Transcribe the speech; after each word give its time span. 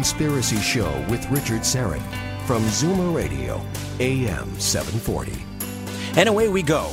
Conspiracy 0.00 0.56
Show 0.56 0.90
with 1.10 1.30
Richard 1.30 1.60
Syrett 1.60 2.00
from 2.46 2.62
Zoomer 2.62 3.14
Radio, 3.14 3.60
AM 3.98 4.58
740. 4.58 5.30
And 6.18 6.26
away 6.26 6.48
we 6.48 6.62
go. 6.62 6.90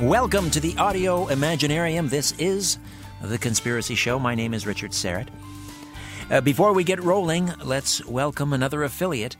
Welcome 0.00 0.48
to 0.52 0.60
the 0.60 0.76
Audio 0.76 1.26
Imaginarium. 1.26 2.08
This 2.08 2.30
is 2.38 2.78
The 3.22 3.38
Conspiracy 3.38 3.96
Show. 3.96 4.20
My 4.20 4.36
name 4.36 4.54
is 4.54 4.68
Richard 4.68 4.92
Syrett. 4.92 5.26
Uh, 6.30 6.40
before 6.40 6.72
we 6.72 6.84
get 6.84 7.02
rolling, 7.02 7.52
let's 7.64 8.06
welcome 8.06 8.52
another 8.52 8.84
affiliate, 8.84 9.34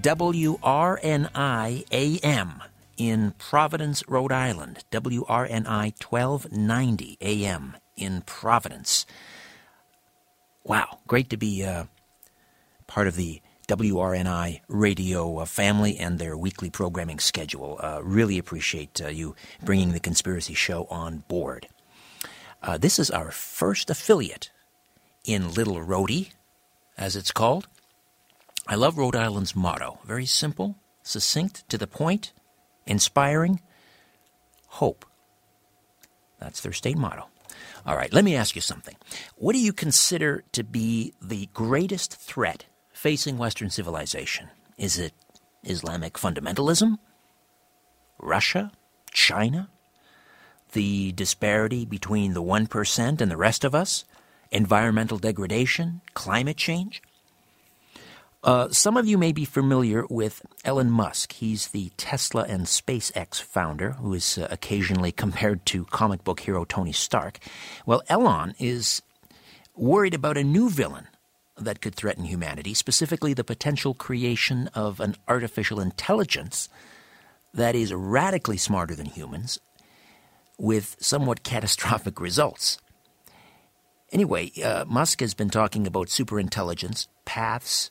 WRNI 0.00 1.84
AM 1.92 2.62
in 2.96 3.32
Providence, 3.32 4.02
Rhode 4.08 4.32
Island. 4.32 4.82
WRNI 4.90 5.92
1290 6.02 7.18
AM 7.20 7.76
in 7.98 8.22
Providence. 8.22 9.04
Wow, 10.64 11.00
great 11.06 11.28
to 11.28 11.36
be 11.36 11.62
uh, 11.62 11.84
part 12.88 13.06
of 13.06 13.14
the 13.14 13.40
WRNI 13.68 14.62
radio 14.66 15.36
uh, 15.38 15.44
family 15.44 15.98
and 15.98 16.18
their 16.18 16.36
weekly 16.36 16.70
programming 16.70 17.20
schedule. 17.20 17.78
Uh, 17.80 18.00
really 18.02 18.38
appreciate 18.38 19.00
uh, 19.00 19.08
you 19.08 19.36
bringing 19.62 19.92
the 19.92 20.00
Conspiracy 20.00 20.54
Show 20.54 20.86
on 20.90 21.22
board. 21.28 21.68
This 22.80 22.98
is 22.98 23.10
our 23.10 23.30
first 23.30 23.88
affiliate 23.88 24.50
in 25.24 25.54
Little 25.54 25.80
Rhody, 25.80 26.32
as 26.96 27.14
it's 27.14 27.30
called. 27.30 27.68
I 28.66 28.74
love 28.74 28.98
Rhode 28.98 29.16
Island's 29.16 29.54
motto. 29.54 30.00
Very 30.04 30.26
simple, 30.26 30.76
succinct, 31.02 31.68
to 31.68 31.78
the 31.78 31.86
point, 31.86 32.32
inspiring, 32.86 33.60
hope. 34.66 35.04
That's 36.40 36.60
their 36.60 36.72
state 36.72 36.98
motto. 36.98 37.28
All 37.86 37.96
right, 37.96 38.12
let 38.12 38.24
me 38.24 38.36
ask 38.36 38.54
you 38.54 38.60
something. 38.60 38.96
What 39.36 39.52
do 39.52 39.58
you 39.58 39.72
consider 39.72 40.44
to 40.52 40.64
be 40.64 41.14
the 41.22 41.48
greatest 41.54 42.14
threat 42.16 42.66
facing 42.98 43.38
Western 43.38 43.70
civilization? 43.70 44.48
Is 44.76 44.98
it 44.98 45.12
Islamic 45.62 46.14
fundamentalism? 46.14 46.98
Russia? 48.18 48.72
China? 49.12 49.70
The 50.72 51.12
disparity 51.12 51.84
between 51.84 52.34
the 52.34 52.42
1% 52.42 53.20
and 53.20 53.30
the 53.30 53.36
rest 53.36 53.62
of 53.62 53.72
us? 53.72 54.04
Environmental 54.50 55.16
degradation? 55.16 56.00
Climate 56.14 56.56
change? 56.56 57.00
Uh, 58.42 58.68
some 58.70 58.96
of 58.96 59.06
you 59.06 59.16
may 59.16 59.30
be 59.30 59.44
familiar 59.44 60.04
with 60.10 60.44
Elon 60.64 60.90
Musk. 60.90 61.34
He's 61.34 61.68
the 61.68 61.92
Tesla 61.96 62.46
and 62.48 62.62
SpaceX 62.66 63.40
founder, 63.40 63.92
who 63.92 64.12
is 64.12 64.38
uh, 64.38 64.48
occasionally 64.50 65.12
compared 65.12 65.64
to 65.66 65.84
comic 65.84 66.24
book 66.24 66.40
hero 66.40 66.64
Tony 66.64 66.92
Stark. 66.92 67.38
Well, 67.86 68.02
Elon 68.08 68.56
is 68.58 69.02
worried 69.76 70.14
about 70.14 70.36
a 70.36 70.42
new 70.42 70.68
villain 70.68 71.06
that 71.58 71.80
could 71.80 71.94
threaten 71.94 72.24
humanity, 72.24 72.74
specifically 72.74 73.34
the 73.34 73.44
potential 73.44 73.94
creation 73.94 74.68
of 74.74 75.00
an 75.00 75.16
artificial 75.26 75.80
intelligence 75.80 76.68
that 77.54 77.74
is 77.74 77.92
radically 77.92 78.56
smarter 78.56 78.94
than 78.94 79.06
humans 79.06 79.58
with 80.58 80.96
somewhat 81.00 81.42
catastrophic 81.42 82.20
results. 82.20 82.78
Anyway, 84.10 84.50
uh, 84.62 84.84
Musk 84.86 85.20
has 85.20 85.34
been 85.34 85.50
talking 85.50 85.86
about 85.86 86.08
superintelligence, 86.08 87.08
paths, 87.24 87.90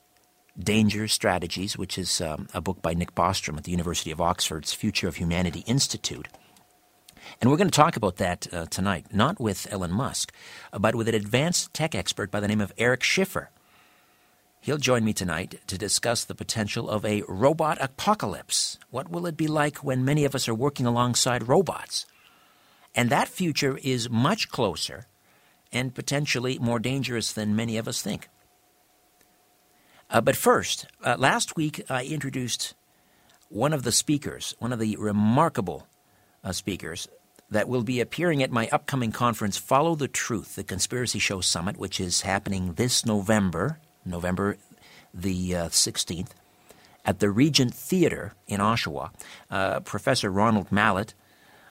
Danger 0.58 1.08
Strategies, 1.08 1.78
which 1.78 1.98
is 1.98 2.20
um, 2.22 2.48
a 2.54 2.62
book 2.62 2.82
by 2.82 2.96
Nick 2.96 3.14
Bostrom 3.14 3.58
at 3.58 3.64
the 3.64 3.72
University 3.72 4.10
of 4.10 4.20
Oxford's 4.20 4.74
Future 4.74 5.08
of 5.08 5.18
Humanity 5.18 5.64
Institute. 5.68 6.28
And 7.40 7.52
we're 7.52 7.58
going 7.58 7.70
to 7.70 7.76
talk 7.76 7.96
about 7.96 8.18
that 8.18 8.52
uh, 8.52 8.66
tonight, 8.66 9.08
not 9.14 9.40
with 9.40 9.72
Elon 9.72 9.92
Musk, 9.92 10.34
but 10.72 10.96
with 10.96 11.08
an 11.08 11.14
advanced 11.14 11.74
tech 11.74 11.94
expert 11.94 12.32
by 12.32 12.40
the 12.40 12.48
name 12.48 12.62
of 12.62 12.74
Eric 12.78 13.04
Schiffer. 13.04 13.52
He'll 14.68 14.78
join 14.78 15.06
me 15.06 15.14
tonight 15.14 15.62
to 15.68 15.78
discuss 15.78 16.26
the 16.26 16.36
potential 16.36 16.90
of 16.90 17.06
a 17.06 17.24
robot 17.30 17.78
apocalypse. 17.80 18.78
What 18.90 19.10
will 19.10 19.26
it 19.26 19.38
be 19.38 19.48
like 19.48 19.78
when 19.78 20.04
many 20.04 20.26
of 20.26 20.36
us 20.36 20.50
are 20.50 20.54
working 20.54 20.86
alongside 20.86 21.48
robots? 21.48 22.06
And 22.94 23.10
that 23.10 23.30
future 23.30 23.80
is 23.82 24.10
much 24.10 24.50
closer 24.50 25.08
and 25.72 25.96
potentially 25.96 26.60
more 26.60 26.80
dangerous 26.80 27.32
than 27.32 27.56
many 27.56 27.78
of 27.78 27.88
us 27.88 28.02
think. 28.02 28.28
Uh, 30.10 30.20
but 30.20 30.36
first, 30.36 30.86
uh, 31.02 31.16
last 31.18 31.56
week 31.56 31.82
I 31.90 32.04
introduced 32.04 32.76
one 33.48 33.72
of 33.72 33.84
the 33.84 33.94
speakers, 33.94 34.54
one 34.60 34.74
of 34.74 34.80
the 34.80 34.98
remarkable 34.98 35.88
uh, 36.44 36.52
speakers 36.52 37.08
that 37.50 37.70
will 37.70 37.84
be 37.84 38.02
appearing 38.02 38.44
at 38.44 38.52
my 38.52 38.68
upcoming 38.74 39.14
conference, 39.14 39.56
Follow 39.56 39.96
the 39.96 40.10
Truth, 40.10 40.56
the 40.56 40.64
Conspiracy 40.66 41.20
Show 41.20 41.40
Summit, 41.40 41.78
which 41.78 42.02
is 42.02 42.24
happening 42.24 42.74
this 42.74 43.06
November, 43.06 43.80
November 44.08 44.58
the 45.14 45.52
16th, 45.52 46.30
at 47.06 47.20
the 47.20 47.30
Regent 47.30 47.74
Theater 47.74 48.34
in 48.48 48.60
Oshawa. 48.60 49.12
Uh, 49.50 49.80
Professor 49.80 50.30
Ronald 50.30 50.72
Mallett 50.72 51.14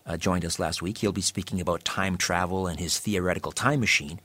uh, 0.07 0.17
joined 0.17 0.45
us 0.45 0.59
last 0.59 0.81
week. 0.81 0.99
He'll 0.99 1.13
be 1.13 1.21
speaking 1.21 1.61
about 1.61 1.85
time 1.85 2.17
travel 2.17 2.67
and 2.67 2.81
his 2.81 2.99
theoretical 2.99 3.53
time 3.53 3.81
machine. 3.81 4.21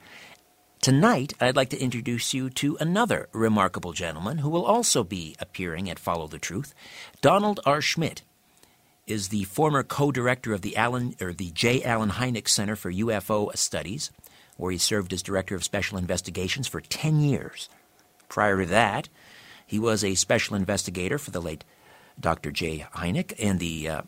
Tonight, 0.82 1.34
I'd 1.40 1.56
like 1.56 1.70
to 1.70 1.80
introduce 1.80 2.34
you 2.34 2.50
to 2.52 2.76
another 2.80 3.30
remarkable 3.34 3.94
gentleman 3.94 4.40
who 4.40 4.50
will 4.50 4.66
also 4.66 5.04
be 5.04 5.36
appearing 5.40 5.90
at 5.90 6.00
Follow 6.00 6.28
the 6.28 6.40
Truth. 6.40 6.74
Donald 7.22 7.60
R. 7.66 7.82
Schmitt 7.82 8.24
is 9.06 9.28
the 9.28 9.44
former 9.44 9.84
co-director 9.84 10.54
of 10.54 10.62
the 10.62 10.76
Allen 10.78 11.16
or 11.22 11.34
the 11.34 11.52
J. 11.52 11.84
Allen 11.84 12.12
Hynek 12.12 12.48
Center 12.48 12.76
for 12.76 12.92
UFO 12.92 13.56
Studies, 13.56 14.10
where 14.58 14.72
he 14.72 14.78
served 14.78 15.14
as 15.14 15.22
director 15.22 15.56
of 15.56 15.64
special 15.64 15.98
investigations 15.98 16.68
for 16.68 16.82
10 16.82 17.20
years. 17.20 17.70
Prior 18.32 18.62
to 18.62 18.66
that, 18.68 19.10
he 19.68 19.78
was 19.78 20.06
a 20.06 20.16
special 20.16 20.56
investigator 20.56 21.18
for 21.18 21.32
the 21.32 21.42
late 21.42 21.66
Dr. 22.18 22.50
J. 22.50 22.86
Hynek 22.96 23.34
and 23.38 23.60
the 23.60 23.90
uh, 23.90 24.02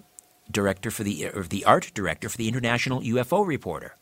director 0.50 0.90
for 0.92 1.04
the 1.04 1.28
or 1.28 1.44
the 1.44 1.66
art 1.66 1.92
director 1.94 2.30
for 2.30 2.38
the 2.38 2.48
International 2.48 3.02
UFO 3.02 3.46
Reporter. 3.46 3.98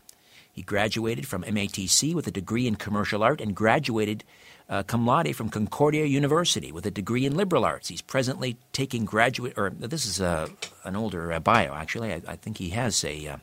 He 0.54 0.62
graduated 0.62 1.26
from 1.28 1.42
MATC 1.44 2.14
with 2.14 2.28
a 2.28 2.32
degree 2.32 2.68
in 2.68 2.76
commercial 2.76 3.24
art 3.24 3.42
and 3.42 3.56
graduated 3.56 4.24
uh, 4.70 4.84
cum 4.84 5.08
laude 5.08 5.36
from 5.36 5.50
Concordia 5.50 6.06
University 6.06 6.72
with 6.72 6.86
a 6.86 6.92
degree 6.92 7.26
in 7.26 7.36
liberal 7.36 7.66
arts. 7.66 7.88
He's 7.88 8.04
presently 8.04 8.58
taking 8.74 9.06
graduate, 9.06 9.54
or 9.58 9.72
this 9.72 10.06
is 10.06 10.22
uh, 10.22 10.50
an 10.84 10.96
older 10.96 11.34
uh, 11.34 11.40
bio 11.40 11.74
actually. 11.74 12.14
I, 12.14 12.22
I, 12.28 12.36
think 12.36 12.58
he 12.58 12.70
has 12.70 13.04
a 13.04 13.28
uh, 13.28 13.38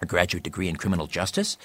a 0.00 0.06
graduate 0.06 0.42
degree 0.42 0.68
in 0.68 0.76
criminal 0.76 1.06
justice. 1.06 1.56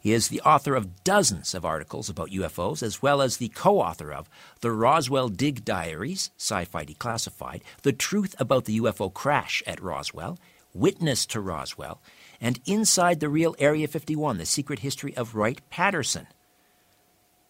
He 0.00 0.12
is 0.12 0.28
the 0.28 0.40
author 0.42 0.74
of 0.74 1.04
dozens 1.04 1.54
of 1.54 1.64
articles 1.64 2.08
about 2.08 2.30
UFOs, 2.30 2.82
as 2.82 3.02
well 3.02 3.20
as 3.20 3.36
the 3.36 3.48
co 3.48 3.80
author 3.80 4.12
of 4.12 4.28
The 4.60 4.70
Roswell 4.70 5.28
Dig 5.28 5.64
Diaries, 5.64 6.30
Sci 6.38 6.64
Fi 6.64 6.84
Declassified, 6.84 7.62
The 7.82 7.92
Truth 7.92 8.34
About 8.38 8.64
the 8.64 8.80
UFO 8.80 9.12
Crash 9.12 9.62
at 9.66 9.82
Roswell, 9.82 10.38
Witness 10.74 11.26
to 11.26 11.40
Roswell, 11.40 12.00
and 12.40 12.60
Inside 12.64 13.20
the 13.20 13.28
Real 13.28 13.54
Area 13.58 13.86
51 13.86 14.38
The 14.38 14.46
Secret 14.46 14.78
History 14.78 15.16
of 15.16 15.34
Wright 15.34 15.60
Patterson. 15.70 16.26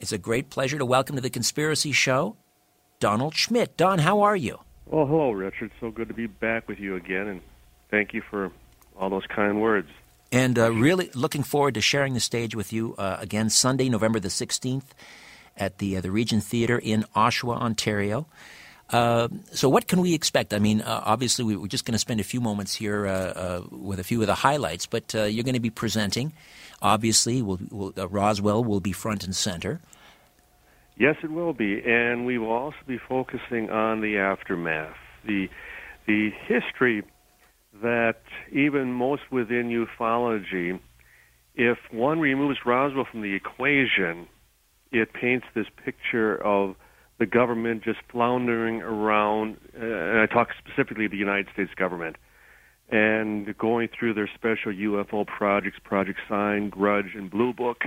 It's 0.00 0.12
a 0.12 0.18
great 0.18 0.50
pleasure 0.50 0.78
to 0.78 0.84
welcome 0.84 1.14
to 1.14 1.22
the 1.22 1.30
Conspiracy 1.30 1.92
Show 1.92 2.36
Donald 2.98 3.34
Schmitt. 3.36 3.76
Don, 3.76 4.00
how 4.00 4.22
are 4.22 4.36
you? 4.36 4.58
Well, 4.86 5.06
hello, 5.06 5.30
Richard. 5.30 5.70
So 5.80 5.90
good 5.90 6.08
to 6.08 6.14
be 6.14 6.26
back 6.26 6.68
with 6.68 6.80
you 6.80 6.96
again, 6.96 7.28
and 7.28 7.40
thank 7.90 8.12
you 8.12 8.22
for 8.28 8.50
all 8.98 9.10
those 9.10 9.26
kind 9.26 9.60
words. 9.60 9.88
And 10.32 10.58
uh, 10.58 10.72
really 10.72 11.10
looking 11.14 11.42
forward 11.42 11.74
to 11.74 11.82
sharing 11.82 12.14
the 12.14 12.20
stage 12.20 12.56
with 12.56 12.72
you 12.72 12.94
uh, 12.96 13.18
again 13.20 13.50
Sunday, 13.50 13.90
November 13.90 14.18
the 14.18 14.28
16th 14.28 14.86
at 15.58 15.76
the, 15.76 15.98
uh, 15.98 16.00
the 16.00 16.10
Regent 16.10 16.42
Theatre 16.42 16.78
in 16.78 17.04
Oshawa, 17.14 17.58
Ontario. 17.58 18.26
Uh, 18.88 19.28
so, 19.52 19.68
what 19.68 19.86
can 19.86 20.00
we 20.00 20.14
expect? 20.14 20.54
I 20.54 20.58
mean, 20.58 20.80
uh, 20.80 21.02
obviously, 21.04 21.44
we, 21.44 21.62
are 21.62 21.68
just 21.68 21.84
going 21.84 21.92
to 21.92 21.98
spend 21.98 22.18
a 22.20 22.24
few 22.24 22.40
moments 22.40 22.74
here 22.74 23.06
uh, 23.06 23.60
with 23.70 24.00
a 24.00 24.04
few 24.04 24.20
of 24.22 24.26
the 24.26 24.34
highlights, 24.34 24.86
but 24.86 25.14
you're 25.14 25.44
going 25.44 25.54
to 25.54 25.60
be 25.60 25.70
presenting. 25.70 26.32
Obviously, 26.80 27.42
we'll, 27.42 27.60
we'll, 27.70 27.92
Roswell 28.08 28.64
will 28.64 28.80
be 28.80 28.92
front 28.92 29.24
and 29.24 29.36
center. 29.36 29.80
Yes, 30.98 31.16
it 31.22 31.30
will 31.30 31.54
be, 31.54 31.82
and 31.84 32.26
we 32.26 32.36
will 32.38 32.52
also 32.52 32.76
be 32.86 32.98
focusing 32.98 33.70
on 33.70 34.00
the 34.00 34.18
aftermath, 34.18 34.96
the 35.24 35.48
the 36.06 36.30
history 36.46 37.02
that 37.82 38.22
even 38.50 38.92
most 38.92 39.22
within 39.30 39.68
ufology, 40.00 40.80
if 41.54 41.78
one 41.90 42.20
removes 42.20 42.58
Roswell 42.64 43.06
from 43.10 43.22
the 43.22 43.34
equation, 43.34 44.26
it 44.90 45.12
paints 45.12 45.46
this 45.54 45.66
picture 45.84 46.36
of 46.42 46.76
the 47.18 47.26
government 47.26 47.84
just 47.84 47.98
floundering 48.10 48.82
around, 48.82 49.56
uh, 49.78 49.84
and 49.84 50.18
I 50.20 50.26
talk 50.26 50.48
specifically 50.66 51.06
the 51.08 51.16
United 51.16 51.48
States 51.52 51.70
government, 51.76 52.16
and 52.90 53.56
going 53.56 53.88
through 53.88 54.14
their 54.14 54.30
special 54.34 54.72
UFO 54.72 55.26
projects, 55.26 55.78
Project 55.84 56.18
Sign, 56.28 56.68
Grudge, 56.68 57.14
and 57.14 57.30
Blue 57.30 57.52
Book, 57.52 57.82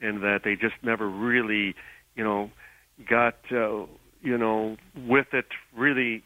and 0.00 0.22
that 0.22 0.40
they 0.44 0.56
just 0.56 0.74
never 0.82 1.08
really 1.08 1.74
you 2.14 2.24
know, 2.24 2.50
got 3.08 3.36
uh, 3.50 3.86
you 4.20 4.38
know 4.38 4.76
with 4.96 5.28
it 5.32 5.46
really 5.76 6.22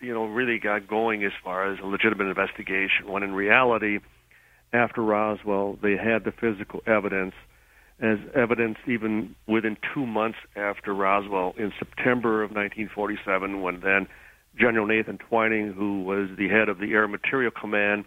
you 0.00 0.14
know 0.14 0.26
really 0.26 0.58
got 0.58 0.86
going 0.86 1.24
as 1.24 1.32
far 1.42 1.72
as 1.72 1.78
a 1.80 1.86
legitimate 1.86 2.26
investigation. 2.26 3.08
When 3.08 3.22
in 3.22 3.32
reality, 3.32 3.98
after 4.72 5.02
Roswell, 5.02 5.78
they 5.82 5.96
had 5.96 6.24
the 6.24 6.32
physical 6.32 6.80
evidence, 6.86 7.34
as 8.00 8.18
evidence 8.34 8.78
even 8.86 9.34
within 9.46 9.76
two 9.94 10.06
months 10.06 10.38
after 10.56 10.94
Roswell 10.94 11.54
in 11.58 11.72
September 11.78 12.42
of 12.42 12.50
1947, 12.50 13.60
when 13.60 13.80
then 13.80 14.06
General 14.58 14.86
Nathan 14.86 15.18
Twining, 15.18 15.72
who 15.72 16.02
was 16.02 16.28
the 16.36 16.48
head 16.48 16.68
of 16.68 16.78
the 16.78 16.92
Air 16.92 17.08
Material 17.08 17.50
Command 17.50 18.04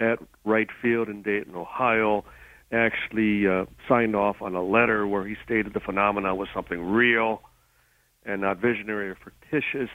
at 0.00 0.18
Wright 0.44 0.68
Field 0.82 1.08
in 1.08 1.22
Dayton, 1.22 1.54
Ohio, 1.54 2.24
actually 2.72 3.46
uh, 3.46 3.66
signed 3.88 4.16
off 4.16 4.36
on 4.40 4.54
a 4.54 4.62
letter 4.62 5.06
where 5.06 5.26
he 5.26 5.36
stated 5.44 5.72
the 5.72 5.80
phenomena 5.80 6.34
was 6.34 6.48
something 6.54 6.82
real 6.82 7.42
and 8.24 8.40
not 8.40 8.58
visionary 8.58 9.10
or 9.10 9.16
fictitious. 9.16 9.88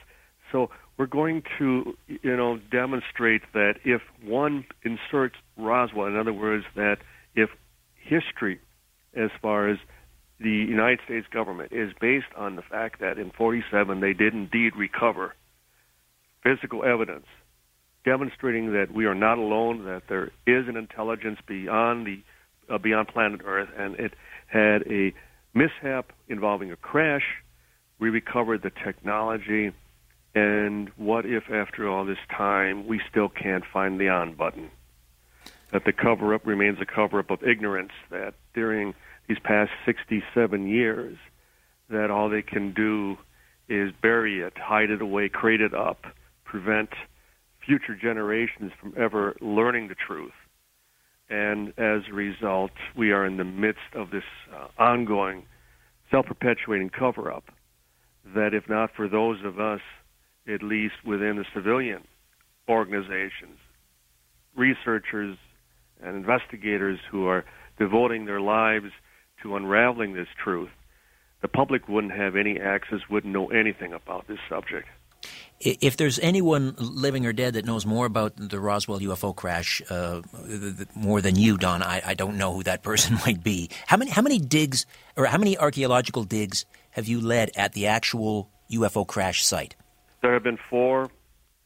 So 0.52 0.70
we're 0.96 1.06
going 1.06 1.42
to, 1.58 1.96
you 2.06 2.36
know, 2.36 2.58
demonstrate 2.70 3.42
that 3.54 3.76
if 3.84 4.02
one 4.24 4.64
inserts 4.84 5.36
Roswell, 5.56 6.06
in 6.06 6.16
other 6.16 6.32
words, 6.32 6.64
that 6.76 6.98
if 7.34 7.50
history, 7.96 8.60
as 9.14 9.30
far 9.40 9.68
as 9.68 9.78
the 10.38 10.50
United 10.50 11.00
States 11.04 11.26
government, 11.32 11.72
is 11.72 11.92
based 12.00 12.26
on 12.36 12.56
the 12.56 12.62
fact 12.62 13.00
that 13.00 13.18
in 13.18 13.30
47 13.30 14.00
they 14.00 14.12
did 14.12 14.34
indeed 14.34 14.76
recover 14.76 15.34
physical 16.42 16.84
evidence 16.84 17.26
demonstrating 18.04 18.72
that 18.72 18.92
we 18.92 19.06
are 19.06 19.14
not 19.14 19.38
alone, 19.38 19.84
that 19.84 20.02
there 20.08 20.26
is 20.46 20.68
an 20.68 20.76
intelligence 20.76 21.38
beyond 21.46 22.06
the 22.06 22.22
uh, 22.72 22.78
beyond 22.78 23.08
planet 23.08 23.40
Earth, 23.44 23.68
and 23.76 23.96
it 23.96 24.14
had 24.46 24.82
a 24.90 25.12
mishap 25.54 26.12
involving 26.28 26.70
a 26.70 26.76
crash. 26.76 27.22
We 27.98 28.08
recovered 28.08 28.62
the 28.62 28.70
technology, 28.84 29.72
and 30.34 30.90
what 30.96 31.26
if, 31.26 31.44
after 31.50 31.88
all 31.88 32.04
this 32.04 32.18
time, 32.30 32.86
we 32.86 33.00
still 33.10 33.28
can't 33.28 33.64
find 33.70 34.00
the 34.00 34.08
on 34.08 34.34
button? 34.34 34.70
That 35.72 35.84
the 35.84 35.92
cover 35.92 36.34
up 36.34 36.46
remains 36.46 36.78
a 36.80 36.86
cover 36.86 37.18
up 37.18 37.30
of 37.30 37.42
ignorance, 37.42 37.92
that 38.10 38.34
during 38.54 38.94
these 39.28 39.38
past 39.42 39.70
67 39.86 40.66
years, 40.66 41.16
that 41.88 42.10
all 42.10 42.28
they 42.28 42.42
can 42.42 42.72
do 42.72 43.16
is 43.68 43.92
bury 44.02 44.40
it, 44.40 44.54
hide 44.56 44.90
it 44.90 45.02
away, 45.02 45.28
crate 45.28 45.60
it 45.60 45.74
up, 45.74 46.04
prevent 46.44 46.90
future 47.64 47.94
generations 47.94 48.72
from 48.80 48.94
ever 48.96 49.36
learning 49.40 49.88
the 49.88 49.94
truth 49.94 50.32
and 51.32 51.68
as 51.78 52.02
a 52.10 52.12
result, 52.12 52.72
we 52.94 53.10
are 53.10 53.24
in 53.24 53.38
the 53.38 53.44
midst 53.44 53.94
of 53.94 54.10
this 54.10 54.22
uh, 54.54 54.68
ongoing, 54.78 55.44
self 56.10 56.26
perpetuating 56.26 56.90
cover 56.90 57.32
up. 57.32 57.44
That, 58.34 58.52
if 58.52 58.68
not 58.68 58.90
for 58.94 59.08
those 59.08 59.38
of 59.42 59.58
us, 59.58 59.80
at 60.48 60.62
least 60.62 60.94
within 61.04 61.36
the 61.36 61.44
civilian 61.54 62.06
organizations, 62.68 63.58
researchers, 64.56 65.36
and 66.02 66.16
investigators 66.16 66.98
who 67.10 67.26
are 67.26 67.44
devoting 67.78 68.24
their 68.26 68.40
lives 68.40 68.90
to 69.42 69.56
unraveling 69.56 70.14
this 70.14 70.28
truth, 70.42 70.70
the 71.42 71.48
public 71.48 71.88
wouldn't 71.88 72.12
have 72.12 72.36
any 72.36 72.58
access, 72.60 73.00
wouldn't 73.10 73.32
know 73.32 73.50
anything 73.50 73.92
about 73.92 74.26
this 74.28 74.38
subject. 74.48 74.88
If 75.60 75.96
there's 75.96 76.18
anyone 76.18 76.74
living 76.78 77.24
or 77.26 77.32
dead 77.32 77.54
that 77.54 77.64
knows 77.64 77.86
more 77.86 78.06
about 78.06 78.32
the 78.36 78.58
Roswell 78.58 78.98
UFO 78.98 79.34
crash 79.34 79.80
uh, 79.88 80.22
more 80.96 81.20
than 81.20 81.36
you, 81.36 81.56
Don, 81.56 81.82
I, 81.82 82.02
I, 82.04 82.14
don't 82.14 82.36
know 82.36 82.52
who 82.52 82.64
that 82.64 82.82
person 82.88 83.16
might 83.24 83.44
be. 83.44 83.70
How 83.86 83.96
many 83.96 84.10
how 84.10 84.22
many 84.22 84.40
digs 84.40 84.86
or 85.16 85.26
how 85.26 85.38
many 85.38 85.56
archaeological 85.56 86.24
digs 86.24 86.64
have 86.90 87.06
you 87.06 87.20
led 87.20 87.52
at 87.54 87.74
the 87.74 87.86
actual 87.86 88.50
UFO 88.72 89.06
crash 89.06 89.44
site? 89.44 89.76
There 90.22 90.32
have 90.32 90.42
been 90.42 90.58
four, 90.70 91.10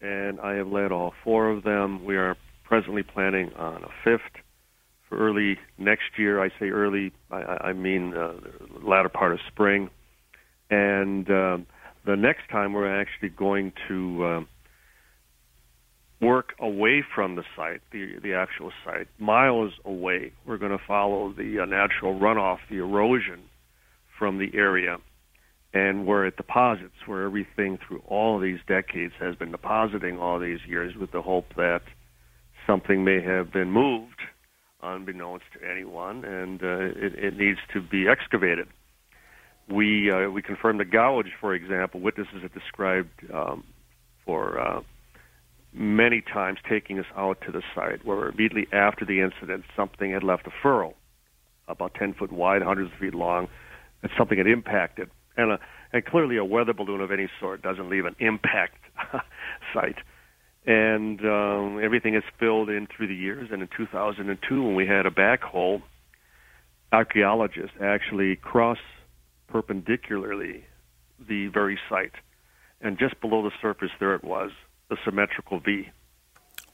and 0.00 0.40
I 0.40 0.54
have 0.54 0.68
led 0.68 0.92
all 0.92 1.12
four 1.22 1.50
of 1.50 1.62
them. 1.62 2.04
We 2.04 2.16
are 2.16 2.36
presently 2.64 3.02
planning 3.02 3.52
on 3.54 3.84
a 3.84 3.90
fifth 4.02 4.42
for 5.08 5.18
early 5.18 5.58
next 5.78 6.18
year. 6.18 6.42
I 6.42 6.48
say 6.58 6.70
early, 6.70 7.12
I, 7.30 7.68
I 7.68 7.72
mean 7.72 8.14
uh, 8.14 8.32
the 8.80 8.86
latter 8.86 9.08
part 9.08 9.32
of 9.32 9.38
spring, 9.52 9.90
and. 10.70 11.30
Um, 11.30 11.66
the 12.06 12.16
next 12.16 12.48
time 12.50 12.72
we're 12.72 13.00
actually 13.00 13.30
going 13.30 13.72
to 13.88 14.24
uh, 14.24 14.40
work 16.20 16.54
away 16.60 17.04
from 17.14 17.34
the 17.34 17.42
site, 17.56 17.80
the 17.92 18.18
the 18.22 18.32
actual 18.32 18.70
site, 18.84 19.08
miles 19.18 19.72
away. 19.84 20.32
We're 20.46 20.56
going 20.56 20.76
to 20.76 20.84
follow 20.86 21.32
the 21.32 21.60
uh, 21.60 21.64
natural 21.66 22.18
runoff, 22.18 22.58
the 22.70 22.76
erosion 22.76 23.42
from 24.18 24.38
the 24.38 24.50
area, 24.54 24.98
and 25.76 26.06
where 26.06 26.26
it 26.26 26.36
deposits, 26.36 26.94
where 27.06 27.22
everything 27.24 27.78
through 27.86 28.02
all 28.06 28.36
of 28.36 28.42
these 28.42 28.60
decades 28.66 29.14
has 29.18 29.34
been 29.36 29.50
depositing 29.50 30.18
all 30.18 30.38
these 30.38 30.60
years, 30.66 30.96
with 30.96 31.10
the 31.12 31.22
hope 31.22 31.46
that 31.56 31.82
something 32.66 33.04
may 33.04 33.20
have 33.22 33.52
been 33.52 33.70
moved, 33.70 34.20
unbeknownst 34.82 35.44
to 35.54 35.58
anyone, 35.68 36.24
and 36.24 36.62
uh, 36.62 37.06
it, 37.06 37.12
it 37.14 37.36
needs 37.36 37.60
to 37.72 37.80
be 37.80 38.08
excavated 38.08 38.68
we 39.68 40.10
uh, 40.10 40.30
we 40.30 40.42
confirmed 40.42 40.80
the 40.80 40.84
gouge, 40.84 41.32
for 41.40 41.54
example. 41.54 42.00
Witnesses 42.00 42.42
have 42.42 42.54
described 42.54 43.10
um, 43.32 43.64
for 44.24 44.60
uh, 44.60 44.80
many 45.72 46.20
times 46.20 46.58
taking 46.68 46.98
us 46.98 47.06
out 47.16 47.38
to 47.46 47.52
the 47.52 47.62
site 47.74 48.04
where 48.04 48.28
immediately 48.28 48.66
after 48.72 49.04
the 49.04 49.20
incident 49.20 49.64
something 49.76 50.12
had 50.12 50.22
left 50.22 50.46
a 50.46 50.50
furrow 50.62 50.94
about 51.68 51.94
10 51.94 52.14
foot 52.14 52.30
wide, 52.30 52.62
hundreds 52.62 52.92
of 52.92 52.98
feet 52.98 53.14
long, 53.14 53.48
and 54.02 54.10
something 54.16 54.38
had 54.38 54.46
impacted. 54.46 55.10
And, 55.36 55.52
a, 55.52 55.54
uh, 55.54 55.58
and 55.92 56.04
clearly 56.04 56.36
a 56.36 56.44
weather 56.44 56.72
balloon 56.72 57.00
of 57.00 57.10
any 57.10 57.28
sort 57.40 57.62
doesn't 57.62 57.88
leave 57.88 58.04
an 58.06 58.16
impact 58.18 58.78
site. 59.74 59.98
And 60.66 61.20
um, 61.20 61.80
everything 61.82 62.16
is 62.16 62.24
filled 62.40 62.68
in 62.68 62.88
through 62.88 63.06
the 63.06 63.14
years. 63.14 63.50
And 63.52 63.62
in 63.62 63.68
2002, 63.76 64.62
when 64.62 64.74
we 64.74 64.86
had 64.86 65.06
a 65.06 65.10
backhoe, 65.10 65.80
archaeologists 66.92 67.76
actually 67.80 68.36
cross 68.36 68.78
perpendicularly 69.46 70.64
the 71.28 71.46
very 71.48 71.78
site. 71.88 72.14
And 72.80 72.98
just 72.98 73.20
below 73.20 73.42
the 73.42 73.52
surface, 73.62 73.90
there 74.00 74.14
it 74.14 74.24
was, 74.24 74.50
the 74.88 74.96
symmetrical 75.04 75.60
V. 75.60 75.88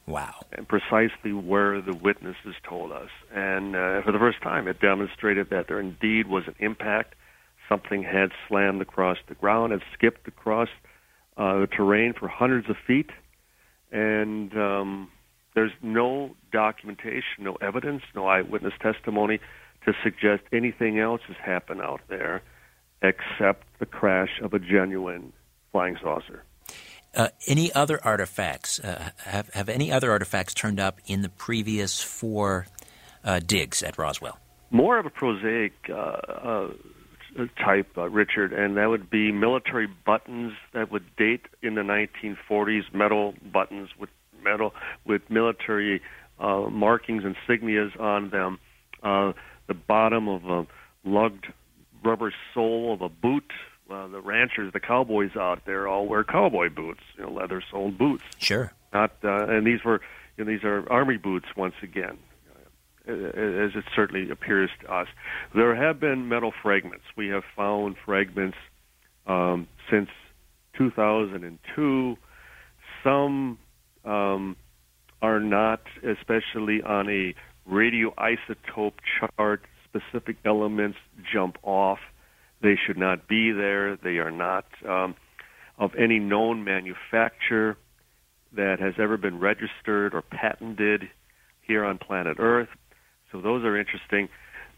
Wow. 0.07 0.47
And 0.53 0.67
precisely 0.67 1.33
where 1.33 1.81
the 1.81 1.95
witnesses 1.95 2.55
told 2.69 2.93
us. 2.93 3.11
And 3.33 3.77
uh, 3.77 4.03
for 4.03 4.11
the 4.13 4.19
first 4.19 4.43
time, 4.43 4.67
it 4.67 4.81
demonstrated 4.81 5.51
that 5.51 5.69
there 5.69 5.81
indeed 5.81 6.27
was 6.27 6.45
an 6.47 6.55
impact. 6.59 7.15
Something 7.69 8.03
had 8.03 8.31
slammed 8.49 8.83
across 8.83 9.19
the 9.29 9.35
ground 9.35 9.73
and 9.73 9.83
skipped 9.95 10.29
across 10.29 10.69
uh, 11.37 11.61
the 11.61 11.67
terrain 11.67 12.13
for 12.13 12.29
hundreds 12.29 12.69
of 12.69 12.77
feet. 12.87 13.11
And 13.91 14.57
um, 14.57 15.11
There's 15.55 15.73
no 15.83 16.35
documentation, 16.51 17.41
no 17.41 17.57
evidence, 17.57 18.03
no 18.15 18.27
eyewitness 18.27 18.73
testimony 18.81 19.39
to 19.85 19.93
suggest 20.03 20.43
anything 20.53 20.99
else 20.99 21.21
has 21.27 21.37
happened 21.37 21.83
out 21.83 22.01
there 22.09 22.43
except 23.03 23.67
the 23.79 23.87
crash 23.87 24.41
of 24.43 24.55
a 24.55 24.59
genuine 24.59 25.33
flying 25.73 25.97
saucer. 26.03 26.45
Uh, 27.15 27.29
any 27.47 27.73
other 27.75 28.03
artifacts? 28.03 28.81
Uh, 28.81 29.11
have, 29.25 29.49
have 29.51 29.69
any 29.69 29.93
other 29.93 30.11
artifacts 30.11 30.55
turned 30.55 30.81
up 30.81 30.99
in 31.07 31.21
the 31.21 31.29
previous 31.29 32.03
four 32.03 32.67
uh, 33.25 33.41
digs 33.45 33.83
at 33.83 33.99
Roswell? 33.99 34.39
More 34.71 34.99
of 34.99 35.05
a 35.05 35.11
prosaic 35.11 35.75
uh, 35.91 35.95
uh, 35.95 36.69
type, 37.57 37.97
uh, 37.97 38.09
Richard, 38.09 38.53
and 38.53 38.77
that 38.77 38.89
would 38.89 39.11
be 39.11 39.33
military 39.33 39.87
buttons 39.87 40.53
that 40.73 40.91
would 40.91 41.05
date 41.17 41.47
in 41.63 41.75
the 41.75 41.83
1940s, 41.83 42.93
metal 42.93 43.35
buttons 43.53 43.91
with 43.99 44.11
metal 44.43 44.75
with 45.05 45.23
military 45.31 46.03
uh, 46.39 46.63
markings, 46.71 47.23
insignias 47.23 47.99
on 48.01 48.31
them. 48.31 48.59
Uh, 49.03 49.33
the 49.67 49.75
bottom 49.75 50.29
of 50.29 50.45
a 50.45 50.67
lugged 51.05 51.47
rubber 52.05 52.33
sole 52.53 52.93
of 52.93 53.01
a 53.01 53.09
boot 53.09 53.53
uh, 53.93 54.09
the 54.09 54.21
ranchers, 54.21 54.73
the 54.73 54.81
cowboys 54.81 55.37
out 55.37 55.65
there, 55.67 55.87
all 55.87 56.07
wear 56.07 56.25
cowboy 56.25 56.71
boots, 56.71 57.01
you 57.17 57.25
know, 57.25 57.31
leather-soled 57.31 57.99
boots. 57.99 58.25
Sure. 58.39 58.73
Not, 58.93 59.13
uh, 59.23 59.47
and 59.49 59.67
these 59.67 59.85
were, 59.85 60.01
you 60.37 60.45
know, 60.45 60.51
these 60.51 60.65
are 60.65 60.91
army 60.91 61.17
boots 61.17 61.47
once 61.57 61.75
again, 61.83 62.17
as 63.07 63.71
it 63.75 63.85
certainly 63.95 64.31
appears 64.31 64.71
to 64.83 64.93
us. 64.93 65.09
There 65.55 65.75
have 65.75 65.99
been 66.01 66.29
metal 66.29 66.53
fragments. 66.63 67.05
We 67.17 67.29
have 67.29 67.43
found 67.57 67.97
fragments 68.05 68.57
um, 69.27 69.67
since 69.91 70.09
2002. 70.79 72.17
Some 73.03 73.59
um, 74.05 74.57
are 75.21 75.41
not, 75.41 75.83
especially 76.03 76.83
on 76.83 77.09
a 77.09 77.35
radioisotope 77.69 78.95
chart. 79.19 79.63
Specific 79.89 80.37
elements 80.45 80.99
jump 81.33 81.59
off 81.63 81.99
they 82.63 82.79
should 82.87 82.97
not 82.97 83.29
be 83.29 83.51
there. 83.53 83.97
They 83.97 84.19
are 84.19 84.31
not 84.31 84.65
um, 84.89 85.17
of 85.79 85.91
any 85.99 86.19
known 86.19 86.65
manufacturer 86.65 87.77
that 88.55 88.79
has 88.81 88.95
ever 88.99 89.17
been 89.17 89.41
registered 89.41 90.15
or 90.15 90.23
patented 90.23 91.09
here 91.63 91.85
on 91.85 91.99
planet 91.99 92.37
Earth. 92.39 92.69
So 93.33 93.41
those 93.41 93.65
are 93.65 93.77
interesting. 93.77 94.29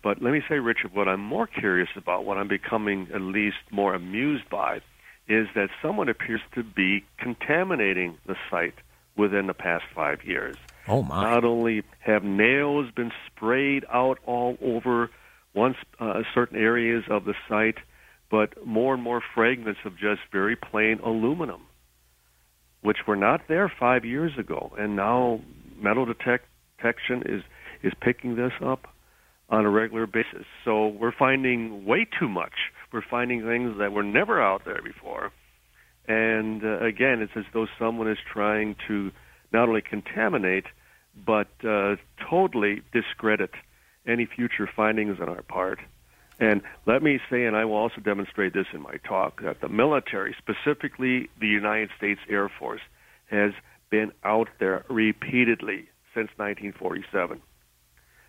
But 0.02 0.23
let 0.23 0.32
me 0.32 0.42
say, 0.49 0.58
Richard, 0.58 0.94
what 0.94 1.08
I'm 1.08 1.20
more 1.20 1.46
curious 1.46 1.88
about, 1.96 2.25
what 2.25 2.38
I'm 2.38 2.49
becoming 2.49 3.08
at 3.12 3.20
least 3.20 3.56
more 3.70 3.94
amused 3.94 4.49
by, 4.49 4.80
is 5.28 5.49
that 5.54 5.68
someone 5.82 6.08
appears 6.08 6.40
to 6.54 6.62
be 6.62 7.04
contaminating 7.18 8.18
the 8.26 8.37
site 8.50 8.75
within 9.16 9.46
the 9.46 9.54
past 9.54 9.84
five 9.94 10.25
years. 10.25 10.56
Oh 10.87 11.02
my! 11.02 11.23
Not 11.23 11.44
only 11.44 11.82
have 12.00 12.23
nails 12.23 12.90
been 12.94 13.12
sprayed 13.26 13.84
out 13.90 14.18
all 14.26 14.58
over 14.62 15.11
once 15.54 15.76
uh, 15.99 16.23
certain 16.34 16.58
areas 16.58 17.04
of 17.08 17.25
the 17.25 17.34
site, 17.49 17.78
but 18.30 18.66
more 18.66 18.92
and 18.92 19.02
more 19.02 19.23
fragments 19.34 19.80
of 19.84 19.96
just 19.96 20.20
very 20.30 20.56
plain 20.56 21.00
aluminum, 21.02 21.62
which 22.82 22.99
were 23.06 23.16
not 23.16 23.49
there 23.49 23.73
five 23.80 24.04
years 24.04 24.37
ago, 24.37 24.73
and 24.78 24.94
now 24.96 25.40
metal 25.80 26.04
detect- 26.04 26.49
detection 26.76 27.23
is 27.25 27.42
is 27.85 27.93
picking 28.00 28.35
this 28.35 28.53
up 28.64 28.88
on 29.49 29.64
a 29.67 29.71
regular 29.71 30.07
basis. 30.07 30.47
So 30.64 30.88
we're 30.88 31.12
finding 31.12 31.85
way 31.85 32.07
too 32.19 32.29
much. 32.29 32.55
We're 32.93 33.03
finding 33.03 33.43
things 33.43 33.79
that 33.79 33.93
were 33.93 34.03
never 34.03 34.43
out 34.43 34.64
there 34.64 34.81
before. 34.83 35.31
And 36.09 36.64
uh, 36.64 36.81
again, 36.81 37.21
it's 37.21 37.37
as 37.37 37.45
though 37.53 37.67
someone 37.79 38.11
is 38.11 38.19
trying 38.33 38.76
to 38.88 39.12
not 39.53 39.69
only 39.69 39.83
contaminate, 39.83 40.64
but 41.14 41.49
uh, 41.62 41.97
totally 42.29 42.83
discredit 42.93 43.50
any 44.07 44.26
future 44.26 44.69
findings 44.75 45.21
on 45.21 45.29
our 45.29 45.43
part. 45.43 45.79
And 46.41 46.62
let 46.87 47.03
me 47.03 47.21
say, 47.31 47.45
and 47.45 47.57
I 47.57 47.64
will 47.64 47.76
also 47.76 48.00
demonstrate 48.00 48.55
this 48.55 48.67
in 48.73 48.83
my 48.83 48.97
talk, 49.07 49.43
that 49.43 49.61
the 49.61 49.69
military, 49.69 50.35
specifically 50.38 51.31
the 51.38 51.47
United 51.47 51.91
States 51.97 52.21
Air 52.29 52.49
Force, 52.49 52.81
has 53.26 53.53
been 53.91 54.11
out 54.25 54.49
there 54.59 54.85
repeatedly 54.88 55.88
since 56.12 56.29
1947. 56.37 57.41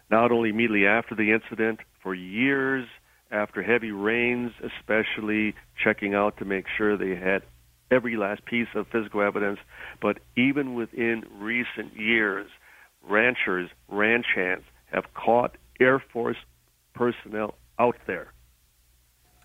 Not 0.09 0.31
only 0.31 0.49
immediately 0.49 0.85
after 0.85 1.15
the 1.15 1.31
incident, 1.31 1.79
for 2.01 2.13
years 2.13 2.87
after 3.31 3.63
heavy 3.63 3.91
rains, 3.91 4.51
especially 4.61 5.55
checking 5.83 6.13
out 6.13 6.37
to 6.37 6.45
make 6.45 6.65
sure 6.77 6.95
they 6.95 7.15
had 7.15 7.41
every 7.91 8.15
last 8.15 8.45
piece 8.45 8.67
of 8.75 8.87
physical 8.87 9.21
evidence, 9.21 9.59
but 10.01 10.19
even 10.35 10.75
within 10.75 11.23
recent 11.39 11.95
years, 11.95 12.47
ranchers, 13.07 13.69
ranch 13.87 14.27
hands 14.35 14.63
have 14.91 15.13
caught 15.13 15.55
Air 15.79 16.03
Force 16.13 16.37
personnel 16.93 17.55
out 17.79 17.97
there 18.07 18.31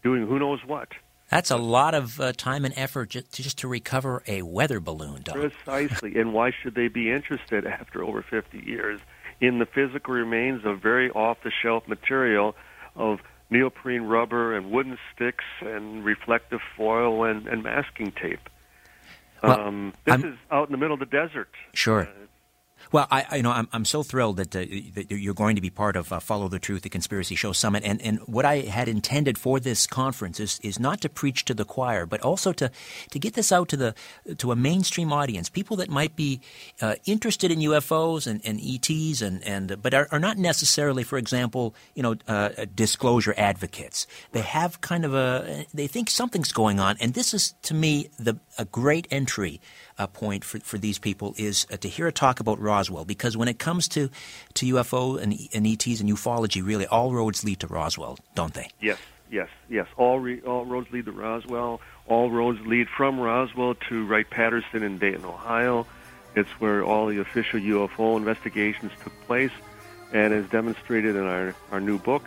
doing 0.02 0.26
who 0.26 0.38
knows 0.38 0.60
what. 0.66 0.88
That's 1.30 1.50
a 1.50 1.56
lot 1.56 1.94
of 1.94 2.20
uh, 2.20 2.32
time 2.32 2.64
and 2.64 2.74
effort 2.76 3.10
just 3.10 3.32
to, 3.32 3.42
just 3.42 3.58
to 3.58 3.68
recover 3.68 4.22
a 4.26 4.42
weather 4.42 4.80
balloon, 4.80 5.22
Don. 5.22 5.50
Precisely. 5.50 6.18
and 6.18 6.32
why 6.32 6.50
should 6.50 6.74
they 6.74 6.88
be 6.88 7.10
interested 7.10 7.64
after 7.64 8.02
over 8.02 8.24
50 8.28 8.58
years 8.58 9.00
in 9.40 9.58
the 9.58 9.66
physical 9.66 10.14
remains 10.14 10.64
of 10.64 10.80
very 10.80 11.10
off 11.10 11.38
the 11.42 11.50
shelf 11.62 11.86
material 11.88 12.54
of 12.94 13.20
neoprene 13.50 14.02
rubber 14.02 14.56
and 14.56 14.70
wooden 14.70 14.98
sticks 15.14 15.44
and 15.60 16.04
reflective 16.04 16.60
foil 16.76 17.24
and, 17.24 17.46
and 17.46 17.62
masking 17.62 18.12
tape? 18.12 18.48
Well, 19.42 19.60
um, 19.60 19.92
this 20.04 20.14
I'm, 20.14 20.24
is 20.24 20.38
out 20.50 20.68
in 20.68 20.72
the 20.72 20.78
middle 20.78 20.94
of 20.94 21.00
the 21.00 21.06
desert. 21.06 21.48
Sure. 21.72 22.02
Uh, 22.02 22.19
well, 22.92 23.06
I, 23.10 23.36
you 23.36 23.42
know 23.42 23.52
I'm, 23.52 23.68
I'm 23.72 23.84
so 23.84 24.02
thrilled 24.02 24.36
that, 24.38 24.54
uh, 24.54 24.60
that 24.94 25.10
you're 25.10 25.34
going 25.34 25.56
to 25.56 25.62
be 25.62 25.70
part 25.70 25.96
of 25.96 26.12
uh, 26.12 26.20
Follow 26.20 26.48
the 26.48 26.58
Truth, 26.58 26.82
the 26.82 26.88
Conspiracy 26.88 27.34
Show 27.34 27.52
Summit, 27.52 27.82
and 27.84 28.00
and 28.02 28.18
what 28.20 28.44
I 28.44 28.60
had 28.60 28.88
intended 28.88 29.38
for 29.38 29.60
this 29.60 29.86
conference 29.86 30.40
is 30.40 30.58
is 30.62 30.80
not 30.80 31.00
to 31.02 31.08
preach 31.08 31.44
to 31.46 31.54
the 31.54 31.64
choir, 31.64 32.06
but 32.06 32.20
also 32.20 32.52
to 32.54 32.70
to 33.10 33.18
get 33.18 33.34
this 33.34 33.52
out 33.52 33.68
to 33.68 33.76
the 33.76 33.94
to 34.38 34.52
a 34.52 34.56
mainstream 34.56 35.12
audience, 35.12 35.48
people 35.48 35.76
that 35.76 35.88
might 35.88 36.16
be 36.16 36.40
uh, 36.80 36.96
interested 37.04 37.50
in 37.50 37.60
UFOs 37.60 38.26
and, 38.26 38.40
and 38.44 38.60
ETs, 38.60 39.22
and 39.22 39.42
and 39.44 39.80
but 39.82 39.94
are, 39.94 40.08
are 40.10 40.20
not 40.20 40.38
necessarily, 40.38 41.04
for 41.04 41.18
example, 41.18 41.74
you 41.94 42.02
know, 42.02 42.16
uh, 42.26 42.50
disclosure 42.74 43.34
advocates. 43.36 44.06
They 44.32 44.42
have 44.42 44.80
kind 44.80 45.04
of 45.04 45.14
a 45.14 45.66
they 45.72 45.86
think 45.86 46.10
something's 46.10 46.52
going 46.52 46.80
on, 46.80 46.96
and 47.00 47.14
this 47.14 47.32
is 47.34 47.54
to 47.62 47.74
me 47.74 48.08
the 48.18 48.38
a 48.58 48.64
great 48.64 49.06
entry 49.10 49.60
uh, 50.00 50.06
point 50.06 50.44
for, 50.44 50.58
for 50.60 50.78
these 50.78 50.98
people 50.98 51.34
is 51.36 51.66
uh, 51.70 51.76
to 51.76 51.88
hear 51.88 52.06
a 52.06 52.12
talk 52.12 52.40
about 52.40 52.58
Roswell, 52.80 53.04
because 53.04 53.36
when 53.36 53.48
it 53.48 53.58
comes 53.58 53.88
to, 53.88 54.08
to 54.54 54.74
UFO 54.74 55.20
and, 55.20 55.34
and 55.52 55.66
ETs 55.66 56.00
and 56.00 56.08
ufology, 56.08 56.64
really 56.64 56.86
all 56.86 57.12
roads 57.12 57.44
lead 57.44 57.60
to 57.60 57.66
Roswell, 57.66 58.18
don't 58.34 58.54
they? 58.54 58.70
Yes, 58.80 58.98
yes, 59.30 59.48
yes. 59.68 59.86
All, 59.98 60.18
re- 60.18 60.40
all 60.40 60.64
roads 60.64 60.90
lead 60.90 61.04
to 61.04 61.12
Roswell. 61.12 61.82
All 62.06 62.30
roads 62.30 62.58
lead 62.66 62.88
from 62.88 63.20
Roswell 63.20 63.74
to 63.90 64.06
Wright 64.06 64.28
Patterson 64.28 64.82
in 64.82 64.96
Dayton, 64.96 65.26
Ohio. 65.26 65.86
It's 66.34 66.48
where 66.52 66.82
all 66.82 67.08
the 67.08 67.18
official 67.18 67.60
UFO 67.60 68.16
investigations 68.16 68.92
took 69.02 69.12
place, 69.26 69.52
and 70.12 70.32
as 70.32 70.48
demonstrated 70.48 71.16
in 71.16 71.24
our, 71.24 71.54
our 71.70 71.80
new 71.80 71.98
book, 71.98 72.22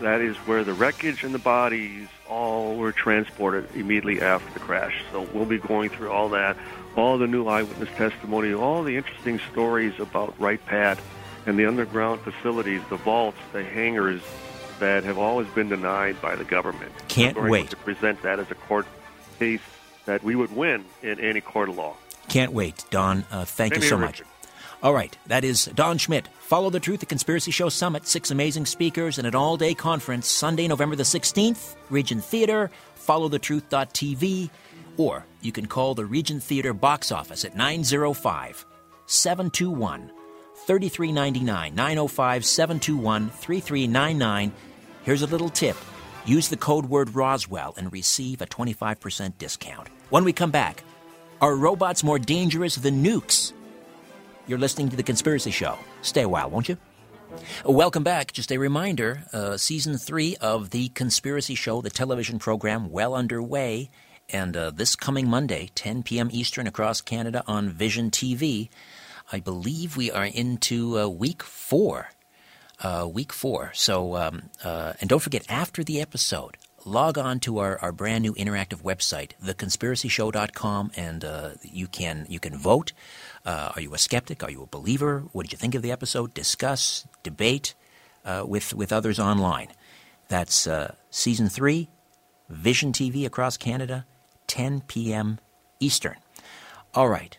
that 0.00 0.20
is 0.20 0.36
where 0.38 0.62
the 0.62 0.74
wreckage 0.74 1.24
and 1.24 1.34
the 1.34 1.40
bodies 1.40 2.06
all 2.28 2.76
were 2.76 2.92
transported 2.92 3.66
immediately 3.74 4.20
after 4.20 4.52
the 4.52 4.60
crash. 4.60 5.02
So 5.10 5.22
we'll 5.32 5.46
be 5.46 5.58
going 5.58 5.90
through 5.90 6.10
all 6.10 6.28
that 6.28 6.56
all 6.98 7.16
the 7.16 7.26
new 7.26 7.46
eyewitness 7.46 7.88
testimony, 7.96 8.52
all 8.52 8.82
the 8.82 8.96
interesting 8.96 9.38
stories 9.52 9.98
about 10.00 10.34
Wright 10.40 10.64
Pat 10.66 10.98
and 11.46 11.58
the 11.58 11.64
underground 11.64 12.20
facilities, 12.22 12.82
the 12.90 12.96
vaults, 12.96 13.38
the 13.52 13.62
hangars 13.62 14.20
that 14.80 15.04
have 15.04 15.16
always 15.16 15.46
been 15.48 15.68
denied 15.68 16.20
by 16.20 16.34
the 16.34 16.44
government. 16.44 16.92
Can't 17.06 17.40
wait 17.40 17.70
to 17.70 17.76
present 17.76 18.20
that 18.22 18.40
as 18.40 18.50
a 18.50 18.54
court 18.54 18.86
case 19.38 19.60
that 20.06 20.24
we 20.24 20.34
would 20.34 20.54
win 20.54 20.84
in 21.02 21.20
any 21.20 21.40
court 21.40 21.68
of 21.68 21.76
law. 21.76 21.94
Can't 22.28 22.52
wait, 22.52 22.84
Don. 22.90 23.24
Uh, 23.30 23.44
thank 23.44 23.74
Same 23.74 23.82
you 23.82 23.88
so 23.88 23.98
much. 23.98 24.20
Richard. 24.20 24.26
All 24.82 24.94
right, 24.94 25.16
that 25.26 25.44
is 25.44 25.66
Don 25.66 25.98
Schmitt. 25.98 26.28
Follow 26.40 26.70
the 26.70 26.80
Truth, 26.80 27.00
the 27.00 27.06
Conspiracy 27.06 27.50
Show 27.50 27.68
Summit, 27.68 28.06
six 28.06 28.30
amazing 28.30 28.66
speakers, 28.66 29.18
and 29.18 29.26
an 29.26 29.34
all 29.34 29.56
day 29.56 29.74
conference 29.74 30.28
Sunday, 30.28 30.68
November 30.68 30.96
the 30.96 31.02
16th, 31.04 31.74
Regent 31.90 32.24
Theater, 32.24 32.70
followthetruth.tv. 32.98 34.50
Or 34.98 35.24
you 35.40 35.52
can 35.52 35.66
call 35.66 35.94
the 35.94 36.04
Regent 36.04 36.42
Theater 36.42 36.74
box 36.74 37.10
office 37.10 37.46
at 37.46 37.56
905 37.56 38.66
721 39.06 40.10
3399. 40.66 41.74
905 41.74 42.44
721 42.44 43.30
3399. 43.30 44.52
Here's 45.04 45.22
a 45.22 45.26
little 45.26 45.48
tip 45.48 45.76
use 46.26 46.48
the 46.48 46.56
code 46.56 46.86
word 46.86 47.14
Roswell 47.14 47.72
and 47.78 47.90
receive 47.90 48.42
a 48.42 48.46
25% 48.46 49.38
discount. 49.38 49.88
When 50.10 50.24
we 50.24 50.34
come 50.34 50.50
back, 50.50 50.84
are 51.40 51.56
robots 51.56 52.04
more 52.04 52.18
dangerous 52.18 52.74
than 52.74 53.02
nukes? 53.02 53.54
You're 54.46 54.58
listening 54.58 54.90
to 54.90 54.96
The 54.96 55.02
Conspiracy 55.02 55.50
Show. 55.50 55.78
Stay 56.02 56.22
a 56.22 56.28
while, 56.28 56.50
won't 56.50 56.68
you? 56.68 56.76
Welcome 57.64 58.02
back. 58.02 58.32
Just 58.32 58.52
a 58.52 58.58
reminder 58.58 59.24
uh, 59.32 59.56
season 59.56 59.96
three 59.96 60.36
of 60.36 60.70
The 60.70 60.88
Conspiracy 60.90 61.54
Show, 61.54 61.80
the 61.80 61.90
television 61.90 62.38
program, 62.38 62.90
well 62.90 63.14
underway. 63.14 63.90
And 64.30 64.56
uh, 64.56 64.70
this 64.70 64.94
coming 64.94 65.28
Monday, 65.28 65.70
10 65.74 66.02
p.m. 66.02 66.28
Eastern 66.30 66.66
across 66.66 67.00
Canada 67.00 67.42
on 67.46 67.70
Vision 67.70 68.10
TV, 68.10 68.68
I 69.32 69.40
believe 69.40 69.96
we 69.96 70.10
are 70.10 70.26
into 70.26 70.98
uh, 70.98 71.08
week 71.08 71.42
four. 71.42 72.10
Uh, 72.80 73.08
week 73.10 73.32
four. 73.32 73.72
So, 73.74 74.16
um, 74.16 74.50
uh, 74.62 74.92
and 75.00 75.10
don't 75.10 75.22
forget, 75.22 75.44
after 75.48 75.82
the 75.82 76.00
episode, 76.00 76.56
log 76.84 77.18
on 77.18 77.40
to 77.40 77.58
our, 77.58 77.78
our 77.80 77.90
brand 77.90 78.22
new 78.22 78.34
interactive 78.34 78.82
website, 78.82 79.32
theconspiracyshow.com, 79.42 80.92
and 80.96 81.24
uh, 81.24 81.50
you 81.62 81.88
can 81.88 82.26
you 82.28 82.38
can 82.38 82.56
vote. 82.56 82.92
Uh, 83.44 83.72
are 83.74 83.80
you 83.80 83.92
a 83.94 83.98
skeptic? 83.98 84.44
Are 84.44 84.50
you 84.50 84.62
a 84.62 84.66
believer? 84.66 85.24
What 85.32 85.44
did 85.44 85.52
you 85.52 85.58
think 85.58 85.74
of 85.74 85.82
the 85.82 85.90
episode? 85.90 86.34
Discuss, 86.34 87.06
debate 87.22 87.74
with 88.44 88.74
with 88.74 88.92
others 88.92 89.18
online. 89.18 89.68
That's 90.28 90.68
season 91.10 91.48
three, 91.48 91.88
Vision 92.48 92.92
TV 92.92 93.26
across 93.26 93.56
Canada, 93.56 94.06
10 94.48 94.82
p.m. 94.82 95.38
Eastern. 95.80 96.16
All 96.94 97.08
right. 97.08 97.38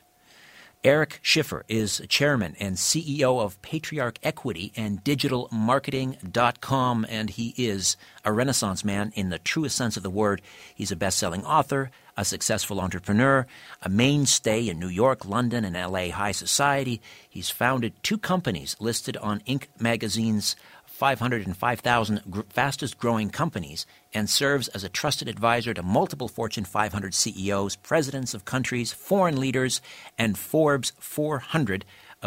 Eric 0.82 1.20
Schiffer 1.22 1.66
is 1.68 2.02
chairman 2.08 2.56
and 2.58 2.78
CEO 2.78 3.42
of 3.42 3.62
Patriarch 3.62 4.18
Equity 4.24 4.72
and 4.78 5.04
digitalmarketing.com, 5.04 7.06
and 7.10 7.30
he 7.32 7.54
is 7.58 7.98
a 8.24 8.32
renaissance 8.32 8.86
man 8.86 9.12
in 9.14 9.30
the 9.30 9.40
truest 9.40 9.76
sense 9.76 9.98
of 9.98 10.04
the 10.04 10.10
word. 10.10 10.42
He's 10.74 10.94
a 10.94 10.96
best 10.96 11.20
selling 11.20 11.46
author, 11.46 11.92
a 12.16 12.24
successful 12.24 12.80
entrepreneur, 12.80 13.46
a 13.82 13.90
mainstay 13.90 14.70
in 14.70 14.80
New 14.80 14.88
York, 14.88 15.26
London, 15.26 15.66
and 15.66 15.76
LA 15.76 16.12
high 16.12 16.32
society. 16.32 17.02
He's 17.30 17.50
founded 17.50 18.02
two 18.02 18.18
companies 18.18 18.78
listed 18.80 19.18
on 19.18 19.42
Inc. 19.42 19.66
magazine's 19.80 20.56
505,000 21.00 22.22
gr- 22.30 22.42
fastest 22.50 22.98
growing 22.98 23.30
companies 23.30 23.86
and 24.14 24.30
serves 24.30 24.68
as 24.68 24.84
a 24.84 24.90
trusted 24.90 25.30
advisor 25.30 25.74
to 25.74 25.82
multiple 25.82 26.28
Fortune 26.28 26.66
500 26.66 27.14
CEOs, 27.14 27.78
presidents 27.78 28.34
of 28.34 28.44
countries, 28.44 28.92
foreign 28.92 29.40
leaders, 29.40 29.82
and 30.18 30.38
Forbes 30.38 30.92
400 31.00 31.86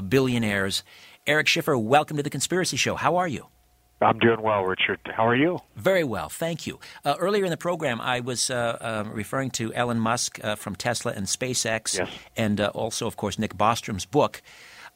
billionaires. 0.08 0.82
Eric 1.26 1.48
Schiffer, 1.48 1.76
welcome 1.76 2.16
to 2.16 2.22
the 2.22 2.30
Conspiracy 2.30 2.78
Show. 2.78 2.94
How 2.94 3.16
are 3.16 3.28
you? 3.28 3.46
I'm 4.00 4.18
doing 4.18 4.40
well, 4.40 4.62
Richard. 4.64 5.00
How 5.04 5.26
are 5.26 5.36
you? 5.36 5.58
Very 5.76 6.02
well, 6.02 6.30
thank 6.30 6.66
you. 6.66 6.80
Uh, 7.04 7.14
earlier 7.18 7.44
in 7.44 7.50
the 7.50 7.58
program, 7.58 8.00
I 8.00 8.20
was 8.20 8.48
uh, 8.48 8.78
uh, 8.80 9.04
referring 9.12 9.50
to 9.50 9.74
Elon 9.74 10.00
Musk 10.00 10.42
uh, 10.42 10.56
from 10.56 10.76
Tesla 10.76 11.12
and 11.12 11.26
SpaceX, 11.26 11.98
yes. 11.98 12.08
and 12.38 12.58
uh, 12.58 12.70
also, 12.74 13.06
of 13.06 13.16
course, 13.16 13.38
Nick 13.38 13.54
Bostrom's 13.54 14.06
book, 14.06 14.40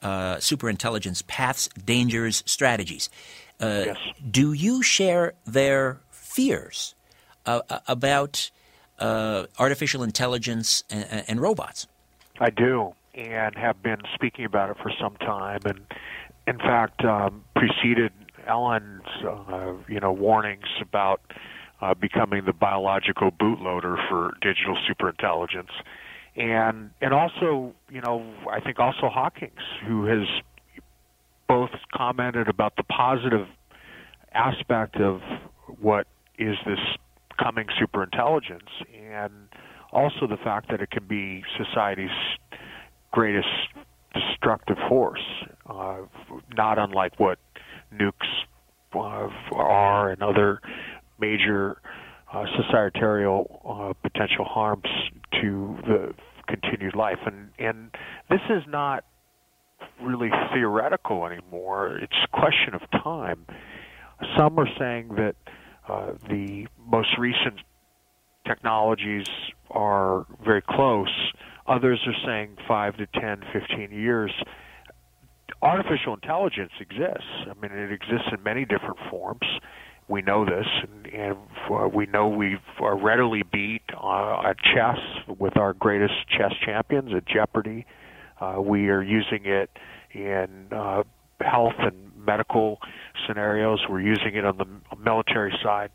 uh, 0.02 0.36
Superintelligence 0.36 1.26
Paths, 1.26 1.68
Dangers, 1.84 2.42
Strategies. 2.46 3.08
Uh, 3.60 3.84
yes. 3.86 3.96
Do 4.30 4.52
you 4.52 4.82
share 4.82 5.34
their 5.46 6.00
fears 6.10 6.94
uh, 7.46 7.60
about 7.88 8.50
uh, 8.98 9.46
artificial 9.58 10.02
intelligence 10.02 10.84
and, 10.90 11.24
and, 11.28 11.40
robots? 11.40 11.86
I 12.38 12.50
do, 12.50 12.94
and 13.14 13.54
have 13.56 13.82
been 13.82 14.00
speaking 14.14 14.44
about 14.44 14.70
it 14.70 14.76
for 14.82 14.92
some 15.00 15.16
time, 15.16 15.60
and 15.64 15.80
in 16.46 16.58
fact, 16.58 17.04
um, 17.04 17.44
preceded 17.54 18.12
Elon's, 18.46 19.02
uh, 19.24 19.72
you 19.88 20.00
know, 20.00 20.12
warnings 20.12 20.66
about 20.80 21.20
uh, 21.80 21.94
becoming 21.94 22.44
the 22.44 22.52
biological 22.52 23.30
bootloader 23.30 23.96
for 24.08 24.32
digital 24.40 24.76
superintelligence, 24.88 25.72
and 26.36 26.90
and 27.00 27.12
also, 27.12 27.74
you 27.90 28.00
know, 28.00 28.24
I 28.50 28.60
think 28.60 28.78
also 28.78 29.08
Hawking's, 29.08 29.52
who 29.86 30.04
has 30.04 30.26
both 31.48 31.70
commented 31.94 32.48
about 32.48 32.76
the 32.76 32.82
positive 32.84 33.46
aspect 34.32 34.96
of 34.96 35.20
what 35.80 36.06
is 36.38 36.56
this 36.66 36.78
coming 37.38 37.66
superintelligence 37.80 38.68
and 38.94 39.32
also 39.92 40.26
the 40.26 40.36
fact 40.42 40.70
that 40.70 40.80
it 40.80 40.90
can 40.90 41.06
be 41.06 41.42
society's 41.56 42.10
greatest 43.12 43.48
destructive 44.14 44.76
force, 44.88 45.24
uh, 45.66 45.98
not 46.54 46.78
unlike 46.78 47.18
what 47.18 47.38
nukes 47.94 48.12
uh, 48.94 49.28
are 49.54 50.10
and 50.10 50.22
other 50.22 50.60
major 51.18 51.80
uh, 52.32 52.44
societal 52.56 53.60
uh, 53.64 53.92
potential 54.08 54.44
harms 54.44 54.88
to 55.40 55.76
the 55.86 56.14
continued 56.48 56.94
life. 56.94 57.18
And 57.26 57.50
and 57.58 57.90
this 58.28 58.40
is 58.50 58.62
not 58.68 59.04
really 60.02 60.30
theoretical 60.52 61.26
anymore. 61.26 61.98
It's 61.98 62.16
a 62.24 62.36
question 62.36 62.74
of 62.74 62.82
time. 63.02 63.46
Some 64.36 64.58
are 64.58 64.68
saying 64.78 65.08
that 65.16 65.34
uh, 65.88 66.12
the 66.28 66.66
most 66.86 67.08
recent 67.18 67.60
technologies 68.46 69.26
are 69.70 70.26
very 70.44 70.62
close. 70.62 71.12
Others 71.66 72.00
are 72.06 72.14
saying 72.24 72.56
5 72.66 72.96
to 72.98 73.06
10, 73.06 73.42
15 73.52 73.92
years. 73.92 74.32
Artificial 75.62 76.14
intelligence 76.14 76.72
exists. 76.80 77.28
I 77.50 77.54
mean, 77.60 77.72
it 77.76 77.92
exists 77.92 78.28
in 78.32 78.42
many 78.42 78.64
different 78.64 78.98
forms. 79.10 79.46
We 80.08 80.22
know 80.22 80.44
this, 80.44 80.66
and, 80.82 81.06
and 81.06 81.36
uh, 81.68 81.88
we 81.88 82.06
know 82.06 82.28
we 82.28 82.58
are 82.80 82.96
readily 82.96 83.42
beat 83.42 83.82
uh, 83.92 84.42
at 84.42 84.56
chess 84.58 84.98
with 85.38 85.56
our 85.56 85.72
greatest 85.72 86.14
chess 86.28 86.52
champions 86.64 87.12
at 87.12 87.26
Jeopardy. 87.26 87.86
Uh, 88.40 88.56
we 88.60 88.88
are 88.88 89.02
using 89.02 89.44
it 89.44 89.70
in 90.12 90.68
uh, 90.72 91.02
health 91.40 91.74
and 91.78 92.12
medical 92.16 92.78
scenarios. 93.26 93.80
We're 93.88 94.00
using 94.00 94.34
it 94.34 94.44
on 94.44 94.58
the 94.58 94.66
military 94.96 95.54
side. 95.62 95.90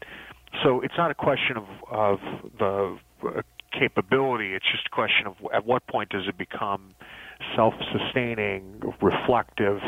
So 0.64 0.82
it's 0.82 0.94
not 0.98 1.12
a 1.12 1.16
question 1.16 1.58
of, 1.58 1.66
of 1.90 2.20
the 2.58 2.98
uh, 3.28 3.42
capability. 3.78 4.54
It's 4.54 4.66
just 4.72 4.88
a 4.88 4.96
question 4.96 5.28
of 5.28 5.36
at 5.54 5.66
what 5.66 5.86
point 5.88 6.10
does 6.10 6.28
it 6.28 6.38
become 6.38 6.94
self-sustaining, 7.56 8.82
reflective, 9.02 9.80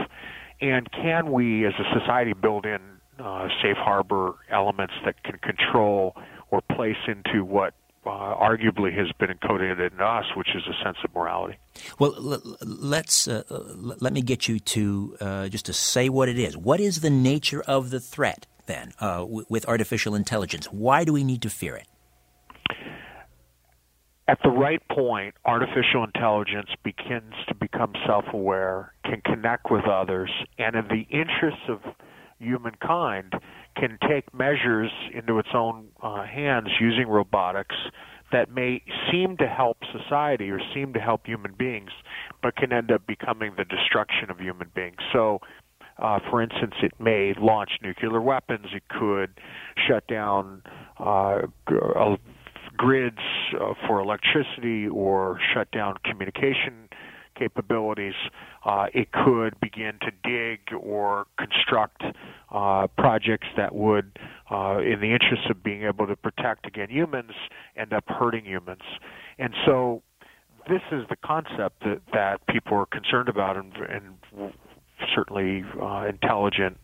and 0.61 0.89
can 0.91 1.31
we, 1.31 1.65
as 1.65 1.73
a 1.79 1.99
society, 1.99 2.33
build 2.33 2.65
in 2.65 2.79
uh, 3.19 3.47
safe 3.61 3.77
harbor 3.77 4.33
elements 4.49 4.93
that 5.05 5.21
can 5.23 5.37
control 5.39 6.15
or 6.51 6.61
place 6.61 6.97
into 7.07 7.43
what 7.43 7.73
uh, 8.05 8.09
arguably 8.09 8.95
has 8.97 9.11
been 9.19 9.29
encoded 9.29 9.79
in 9.79 10.01
us, 10.01 10.25
which 10.35 10.49
is 10.55 10.63
a 10.67 10.83
sense 10.83 10.97
of 11.03 11.13
morality. 11.15 11.57
Well, 11.99 12.13
l- 12.15 12.57
let's 12.61 13.27
uh, 13.27 13.43
let 13.49 14.13
me 14.13 14.21
get 14.21 14.47
you 14.47 14.59
to 14.59 15.17
uh, 15.19 15.47
just 15.49 15.65
to 15.67 15.73
say 15.73 16.09
what 16.09 16.29
it 16.29 16.39
is. 16.39 16.57
What 16.57 16.79
is 16.79 17.01
the 17.01 17.09
nature 17.09 17.61
of 17.61 17.89
the 17.89 17.99
threat 17.99 18.45
then 18.65 18.93
uh, 18.99 19.19
w- 19.19 19.45
with 19.49 19.67
artificial 19.67 20.15
intelligence? 20.15 20.67
Why 20.67 21.03
do 21.03 21.13
we 21.13 21.23
need 21.23 21.41
to 21.43 21.49
fear 21.49 21.75
it? 21.75 21.87
At 24.25 24.39
the 24.41 24.49
right 24.49 24.81
point, 24.89 25.35
artificial 25.43 26.05
intelligence 26.05 26.69
begins 26.81 27.33
to 27.49 27.55
become 27.55 27.91
self-aware, 28.07 28.93
can 29.03 29.21
connect 29.25 29.69
with 29.69 29.83
others, 29.83 30.31
and 30.57 30.77
in 30.77 30.87
the 30.87 31.05
interests 31.09 31.63
of 31.67 31.81
humankind, 32.43 33.33
can 33.75 33.97
take 34.07 34.33
measures 34.33 34.91
into 35.13 35.39
its 35.39 35.49
own 35.53 35.87
uh, 36.01 36.25
hands 36.25 36.69
using 36.79 37.07
robotics 37.07 37.75
that 38.31 38.51
may 38.51 38.81
seem 39.11 39.37
to 39.37 39.47
help 39.47 39.77
society 39.91 40.49
or 40.49 40.59
seem 40.73 40.93
to 40.93 40.99
help 40.99 41.25
human 41.25 41.53
beings, 41.53 41.91
but 42.41 42.55
can 42.55 42.73
end 42.73 42.91
up 42.91 43.05
becoming 43.07 43.53
the 43.57 43.63
destruction 43.63 44.29
of 44.29 44.39
human 44.39 44.69
beings. 44.75 44.97
So, 45.13 45.39
uh, 45.99 46.19
for 46.29 46.41
instance, 46.41 46.73
it 46.81 46.93
may 46.99 47.33
launch 47.39 47.69
nuclear 47.83 48.19
weapons. 48.19 48.65
It 48.73 48.83
could 48.89 49.39
shut 49.87 50.07
down 50.07 50.63
uh, 50.97 51.41
grids 52.75 53.17
uh, 53.59 53.73
for 53.87 53.99
electricity 53.99 54.87
or 54.87 55.39
shut 55.53 55.71
down 55.71 55.95
communication 56.03 56.82
capabilities, 57.43 58.13
uh, 58.65 58.85
it 58.93 59.11
could 59.11 59.59
begin 59.59 59.93
to 60.01 60.11
dig 60.23 60.59
or 60.79 61.27
construct 61.37 62.03
uh, 62.51 62.87
projects 62.97 63.47
that 63.57 63.75
would, 63.75 64.17
uh, 64.49 64.77
in 64.79 64.99
the 65.01 65.11
interest 65.11 65.49
of 65.49 65.63
being 65.63 65.83
able 65.83 66.07
to 66.07 66.15
protect 66.15 66.65
again 66.65 66.89
humans, 66.89 67.31
end 67.75 67.91
up 67.93 68.05
hurting 68.07 68.45
humans. 68.45 68.81
And 69.37 69.53
so, 69.65 70.01
this 70.69 70.81
is 70.93 71.03
the 71.09 71.17
concept 71.17 71.81
that, 71.83 71.99
that 72.13 72.47
people 72.47 72.77
are 72.77 72.85
concerned 72.85 73.27
about, 73.27 73.57
and, 73.57 73.73
and 73.75 74.53
certainly 75.13 75.65
uh, 75.81 76.05
intelligent 76.07 76.77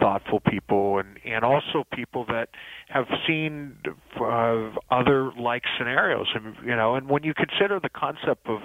thoughtful 0.00 0.40
people 0.40 0.98
and 0.98 1.18
and 1.24 1.44
also 1.44 1.84
people 1.92 2.24
that 2.24 2.48
have 2.88 3.06
seen 3.26 3.76
uh, 4.20 4.70
other 4.90 5.32
like 5.38 5.62
scenarios 5.76 6.28
and 6.34 6.56
you 6.64 6.74
know 6.74 6.94
and 6.94 7.08
when 7.08 7.22
you 7.22 7.34
consider 7.34 7.78
the 7.80 7.90
concept 7.90 8.46
of 8.46 8.60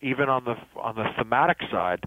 even 0.00 0.28
on 0.28 0.44
the 0.44 0.54
on 0.80 0.94
the 0.96 1.06
thematic 1.16 1.58
side, 1.70 2.04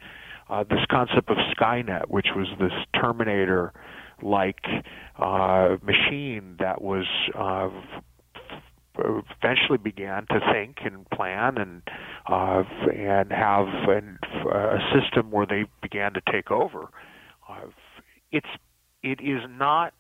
uh, 0.49 0.63
this 0.63 0.85
concept 0.89 1.29
of 1.29 1.37
Skynet, 1.57 2.09
which 2.09 2.27
was 2.35 2.47
this 2.59 2.71
Terminator 2.99 3.73
like 4.21 4.63
uh, 5.17 5.77
machine 5.83 6.55
that 6.59 6.81
was 6.81 7.05
uh, 7.35 7.69
eventually 8.97 9.77
began 9.77 10.25
to 10.27 10.39
think 10.51 10.77
and 10.83 11.09
plan 11.09 11.57
and 11.57 11.81
uh, 12.27 12.63
and 12.93 13.31
have 13.31 13.67
an, 13.87 14.19
a 14.51 14.79
system 14.93 15.31
where 15.31 15.45
they 15.45 15.65
began 15.81 16.13
to 16.13 16.21
take 16.31 16.51
over. 16.51 16.89
Uh, 17.49 17.67
it's 18.31 18.47
it 19.03 19.19
is 19.21 19.41
not 19.49 19.93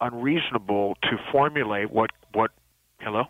unreasonable 0.00 0.96
to 1.02 1.16
formulate 1.30 1.90
what 1.90 2.10
what 2.32 2.50
hello 3.00 3.24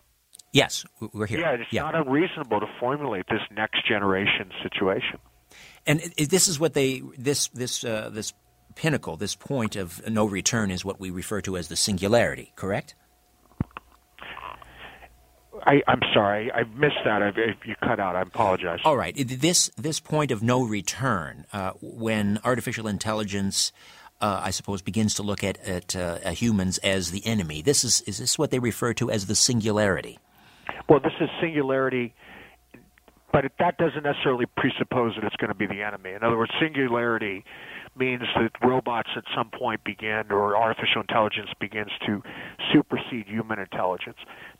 Yes, 0.53 0.85
we're 1.13 1.25
here. 1.25 1.39
Yeah, 1.39 1.51
it's 1.53 1.73
yeah. 1.73 1.81
not 1.81 1.95
unreasonable 1.95 2.59
to 2.59 2.67
formulate 2.79 3.25
this 3.27 3.41
next 3.51 3.87
generation 3.87 4.51
situation. 4.61 5.17
And 5.85 5.99
this 5.99 6.47
is 6.47 6.59
what 6.59 6.75
they 6.75 7.01
this 7.17 7.47
this 7.49 7.83
uh, 7.83 8.09
this 8.13 8.33
pinnacle, 8.75 9.17
this 9.17 9.35
point 9.35 9.75
of 9.75 10.07
no 10.07 10.25
return, 10.25 10.69
is 10.69 10.85
what 10.85 10.99
we 10.99 11.09
refer 11.09 11.41
to 11.41 11.57
as 11.57 11.67
the 11.69 11.75
singularity. 11.75 12.53
Correct? 12.55 12.93
I, 15.65 15.81
am 15.87 16.01
sorry, 16.13 16.51
I 16.51 16.63
missed 16.63 16.97
that. 17.05 17.23
I, 17.23 17.31
you 17.65 17.75
cut 17.81 17.99
out. 17.99 18.15
I 18.15 18.21
apologize. 18.21 18.79
All 18.85 18.97
right, 18.97 19.15
this 19.15 19.71
this 19.75 19.99
point 19.99 20.29
of 20.29 20.43
no 20.43 20.63
return, 20.63 21.45
uh, 21.51 21.71
when 21.81 22.39
artificial 22.43 22.87
intelligence, 22.87 23.71
uh, 24.21 24.41
I 24.43 24.51
suppose, 24.51 24.83
begins 24.83 25.15
to 25.15 25.23
look 25.23 25.43
at 25.43 25.57
at 25.65 25.95
uh, 25.95 26.29
humans 26.31 26.77
as 26.79 27.09
the 27.09 27.25
enemy. 27.25 27.63
This 27.63 27.83
is 27.83 28.01
is 28.01 28.19
this 28.19 28.37
what 28.37 28.51
they 28.51 28.59
refer 28.59 28.93
to 28.95 29.09
as 29.09 29.25
the 29.25 29.35
singularity? 29.35 30.19
Well, 30.89 30.99
this 30.99 31.13
is 31.19 31.29
singularity, 31.41 32.13
but 33.31 33.45
that 33.59 33.77
doesn't 33.77 34.03
necessarily 34.03 34.45
presuppose 34.57 35.15
that 35.15 35.23
it's 35.23 35.35
going 35.37 35.49
to 35.49 35.55
be 35.55 35.67
the 35.67 35.81
enemy. 35.81 36.11
In 36.11 36.23
other 36.23 36.37
words, 36.37 36.51
singularity 36.59 37.43
means 37.95 38.23
that 38.35 38.51
robots 38.65 39.09
at 39.15 39.23
some 39.35 39.49
point 39.49 39.83
begin, 39.83 40.23
or 40.29 40.57
artificial 40.57 41.01
intelligence 41.01 41.49
begins 41.59 41.91
to 42.05 42.21
supersede 42.71 43.27
human 43.27 43.59
intelligence 43.59 44.17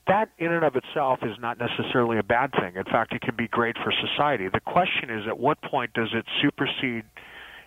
that 0.07 0.29
in 0.37 0.51
and 0.51 0.65
of 0.65 0.75
itself 0.75 1.19
is 1.23 1.37
not 1.39 1.57
necessarily 1.57 2.17
a 2.17 2.23
bad 2.23 2.51
thing. 2.51 2.75
In 2.75 2.83
fact, 2.83 3.13
it 3.13 3.21
can 3.21 3.35
be 3.35 3.47
great 3.47 3.75
for 3.83 3.91
society. 3.91 4.49
The 4.51 4.59
question 4.59 5.09
is 5.09 5.27
at 5.27 5.39
what 5.39 5.61
point 5.61 5.93
does 5.93 6.09
it 6.13 6.25
supersede 6.41 7.05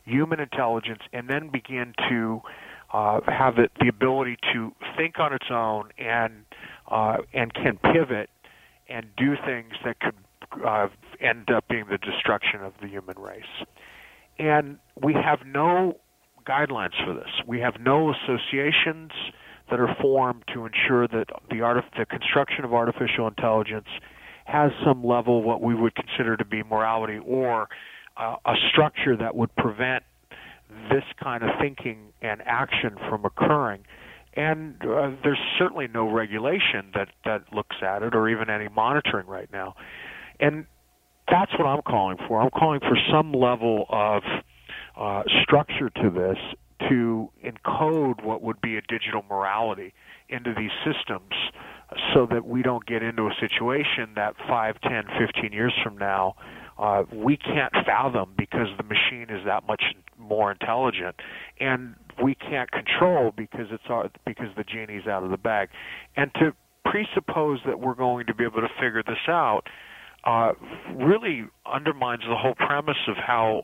human 0.05 0.41
intelligence 0.41 1.01
and 1.13 1.29
then 1.29 1.49
begin 1.49 1.95
to 2.09 2.41
uh, 2.45 2.51
have 3.27 3.59
it, 3.59 3.71
the 3.81 3.89
ability 3.89 4.37
to 4.53 4.73
think 4.97 5.19
on 5.19 5.33
its 5.33 5.47
own 5.51 5.91
and 5.99 6.45
uh, 6.91 7.19
and 7.35 7.53
can 7.53 7.79
pivot 7.93 8.31
and 8.89 9.07
do 9.17 9.35
things 9.45 9.73
that 9.85 9.99
could 10.01 10.15
uh, 10.65 10.89
end 11.21 11.51
up 11.51 11.67
being 11.69 11.85
the 11.91 11.99
destruction 11.99 12.63
of 12.63 12.73
the 12.81 12.87
human 12.87 13.19
race. 13.19 13.43
And 14.39 14.79
we 15.03 15.15
have 15.15 15.41
no 15.47 15.99
guidelines 16.47 16.95
for 17.05 17.15
this. 17.15 17.31
We 17.47 17.61
have 17.61 17.75
no 17.81 18.13
associations 18.13 19.11
that 19.71 19.81
are 19.81 19.95
formed 20.01 20.45
to 20.55 20.67
ensure 20.67 21.09
that 21.09 21.27
the 21.51 21.61
art 21.63 21.85
the 21.99 22.07
construction 22.07 22.65
of 22.65 22.73
artificial 22.73 23.27
intelligence 23.27 23.89
has 24.45 24.71
some 24.85 25.05
level 25.05 25.41
of 25.41 25.45
what 25.45 25.61
we 25.61 25.75
would 25.75 25.95
consider 25.97 26.37
to 26.37 26.45
be 26.45 26.63
morality 26.63 27.19
or 27.25 27.69
uh, 28.17 28.37
a 28.47 28.55
structure 28.71 29.17
that 29.17 29.35
would 29.35 29.55
prevent 29.57 30.05
this 30.91 31.05
kind 31.23 31.43
of 31.43 31.51
thinking 31.61 32.13
and 32.23 32.43
action 32.45 32.97
from 33.09 33.25
occurring. 33.25 33.85
And 34.35 34.77
uh, 34.83 35.13
there's 35.23 35.41
certainly 35.59 35.89
no 35.89 36.11
regulation 36.11 36.91
that, 36.95 37.09
that 37.25 37.45
looks 37.53 37.77
at 37.83 38.03
it 38.03 38.15
or 38.15 38.29
even 38.29 38.51
any 38.51 38.69
monitoring 38.69 39.27
right 39.27 39.51
now. 39.53 39.75
And 40.41 40.67
that's 41.31 41.53
what 41.59 41.67
I'm 41.67 41.83
calling 41.83 42.19
for. 42.29 42.41
I'm 42.41 42.51
calling 42.51 42.81
for 42.81 42.97
some 43.11 43.33
level 43.33 43.87
of 43.89 44.23
uh, 44.97 45.23
structure 45.43 45.91
to 45.91 46.11
this 46.11 46.39
to 46.89 47.31
encode 47.45 48.23
what 48.23 48.43
would 48.43 48.61
be 48.61 48.77
a 48.77 48.83
digital 48.83 49.25
morality 49.29 49.95
into 50.29 50.53
these 50.57 50.71
systems 50.85 51.33
so 52.13 52.27
that 52.31 52.47
we 52.47 52.63
don't 52.63 52.85
get 52.87 53.03
into 53.03 53.23
a 53.23 53.35
situation 53.41 54.13
that 54.17 54.35
5, 54.49 54.81
10, 54.83 55.05
15 55.19 55.53
years 55.53 55.73
from 55.83 55.97
now 55.97 56.35
uh, 56.79 57.05
we 57.13 57.37
can't 57.37 57.73
fathom 57.87 58.33
because 58.37 58.69
the 58.77 58.83
machine 58.83 59.29
is 59.31 59.45
that 59.47 59.67
much 59.67 59.83
more 60.19 60.53
intelligent 60.53 61.17
and 61.61 61.95
we 62.23 62.35
can't 62.35 62.71
control 62.71 63.33
because 63.37 63.67
it's 63.71 63.85
our, 63.89 64.11
because 64.27 64.49
the 64.57 64.65
genie's 64.65 65.07
out 65.07 65.23
of 65.23 65.31
the 65.31 65.37
bag. 65.37 65.69
And 66.17 66.31
to 66.35 66.53
presuppose 66.85 67.61
that 67.67 67.81
we're 67.81 67.95
going 67.95 68.27
to 68.27 68.35
be 68.35 68.45
able 68.45 68.61
to 68.61 68.69
figure 68.81 69.03
this 69.07 69.29
out 69.29 69.63
uh, 70.25 70.53
really 70.95 71.45
undermines 71.65 72.23
the 72.29 72.37
whole 72.37 72.55
premise 72.55 72.97
of 73.09 73.17
how 73.17 73.63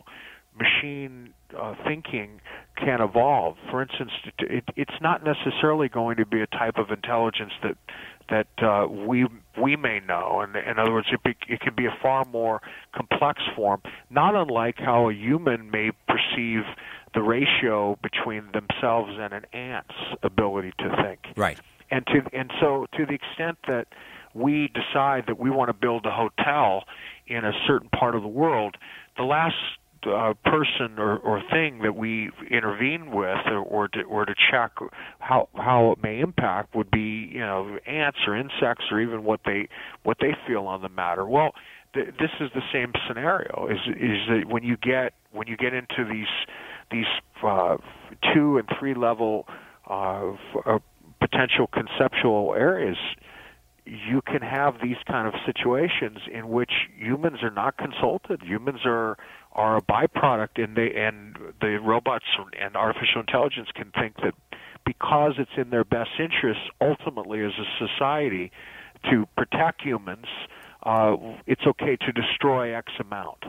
machine 0.59 1.33
uh, 1.59 1.75
thinking 1.87 2.41
can 2.77 3.01
evolve. 3.01 3.57
For 3.71 3.83
instance, 3.83 4.11
it, 4.39 4.65
it's 4.77 4.95
not 5.01 5.23
necessarily 5.25 5.89
going 5.89 6.17
to 6.17 6.27
be 6.27 6.41
a 6.41 6.47
type 6.47 6.77
of 6.77 6.91
intelligence 6.91 7.53
that 7.63 7.77
that 8.33 8.49
uh, 8.63 8.87
we 8.89 9.27
we 9.61 9.77
may 9.77 10.01
know. 10.01 10.41
And 10.41 10.57
in 10.57 10.79
other 10.79 10.93
words, 10.93 11.09
it, 11.13 11.23
be, 11.23 11.37
it 11.49 11.61
can 11.61 11.75
be 11.75 11.87
a 11.87 11.97
far 12.03 12.25
more 12.25 12.61
complex 12.95 13.43
form, 13.55 13.83
not 14.11 14.35
unlike 14.35 14.77
how 14.79 15.09
a 15.11 15.15
human 15.15 15.71
may 15.71 15.91
perceive 16.09 16.63
the 17.15 17.23
ratio 17.23 17.99
between 18.03 18.45
themselves 18.53 19.13
and 19.19 19.33
an 19.33 19.45
ant's 19.53 19.95
ability 20.23 20.73
to 20.79 20.97
think. 21.03 21.21
Right. 21.37 21.59
And 21.91 22.07
to 22.07 22.23
and 22.33 22.51
so 22.61 22.87
to 22.97 23.07
the 23.07 23.15
extent 23.15 23.59
that 23.69 23.87
we 24.35 24.69
decide 24.69 25.25
that 25.27 25.39
we 25.39 25.51
want 25.51 25.69
to 25.69 25.75
build 25.75 26.07
a 26.07 26.11
hotel 26.11 26.85
in 27.27 27.45
a 27.45 27.53
certain 27.67 27.91
part 27.91 28.15
of 28.15 28.23
the 28.23 28.29
world, 28.29 28.77
the 29.17 29.25
last 29.25 29.57
uh, 30.07 30.35
person 30.45 30.99
or, 30.99 31.19
or 31.19 31.43
thing 31.51 31.81
that 31.81 31.97
we 31.97 32.31
intervene 32.51 33.11
with 33.11 33.47
or, 33.47 33.59
or 33.59 33.89
to 33.89 34.03
or 34.03 34.25
to 34.25 34.35
check 34.51 34.73
how 35.19 35.49
how 35.55 35.93
it 35.93 36.03
may 36.03 36.21
impact 36.21 36.75
would 36.75 36.91
be 36.91 37.29
you 37.33 37.41
know 37.41 37.79
ants 37.87 38.19
or 38.27 38.37
insects 38.37 38.85
or 38.91 39.01
even 39.01 39.25
what 39.25 39.41
they 39.45 39.69
what 40.03 40.19
they 40.21 40.35
feel 40.47 40.67
on 40.67 40.83
the 40.83 40.89
matter. 40.89 41.27
Well, 41.27 41.53
th- 41.95 42.09
this 42.19 42.31
is 42.41 42.51
the 42.55 42.63
same 42.73 42.93
scenario. 43.07 43.69
Is 43.69 43.79
is 43.89 44.19
that 44.29 44.49
when 44.49 44.63
you 44.63 44.77
get 44.77 45.15
when 45.31 45.47
you 45.47 45.57
get 45.57 45.75
into 45.75 46.05
these 46.11 46.27
these 46.91 47.07
uh, 47.43 47.77
two 48.35 48.59
and 48.59 48.69
three 48.79 48.95
level 48.95 49.47
uh, 49.89 50.33
uh, 50.67 50.79
potential 51.21 51.67
conceptual 51.67 52.55
areas, 52.57 52.97
you 53.85 54.23
can 54.23 54.43
have 54.43 54.75
these 54.83 54.97
kind 55.07 55.27
of 55.27 55.35
situations 55.45 56.19
in 56.33 56.49
which 56.49 56.71
humans 56.97 57.43
are 57.43 57.51
not 57.51 57.77
consulted. 57.77 58.43
Humans 58.43 58.81
are 58.85 59.17
are 59.55 59.77
a 59.77 59.83
byproduct, 59.83 60.63
and 60.63 60.77
they 60.77 60.95
and 60.95 61.37
the 61.61 61.79
robots 61.79 62.25
and 62.59 62.77
artificial 62.77 63.21
intelligence 63.21 63.69
can 63.75 63.91
think 63.93 64.17
that 64.17 64.35
because 64.85 65.35
it's 65.39 65.51
in 65.57 65.71
their 65.71 65.85
best 65.85 66.11
interest, 66.19 66.61
ultimately 66.81 67.41
as 67.45 67.53
a 67.59 67.87
society, 67.87 68.51
to 69.11 69.27
protect 69.37 69.83
humans, 69.83 70.27
uh, 70.85 71.17
it's 71.47 71.63
okay 71.67 71.97
to 71.97 72.13
destroy 72.13 72.75
X 72.75 72.93
amount. 72.99 73.45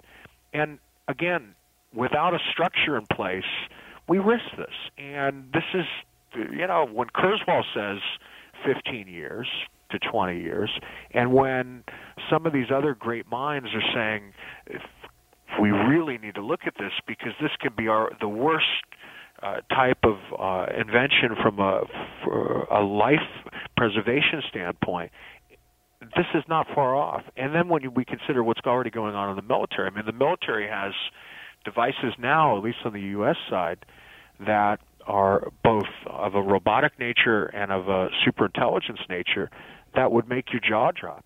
And 0.54 0.80
again, 1.08 1.56
without 1.94 2.34
a 2.34 2.40
structure 2.52 2.98
in 2.98 3.06
place, 3.08 3.44
we 4.08 4.20
risk 4.20 4.46
this. 4.58 4.74
And 4.98 5.52
this 5.54 5.64
is, 5.74 5.86
you 6.36 6.68
know, 6.68 6.86
when 6.86 7.08
Kurzweil 7.08 7.64
says 7.74 8.00
15 8.66 9.08
years, 9.08 9.48
to 9.94 10.00
20 10.00 10.40
years. 10.42 10.70
And 11.12 11.32
when 11.32 11.84
some 12.30 12.46
of 12.46 12.54
these 12.54 12.72
other 12.74 12.94
great 12.94 13.30
minds 13.30 13.70
are 13.74 13.94
saying 13.94 14.34
we 15.62 15.72
really 15.72 16.18
need 16.18 16.36
to 16.36 16.42
look 16.42 16.62
at 16.66 16.74
this 16.78 16.92
because 17.08 17.34
this 17.42 17.52
can 17.60 17.72
be 17.78 17.88
our 17.88 18.12
the 18.20 18.28
worst 18.28 18.66
uh, 19.42 19.58
type 19.70 20.00
of 20.04 20.18
uh, 20.40 20.72
invention 20.80 21.36
from 21.42 21.60
a, 21.60 21.82
a 22.72 22.82
life 22.82 23.20
preservation 23.76 24.42
standpoint. 24.50 25.12
This 26.02 26.26
is 26.34 26.44
not 26.48 26.68
far 26.74 26.96
off. 26.96 27.24
And 27.38 27.54
then 27.56 27.70
when 27.70 27.94
we 27.94 28.06
consider 28.06 28.44
what's 28.44 28.62
already 28.66 28.90
going 28.90 29.16
on 29.16 29.30
in 29.30 29.36
the 29.36 29.42
military, 29.42 29.90
I 29.90 29.96
mean, 29.96 30.06
the 30.06 30.12
military 30.14 30.68
has 30.68 30.94
devices 31.66 32.14
now, 32.20 32.58
at 32.58 32.64
least 32.64 32.80
on 32.86 32.94
the 32.94 33.02
U.S. 33.02 33.38
side, 33.50 33.86
that 34.46 34.80
are 35.08 35.50
both 35.64 35.88
of 36.08 36.36
a 36.36 36.42
robotic 36.42 36.98
nature 37.00 37.46
and 37.48 37.72
of 37.72 37.88
a 37.88 38.10
superintelligence 38.26 39.10
nature 39.10 39.50
that 39.96 40.12
would 40.12 40.28
make 40.28 40.52
your 40.52 40.62
jaw 40.62 40.92
drop. 40.92 41.26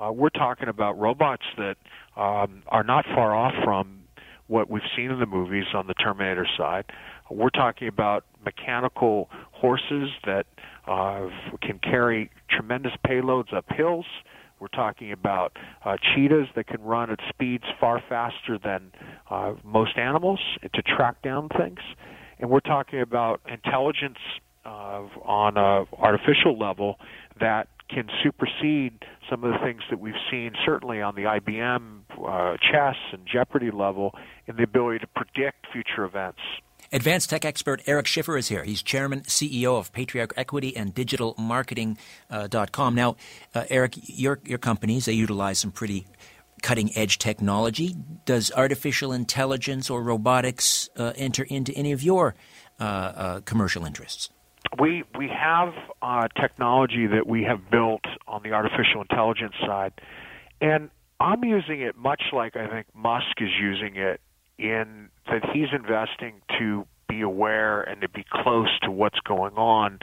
Uh, 0.00 0.10
we're 0.10 0.30
talking 0.30 0.68
about 0.68 0.98
robots 0.98 1.44
that 1.56 1.76
um, 2.16 2.62
are 2.68 2.84
not 2.84 3.04
far 3.06 3.34
off 3.34 3.54
from 3.64 4.02
what 4.46 4.68
we've 4.68 4.82
seen 4.96 5.10
in 5.10 5.18
the 5.18 5.26
movies 5.26 5.64
on 5.74 5.86
the 5.86 5.94
Terminator 5.94 6.46
side. 6.56 6.84
We're 7.30 7.50
talking 7.50 7.88
about 7.88 8.24
mechanical 8.44 9.30
horses 9.52 10.10
that 10.26 10.46
uh, 10.86 11.28
can 11.62 11.78
carry 11.78 12.30
tremendous 12.50 12.92
payloads 13.06 13.54
up 13.54 13.64
hills. 13.70 14.04
We're 14.60 14.68
talking 14.68 15.10
about 15.10 15.56
uh, 15.84 15.96
cheetahs 16.14 16.48
that 16.54 16.66
can 16.66 16.82
run 16.82 17.10
at 17.10 17.18
speeds 17.28 17.64
far 17.80 18.02
faster 18.08 18.58
than 18.62 18.92
uh, 19.30 19.54
most 19.64 19.96
animals 19.96 20.40
to 20.72 20.82
track 20.82 21.22
down 21.22 21.48
things. 21.48 21.80
And 22.38 22.50
we're 22.50 22.60
talking 22.60 23.00
about 23.00 23.40
intelligence 23.48 24.18
uh, 24.64 25.02
on 25.24 25.56
an 25.56 25.86
artificial 25.98 26.58
level 26.58 26.98
that 27.40 27.68
can 27.94 28.08
supersede 28.22 29.04
some 29.28 29.44
of 29.44 29.52
the 29.52 29.58
things 29.58 29.82
that 29.90 30.00
we've 30.00 30.14
seen, 30.30 30.52
certainly 30.64 31.00
on 31.00 31.14
the 31.14 31.22
IBM 31.22 32.00
uh, 32.26 32.56
chess 32.56 32.96
and 33.12 33.26
Jeopardy 33.30 33.70
level, 33.70 34.14
in 34.46 34.56
the 34.56 34.62
ability 34.62 35.00
to 35.00 35.06
predict 35.06 35.66
future 35.72 36.04
events. 36.04 36.40
Advanced 36.90 37.30
tech 37.30 37.44
expert 37.44 37.82
Eric 37.86 38.06
Schiffer 38.06 38.36
is 38.36 38.48
here. 38.48 38.64
He's 38.64 38.82
chairman, 38.82 39.22
CEO 39.22 39.78
of 39.78 39.92
Patriarch 39.92 40.34
Equity 40.36 40.76
and 40.76 40.94
DigitalMarketing.com. 40.94 42.92
Uh, 42.92 42.96
now, 42.96 43.16
uh, 43.54 43.64
Eric, 43.70 43.94
your 44.06 44.40
your 44.44 44.58
companies 44.58 45.06
they 45.06 45.12
utilize 45.12 45.58
some 45.58 45.70
pretty 45.70 46.06
cutting 46.62 46.96
edge 46.96 47.18
technology. 47.18 47.96
Does 48.24 48.52
artificial 48.52 49.12
intelligence 49.12 49.88
or 49.88 50.02
robotics 50.02 50.88
uh, 50.96 51.12
enter 51.16 51.44
into 51.44 51.72
any 51.72 51.92
of 51.92 52.02
your 52.02 52.34
uh, 52.78 52.82
uh, 52.82 53.40
commercial 53.40 53.84
interests? 53.84 54.30
We 54.80 55.04
we 55.18 55.28
have 55.28 55.74
uh, 56.00 56.28
technology 56.40 57.06
that 57.06 57.26
we 57.26 57.44
have 57.44 57.70
built 57.70 58.04
on 58.26 58.42
the 58.42 58.52
artificial 58.52 59.02
intelligence 59.02 59.54
side, 59.66 59.92
and 60.60 60.90
I'm 61.20 61.44
using 61.44 61.80
it 61.82 61.96
much 61.96 62.22
like 62.32 62.56
I 62.56 62.68
think 62.68 62.86
Musk 62.94 63.40
is 63.40 63.50
using 63.60 63.96
it 63.96 64.20
in 64.58 65.08
that 65.26 65.44
he's 65.52 65.68
investing 65.72 66.42
to 66.58 66.86
be 67.08 67.20
aware 67.20 67.82
and 67.82 68.00
to 68.00 68.08
be 68.08 68.24
close 68.30 68.68
to 68.82 68.90
what's 68.90 69.20
going 69.20 69.54
on 69.54 69.98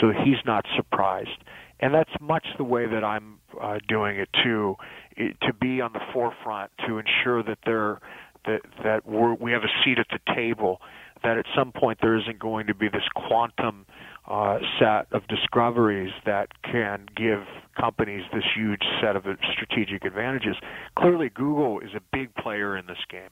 so 0.00 0.10
he's 0.10 0.38
not 0.46 0.64
surprised. 0.76 1.42
And 1.80 1.92
that's 1.92 2.10
much 2.20 2.46
the 2.56 2.64
way 2.64 2.86
that 2.86 3.02
I'm 3.02 3.40
uh, 3.60 3.78
doing 3.88 4.16
it 4.16 4.28
too, 4.42 4.76
it, 5.16 5.36
to 5.42 5.52
be 5.52 5.80
on 5.80 5.92
the 5.92 6.00
forefront, 6.12 6.70
to 6.86 6.98
ensure 6.98 7.42
that 7.42 7.58
there 7.66 8.00
that 8.46 8.60
that 8.82 9.06
we're, 9.06 9.34
we 9.34 9.52
have 9.52 9.62
a 9.62 9.84
seat 9.84 9.98
at 9.98 10.06
the 10.10 10.20
table, 10.34 10.80
that 11.24 11.38
at 11.38 11.46
some 11.56 11.72
point 11.72 11.98
there 12.00 12.16
isn't 12.16 12.38
going 12.38 12.66
to 12.66 12.74
be 12.74 12.88
this 12.88 13.08
quantum 13.14 13.86
uh, 14.28 14.58
set 14.78 15.06
of 15.12 15.26
discoveries 15.28 16.12
that 16.24 16.48
can 16.62 17.06
give 17.16 17.40
companies 17.78 18.22
this 18.32 18.44
huge 18.54 18.82
set 19.00 19.16
of 19.16 19.24
strategic 19.52 20.04
advantages. 20.04 20.56
Clearly, 20.98 21.28
Google 21.28 21.80
is 21.80 21.90
a 21.96 22.00
big 22.12 22.34
player 22.36 22.76
in 22.76 22.86
this 22.86 22.98
game. 23.10 23.30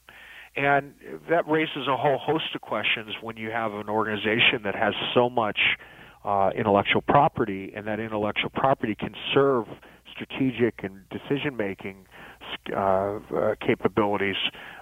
And 0.55 0.93
that 1.31 1.49
raises 1.49 1.89
a 1.89 1.97
whole 1.97 2.19
host 2.19 2.55
of 2.55 2.61
questions 2.61 3.15
when 3.23 3.39
you 3.39 3.51
have 3.51 3.73
an 3.73 3.89
organization 3.89 4.63
that 4.65 4.75
has 4.75 4.93
so 5.15 5.31
much 5.31 5.59
uh, 6.25 6.51
intellectual 6.55 7.01
property, 7.01 7.73
and 7.75 7.87
that 7.87 7.99
intellectual 7.99 8.51
property 8.51 8.95
can 8.95 9.15
serve 9.33 9.65
strategic 10.13 10.85
and 10.85 11.01
decision 11.09 11.57
making 11.57 12.07
uh, 12.77 12.77
uh, 12.79 13.55
capabilities 13.67 14.37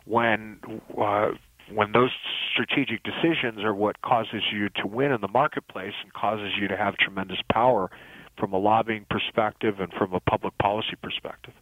when 0.04 0.58
uh, 1.00 1.28
when 1.74 1.92
those 1.92 2.10
strategic 2.52 3.02
decisions 3.02 3.62
are 3.62 3.74
what 3.74 4.00
causes 4.02 4.42
you 4.52 4.68
to 4.76 4.86
win 4.86 5.12
in 5.12 5.20
the 5.20 5.28
marketplace 5.28 5.94
and 6.02 6.12
causes 6.12 6.52
you 6.60 6.68
to 6.68 6.76
have 6.76 6.96
tremendous 6.96 7.38
power 7.50 7.90
from 8.38 8.52
a 8.52 8.58
lobbying 8.58 9.06
perspective 9.08 9.80
and 9.80 9.92
from 9.92 10.14
a 10.14 10.20
public 10.20 10.56
policy 10.58 10.96
perspective. 11.02 11.54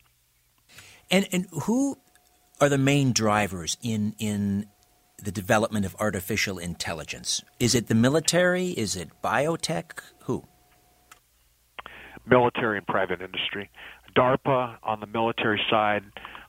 And 1.10 1.26
and 1.32 1.46
who 1.64 1.96
are 2.60 2.68
the 2.68 2.78
main 2.78 3.12
drivers 3.12 3.76
in 3.82 4.14
in 4.18 4.66
the 5.22 5.32
development 5.32 5.84
of 5.84 5.96
artificial 5.98 6.58
intelligence? 6.58 7.42
Is 7.58 7.74
it 7.74 7.88
the 7.88 7.94
military? 7.94 8.68
Is 8.68 8.94
it 8.94 9.10
biotech? 9.22 10.00
Who? 10.24 10.44
Military 12.26 12.78
and 12.78 12.86
private 12.86 13.20
industry. 13.20 13.70
DARPA 14.16 14.76
on 14.82 15.00
the 15.00 15.06
military 15.06 15.60
side 15.70 16.04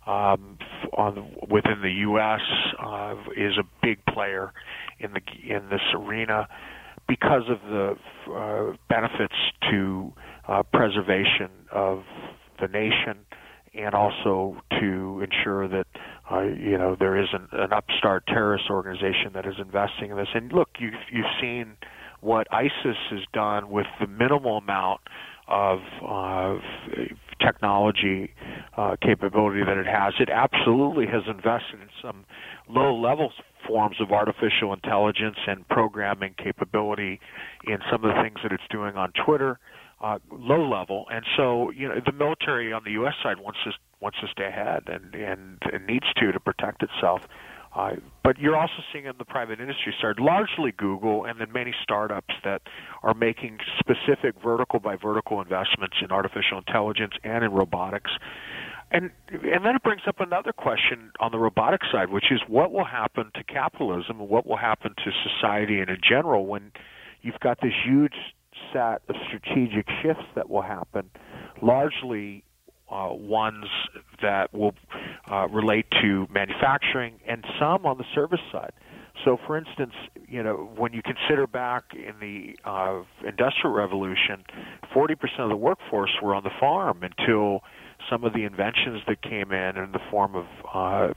um, 0.10 0.58
on, 0.98 1.36
within 1.50 1.82
the 1.84 1.92
U.S. 2.10 2.42
Uh, 2.84 3.16
is 3.38 3.54
a 3.60 3.64
big 3.84 4.04
player 4.06 4.52
in 5.00 5.14
the 5.14 5.22
in 5.48 5.70
this 5.70 5.82
arena 5.94 6.48
because 7.08 7.44
of 7.48 7.60
the 7.70 7.96
uh, 8.34 8.76
benefits 8.90 9.36
to 9.70 10.12
uh, 10.48 10.64
preservation 10.74 11.50
of 11.72 12.04
the 12.60 12.68
nation 12.68 13.20
and 13.76 13.94
also 13.94 14.58
to 14.80 15.22
ensure 15.22 15.68
that 15.68 15.86
uh, 16.32 16.42
you 16.42 16.78
know 16.78 16.96
there 17.00 17.16
isn't 17.16 17.50
an 17.52 17.72
upstart 17.72 18.26
terrorist 18.26 18.66
organization 18.72 19.32
that 19.36 19.46
is 19.46 19.56
investing 19.60 20.10
in 20.10 20.18
this. 20.18 20.30
And 20.34 20.52
look, 20.52 20.70
you've 20.80 20.94
you've 21.12 21.26
seen 21.40 21.78
what 22.22 22.48
ISIS 22.52 22.98
has 23.12 23.22
done 23.32 23.70
with 23.70 23.86
the 24.02 24.08
minimal 24.08 24.58
amount 24.58 25.02
of 25.50 25.80
uh, 26.08 26.56
technology 27.42 28.34
uh, 28.78 28.96
capability 29.02 29.62
that 29.66 29.78
it 29.78 29.88
has. 29.88 30.14
It 30.20 30.30
absolutely 30.30 31.06
has 31.08 31.24
invested 31.28 31.82
in 31.82 31.90
some 32.02 32.26
low 32.70 32.96
level 32.96 33.32
forms 33.68 33.98
of 34.00 34.12
artificial 34.12 34.74
intelligence 34.74 35.38
and 35.48 35.68
programming 35.68 36.36
capability 36.42 37.20
in 37.68 37.80
some 37.92 38.06
of 38.06 38.16
the 38.16 38.22
things 38.22 38.38
that 38.44 38.52
it's 38.52 38.64
doing 38.70 38.96
on 38.96 39.12
Twitter 39.26 39.60
uh, 40.02 40.18
low 40.32 40.68
level, 40.68 41.06
and 41.12 41.26
so 41.36 41.72
you 41.72 41.88
know 41.88 41.96
the 42.06 42.12
military 42.14 42.72
on 42.72 42.84
the 42.86 42.92
U.S. 42.92 43.14
side 43.22 43.40
wants 43.40 43.60
to 43.66 43.72
wants 44.00 44.18
to 44.22 44.28
stay 44.32 44.46
ahead 44.46 44.84
and 44.88 45.14
and, 45.14 45.58
and 45.74 45.86
needs 45.86 46.06
to 46.18 46.32
to 46.32 46.40
protect 46.40 46.84
itself. 46.84 47.22
Uh, 47.76 47.92
but 48.24 48.40
you're 48.40 48.56
also 48.56 48.82
seeing 48.92 49.06
in 49.06 49.14
the 49.20 49.26
private 49.26 49.60
industry 49.60 49.94
side, 50.02 50.20
largely 50.20 50.72
Google, 50.72 51.26
and 51.26 51.40
then 51.40 51.52
many 51.52 51.74
startups 51.84 52.34
that 52.44 52.62
are 53.04 53.14
making 53.14 53.60
specific 53.80 54.36
vertical 54.44 54.80
by 54.80 54.96
vertical 54.96 55.40
investments 55.42 55.98
in 56.02 56.12
artificial 56.12 56.58
intelligence 56.58 57.14
and 57.24 57.44
in 57.44 57.52
robotics. 57.52 58.12
And 58.92 59.12
and 59.30 59.64
then 59.64 59.76
it 59.76 59.84
brings 59.84 60.02
up 60.08 60.20
another 60.20 60.52
question 60.52 61.12
on 61.20 61.32
the 61.32 61.38
robotic 61.38 61.82
side, 61.92 62.10
which 62.10 62.32
is 62.32 62.42
what 62.48 62.72
will 62.72 62.86
happen 62.86 63.32
to 63.36 63.44
capitalism 63.44 64.20
and 64.20 64.30
what 64.30 64.48
will 64.48 64.58
happen 64.58 64.96
to 64.98 65.12
society 65.30 65.80
and 65.80 65.92
in 65.92 66.00
general 66.02 66.48
when 66.48 66.72
you've 67.22 67.40
got 67.40 67.62
this 67.62 67.74
huge 67.86 68.16
set 68.74 69.04
of 69.08 69.16
strategic 69.28 69.86
shifts 70.02 70.26
that 70.36 70.50
will 70.50 70.64
happen, 70.64 71.10
largely 71.62 72.44
uh, 72.92 73.10
ones 73.12 73.66
that 74.22 74.54
will 74.54 74.74
uh, 75.32 75.48
relate 75.50 75.86
to 76.02 76.28
manufacturing 76.32 77.20
and 77.28 77.46
some 77.60 77.86
on 77.86 77.98
the 77.98 78.06
service 78.14 78.42
side. 78.52 78.74
So, 79.26 79.38
for 79.46 79.58
instance, 79.58 79.94
you 80.28 80.42
know, 80.44 80.70
when 80.78 80.94
you 80.94 81.02
consider 81.02 81.46
back 81.46 81.84
in 81.94 82.14
the 82.22 82.58
uh, 82.70 83.02
Industrial 83.28 83.76
Revolution, 83.76 84.46
40% 84.96 85.14
of 85.40 85.50
the 85.50 85.58
workforce 85.58 86.12
were 86.24 86.34
on 86.34 86.44
the 86.44 86.52
farm 86.60 87.04
until 87.04 87.62
some 88.10 88.24
of 88.24 88.34
the 88.34 88.46
inventions 88.46 89.02
that 89.08 89.22
came 89.22 89.52
in 89.52 89.78
in 89.78 89.92
the 89.92 90.00
form 90.10 90.36
of 90.36 90.46
uh, 90.74 91.14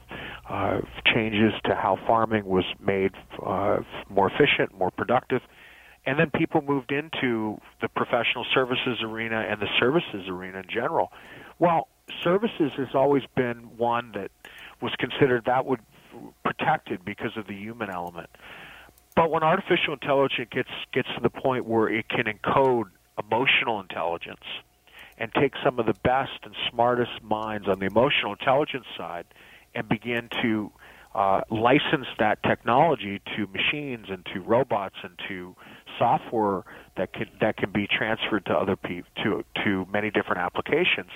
uh, 0.52 0.80
changes 1.14 1.52
to 1.64 1.76
how 1.76 1.96
farming 2.06 2.44
was 2.44 2.64
made 2.84 3.12
uh, 3.46 3.78
more 4.10 4.28
efficient, 4.28 4.76
more 4.76 4.90
productive 4.90 5.40
and 6.04 6.18
then 6.18 6.30
people 6.34 6.62
moved 6.62 6.90
into 6.90 7.58
the 7.80 7.88
professional 7.88 8.44
services 8.52 8.98
arena 9.02 9.46
and 9.48 9.60
the 9.60 9.68
services 9.78 10.28
arena 10.28 10.58
in 10.58 10.66
general. 10.68 11.12
Well, 11.62 11.86
services 12.24 12.72
has 12.76 12.88
always 12.92 13.22
been 13.36 13.70
one 13.76 14.10
that 14.16 14.32
was 14.80 14.92
considered 14.98 15.44
that 15.46 15.64
would 15.64 15.78
protected 16.44 17.04
because 17.04 17.36
of 17.36 17.46
the 17.46 17.54
human 17.54 17.88
element. 17.88 18.28
But 19.14 19.30
when 19.30 19.44
artificial 19.44 19.92
intelligence 19.92 20.48
gets 20.50 20.70
gets 20.92 21.06
to 21.14 21.20
the 21.22 21.30
point 21.30 21.64
where 21.64 21.88
it 21.88 22.08
can 22.08 22.24
encode 22.24 22.86
emotional 23.16 23.78
intelligence 23.78 24.42
and 25.18 25.32
take 25.34 25.52
some 25.64 25.78
of 25.78 25.86
the 25.86 25.94
best 26.02 26.32
and 26.42 26.52
smartest 26.68 27.22
minds 27.22 27.68
on 27.68 27.78
the 27.78 27.86
emotional 27.86 28.32
intelligence 28.32 28.86
side 28.98 29.26
and 29.72 29.88
begin 29.88 30.30
to 30.42 30.72
uh, 31.14 31.42
license 31.48 32.08
that 32.18 32.42
technology 32.42 33.20
to 33.36 33.46
machines 33.46 34.06
and 34.08 34.26
to 34.34 34.40
robots 34.40 34.96
and 35.04 35.12
to 35.28 35.54
software 35.96 36.64
that 36.96 37.12
can 37.12 37.26
that 37.40 37.56
can 37.56 37.70
be 37.70 37.86
transferred 37.86 38.44
to 38.46 38.52
other 38.52 38.74
people 38.74 39.08
to 39.22 39.44
to 39.64 39.86
many 39.92 40.10
different 40.10 40.40
applications. 40.40 41.10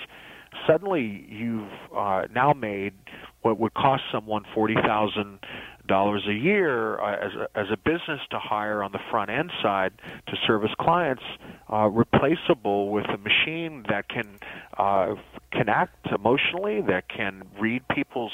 Suddenly, 0.65 1.25
you've 1.29 1.69
uh, 1.95 2.23
now 2.33 2.53
made 2.53 2.93
what 3.41 3.59
would 3.59 3.73
cost 3.73 4.03
someone 4.11 4.43
forty 4.53 4.75
thousand 4.75 5.39
dollars 5.87 6.23
a 6.27 6.33
year 6.33 6.99
uh, 6.99 7.15
as 7.25 7.31
a, 7.33 7.59
as 7.59 7.67
a 7.71 7.77
business 7.77 8.19
to 8.29 8.39
hire 8.39 8.83
on 8.83 8.91
the 8.91 8.99
front 9.09 9.29
end 9.29 9.51
side 9.63 9.93
to 10.27 10.35
service 10.45 10.71
clients, 10.79 11.23
uh, 11.71 11.87
replaceable 11.87 12.89
with 12.91 13.05
a 13.05 13.17
machine 13.17 13.85
that 13.89 14.09
can 14.09 14.37
uh, 14.77 15.15
connect 15.51 16.07
emotionally, 16.07 16.81
that 16.81 17.07
can 17.09 17.43
read 17.59 17.87
people's 17.87 18.33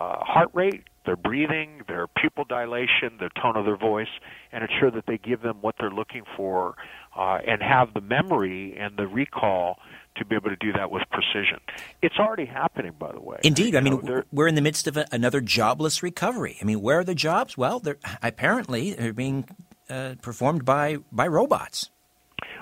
uh, 0.00 0.16
heart 0.24 0.48
rate, 0.54 0.82
their 1.06 1.16
breathing, 1.16 1.82
their 1.88 2.06
pupil 2.06 2.44
dilation, 2.44 3.18
the 3.18 3.30
tone 3.40 3.56
of 3.56 3.64
their 3.64 3.76
voice, 3.76 4.08
and 4.52 4.64
ensure 4.64 4.90
that 4.90 5.04
they 5.06 5.18
give 5.18 5.42
them 5.42 5.58
what 5.60 5.74
they're 5.78 5.90
looking 5.90 6.22
for 6.36 6.74
uh, 7.16 7.38
and 7.46 7.62
have 7.62 7.94
the 7.94 8.00
memory 8.00 8.76
and 8.78 8.96
the 8.96 9.06
recall 9.06 9.78
to 10.16 10.24
be 10.24 10.34
able 10.34 10.50
to 10.50 10.56
do 10.56 10.72
that 10.72 10.90
with 10.90 11.02
precision. 11.10 11.60
It's 12.02 12.18
already 12.18 12.46
happening, 12.46 12.92
by 12.98 13.12
the 13.12 13.20
way. 13.20 13.38
Indeed. 13.42 13.76
I 13.76 13.80
mean, 13.80 14.24
we're 14.32 14.48
in 14.48 14.54
the 14.54 14.62
midst 14.62 14.86
of 14.86 14.96
a, 14.96 15.06
another 15.12 15.40
jobless 15.40 16.02
recovery. 16.02 16.56
I 16.60 16.64
mean, 16.64 16.80
where 16.80 17.00
are 17.00 17.04
the 17.04 17.14
jobs? 17.14 17.56
Well, 17.56 17.80
they're 17.80 17.98
apparently 18.22 18.94
they're 18.94 19.12
being 19.12 19.48
uh, 19.88 20.14
performed 20.20 20.64
by, 20.64 20.98
by 21.10 21.26
robots. 21.26 21.90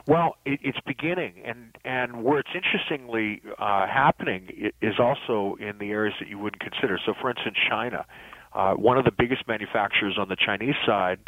Well, 0.07 0.37
it, 0.47 0.61
it's 0.63 0.79
beginning, 0.87 1.35
and 1.45 1.77
and 1.85 2.25
where 2.25 2.39
it's 2.39 2.49
interestingly 2.55 3.43
uh, 3.59 3.87
happening 3.87 4.71
is 4.81 4.95
also 4.99 5.57
in 5.61 5.77
the 5.79 5.91
areas 5.91 6.15
that 6.19 6.29
you 6.29 6.39
wouldn't 6.39 6.63
consider. 6.63 6.99
So, 7.05 7.13
for 7.21 7.29
instance, 7.29 7.57
China, 7.69 8.07
uh, 8.55 8.73
one 8.75 8.97
of 8.97 9.05
the 9.05 9.13
biggest 9.13 9.47
manufacturers 9.47 10.17
on 10.19 10.31
the 10.31 10.37
Chinese 10.37 10.77
side 10.87 11.19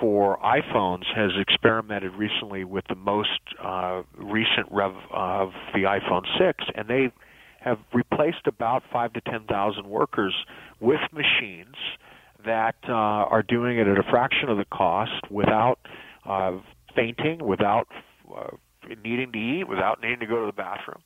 for 0.00 0.38
iPhones 0.38 1.04
has 1.14 1.30
experimented 1.38 2.12
recently 2.14 2.64
with 2.64 2.84
the 2.88 2.94
most 2.94 3.40
uh, 3.62 4.02
recent 4.16 4.66
rev 4.70 4.92
of 5.12 5.50
the 5.74 5.80
iPhone 5.80 6.22
6, 6.38 6.64
and 6.74 6.88
they 6.88 7.12
have 7.60 7.78
replaced 7.92 8.46
about 8.46 8.82
five 8.92 9.12
to 9.12 9.20
ten 9.20 9.44
thousand 9.44 9.86
workers 9.86 10.34
with 10.80 11.00
machines 11.12 11.76
that 12.44 12.74
uh, 12.88 12.92
are 12.92 13.42
doing 13.42 13.78
it 13.78 13.86
at 13.86 13.98
a 13.98 14.02
fraction 14.10 14.48
of 14.48 14.58
the 14.58 14.64
cost 14.64 15.30
without 15.30 15.78
uh, 16.28 16.58
fainting, 16.94 17.44
without 17.44 17.86
uh, 18.36 18.48
needing 19.04 19.30
to 19.32 19.38
eat, 19.38 19.68
without 19.68 20.00
needing 20.02 20.20
to 20.20 20.26
go 20.26 20.40
to 20.40 20.46
the 20.46 20.52
bathroom, 20.52 21.02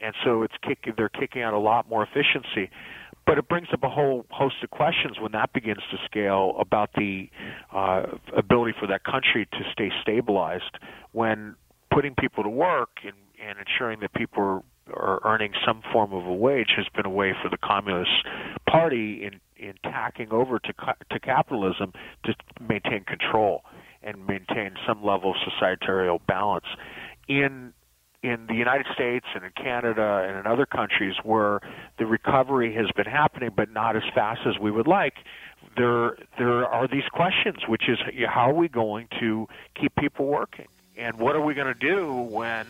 and 0.00 0.14
so 0.24 0.42
it's 0.42 0.54
kicking. 0.66 0.94
They're 0.96 1.08
kicking 1.08 1.42
out 1.42 1.54
a 1.54 1.58
lot 1.58 1.88
more 1.88 2.02
efficiency. 2.02 2.70
But 3.30 3.38
it 3.38 3.48
brings 3.48 3.68
up 3.72 3.84
a 3.84 3.88
whole 3.88 4.26
host 4.30 4.56
of 4.64 4.70
questions 4.70 5.20
when 5.20 5.30
that 5.30 5.52
begins 5.52 5.82
to 5.92 5.98
scale 6.04 6.56
about 6.58 6.90
the 6.96 7.30
uh, 7.72 8.06
ability 8.36 8.72
for 8.80 8.88
that 8.88 9.04
country 9.04 9.46
to 9.52 9.58
stay 9.72 9.92
stabilized 10.02 10.78
when 11.12 11.54
putting 11.94 12.16
people 12.16 12.42
to 12.42 12.48
work 12.48 12.88
and, 13.04 13.14
and 13.40 13.56
ensuring 13.60 14.00
that 14.00 14.12
people 14.14 14.42
are, 14.42 14.62
are 14.92 15.20
earning 15.24 15.52
some 15.64 15.80
form 15.92 16.12
of 16.12 16.26
a 16.26 16.34
wage 16.34 16.72
has 16.76 16.86
been 16.96 17.06
a 17.06 17.10
way 17.10 17.32
for 17.40 17.48
the 17.48 17.56
Communist 17.56 18.10
Party 18.68 19.22
in 19.24 19.38
in 19.64 19.74
tacking 19.84 20.32
over 20.32 20.58
to 20.58 20.72
to 21.12 21.20
capitalism 21.20 21.92
to 22.24 22.34
maintain 22.68 23.04
control 23.04 23.62
and 24.02 24.26
maintain 24.26 24.72
some 24.88 25.04
level 25.04 25.30
of 25.30 25.36
societal 25.48 26.20
balance. 26.26 26.66
In 27.28 27.74
in 28.22 28.46
the 28.48 28.54
United 28.54 28.86
States 28.92 29.26
and 29.34 29.44
in 29.44 29.50
Canada 29.52 30.26
and 30.28 30.38
in 30.38 30.46
other 30.46 30.66
countries 30.66 31.14
where 31.22 31.60
the 31.98 32.04
recovery 32.04 32.74
has 32.74 32.90
been 32.94 33.06
happening 33.06 33.50
but 33.54 33.70
not 33.70 33.96
as 33.96 34.02
fast 34.14 34.40
as 34.46 34.58
we 34.58 34.70
would 34.70 34.86
like, 34.86 35.14
there 35.76 36.16
there 36.38 36.66
are 36.66 36.88
these 36.88 37.08
questions, 37.12 37.58
which 37.66 37.88
is 37.88 37.98
how 38.28 38.50
are 38.50 38.54
we 38.54 38.68
going 38.68 39.08
to 39.20 39.48
keep 39.74 39.94
people 39.96 40.26
working, 40.26 40.66
and 40.96 41.18
what 41.18 41.36
are 41.36 41.40
we 41.40 41.54
going 41.54 41.72
to 41.72 41.78
do 41.78 42.12
when 42.12 42.66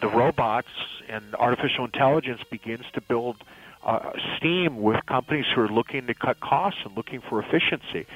the 0.00 0.08
robots 0.08 0.68
and 1.08 1.34
artificial 1.34 1.84
intelligence 1.84 2.40
begins 2.50 2.84
to 2.94 3.00
build 3.00 3.36
uh, 3.84 4.12
steam 4.36 4.80
with 4.80 5.04
companies 5.06 5.46
who 5.54 5.62
are 5.62 5.68
looking 5.68 6.06
to 6.06 6.14
cut 6.14 6.38
costs 6.40 6.80
and 6.84 6.96
looking 6.96 7.20
for 7.20 7.42
efficiency. 7.42 8.06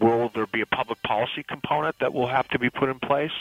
Will 0.00 0.30
there 0.34 0.46
be 0.46 0.60
a 0.60 0.66
public 0.66 1.02
policy 1.02 1.42
component 1.42 1.98
that 2.00 2.12
will 2.12 2.26
have 2.26 2.48
to 2.48 2.58
be 2.58 2.70
put 2.70 2.88
in 2.88 2.98
place? 2.98 3.32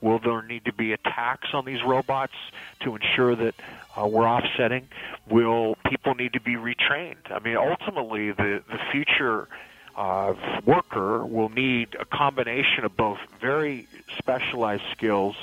Will 0.00 0.18
there 0.18 0.42
need 0.42 0.64
to 0.64 0.72
be 0.72 0.92
a 0.92 0.96
tax 0.96 1.48
on 1.52 1.64
these 1.64 1.82
robots 1.82 2.34
to 2.80 2.96
ensure 2.96 3.34
that 3.36 3.54
uh, 3.96 4.06
we're 4.06 4.28
offsetting? 4.28 4.88
Will 5.28 5.76
people 5.88 6.14
need 6.14 6.32
to 6.34 6.40
be 6.40 6.54
retrained? 6.54 7.30
I 7.30 7.38
mean, 7.40 7.56
ultimately, 7.56 8.32
the, 8.32 8.62
the 8.68 8.78
future 8.92 9.48
uh, 9.96 10.34
worker 10.64 11.24
will 11.24 11.48
need 11.48 11.96
a 11.98 12.04
combination 12.04 12.84
of 12.84 12.96
both 12.96 13.18
very 13.40 13.88
specialized 14.18 14.84
skills 14.92 15.36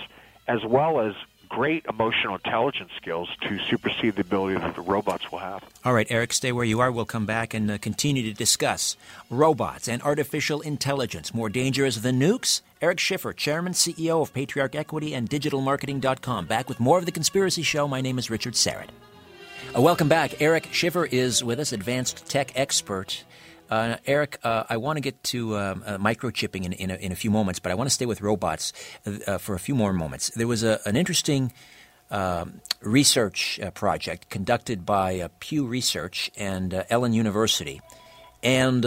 as 0.48 0.64
well 0.66 1.00
as 1.00 1.16
great 1.54 1.86
emotional 1.86 2.34
intelligence 2.34 2.92
skills 2.98 3.30
to 3.42 3.60
supersede 3.60 4.16
the 4.16 4.22
ability 4.22 4.58
that 4.58 4.76
the 4.76 4.82
robots 4.82 5.32
will 5.32 5.38
have. 5.38 5.64
All 5.86 5.94
right, 5.94 6.08
Eric, 6.10 6.34
stay 6.34 6.52
where 6.52 6.66
you 6.66 6.80
are. 6.80 6.92
We'll 6.92 7.06
come 7.06 7.28
back 7.28 7.54
and 7.54 7.70
uh, 7.70 7.78
continue 7.78 8.24
to 8.24 8.34
discuss 8.34 8.98
robots 9.30 9.88
and 9.88 10.02
artificial 10.02 10.62
intelligence. 10.62 11.32
More 11.32 11.50
dangerous 11.50 11.98
than 11.98 12.20
nukes? 12.20 12.62
Eric 12.82 13.00
Schiffer, 13.00 13.34
Chairman, 13.34 13.74
CEO 13.74 14.24
of 14.24 14.34
Patriarch 14.34 14.74
Equity 14.74 15.14
and 15.14 15.30
DigitalMarketing.com. 15.30 16.48
Back 16.48 16.68
with 16.68 16.80
more 16.80 16.98
of 16.98 17.06
The 17.06 17.12
Conspiracy 17.12 17.62
Show. 17.62 17.88
My 17.88 18.02
name 18.02 18.18
is 18.18 18.32
Richard 18.32 18.54
Syrett. 18.54 18.90
Uh, 19.78 19.82
welcome 19.82 20.10
back. 20.10 20.42
Eric 20.42 20.70
Schiffer 20.72 21.06
is 21.06 21.44
with 21.44 21.60
us, 21.60 21.72
advanced 21.72 22.28
tech 22.28 22.52
expert. 22.56 23.24
Uh, 23.74 23.98
Eric, 24.06 24.38
uh, 24.44 24.66
I 24.70 24.78
want 24.78 24.98
to 24.98 25.02
get 25.02 25.24
to 25.24 25.58
um, 25.58 25.84
uh, 25.84 25.98
microchipping 25.98 26.64
in, 26.64 26.74
in 26.74 26.92
a, 26.92 26.96
in, 26.96 27.12
a, 27.12 27.16
few 27.16 27.32
moments, 27.32 27.60
but 27.60 27.72
I 27.72 27.76
want 27.76 27.90
to 27.90 27.94
stay 27.94 28.06
with 28.06 28.22
robots 28.22 28.72
uh, 29.26 29.40
for 29.40 29.56
a 29.56 29.60
few 29.60 29.74
more 29.74 29.92
moments. 29.92 30.30
There 30.36 30.46
was 30.46 30.62
a, 30.62 30.80
an 30.86 30.96
interesting 30.96 31.52
um, 32.12 32.62
research 32.82 33.60
uh, 33.60 33.72
project 33.72 34.30
conducted 34.30 34.86
by 34.86 35.22
uh, 35.22 35.30
Pew 35.40 35.66
Research 35.66 36.30
and 36.38 36.86
Elon 36.92 37.14
University, 37.14 37.82
and 38.44 38.84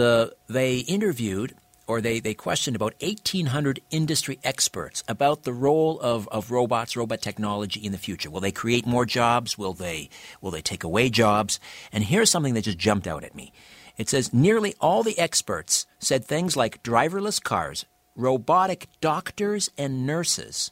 they 0.47 0.77
interviewed 0.77 1.53
or 1.85 1.99
they, 1.99 2.21
they 2.21 2.33
questioned 2.33 2.77
about 2.77 2.93
1,800 3.01 3.81
industry 3.91 4.39
experts 4.41 5.03
about 5.09 5.43
the 5.43 5.53
role 5.53 5.99
of, 5.99 6.29
of 6.29 6.49
robots, 6.49 6.95
robot 6.95 7.21
technology 7.21 7.81
in 7.81 7.91
the 7.91 7.97
future. 7.97 8.29
Will 8.29 8.41
they 8.41 8.53
create 8.53 8.85
more 8.85 9.05
jobs? 9.05 9.57
Will 9.57 9.73
they, 9.73 10.09
will 10.39 10.51
they 10.51 10.61
take 10.61 10.85
away 10.85 11.09
jobs? 11.09 11.59
And 11.91 12.05
here's 12.05 12.29
something 12.31 12.53
that 12.53 12.63
just 12.63 12.77
jumped 12.77 13.07
out 13.07 13.25
at 13.25 13.35
me. 13.35 13.51
It 13.97 14.09
says 14.09 14.33
nearly 14.33 14.75
all 14.79 15.03
the 15.03 15.17
experts 15.17 15.87
said 15.99 16.23
things 16.23 16.55
like 16.55 16.83
driverless 16.83 17.43
cars, 17.43 17.85
robotic 18.15 18.87
doctors 19.01 19.71
and 19.77 20.05
nurses, 20.05 20.71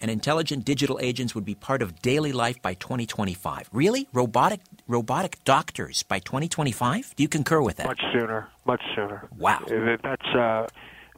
and 0.00 0.10
intelligent 0.10 0.64
digital 0.64 0.98
agents 1.00 1.34
would 1.34 1.46
be 1.46 1.54
part 1.54 1.80
of 1.80 2.00
daily 2.02 2.32
life 2.32 2.60
by 2.60 2.74
2025. 2.74 3.70
Really? 3.72 4.06
Robotic 4.12 4.60
robotic 4.86 5.42
doctors 5.44 6.02
by 6.02 6.18
2025? 6.18 7.14
Do 7.16 7.22
you 7.22 7.28
concur 7.28 7.62
with 7.62 7.76
that? 7.76 7.86
Much 7.86 8.02
sooner. 8.12 8.48
Much 8.66 8.82
sooner. 8.94 9.28
Wow. 9.36 9.60
That's 10.02 10.26
uh, 10.34 10.66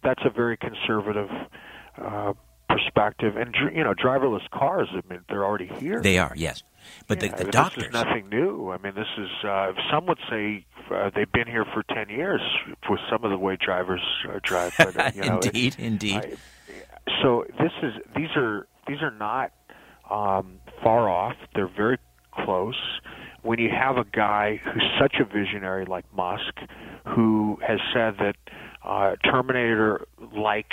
that's 0.02 0.22
a 0.24 0.30
very 0.30 0.56
conservative 0.56 1.28
uh, 1.98 2.32
perspective. 2.70 3.37
And 3.37 3.54
you 3.74 3.85
know, 3.85 3.94
driverless 3.94 4.48
cars. 4.50 4.88
I 4.92 5.00
mean, 5.09 5.20
they're 5.28 5.44
already 5.44 5.70
here. 5.78 6.00
They 6.00 6.18
are. 6.18 6.33
Yes. 6.37 6.62
But 7.06 7.22
yeah, 7.22 7.35
the, 7.37 7.44
the 7.44 7.50
doctors. 7.50 7.85
This 7.85 7.88
is 7.88 7.92
nothing 7.92 8.28
new. 8.28 8.70
I 8.70 8.78
mean, 8.78 8.94
this 8.94 9.09
is. 9.18 9.30
Uh, 9.44 9.72
some 9.90 10.06
would 10.06 10.18
say 10.28 10.64
uh, 10.90 11.11
they've 11.14 11.30
been 11.30 11.46
here 11.46 11.64
for 11.72 11.83
ten 11.83 12.09
years 12.09 12.40
with 12.88 13.00
some 13.11 13.24
of 13.24 13.30
the 13.30 13.38
way 13.38 13.56
drivers 13.56 14.02
uh, 14.28 14.38
drive. 14.42 14.74
But, 14.78 14.96
uh, 14.96 15.11
you 15.14 15.22
know, 15.28 15.40
indeed, 15.40 15.76
indeed. 15.78 16.16
I, 16.16 17.12
so 17.22 17.44
this 17.59 17.72
is. 17.83 17.92
These 18.16 18.30
are. 18.37 18.66
These 18.87 19.02
are 19.02 19.11
not 19.11 19.52
um, 20.11 20.59
far 20.83 21.09
off. 21.09 21.37
They're 21.54 21.68
very 21.68 21.98
close. 22.33 22.80
When 23.42 23.59
you 23.59 23.70
have 23.70 23.96
a 23.96 24.04
guy 24.04 24.61
who's 24.62 24.85
such 25.00 25.16
a 25.20 25.24
visionary 25.24 25.87
like 25.87 26.04
Musk, 26.14 26.59
who 27.06 27.59
has 27.66 27.78
said 27.94 28.16
that 28.18 28.37
uh, 28.85 29.16
Terminator-like 29.24 30.72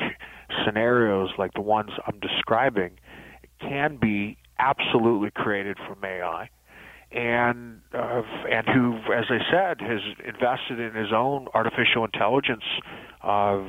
scenarios 0.65 1.29
like 1.37 1.53
the 1.53 1.61
ones 1.61 1.91
I'm 2.05 2.19
describing 2.19 2.91
can 3.59 3.97
be 3.97 4.37
absolutely 4.59 5.31
created 5.31 5.77
from 5.87 6.03
AI, 6.03 6.49
and 7.11 7.81
uh, 7.93 8.21
and 8.49 8.67
who, 8.67 8.97
as 9.13 9.25
I 9.29 9.39
said, 9.51 9.81
has 9.81 10.01
invested 10.25 10.79
in 10.79 10.93
his 10.93 11.13
own 11.13 11.47
artificial 11.53 12.05
intelligence 12.05 12.63
uh, 13.23 13.63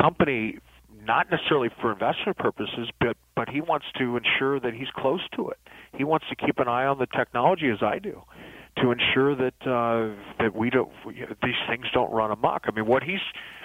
company, 0.00 0.58
not 1.04 1.30
necessarily 1.30 1.68
for 1.80 1.92
investment 1.92 2.38
purposes, 2.38 2.88
but 3.00 3.16
but 3.36 3.48
he 3.48 3.60
wants 3.60 3.86
to 3.98 4.16
ensure 4.16 4.60
that 4.60 4.74
he's 4.74 4.90
close 4.96 5.22
to 5.36 5.48
it. 5.50 5.58
He 5.96 6.04
wants 6.04 6.26
to 6.28 6.36
keep 6.36 6.58
an 6.58 6.68
eye 6.68 6.86
on 6.86 6.98
the 6.98 7.06
technology 7.06 7.68
as 7.70 7.82
I 7.82 7.98
do, 7.98 8.22
to 8.78 8.90
ensure 8.90 9.34
that 9.34 9.54
uh, 9.66 10.14
that 10.38 10.54
we 10.54 10.70
don't 10.70 10.90
these 11.42 11.54
things 11.68 11.86
don't 11.92 12.12
run 12.12 12.30
amok. 12.30 12.64
I 12.66 12.70
mean, 12.72 12.86
what 12.86 13.02
he's 13.02 13.20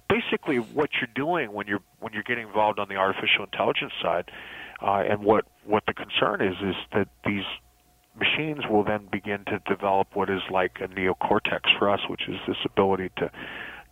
basically 0.10 0.58
what 0.58 0.89
you're 1.00 1.13
doing 1.15 1.54
when 1.54 1.68
you're 1.68 1.82
when 2.00 2.13
you're 2.13 2.24
getting 2.24 2.48
involved 2.48 2.80
on 2.80 2.88
the 2.89 2.96
artificial 2.96 3.44
intelligence 3.44 3.94
side, 4.02 4.30
uh, 4.82 5.04
and 5.10 5.24
what 5.24 5.46
what 5.65 5.84
the 5.88 5.94
concern 5.94 6.41
is 6.41 6.56
is 6.62 6.76
that 6.94 7.08
these 7.26 7.44
machines 8.18 8.63
will 8.70 8.84
then 8.84 9.08
begin 9.12 9.44
to 9.46 9.60
develop 9.68 10.08
what 10.13 10.30
is 10.30 10.41
like 10.50 10.78
a 10.82 10.88
neocortex 10.88 11.62
for 11.78 11.89
us, 11.89 12.00
which 12.10 12.24
is 12.28 12.38
this 12.48 12.58
ability 12.65 13.10
to 13.18 13.30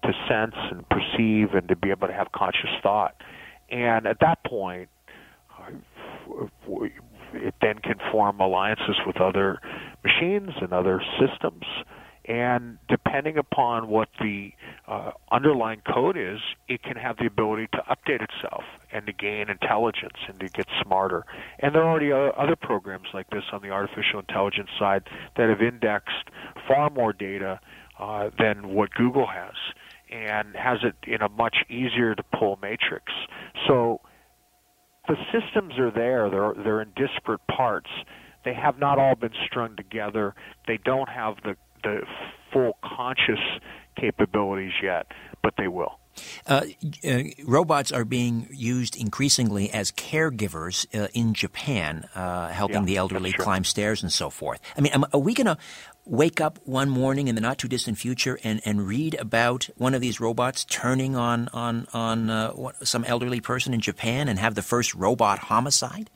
to 0.04 0.14
sense 0.28 0.56
and 0.72 0.88
perceive 0.90 1.54
and 1.54 1.68
to 1.70 1.76
be 1.76 1.90
able 1.90 2.08
to 2.08 2.14
have 2.14 2.32
conscious 2.34 2.70
thought. 2.82 3.16
And 3.70 4.06
at 4.06 4.20
that 4.20 4.44
point, 4.44 4.90
it 7.34 7.54
then 7.62 7.80
can 7.80 7.96
form 8.12 8.40
alliances 8.40 8.98
with 9.06 9.18
other 9.22 9.60
machines 10.04 10.52
and 10.62 10.74
other 10.74 11.02
systems 11.20 11.64
and 12.26 12.78
depending 12.88 13.38
upon 13.38 13.90
what 13.90 14.08
the 14.22 14.52
uh, 14.88 15.12
underlying 15.32 15.82
code 15.82 16.18
is, 16.18 16.40
it 16.70 16.82
can 16.82 16.96
have 16.96 17.18
the 17.18 17.26
ability 17.26 17.68
to 17.74 17.80
update 17.90 18.22
itself 18.22 18.64
and 18.92 19.06
to 19.06 19.14
gain 19.14 19.50
intelligence 19.50 20.18
and 20.28 20.40
to 20.40 20.48
get 20.48 20.66
smarter. 20.82 21.26
And 21.60 21.76
there 21.76 21.84
are 21.84 21.90
already 21.90 22.12
other 22.12 22.56
programs 22.56 23.08
like 23.14 23.30
this 23.30 23.44
on 23.52 23.62
the 23.62 23.72
artificial 23.72 24.20
intelligence 24.20 24.70
side 24.80 25.04
that 25.36 25.50
have 25.50 25.62
indexed 25.62 26.30
far 26.68 26.90
more 26.90 27.12
data 27.12 27.60
uh, 28.00 28.30
than 28.40 28.70
what 28.70 28.92
Google 28.92 29.28
has 29.28 29.56
and 30.10 30.56
has 30.56 30.80
it 30.84 30.96
in 31.08 31.22
a 31.22 31.30
much 31.30 31.58
easier 31.70 32.16
to 32.16 32.24
pull 32.38 32.58
matrix. 32.62 33.12
So 33.68 34.00
the 35.08 35.16
systems 35.32 35.78
are 35.78 35.92
there, 35.92 36.30
they're, 36.30 36.54
they're 36.64 36.82
in 36.82 36.92
disparate 36.96 37.42
parts. 37.48 37.90
They 38.46 38.54
have 38.54 38.78
not 38.78 39.00
all 39.00 39.16
been 39.16 39.34
strung 39.46 39.76
together. 39.76 40.36
They 40.68 40.78
don't 40.84 41.10
have 41.10 41.36
the 41.44 41.56
the 41.84 42.02
full 42.52 42.78
conscious 42.84 43.40
capabilities 44.00 44.74
yet, 44.82 45.08
but 45.42 45.54
they 45.58 45.68
will. 45.68 46.00
Uh, 46.46 46.62
uh, 47.08 47.24
robots 47.46 47.92
are 47.92 48.06
being 48.06 48.48
used 48.52 48.96
increasingly 48.96 49.72
as 49.72 49.92
caregivers 49.92 50.86
uh, 50.96 51.08
in 51.14 51.34
Japan, 51.34 52.08
uh, 52.16 52.50
helping 52.50 52.82
yeah, 52.82 52.86
the 52.86 52.98
elderly 52.98 53.32
climb 53.32 53.64
stairs 53.64 54.04
and 54.04 54.12
so 54.12 54.30
forth. 54.30 54.60
I 54.78 54.82
mean, 54.82 54.94
are 55.12 55.20
we 55.20 55.34
going 55.34 55.48
to 55.48 55.58
wake 56.06 56.42
up 56.42 56.60
one 56.66 56.90
morning 56.90 57.30
in 57.30 57.36
the 57.36 57.42
not 57.42 57.58
too 57.58 57.68
distant 57.68 57.98
future 57.98 58.38
and, 58.44 58.62
and 58.66 58.86
read 58.88 59.16
about 59.16 59.70
one 59.78 59.94
of 59.94 60.02
these 60.02 60.20
robots 60.20 60.66
turning 60.66 61.16
on 61.16 61.48
on 61.50 61.88
on 61.94 62.30
uh, 62.30 62.52
what, 62.52 62.88
some 62.88 63.04
elderly 63.06 63.40
person 63.40 63.74
in 63.74 63.80
Japan 63.80 64.28
and 64.28 64.38
have 64.38 64.54
the 64.54 64.62
first 64.62 64.94
robot 64.94 65.40
homicide? 65.40 66.10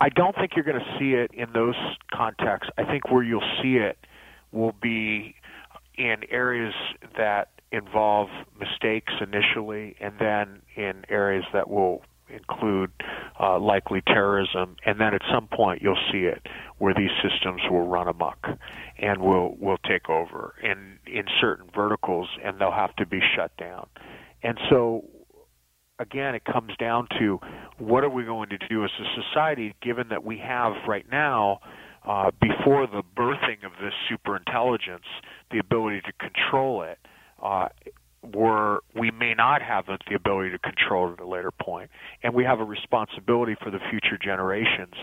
I 0.00 0.10
don't 0.10 0.34
think 0.36 0.52
you're 0.54 0.64
going 0.64 0.80
to 0.80 0.98
see 0.98 1.12
it 1.12 1.30
in 1.32 1.52
those 1.52 1.74
contexts. 2.12 2.70
I 2.78 2.84
think 2.84 3.10
where 3.10 3.22
you'll 3.22 3.40
see 3.62 3.76
it 3.76 3.98
will 4.56 4.74
be 4.80 5.34
in 5.96 6.16
areas 6.30 6.74
that 7.16 7.48
involve 7.72 8.28
mistakes 8.58 9.12
initially, 9.20 9.96
and 10.00 10.14
then 10.18 10.62
in 10.76 11.04
areas 11.08 11.44
that 11.52 11.68
will 11.68 12.02
include 12.28 12.90
uh, 13.40 13.58
likely 13.58 14.02
terrorism, 14.06 14.76
and 14.84 15.00
then 15.00 15.14
at 15.14 15.22
some 15.32 15.48
point 15.48 15.80
you'll 15.82 16.02
see 16.10 16.24
it 16.24 16.46
where 16.78 16.94
these 16.94 17.10
systems 17.22 17.60
will 17.70 17.86
run 17.86 18.08
amok 18.08 18.46
and 18.98 19.20
will 19.20 19.54
will 19.60 19.78
take 19.88 20.08
over 20.08 20.54
in 20.62 20.98
in 21.06 21.24
certain 21.40 21.66
verticals, 21.74 22.28
and 22.44 22.58
they'll 22.58 22.72
have 22.72 22.94
to 22.96 23.06
be 23.06 23.20
shut 23.36 23.56
down. 23.56 23.86
And 24.42 24.58
so, 24.70 25.04
again, 25.98 26.34
it 26.34 26.44
comes 26.44 26.72
down 26.78 27.08
to 27.18 27.38
what 27.78 28.04
are 28.04 28.10
we 28.10 28.24
going 28.24 28.48
to 28.50 28.58
do 28.68 28.84
as 28.84 28.90
a 29.00 29.22
society, 29.22 29.74
given 29.82 30.08
that 30.08 30.24
we 30.24 30.38
have 30.38 30.72
right 30.86 31.06
now 31.10 31.60
uh, 32.06 32.30
before 32.40 32.86
the 32.86 33.02
birthing 33.16 33.64
of 33.64 33.72
this 33.80 33.92
superintelligence, 34.10 35.06
the 35.50 35.58
ability 35.58 36.00
to 36.02 36.12
control 36.12 36.82
it, 36.82 36.98
uh, 37.42 37.68
where 38.32 38.78
we 38.94 39.10
may 39.10 39.34
not 39.34 39.62
have 39.62 39.86
the 39.86 40.14
ability 40.14 40.50
to 40.50 40.58
control 40.58 41.10
it 41.10 41.12
at 41.14 41.20
a 41.20 41.26
later 41.26 41.50
point. 41.50 41.90
And 42.22 42.34
we 42.34 42.44
have 42.44 42.60
a 42.60 42.64
responsibility 42.64 43.54
for 43.62 43.70
the 43.70 43.78
future 43.90 44.18
generations 44.20 44.94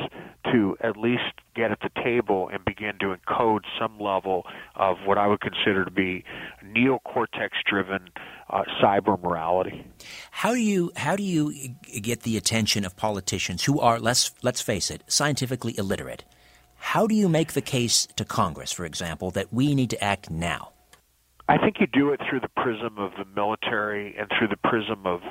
to 0.51 0.75
at 0.81 0.97
least 0.97 1.23
get 1.55 1.71
at 1.71 1.79
the 1.81 1.89
table 2.03 2.49
and 2.51 2.63
begin 2.65 2.97
to 2.99 3.15
encode 3.15 3.61
some 3.79 3.99
level 3.99 4.45
of 4.75 4.97
what 5.05 5.17
I 5.17 5.27
would 5.27 5.41
consider 5.41 5.85
to 5.85 5.91
be 5.91 6.23
neocortex 6.65 7.49
driven 7.65 8.09
uh, 8.49 8.63
cyber 8.81 9.21
morality. 9.21 9.85
How 10.31 10.53
do 10.53 10.59
you 10.59 10.91
how 10.95 11.15
do 11.15 11.23
you 11.23 11.75
get 12.01 12.21
the 12.21 12.35
attention 12.35 12.85
of 12.85 12.97
politicians 12.97 13.63
who 13.63 13.79
are 13.79 13.99
let's 13.99 14.31
let's 14.41 14.61
face 14.61 14.91
it 14.91 15.03
scientifically 15.07 15.77
illiterate? 15.77 16.25
How 16.83 17.07
do 17.07 17.15
you 17.15 17.29
make 17.29 17.53
the 17.53 17.61
case 17.61 18.05
to 18.17 18.25
Congress, 18.25 18.73
for 18.73 18.85
example, 18.85 19.31
that 19.31 19.51
we 19.53 19.73
need 19.73 19.89
to 19.91 20.03
act 20.03 20.29
now? 20.29 20.73
I 21.47 21.57
think 21.57 21.77
you 21.79 21.87
do 21.87 22.11
it 22.11 22.19
through 22.29 22.41
the 22.41 22.49
prism 22.49 22.99
of 22.99 23.11
the 23.17 23.25
military 23.33 24.13
and 24.15 24.29
through 24.37 24.49
the 24.49 24.57
prism 24.57 25.07
of 25.07 25.21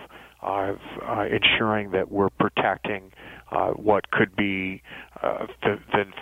uh, 0.42 0.72
uh, 1.06 1.26
ensuring 1.26 1.90
that 1.92 2.10
we're 2.10 2.30
protecting 2.30 3.12
uh, 3.52 3.70
what 3.70 4.10
could 4.10 4.34
be 4.34 4.82
uh, 5.22 5.46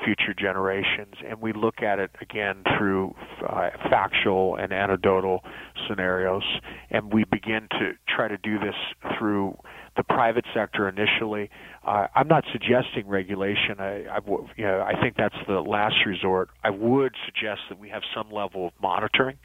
future 0.04 0.34
generations. 0.38 1.14
And 1.26 1.40
we 1.40 1.52
look 1.52 1.82
at 1.82 1.98
it 1.98 2.10
again 2.20 2.64
through 2.76 3.14
uh, 3.48 3.70
factual 3.88 4.56
and 4.56 4.72
anecdotal 4.72 5.40
scenarios. 5.88 6.42
And 6.90 7.12
we 7.12 7.24
begin 7.24 7.68
to 7.72 7.92
try 8.08 8.28
to 8.28 8.36
do 8.38 8.58
this 8.58 8.74
through 9.18 9.56
the 9.96 10.02
private 10.02 10.44
sector 10.54 10.88
initially. 10.88 11.50
Uh, 11.86 12.06
I'm 12.14 12.28
not 12.28 12.44
suggesting 12.52 13.06
regulation. 13.06 13.78
I, 13.78 14.06
I, 14.06 14.18
you 14.56 14.64
know, 14.64 14.80
I 14.82 15.00
think 15.00 15.16
that's 15.16 15.34
the 15.46 15.60
last 15.60 15.96
resort. 16.06 16.50
I 16.62 16.70
would 16.70 17.14
suggest 17.26 17.60
that 17.68 17.78
we 17.78 17.88
have 17.90 18.02
some 18.14 18.30
level 18.30 18.66
of 18.66 18.72
monitoring 18.80 19.36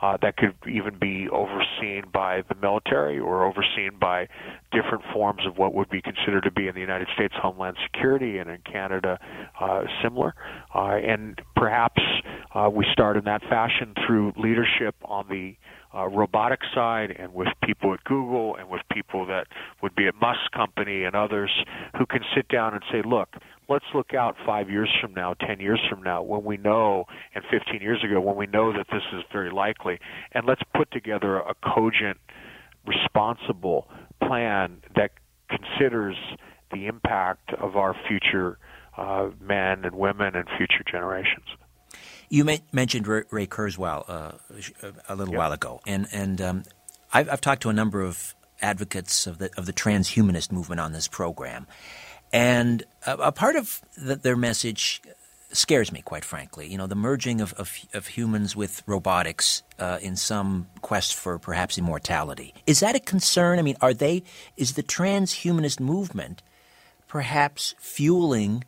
that 0.00 0.36
could 0.36 0.54
even 0.68 0.98
be 0.98 1.28
overseen 1.30 2.04
by 2.12 2.42
the 2.48 2.54
military 2.54 3.18
or 3.18 3.44
overseen 3.44 3.98
by 4.00 4.28
different 4.72 5.02
forms 5.12 5.42
of 5.46 5.58
what 5.58 5.74
would 5.74 5.88
be 5.90 6.00
considered 6.00 6.42
to 6.42 6.50
be 6.50 6.68
in 6.68 6.74
the 6.74 6.80
United 6.80 7.08
States 7.14 7.34
Homeland 7.40 7.76
Security 7.90 8.38
and 8.38 8.50
in 8.50 8.58
Canada 8.70 9.18
uh, 9.60 9.82
similar. 10.02 10.34
Uh, 10.74 10.96
and 10.96 11.40
perhaps 11.56 12.02
uh, 12.54 12.68
we 12.72 12.86
start 12.92 13.16
in 13.16 13.24
that 13.24 13.42
fashion 13.42 13.94
through 14.06 14.32
leadership 14.36 14.94
on 15.04 15.26
the 15.28 15.56
uh, 15.94 16.06
robotic 16.08 16.60
side 16.74 17.14
and 17.18 17.32
with 17.32 17.48
people 17.62 17.94
at 17.94 18.04
Google 18.04 18.56
and 18.56 18.68
with 18.68 18.82
people 18.92 19.26
that 19.26 19.46
would 19.82 19.94
be 19.94 20.06
at 20.06 20.14
Musk 20.20 20.50
Company 20.54 21.04
and 21.04 21.16
others 21.16 21.50
who 21.96 22.04
can 22.06 22.20
sit 22.36 22.48
down 22.48 22.74
and 22.74 22.82
say, 22.92 23.02
look, 23.04 23.28
let's 23.68 23.84
look 23.94 24.14
out 24.14 24.36
five 24.46 24.70
years 24.70 24.90
from 25.00 25.14
now, 25.14 25.34
ten 25.34 25.60
years 25.60 25.80
from 25.88 26.02
now, 26.02 26.22
when 26.22 26.44
we 26.44 26.56
know, 26.56 27.04
and 27.34 27.44
15 27.50 27.80
years 27.80 28.02
ago, 28.02 28.20
when 28.20 28.36
we 28.36 28.46
know 28.46 28.72
that 28.72 28.86
this 28.90 29.02
is 29.12 29.22
very 29.32 29.50
likely, 29.50 29.98
and 30.32 30.46
let's 30.46 30.62
put 30.74 30.90
together 30.90 31.36
a 31.36 31.54
cogent, 31.62 32.18
responsible 32.86 33.88
plan 34.26 34.78
that 34.96 35.10
considers 35.48 36.16
the 36.72 36.86
impact 36.86 37.52
of 37.54 37.76
our 37.76 37.94
future 38.08 38.58
uh, 38.96 39.30
men 39.40 39.84
and 39.84 39.94
women 39.94 40.34
and 40.34 40.48
future 40.56 40.84
generations. 40.90 41.46
You 42.28 42.44
mentioned 42.72 43.06
Ray 43.06 43.46
Kurzweil 43.46 44.04
uh, 44.08 44.32
a 45.08 45.16
little 45.16 45.32
yep. 45.32 45.38
while 45.38 45.52
ago, 45.52 45.80
and 45.86 46.06
and 46.12 46.40
um, 46.40 46.62
I've, 47.12 47.30
I've, 47.30 47.40
talked 47.40 47.62
to 47.62 47.70
a 47.70 47.72
number 47.72 48.02
of 48.02 48.34
advocates 48.60 49.26
of 49.26 49.38
the 49.38 49.50
of 49.56 49.64
the 49.64 49.72
transhumanist 49.72 50.52
movement 50.52 50.80
on 50.80 50.92
this 50.92 51.08
program, 51.08 51.66
and 52.32 52.84
a, 53.06 53.16
a 53.16 53.32
part 53.32 53.56
of 53.56 53.80
the, 53.96 54.16
their 54.16 54.36
message 54.36 55.02
scares 55.52 55.92
me, 55.92 56.02
quite 56.02 56.24
frankly. 56.24 56.68
You 56.68 56.78
know, 56.78 56.86
the 56.86 56.94
merging 56.94 57.40
of, 57.40 57.52
of, 57.54 57.72
of 57.94 58.06
humans 58.08 58.54
with 58.54 58.82
robotics 58.86 59.62
uh, 59.78 59.98
in 60.00 60.16
some 60.16 60.68
quest 60.82 61.14
for 61.14 61.38
perhaps 61.38 61.78
immortality. 61.78 62.54
Is 62.66 62.80
that 62.80 62.94
a 62.94 63.00
concern? 63.00 63.58
I 63.58 63.62
mean, 63.62 63.76
are 63.80 63.94
they, 63.94 64.22
is 64.56 64.74
the 64.74 64.82
transhumanist 64.82 65.80
movement 65.80 66.42
perhaps 67.06 67.74
fueling 67.78 68.64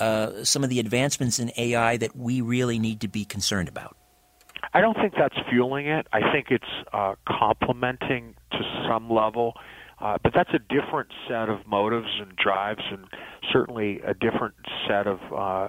uh, 0.00 0.44
some 0.44 0.64
of 0.64 0.70
the 0.70 0.80
advancements 0.80 1.38
in 1.38 1.52
AI 1.56 1.96
that 1.98 2.16
we 2.16 2.40
really 2.40 2.78
need 2.78 3.00
to 3.00 3.08
be 3.08 3.24
concerned 3.24 3.68
about? 3.68 3.96
I 4.72 4.80
don't 4.80 4.94
think 4.94 5.14
that's 5.16 5.36
fueling 5.50 5.86
it. 5.86 6.06
I 6.12 6.32
think 6.32 6.46
it's 6.50 6.64
uh, 6.92 7.14
complementing 7.26 8.34
to 8.52 8.58
some 8.88 9.10
level 9.10 9.54
uh, 10.00 10.16
but 10.22 10.32
that's 10.34 10.50
a 10.54 10.58
different 10.58 11.08
set 11.28 11.48
of 11.48 11.66
motives 11.66 12.08
and 12.20 12.36
drives, 12.36 12.82
and 12.90 13.04
certainly 13.52 14.00
a 14.06 14.14
different 14.14 14.54
set 14.86 15.06
of 15.06 15.18
uh, 15.36 15.68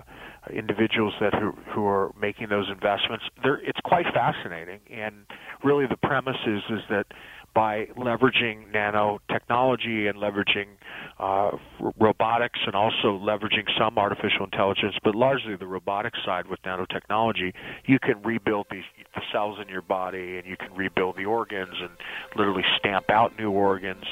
individuals 0.54 1.14
that 1.20 1.34
who, 1.34 1.52
who 1.74 1.86
are 1.86 2.14
making 2.20 2.50
those 2.50 2.68
investments. 2.70 3.26
They're, 3.42 3.60
it's 3.62 3.80
quite 3.84 4.06
fascinating, 4.14 4.80
and 4.92 5.26
really 5.64 5.86
the 5.88 5.98
premise 5.98 6.38
is 6.46 6.62
is 6.70 6.82
that 6.90 7.06
by 7.60 7.88
leveraging 7.98 8.72
nanotechnology 8.74 10.10
and 10.10 10.18
leveraging 10.18 10.68
uh, 11.20 11.52
robotics 12.00 12.58
and 12.66 12.74
also 12.74 13.20
leveraging 13.20 13.68
some 13.78 13.98
artificial 13.98 14.46
intelligence, 14.46 14.96
but 15.04 15.14
largely 15.14 15.58
the 15.58 15.68
robotic 15.68 16.14
side 16.26 16.48
with 16.48 16.62
nanotechnology, 16.62 17.52
you 17.86 18.00
can 18.00 18.22
rebuild 18.24 18.66
the 18.70 18.82
cells 19.34 19.58
in 19.62 19.68
your 19.68 19.82
body 19.82 20.38
and 20.38 20.48
you 20.48 20.56
can 20.56 20.74
rebuild 20.74 21.18
the 21.18 21.26
organs 21.26 21.76
and 21.82 21.90
literally 22.38 22.64
stamp 22.78 23.10
out 23.10 23.38
new 23.38 23.52
organs 23.52 24.06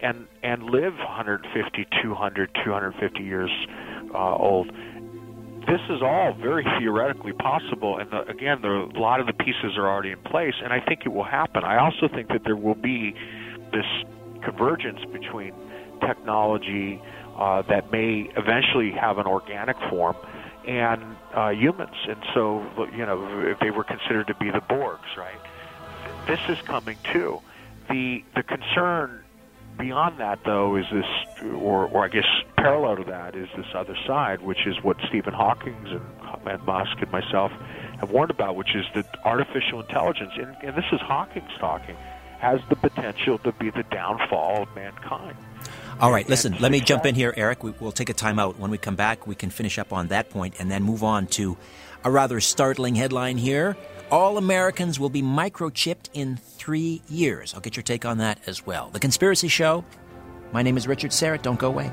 and 0.00 0.26
and 0.42 0.62
live 0.62 0.94
150, 0.96 1.86
200, 2.02 2.50
250 2.64 3.22
years 3.22 3.50
uh, 4.14 4.34
old 4.34 4.70
this 5.66 5.80
is 5.90 6.02
all 6.02 6.32
very 6.34 6.64
theoretically 6.78 7.32
possible, 7.32 7.98
and 7.98 8.10
the, 8.10 8.22
again, 8.28 8.60
the, 8.62 8.90
a 8.94 8.98
lot 8.98 9.20
of 9.20 9.26
the 9.26 9.32
pieces 9.32 9.76
are 9.76 9.88
already 9.88 10.10
in 10.10 10.18
place, 10.18 10.54
and 10.62 10.72
I 10.72 10.80
think 10.80 11.02
it 11.04 11.10
will 11.10 11.24
happen. 11.24 11.64
I 11.64 11.78
also 11.78 12.08
think 12.08 12.28
that 12.28 12.42
there 12.44 12.56
will 12.56 12.74
be 12.74 13.14
this 13.72 13.86
convergence 14.42 15.00
between 15.12 15.52
technology 16.00 17.00
uh, 17.36 17.62
that 17.62 17.90
may 17.90 18.30
eventually 18.36 18.92
have 18.92 19.18
an 19.18 19.26
organic 19.26 19.76
form 19.90 20.16
and 20.66 21.16
uh, 21.34 21.50
humans, 21.50 21.96
and 22.08 22.22
so 22.32 22.64
you 22.92 23.04
know 23.04 23.40
if 23.46 23.58
they 23.58 23.70
were 23.70 23.84
considered 23.84 24.26
to 24.28 24.34
be 24.36 24.50
the 24.50 24.60
Borgs, 24.60 25.16
right? 25.16 25.40
This 26.26 26.40
is 26.48 26.58
coming 26.62 26.96
too. 27.12 27.40
The 27.88 28.24
the 28.34 28.42
concern 28.42 29.23
beyond 29.78 30.18
that, 30.18 30.40
though, 30.44 30.76
is 30.76 30.84
this, 30.92 31.44
or, 31.44 31.86
or 31.86 32.04
I 32.04 32.08
guess 32.08 32.26
parallel 32.56 32.96
to 32.96 33.04
that, 33.04 33.34
is 33.34 33.48
this 33.56 33.66
other 33.74 33.96
side, 34.06 34.42
which 34.42 34.66
is 34.66 34.76
what 34.82 34.96
Stephen 35.08 35.34
Hawking 35.34 35.76
and, 35.86 36.48
and 36.48 36.62
Musk 36.64 36.96
and 37.00 37.10
myself 37.10 37.52
have 37.98 38.10
warned 38.10 38.30
about, 38.30 38.56
which 38.56 38.74
is 38.74 38.84
that 38.94 39.06
artificial 39.24 39.80
intelligence, 39.80 40.32
and, 40.36 40.56
and 40.62 40.76
this 40.76 40.84
is 40.92 41.00
Hawking's 41.00 41.52
talking, 41.58 41.96
has 42.38 42.60
the 42.68 42.76
potential 42.76 43.38
to 43.38 43.52
be 43.52 43.70
the 43.70 43.84
downfall 43.84 44.62
of 44.62 44.74
mankind. 44.74 45.36
All 46.00 46.10
right, 46.10 46.28
listen, 46.28 46.56
let 46.58 46.72
me 46.72 46.80
jump 46.80 47.06
in 47.06 47.14
here, 47.14 47.32
Eric. 47.36 47.62
We, 47.62 47.70
will 47.80 47.92
take 47.92 48.10
a 48.10 48.14
time 48.14 48.38
out. 48.38 48.58
When 48.58 48.70
we 48.70 48.78
come 48.78 48.96
back, 48.96 49.26
we 49.26 49.34
can 49.34 49.50
finish 49.50 49.78
up 49.78 49.92
on 49.92 50.08
that 50.08 50.28
point 50.28 50.56
and 50.58 50.70
then 50.70 50.82
move 50.82 51.04
on 51.04 51.26
to 51.28 51.56
a 52.02 52.10
rather 52.10 52.40
startling 52.40 52.96
headline 52.96 53.38
here 53.38 53.76
all 54.14 54.38
Americans 54.38 55.00
will 55.00 55.08
be 55.08 55.22
microchipped 55.22 56.08
in 56.12 56.36
three 56.36 57.02
years. 57.08 57.52
I'll 57.52 57.60
get 57.60 57.74
your 57.74 57.82
take 57.82 58.04
on 58.04 58.18
that 58.18 58.38
as 58.46 58.64
well. 58.64 58.88
The 58.90 59.00
Conspiracy 59.00 59.48
Show. 59.48 59.84
My 60.52 60.62
name 60.62 60.76
is 60.76 60.86
Richard 60.86 61.10
Syrett. 61.10 61.42
Don't 61.42 61.58
go 61.58 61.66
away. 61.66 61.90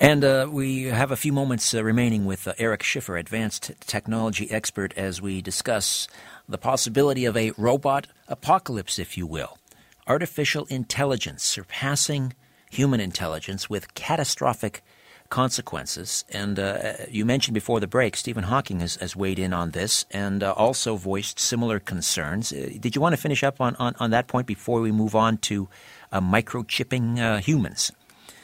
And 0.00 0.24
uh, 0.24 0.48
we 0.50 0.84
have 0.84 1.10
a 1.10 1.16
few 1.16 1.34
moments 1.34 1.74
uh, 1.74 1.84
remaining 1.84 2.24
with 2.24 2.48
uh, 2.48 2.54
Eric 2.56 2.82
Schiffer, 2.82 3.18
advanced 3.18 3.72
technology 3.80 4.50
expert, 4.50 4.94
as 4.96 5.20
we 5.20 5.42
discuss 5.42 6.08
the 6.48 6.56
possibility 6.56 7.26
of 7.26 7.36
a 7.36 7.52
robot 7.58 8.06
apocalypse, 8.26 8.98
if 8.98 9.18
you 9.18 9.26
will. 9.26 9.58
Artificial 10.06 10.64
intelligence 10.70 11.42
surpassing 11.42 12.32
human 12.70 13.00
intelligence 13.00 13.68
with 13.68 13.92
catastrophic 13.92 14.82
consequences. 15.30 16.24
And 16.30 16.58
uh, 16.58 16.92
you 17.08 17.24
mentioned 17.24 17.54
before 17.54 17.80
the 17.80 17.86
break, 17.86 18.16
Stephen 18.16 18.44
Hawking 18.44 18.80
has, 18.80 18.96
has 18.96 19.16
weighed 19.16 19.38
in 19.38 19.52
on 19.54 19.70
this 19.70 20.04
and 20.10 20.42
uh, 20.42 20.52
also 20.52 20.96
voiced 20.96 21.38
similar 21.38 21.80
concerns. 21.80 22.52
Uh, 22.52 22.70
did 22.78 22.94
you 22.94 23.00
want 23.00 23.14
to 23.14 23.20
finish 23.20 23.42
up 23.42 23.60
on, 23.60 23.76
on, 23.76 23.94
on, 23.98 24.10
that 24.10 24.26
point 24.26 24.46
before 24.46 24.80
we 24.80 24.92
move 24.92 25.14
on 25.14 25.38
to 25.38 25.68
uh, 26.12 26.20
microchipping 26.20 27.18
uh, 27.18 27.38
humans? 27.38 27.92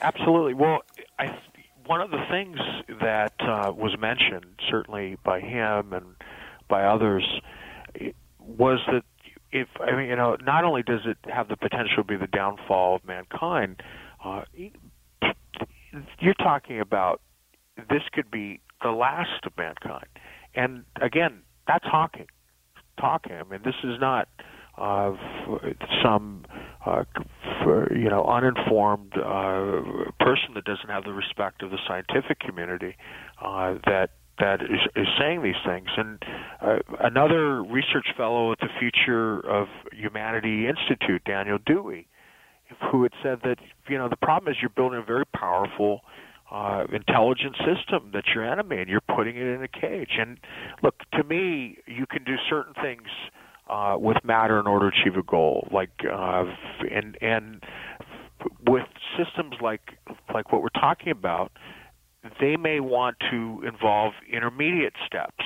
Absolutely. 0.01 0.55
Well, 0.55 0.83
I, 1.19 1.37
one 1.87 2.01
of 2.01 2.11
the 2.11 2.25
things 2.31 2.59
that 3.01 3.35
uh, 3.41 3.73
was 3.73 3.97
mentioned, 3.99 4.47
certainly 4.71 5.17
by 5.25 5.41
him 5.41 5.93
and 5.93 6.07
by 6.69 6.85
others, 6.85 7.25
was 8.41 8.79
that 8.87 9.03
if 9.53 9.69
I 9.81 9.97
mean, 9.97 10.09
you 10.09 10.17
know, 10.17 10.37
not 10.43 10.65
only 10.65 10.83
does 10.83 11.01
it 11.05 11.19
have 11.31 11.49
the 11.49 11.57
potential 11.57 11.97
to 11.99 12.05
be 12.05 12.17
the 12.17 12.27
downfall 12.27 12.97
of 12.97 13.05
mankind, 13.05 13.83
you're 16.19 16.35
talking 16.35 16.81
about 16.81 17.21
this 17.77 18.03
could 18.13 18.31
be 18.31 18.61
the 18.83 18.91
last 18.91 19.45
of 19.45 19.53
mankind. 19.57 20.07
And 20.55 20.85
again, 21.01 21.43
that's 21.67 21.85
Hawking. 21.85 22.27
Talking. 22.99 23.33
I 23.33 23.43
mean, 23.45 23.61
this 23.65 23.75
is 23.85 24.01
not 24.01 24.29
uh, 24.79 25.13
some 26.03 26.45
uh, 26.85 27.05
for, 27.63 27.93
you 27.95 28.09
know 28.09 28.25
uninformed 28.25 29.13
uh, 29.17 30.11
person 30.21 30.55
that 30.55 30.65
doesn't 30.65 30.89
have 30.89 31.05
the 31.05 31.13
respect 31.13 31.63
of 31.63 31.71
the 31.71 31.79
scientific 31.87 32.39
community 32.41 32.97
uh, 33.43 33.75
that 33.87 34.11
that 34.39 34.61
is, 34.63 34.81
is 34.95 35.07
saying 35.19 35.43
these 35.43 35.55
things. 35.65 35.89
And 35.97 36.23
uh, 36.61 36.79
another 37.01 37.63
research 37.63 38.09
fellow 38.17 38.53
at 38.53 38.59
the 38.61 38.69
Future 38.79 39.41
of 39.41 39.69
Humanity 39.93 40.67
Institute, 40.67 41.23
Daniel 41.25 41.59
Dewey, 41.65 42.07
who 42.91 43.03
had 43.03 43.13
said 43.23 43.41
that 43.45 43.59
you 43.89 43.99
know 43.99 44.09
the 44.09 44.17
problem 44.17 44.53
is 44.53 44.59
you're 44.61 44.71
building 44.71 44.99
a 44.99 45.05
very 45.05 45.27
powerful 45.27 46.01
uh, 46.51 46.85
intelligent 46.93 47.57
system 47.57 48.11
that's 48.13 48.29
your 48.35 48.45
enemy, 48.45 48.79
and 48.79 48.89
you're 48.89 49.01
putting 49.01 49.37
it 49.37 49.47
in 49.47 49.63
a 49.63 49.69
cage. 49.69 50.13
And 50.19 50.39
look, 50.83 50.95
to 51.15 51.25
me, 51.25 51.79
you 51.87 52.07
can 52.07 52.25
do 52.25 52.37
certain 52.49 52.75
things 52.75 53.09
uh, 53.69 53.97
with 53.99 54.19
matter 54.25 54.61
in 54.61 54.67
order 54.67 54.91
to 54.91 54.97
achieve 54.97 55.17
a 55.19 55.23
goal, 55.23 55.69
like 55.73 55.91
uh, 56.11 56.45
and 56.91 57.19
and 57.21 57.63
with 58.67 58.87
systems 59.17 59.55
like 59.61 59.99
like 60.33 60.53
what 60.53 60.63
we're 60.63 60.69
talking 60.69 61.11
about, 61.11 61.53
they 62.41 62.57
may 62.57 62.81
want 62.81 63.17
to 63.31 63.63
involve 63.67 64.13
intermediate 64.33 64.95
steps, 65.07 65.45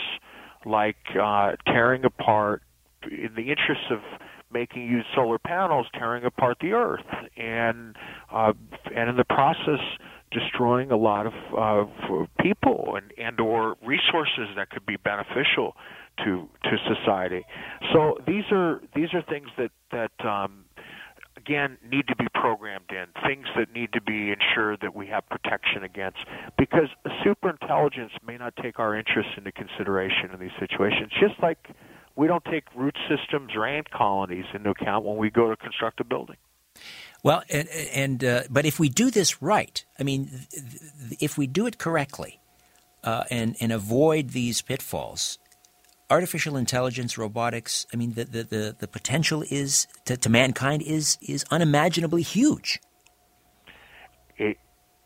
like 0.67 0.97
uh, 1.21 1.53
tearing 1.67 2.05
apart 2.05 2.63
in 3.05 3.31
the 3.35 3.49
interest 3.51 3.91
of 3.91 4.01
making 4.53 4.83
use 4.83 5.05
solar 5.15 5.39
panels, 5.39 5.87
tearing 5.95 6.25
apart 6.25 6.59
the 6.61 6.73
earth, 6.73 7.05
and 7.37 7.97
uh, 8.33 8.53
and 8.95 9.11
in 9.11 9.17
the 9.17 9.25
process 9.25 9.81
destroying 10.31 10.93
a 10.93 10.97
lot 10.97 11.27
of 11.27 11.33
uh, 11.59 12.25
people 12.41 12.97
and 12.97 13.13
and 13.19 13.41
or 13.41 13.77
resources 13.85 14.49
that 14.57 14.71
could 14.71 14.87
be 14.87 14.97
beneficial 14.97 15.75
to 16.25 16.49
to 16.65 16.77
society. 16.95 17.45
So 17.93 18.19
these 18.27 18.45
are 18.53 18.81
these 18.95 19.13
are 19.15 19.23
things 19.23 19.49
that 19.59 19.71
that 19.91 20.13
um, 20.25 20.65
again 21.37 21.79
need 21.91 22.07
to 22.09 22.17
be 22.17 22.27
programmed 22.35 22.91
in 22.91 23.07
things 23.27 23.47
that 23.57 23.73
need 23.73 23.93
to 23.93 24.01
be 24.01 24.33
ensured 24.33 24.81
that 24.83 24.95
we 24.95 25.07
have 25.07 25.29
protection 25.29 25.83
against 25.83 26.19
because 26.59 26.89
superintelligence 27.25 28.11
may 28.27 28.37
not 28.37 28.55
take 28.63 28.79
our 28.79 28.95
interests 28.95 29.33
into 29.37 29.51
consideration 29.53 30.31
in 30.33 30.39
these 30.39 30.57
situations 30.59 31.11
just 31.19 31.35
like 31.43 31.69
we 32.21 32.27
don't 32.27 32.45
take 32.45 32.65
root 32.77 32.97
systems 33.09 33.51
or 33.57 33.67
ant 33.67 33.91
colonies 33.91 34.45
into 34.55 34.71
account 34.71 35.05
when 35.05 35.17
we 35.17 35.31
go 35.31 35.49
to 35.49 35.57
construct 35.57 36.01
a 36.01 36.05
building 36.05 36.37
well, 37.23 37.43
and, 37.51 37.69
and 37.69 38.25
uh, 38.25 38.43
but 38.49 38.65
if 38.65 38.81
we 38.81 38.89
do 38.89 39.11
this 39.11 39.43
right, 39.43 39.85
I 39.99 40.05
mean, 40.05 40.47
if 41.21 41.37
we 41.37 41.47
do 41.47 41.67
it 41.67 41.77
correctly, 41.77 42.41
uh, 43.05 43.25
and 43.31 43.57
and 43.61 43.73
avoid 43.73 44.31
these 44.31 44.63
pitfalls, 44.63 45.39
artificial 46.09 46.57
intelligence, 46.57 47.19
robotics. 47.19 47.87
I 47.93 47.97
mean, 47.97 48.15
the 48.15 48.25
the 48.25 48.45
the, 48.45 48.77
the 48.79 48.89
potential 48.89 49.45
is 49.51 49.87
to, 50.07 50.17
to 50.17 50.31
mankind 50.31 50.83
is 50.83 51.19
is 51.21 51.45
unimaginably 51.51 52.23
huge. 52.23 52.81
It 54.39 54.57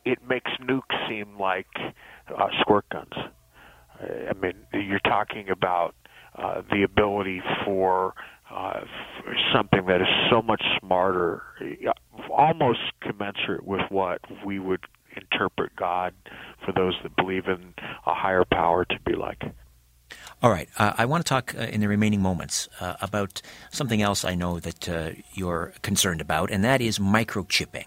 it 0.05 0.19
makes 0.29 0.53
nukes 0.61 1.09
seem 1.09 1.39
like 1.39 1.67
uh, 2.29 2.47
squirt 2.61 2.89
guns. 2.91 3.15
I 4.01 4.33
mean, 4.41 4.55
you're 4.73 5.01
talking 5.01 5.49
about 5.51 5.95
uh, 6.37 6.63
the 6.71 6.83
ability 6.83 7.43
for 7.65 8.15
uh, 8.51 8.81
something 9.55 9.87
that 9.87 10.01
is 10.01 10.09
so 10.31 10.43
much 10.43 10.63
smarter, 10.81 11.43
almost 12.31 12.81
commensurate 13.01 13.65
with 13.65 13.83
what 13.91 14.21
we 14.45 14.59
would 14.59 14.81
interpret 15.17 15.75
God 15.77 16.15
for 16.65 16.73
those 16.73 16.95
that 17.03 17.15
believe 17.17 17.47
in 17.47 17.75
a 18.07 18.15
higher 18.15 18.45
power 18.45 18.85
to 18.85 19.01
be 19.05 19.15
like. 19.15 19.43
All 20.43 20.51
right. 20.51 20.69
Uh, 20.79 20.93
I 20.99 21.07
want 21.07 21.25
to 21.25 21.29
talk 21.29 21.55
uh, 21.57 21.63
in 21.63 21.81
the 21.81 21.89
remaining 21.89 22.21
moments 22.21 22.69
uh, 22.81 22.95
about 23.01 23.41
something 23.71 24.03
else 24.03 24.25
I 24.25 24.35
know 24.35 24.61
that 24.61 24.89
uh, 24.89 25.11
you're 25.33 25.73
concerned 25.83 26.21
about, 26.21 26.51
and 26.51 26.63
that 26.65 26.81
is 26.81 26.99
microchipping. 26.99 27.87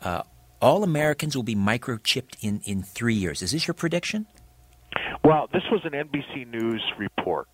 Uh, 0.00 0.22
all 0.60 0.84
Americans 0.84 1.34
will 1.34 1.42
be 1.42 1.56
microchipped 1.56 2.36
in, 2.40 2.60
in 2.64 2.82
three 2.82 3.14
years. 3.14 3.42
Is 3.42 3.50
this 3.50 3.66
your 3.66 3.74
prediction? 3.74 4.26
Well, 5.24 5.48
this 5.52 5.62
was 5.70 5.80
an 5.84 5.92
NBC 5.92 6.46
News 6.48 6.82
report 6.98 7.48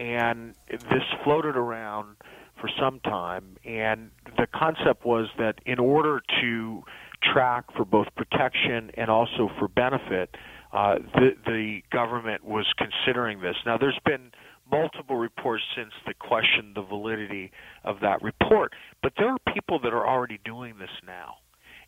and 0.00 0.54
this 0.70 1.04
floated 1.22 1.56
around 1.56 2.16
for 2.58 2.70
some 2.80 3.00
time. 3.00 3.56
And 3.66 4.10
the 4.38 4.46
concept 4.46 5.04
was 5.04 5.28
that 5.38 5.56
in 5.66 5.78
order 5.78 6.22
to 6.40 6.82
track 7.22 7.66
for 7.76 7.84
both 7.84 8.06
protection 8.16 8.90
and 8.94 9.10
also 9.10 9.50
for 9.58 9.68
benefit, 9.68 10.34
uh, 10.72 10.96
the, 11.14 11.30
the 11.44 11.80
government 11.92 12.44
was 12.44 12.66
considering 12.78 13.40
this. 13.40 13.56
Now, 13.66 13.76
there's 13.76 13.98
been 14.06 14.30
multiple 14.72 15.16
reports 15.16 15.64
since 15.76 15.92
that 16.06 16.18
question 16.18 16.72
the 16.74 16.82
validity 16.82 17.52
of 17.84 18.00
that 18.00 18.22
report, 18.22 18.72
but 19.02 19.12
there 19.18 19.28
are 19.28 19.38
people 19.52 19.80
that 19.80 19.92
are 19.92 20.06
already 20.06 20.38
doing 20.44 20.78
this 20.78 20.90
now. 21.06 21.34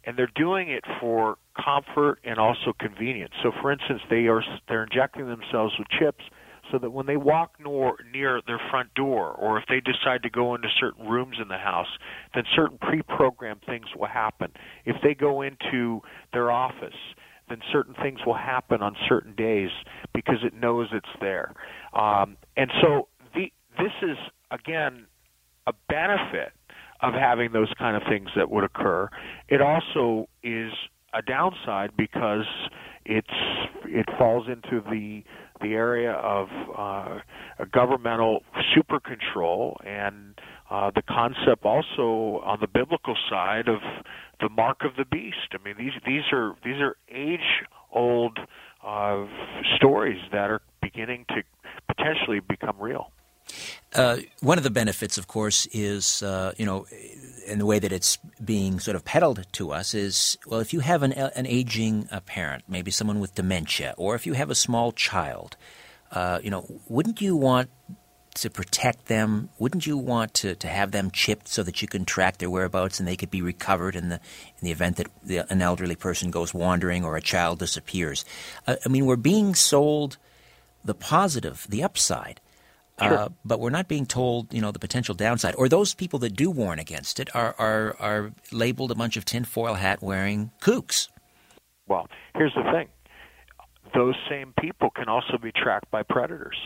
And 0.05 0.19
they're 0.19 0.33
doing 0.35 0.69
it 0.69 0.83
for 1.01 1.39
comfort 1.65 2.19
and 2.25 2.37
also 2.37 2.73
convenience. 2.79 3.33
So, 3.45 3.53
for 3.63 3.71
instance, 3.71 4.01
they 4.11 4.27
are 4.27 4.43
they're 4.69 4.83
injecting 4.83 5.29
themselves 5.29 5.73
with 5.79 5.87
chips 5.97 6.25
so 6.73 6.79
that 6.79 6.91
when 6.91 7.07
they 7.07 7.19
walk 7.19 7.53
nor, 7.61 7.97
near 8.13 8.41
their 8.47 8.61
front 8.71 8.93
door 8.95 9.31
or 9.33 9.59
if 9.59 9.65
they 9.69 9.81
decide 9.81 10.23
to 10.23 10.31
go 10.31 10.55
into 10.55 10.69
certain 10.81 11.07
rooms 11.07 11.37
in 11.41 11.49
the 11.49 11.59
house, 11.59 11.87
then 12.35 12.45
certain 12.57 12.79
pre-programmed 12.79 13.61
things 13.67 13.87
will 13.97 14.09
happen. 14.09 14.51
If 14.87 14.97
they 15.03 15.15
go 15.15 15.43
into 15.43 16.01
their 16.33 16.51
office, 16.51 16.95
then 17.49 17.59
certain 17.71 17.95
things 18.03 18.21
will 18.27 18.35
happen 18.35 18.83
on 18.83 18.97
certain 19.09 19.35
days 19.35 19.71
because 20.15 20.39
it 20.43 20.55
knows 20.55 20.89
it's 20.93 21.07
there. 21.21 21.53
Um, 21.93 22.39
and 22.57 22.71
so 22.81 23.09
the, 23.35 23.53
this 23.79 23.93
is, 24.01 24.17
again, 24.51 25.07
a 25.67 25.73
benefit 25.89 26.53
of 27.03 27.15
having 27.15 27.53
those 27.53 27.71
kind 27.79 27.97
of 27.97 28.03
things 28.09 28.31
that 28.37 28.51
would 28.51 28.65
occur. 28.65 29.09
It 29.49 29.61
also 29.61 30.29
is 30.43 30.73
a 31.15 31.23
downside 31.23 31.91
because 31.97 32.47
it's 33.05 33.29
it 33.85 34.07
falls 34.19 34.47
into 34.49 34.83
the 34.91 35.23
the 35.61 35.75
area 35.75 36.13
of 36.13 36.49
uh, 36.77 37.19
governmental 37.73 38.43
super 38.75 38.99
control 39.01 39.81
and 39.87 40.35
uh, 40.71 40.91
the 40.95 41.03
concept 41.03 41.65
also 41.65 42.43
on 42.45 42.59
the 42.61 42.67
biblical 42.67 43.17
side 43.31 43.69
of 43.69 43.81
the 44.41 44.49
mark 44.49 44.79
of 44.85 44.93
the 44.97 45.05
beast. 45.05 45.37
I 45.53 45.63
mean, 45.65 45.75
these 45.79 45.93
these 46.07 46.33
are 46.33 46.55
these 46.65 46.81
are 46.81 46.97
age 47.11 47.65
old 47.93 48.39
uh, 48.85 49.27
stories 49.77 50.21
that 50.33 50.51
are 50.51 50.63
beginning 50.81 51.27
to 51.29 51.43
potentially 51.95 52.41
become 52.41 52.77
real. 52.81 53.11
Uh, 53.95 54.19
one 54.41 54.59
of 54.59 54.65
the 54.65 54.71
benefits, 54.71 55.19
of 55.19 55.27
course, 55.27 55.67
is 55.73 56.23
uh, 56.23 56.53
you 56.57 56.65
know, 56.65 56.87
in 57.47 57.59
the 57.59 57.67
way 57.67 57.79
that 57.79 57.93
it's 57.93 58.17
being 58.43 58.81
sort 58.81 58.97
of 58.97 59.05
peddled 59.05 59.47
to 59.53 59.73
us 59.73 59.95
is 59.95 60.39
well, 60.47 60.61
if 60.61 60.73
you 60.73 60.81
have 60.81 61.03
an 61.03 61.13
an 61.13 61.47
aging 61.47 62.09
uh, 62.11 62.21
parent, 62.21 62.65
maybe 62.69 62.91
someone 62.91 63.21
with 63.21 63.35
dementia, 63.35 63.95
or 63.97 64.15
if 64.15 64.27
you 64.27 64.33
have 64.33 64.51
a 64.51 64.55
small 64.55 64.93
child, 64.93 65.57
uh, 66.13 66.39
you 66.43 66.51
know, 66.51 66.67
wouldn't 66.89 67.21
you 67.21 67.37
want 67.37 67.69
to 68.35 68.51
protect 68.51 69.07
them? 69.07 69.51
Wouldn't 69.59 69.87
you 69.87 69.97
want 69.99 70.35
to, 70.35 70.55
to 70.55 70.69
have 70.69 70.91
them 70.91 71.11
chipped 71.11 71.49
so 71.49 71.63
that 71.63 71.83
you 71.83 71.89
can 71.89 72.05
track 72.05 72.39
their 72.39 72.49
whereabouts 72.49 72.99
and 72.99 73.07
they 73.07 73.17
could 73.17 73.31
be 73.31 73.43
recovered 73.43 73.95
in 73.95 74.09
the 74.09 74.15
in 74.15 74.63
the 74.63 74.71
event 74.71 74.97
that 74.97 75.09
the, 75.23 75.53
an 75.53 75.61
elderly 75.61 75.97
person 75.97 76.31
goes 76.31 76.55
wandering 76.55 77.05
or 77.05 77.17
a 77.17 77.23
child 77.23 77.59
disappears? 77.59 78.25
Uh, 78.67 78.77
I 78.85 78.89
mean, 78.89 79.07
we're 79.07 79.17
being 79.17 79.55
sold 79.55 80.17
the 80.85 80.95
positive, 80.95 81.67
the 81.69 81.83
upside. 81.83 82.41
Sure. 83.03 83.19
Uh, 83.19 83.29
but 83.45 83.61
we're 83.61 83.71
not 83.71 83.89
being 83.89 84.07
told, 84.07 84.53
you 84.53 84.61
know, 84.61 84.71
the 84.71 84.79
potential 84.79 85.15
downside. 85.15 85.55
Or 85.57 85.69
those 85.69 85.95
people 85.95 86.19
that 86.21 86.35
do 86.37 86.51
warn 86.51 86.79
against 86.79 87.21
it 87.21 87.35
are 87.35 87.55
are, 87.59 87.97
are 87.99 88.33
labeled 88.51 88.91
a 88.91 88.95
bunch 88.95 89.17
of 89.17 89.25
tinfoil 89.25 89.75
hat 89.75 90.03
wearing 90.03 90.51
kooks. 90.61 91.09
Well, 91.87 92.09
here's 92.35 92.55
the 92.55 92.63
thing: 92.73 92.89
those 93.95 94.15
same 94.29 94.55
people 94.61 94.91
can 94.91 95.09
also 95.09 95.39
be 95.43 95.53
tracked 95.53 95.91
by 95.91 96.03
predators. 96.03 96.57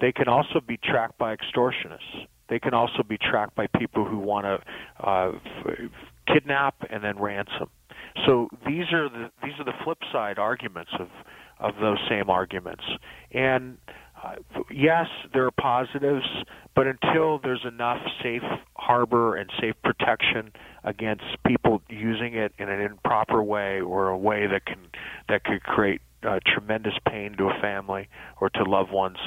They 0.00 0.12
can 0.12 0.28
also 0.28 0.60
be 0.66 0.76
tracked 0.76 1.18
by 1.18 1.34
extortionists. 1.36 2.26
They 2.48 2.58
can 2.58 2.72
also 2.72 3.02
be 3.06 3.18
tracked 3.18 3.54
by 3.54 3.66
people 3.66 4.04
who 4.04 4.18
want 4.18 4.46
to 4.46 5.06
uh, 5.06 5.32
f- 5.66 5.90
kidnap 6.32 6.76
and 6.88 7.02
then 7.04 7.18
ransom. 7.18 7.68
So 8.26 8.48
these 8.66 8.92
are 8.92 9.08
the 9.08 9.30
these 9.42 9.54
are 9.58 9.64
the 9.64 9.74
flip 9.84 9.98
side 10.12 10.38
arguments 10.38 10.92
of 10.98 11.08
of 11.60 11.74
those 11.80 11.98
same 12.08 12.30
arguments. 12.30 12.84
And 13.32 13.78
uh, 14.22 14.34
yes, 14.70 15.06
there 15.32 15.46
are 15.46 15.50
positives, 15.50 16.26
but 16.74 16.86
until 16.86 17.38
there's 17.38 17.64
enough 17.64 18.00
safe 18.22 18.42
harbor 18.74 19.36
and 19.36 19.50
safe 19.60 19.74
protection 19.84 20.52
against 20.84 21.24
people 21.46 21.82
using 21.88 22.34
it 22.34 22.52
in 22.58 22.68
an 22.68 22.80
improper 22.80 23.42
way 23.42 23.80
or 23.80 24.08
a 24.08 24.18
way 24.18 24.46
that 24.46 24.64
can 24.64 24.78
that 25.28 25.44
could 25.44 25.62
create 25.62 26.00
uh, 26.22 26.40
tremendous 26.46 26.94
pain 27.06 27.36
to 27.36 27.44
a 27.44 27.60
family 27.60 28.08
or 28.40 28.50
to 28.50 28.64
loved 28.64 28.90
ones, 28.90 29.18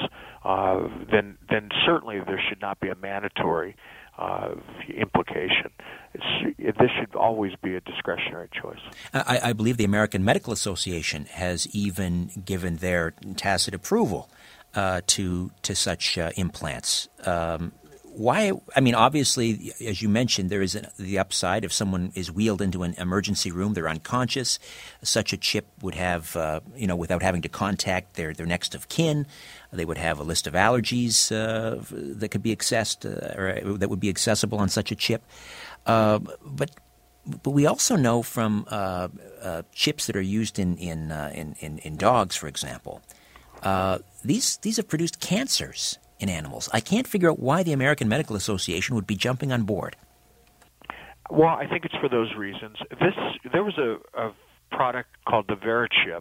uh, 0.44 0.80
then 1.10 1.38
then 1.48 1.70
certainly 1.86 2.18
there 2.26 2.40
should 2.48 2.60
not 2.60 2.80
be 2.80 2.88
a 2.88 2.94
mandatory 2.94 3.76
uh, 4.18 4.54
implication. 4.94 5.70
It's, 6.14 6.56
this 6.58 6.90
should 7.00 7.14
always 7.14 7.52
be 7.62 7.74
a 7.76 7.80
discretionary 7.80 8.48
choice. 8.52 8.78
I, 9.14 9.40
I, 9.44 9.52
believe 9.54 9.78
the 9.78 9.84
American 9.84 10.22
Medical 10.22 10.52
Association 10.52 11.24
has 11.30 11.66
even 11.74 12.30
given 12.44 12.76
their 12.76 13.14
tacit 13.36 13.72
approval 13.72 14.28
to 14.74 15.50
to 15.62 15.74
such 15.74 16.18
uh, 16.18 16.30
implants. 16.36 17.08
Um, 17.24 17.72
why? 18.14 18.52
I 18.76 18.80
mean, 18.80 18.94
obviously, 18.94 19.72
as 19.86 20.02
you 20.02 20.08
mentioned, 20.08 20.50
there 20.50 20.62
is 20.62 20.78
the 20.98 21.18
upside 21.18 21.64
if 21.64 21.72
someone 21.72 22.12
is 22.14 22.30
wheeled 22.30 22.60
into 22.60 22.82
an 22.82 22.94
emergency 22.98 23.50
room, 23.50 23.72
they're 23.72 23.88
unconscious. 23.88 24.58
Such 25.02 25.32
a 25.32 25.36
chip 25.36 25.66
would 25.80 25.94
have, 25.94 26.36
uh, 26.36 26.60
you 26.76 26.86
know, 26.86 26.96
without 26.96 27.22
having 27.22 27.42
to 27.42 27.48
contact 27.48 28.14
their, 28.14 28.34
their 28.34 28.46
next 28.46 28.74
of 28.74 28.88
kin, 28.88 29.26
they 29.72 29.84
would 29.84 29.98
have 29.98 30.18
a 30.18 30.22
list 30.22 30.46
of 30.46 30.52
allergies 30.52 31.32
uh, 31.32 31.82
that 31.90 32.28
could 32.28 32.42
be 32.42 32.54
accessed 32.54 33.06
uh, 33.06 33.40
or 33.40 33.78
that 33.78 33.88
would 33.88 34.00
be 34.00 34.10
accessible 34.10 34.58
on 34.58 34.68
such 34.68 34.92
a 34.92 34.94
chip. 34.94 35.22
Uh, 35.86 36.18
but 36.44 36.70
but 37.24 37.50
we 37.52 37.66
also 37.66 37.94
know 37.96 38.22
from 38.22 38.66
uh, 38.68 39.08
uh, 39.40 39.62
chips 39.72 40.06
that 40.06 40.16
are 40.16 40.20
used 40.20 40.58
in 40.58 40.76
in, 40.76 41.10
in, 41.10 41.56
in, 41.60 41.78
in 41.78 41.96
dogs, 41.96 42.36
for 42.36 42.48
example, 42.48 43.00
Uh, 43.62 43.98
these 44.24 44.56
these 44.58 44.76
have 44.76 44.88
produced 44.88 45.20
cancers 45.20 45.98
in 46.18 46.28
animals. 46.28 46.68
I 46.72 46.80
can't 46.80 47.06
figure 47.06 47.30
out 47.30 47.38
why 47.38 47.62
the 47.62 47.72
American 47.72 48.08
Medical 48.08 48.36
Association 48.36 48.94
would 48.94 49.06
be 49.06 49.16
jumping 49.16 49.52
on 49.52 49.64
board. 49.64 49.96
Well, 51.30 51.48
I 51.48 51.66
think 51.66 51.84
it's 51.84 51.94
for 52.00 52.08
those 52.08 52.34
reasons. 52.36 52.76
This 52.90 53.14
there 53.52 53.64
was 53.64 53.78
a, 53.78 53.96
a 54.18 54.32
product 54.70 55.10
called 55.26 55.46
the 55.48 55.54
VeriChip, 55.54 56.20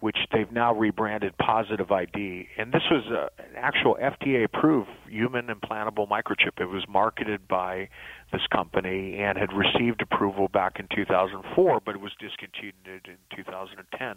which 0.00 0.16
they've 0.32 0.50
now 0.50 0.74
rebranded 0.74 1.36
Positive 1.38 1.90
ID, 1.90 2.48
and 2.58 2.72
this 2.72 2.82
was 2.90 3.04
a, 3.06 3.30
an 3.42 3.56
actual 3.56 3.96
FDA-approved 4.02 4.90
human 5.08 5.46
implantable 5.46 6.08
microchip. 6.08 6.60
It 6.60 6.66
was 6.66 6.84
marketed 6.88 7.46
by 7.46 7.88
this 8.32 8.42
company 8.52 9.18
and 9.18 9.38
had 9.38 9.50
received 9.52 10.02
approval 10.02 10.48
back 10.48 10.80
in 10.80 10.88
2004, 10.94 11.80
but 11.84 11.94
it 11.94 12.00
was 12.00 12.12
discontinued 12.18 12.74
in 13.06 13.36
2010. 13.36 14.16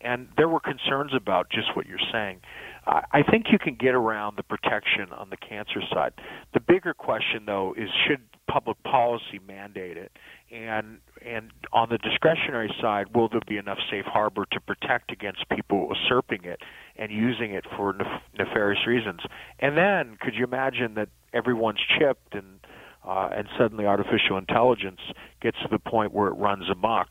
And 0.00 0.28
there 0.36 0.48
were 0.48 0.60
concerns 0.60 1.12
about 1.14 1.50
just 1.50 1.74
what 1.76 1.86
you're 1.86 1.98
saying. 2.12 2.40
I 2.86 3.22
think 3.22 3.46
you 3.50 3.58
can 3.58 3.76
get 3.76 3.94
around 3.94 4.36
the 4.36 4.42
protection 4.42 5.10
on 5.12 5.30
the 5.30 5.38
cancer 5.38 5.80
side. 5.90 6.12
The 6.52 6.60
bigger 6.60 6.92
question, 6.92 7.44
though, 7.46 7.74
is 7.76 7.88
should 8.06 8.20
public 8.46 8.82
policy 8.82 9.40
mandate 9.46 9.96
it? 9.96 10.12
And 10.52 10.98
and 11.24 11.50
on 11.72 11.88
the 11.88 11.96
discretionary 11.96 12.72
side, 12.82 13.14
will 13.14 13.28
there 13.30 13.40
be 13.48 13.56
enough 13.56 13.78
safe 13.90 14.04
harbor 14.04 14.44
to 14.52 14.60
protect 14.60 15.10
against 15.10 15.48
people 15.48 15.90
usurping 15.94 16.44
it 16.44 16.60
and 16.96 17.10
using 17.10 17.52
it 17.52 17.64
for 17.74 17.94
nef- 17.94 18.22
nefarious 18.38 18.86
reasons? 18.86 19.20
And 19.58 19.78
then, 19.78 20.18
could 20.20 20.34
you 20.34 20.44
imagine 20.44 20.94
that 20.94 21.08
everyone's 21.32 21.80
chipped 21.98 22.34
and 22.34 22.60
uh, 23.06 23.28
and 23.32 23.48
suddenly 23.58 23.86
artificial 23.86 24.38
intelligence 24.38 25.00
gets 25.40 25.58
to 25.62 25.68
the 25.70 25.78
point 25.78 26.12
where 26.12 26.28
it 26.28 26.34
runs 26.34 26.68
amok, 26.70 27.08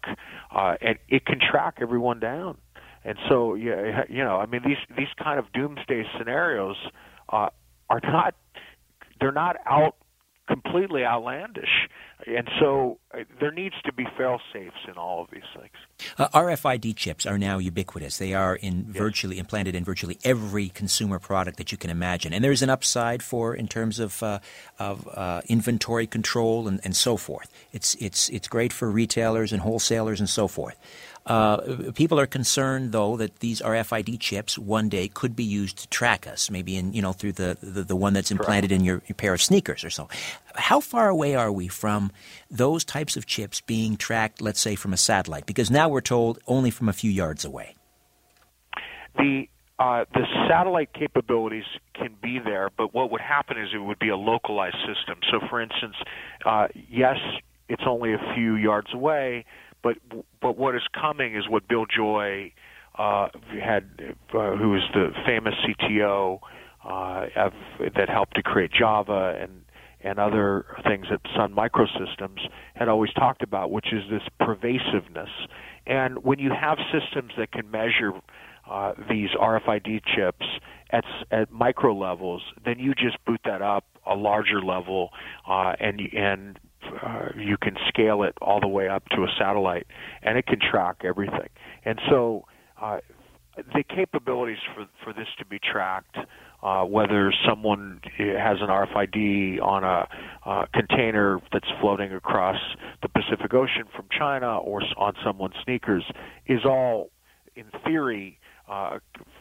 uh, 0.56 0.76
and 0.82 0.98
it 1.08 1.26
can 1.26 1.40
track 1.40 1.78
everyone 1.82 2.20
down. 2.20 2.58
And 3.06 3.18
so, 3.28 3.56
yeah, 3.56 4.04
you 4.10 4.24
know, 4.24 4.38
I 4.38 4.46
mean, 4.46 4.62
these 4.66 4.78
these 4.98 5.10
kind 5.22 5.40
of 5.40 5.52
doomsday 5.54 6.06
scenarios 6.18 6.78
uh, 7.30 7.50
are 7.90 8.00
not 8.04 8.36
they're 9.20 9.32
not 9.32 9.58
out 9.66 9.96
completely 10.48 11.06
outlandish. 11.06 11.88
And 12.26 12.50
so 12.60 13.00
uh, 13.14 13.24
there 13.40 13.52
needs 13.52 13.76
to 13.86 13.94
be 13.94 14.06
fail 14.18 14.40
safes 14.52 14.78
in 14.88 14.94
all 14.94 15.22
of 15.22 15.30
these 15.32 15.44
things. 15.58 15.74
Uh, 16.18 16.28
RFID 16.30 16.96
chips 16.96 17.26
are 17.26 17.38
now 17.38 17.58
ubiquitous. 17.58 18.18
They 18.18 18.34
are 18.34 18.56
in 18.56 18.86
yes. 18.88 18.98
virtually 18.98 19.40
implanted 19.40 19.76
in 19.76 19.84
virtually 19.84 20.20
every 20.24 20.70
consumer 20.70 21.20
product 21.20 21.58
that 21.58 21.72
you 21.72 21.78
can 21.78 21.90
imagine. 21.90 22.34
And 22.34 22.44
there's 22.44 22.62
an 22.62 22.70
upside 22.70 23.24
for 23.24 23.56
in 23.56 23.68
terms 23.68 24.00
of 24.00 24.22
uh, 24.24 24.40
of 24.80 25.08
uh, 25.14 25.42
inventory 25.48 26.08
control 26.08 26.68
and, 26.68 26.80
and 26.84 26.96
so 26.96 27.18
forth. 27.18 27.52
It's 27.72 27.96
it's 27.96 28.30
it's 28.30 28.48
great 28.48 28.72
for 28.72 28.90
retailers 28.90 29.52
and 29.52 29.62
wholesalers 29.62 30.20
and 30.20 30.30
so 30.30 30.48
forth. 30.48 30.78
Uh, 31.26 31.92
people 31.94 32.20
are 32.20 32.28
concerned, 32.28 32.92
though, 32.92 33.16
that 33.16 33.40
these 33.40 33.62
RFID 33.62 34.20
chips 34.20 34.58
one 34.58 34.90
day 34.90 35.08
could 35.08 35.36
be 35.36 35.44
used 35.44 35.78
to 35.78 35.88
track 35.88 36.28
us, 36.28 36.52
maybe 36.52 36.76
in 36.76 36.94
you 36.94 37.02
know 37.02 37.14
through 37.14 37.32
the 37.34 37.58
the, 37.62 37.84
the 37.84 37.96
one 37.96 38.14
that's 38.14 38.30
implanted 38.30 38.72
Correct. 38.72 38.82
in 38.82 38.86
your, 38.86 39.02
your, 39.08 39.16
pair 39.16 39.34
of 39.34 39.42
sneakers 39.42 39.86
or 39.86 39.90
so. 39.90 40.10
How 40.56 40.82
far 40.82 41.08
away 41.08 41.36
are 41.36 41.52
we 41.52 41.70
from 41.70 42.12
those 42.52 42.84
types 42.84 43.16
of 43.16 43.26
chips 43.26 43.62
being 43.62 43.96
tracked, 43.96 44.42
let's 44.42 44.60
say, 44.60 44.76
from 44.76 44.92
a 44.92 44.98
satellite? 44.98 45.46
Because 45.46 45.72
now 45.72 45.88
we're 45.88 46.02
told 46.02 46.40
only 46.46 46.72
from 46.72 46.90
a 46.90 46.94
few 46.94 47.10
yards 47.10 47.46
away. 47.46 47.76
The 49.16 49.48
uh, 49.80 50.04
the 50.14 50.26
satellite 50.50 50.94
capabilities 50.94 51.64
can 51.94 52.16
be 52.22 52.40
there, 52.40 52.70
but 52.78 52.94
what 52.94 53.12
would 53.12 53.22
happen 53.22 53.58
is 53.58 53.70
it 53.74 53.80
would 53.80 54.00
be 54.00 54.10
a 54.10 54.18
localized 54.18 54.78
system. 54.86 55.20
So, 55.32 55.40
for 55.50 55.62
instance, 55.62 55.96
uh, 56.46 56.68
yes, 56.90 57.18
it's 57.70 57.84
only 57.88 58.14
a 58.14 58.34
few 58.36 58.56
yards 58.56 58.94
away, 58.94 59.46
but 59.84 59.98
but 60.42 60.58
what 60.58 60.76
is 60.76 60.82
coming 61.00 61.36
is 61.36 61.48
what 61.48 61.68
Bill 61.68 61.86
Joy 61.86 62.52
uh, 62.98 63.28
had, 63.62 63.90
uh, 64.34 64.56
who 64.56 64.72
was 64.72 64.84
the 64.94 65.10
famous 65.26 65.54
CTO 65.66 66.40
uh, 66.86 67.26
of, 67.36 67.54
that 67.96 68.10
helped 68.10 68.36
to 68.36 68.44
create 68.44 68.72
Java 68.72 69.38
and 69.40 69.64
and 70.06 70.20
other 70.20 70.66
things 70.86 71.06
at 71.12 71.22
Sun 71.34 71.56
Microsystems 71.56 72.40
had 72.76 72.90
always 72.90 73.14
talked 73.14 73.42
about, 73.42 73.72
which 73.72 73.94
is 73.94 74.04
this 74.12 74.22
pervasiveness. 74.38 75.30
And 75.88 76.26
when 76.26 76.40
you 76.40 76.52
have 76.52 76.78
systems 76.92 77.32
that 77.38 77.54
can 77.54 77.72
measure 77.72 78.12
uh, 78.70 78.94
these 79.10 79.30
RFID 79.40 80.02
chips 80.16 80.46
at 80.92 81.06
at 81.32 81.52
micro 81.52 81.96
levels, 81.96 82.42
then 82.66 82.80
you 82.80 82.94
just 82.94 83.24
boot 83.26 83.42
that 83.46 83.62
up 83.62 83.86
a 84.06 84.16
larger 84.16 84.62
level, 84.62 85.10
uh, 85.48 85.74
and 85.80 86.02
and 86.14 86.60
uh, 87.02 87.30
you 87.38 87.58
can 87.58 87.76
scale 87.88 88.24
it 88.24 88.34
all 88.42 88.60
the 88.60 88.68
way 88.68 88.88
up 88.88 89.04
to 89.10 89.24
a 89.24 89.28
satellite, 89.40 89.88
and 90.22 90.38
it 90.38 90.46
can 90.46 90.60
track 90.60 90.98
everything. 91.04 91.50
And 91.86 92.00
so, 92.10 92.46
uh, 92.82 93.00
the 93.56 93.84
capabilities 93.84 94.58
for 94.74 94.86
for 95.04 95.14
this 95.14 95.28
to 95.38 95.46
be 95.46 95.60
tracked, 95.60 96.18
uh, 96.64 96.84
whether 96.84 97.34
someone 97.48 98.02
has 98.18 98.58
an 98.62 98.70
RFID 98.70 99.62
on 99.62 99.84
a 99.84 100.08
uh, 100.46 100.66
container 100.74 101.40
that's 101.52 101.68
floating 101.80 102.14
across 102.14 102.58
the 103.02 103.10
Pacific 103.10 103.54
Ocean 103.54 103.84
from 103.96 104.06
China 104.18 104.58
or 104.58 104.82
on 104.98 105.14
someone's 105.24 105.56
sneakers, 105.64 106.04
is 106.48 106.66
all 106.66 107.10
in 107.56 107.66
theory 107.86 108.40
uh, 108.68 109.00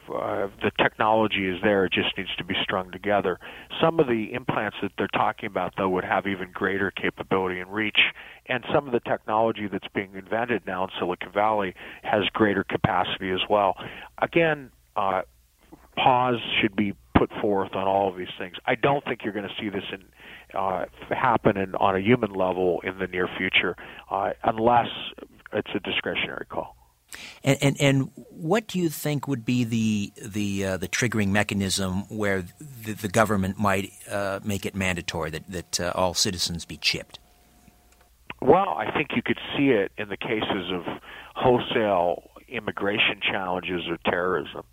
uh, 0.08 0.48
the 0.62 0.70
technology 0.78 1.48
is 1.48 1.58
there; 1.62 1.84
it 1.84 1.92
just 1.92 2.16
needs 2.16 2.34
to 2.36 2.44
be 2.44 2.54
strung 2.62 2.90
together. 2.90 3.38
Some 3.80 4.00
of 4.00 4.06
the 4.06 4.32
implants 4.32 4.76
that 4.82 4.92
they're 4.98 5.08
talking 5.08 5.46
about, 5.46 5.74
though, 5.76 5.88
would 5.90 6.04
have 6.04 6.26
even 6.26 6.50
greater 6.52 6.90
capability 6.90 7.60
and 7.60 7.72
reach, 7.72 7.98
and 8.46 8.64
some 8.74 8.86
of 8.86 8.92
the 8.92 9.00
technology 9.00 9.68
that's 9.70 9.88
being 9.94 10.14
invented 10.14 10.66
now 10.66 10.84
in 10.84 10.90
Silicon 10.98 11.32
Valley 11.32 11.74
has 12.02 12.24
greater 12.32 12.64
capacity 12.64 13.30
as 13.30 13.40
well. 13.48 13.76
Again, 14.20 14.70
uh, 14.96 15.22
pause 15.96 16.40
should 16.60 16.74
be 16.76 16.94
put 17.16 17.30
forth 17.40 17.74
on 17.74 17.86
all 17.86 18.08
of 18.08 18.16
these 18.16 18.32
things. 18.38 18.56
I 18.66 18.74
don't 18.74 19.04
think 19.04 19.20
you're 19.24 19.32
going 19.32 19.48
to 19.48 19.54
see 19.60 19.68
this 19.68 19.84
in 19.92 20.02
uh, 20.54 20.84
happen 21.10 21.56
in, 21.56 21.74
on 21.76 21.96
a 21.96 22.00
human 22.00 22.32
level 22.32 22.80
in 22.84 22.98
the 22.98 23.06
near 23.06 23.28
future, 23.38 23.76
uh, 24.10 24.30
unless 24.44 24.88
it's 25.52 25.70
a 25.74 25.80
discretionary 25.80 26.46
call. 26.48 26.76
And, 27.44 27.58
and, 27.62 27.80
and 27.80 28.10
what 28.30 28.66
do 28.66 28.78
you 28.78 28.88
think 28.88 29.28
would 29.28 29.44
be 29.44 29.64
the 29.64 30.12
the 30.20 30.64
uh, 30.64 30.76
the 30.76 30.88
triggering 30.88 31.28
mechanism 31.28 32.02
where 32.08 32.44
the, 32.60 32.92
the 32.92 33.08
government 33.08 33.58
might 33.58 33.92
uh, 34.10 34.40
make 34.44 34.64
it 34.66 34.74
mandatory 34.74 35.30
that 35.30 35.50
that 35.50 35.80
uh, 35.80 35.92
all 35.94 36.14
citizens 36.14 36.64
be 36.64 36.76
chipped? 36.76 37.18
Well, 38.40 38.70
I 38.70 38.90
think 38.90 39.10
you 39.14 39.22
could 39.22 39.38
see 39.56 39.68
it 39.68 39.92
in 39.96 40.08
the 40.08 40.16
cases 40.16 40.72
of 40.72 40.82
wholesale 41.36 42.30
immigration 42.48 43.20
challenges 43.22 43.82
or 43.88 43.98
terrorism. 44.04 44.64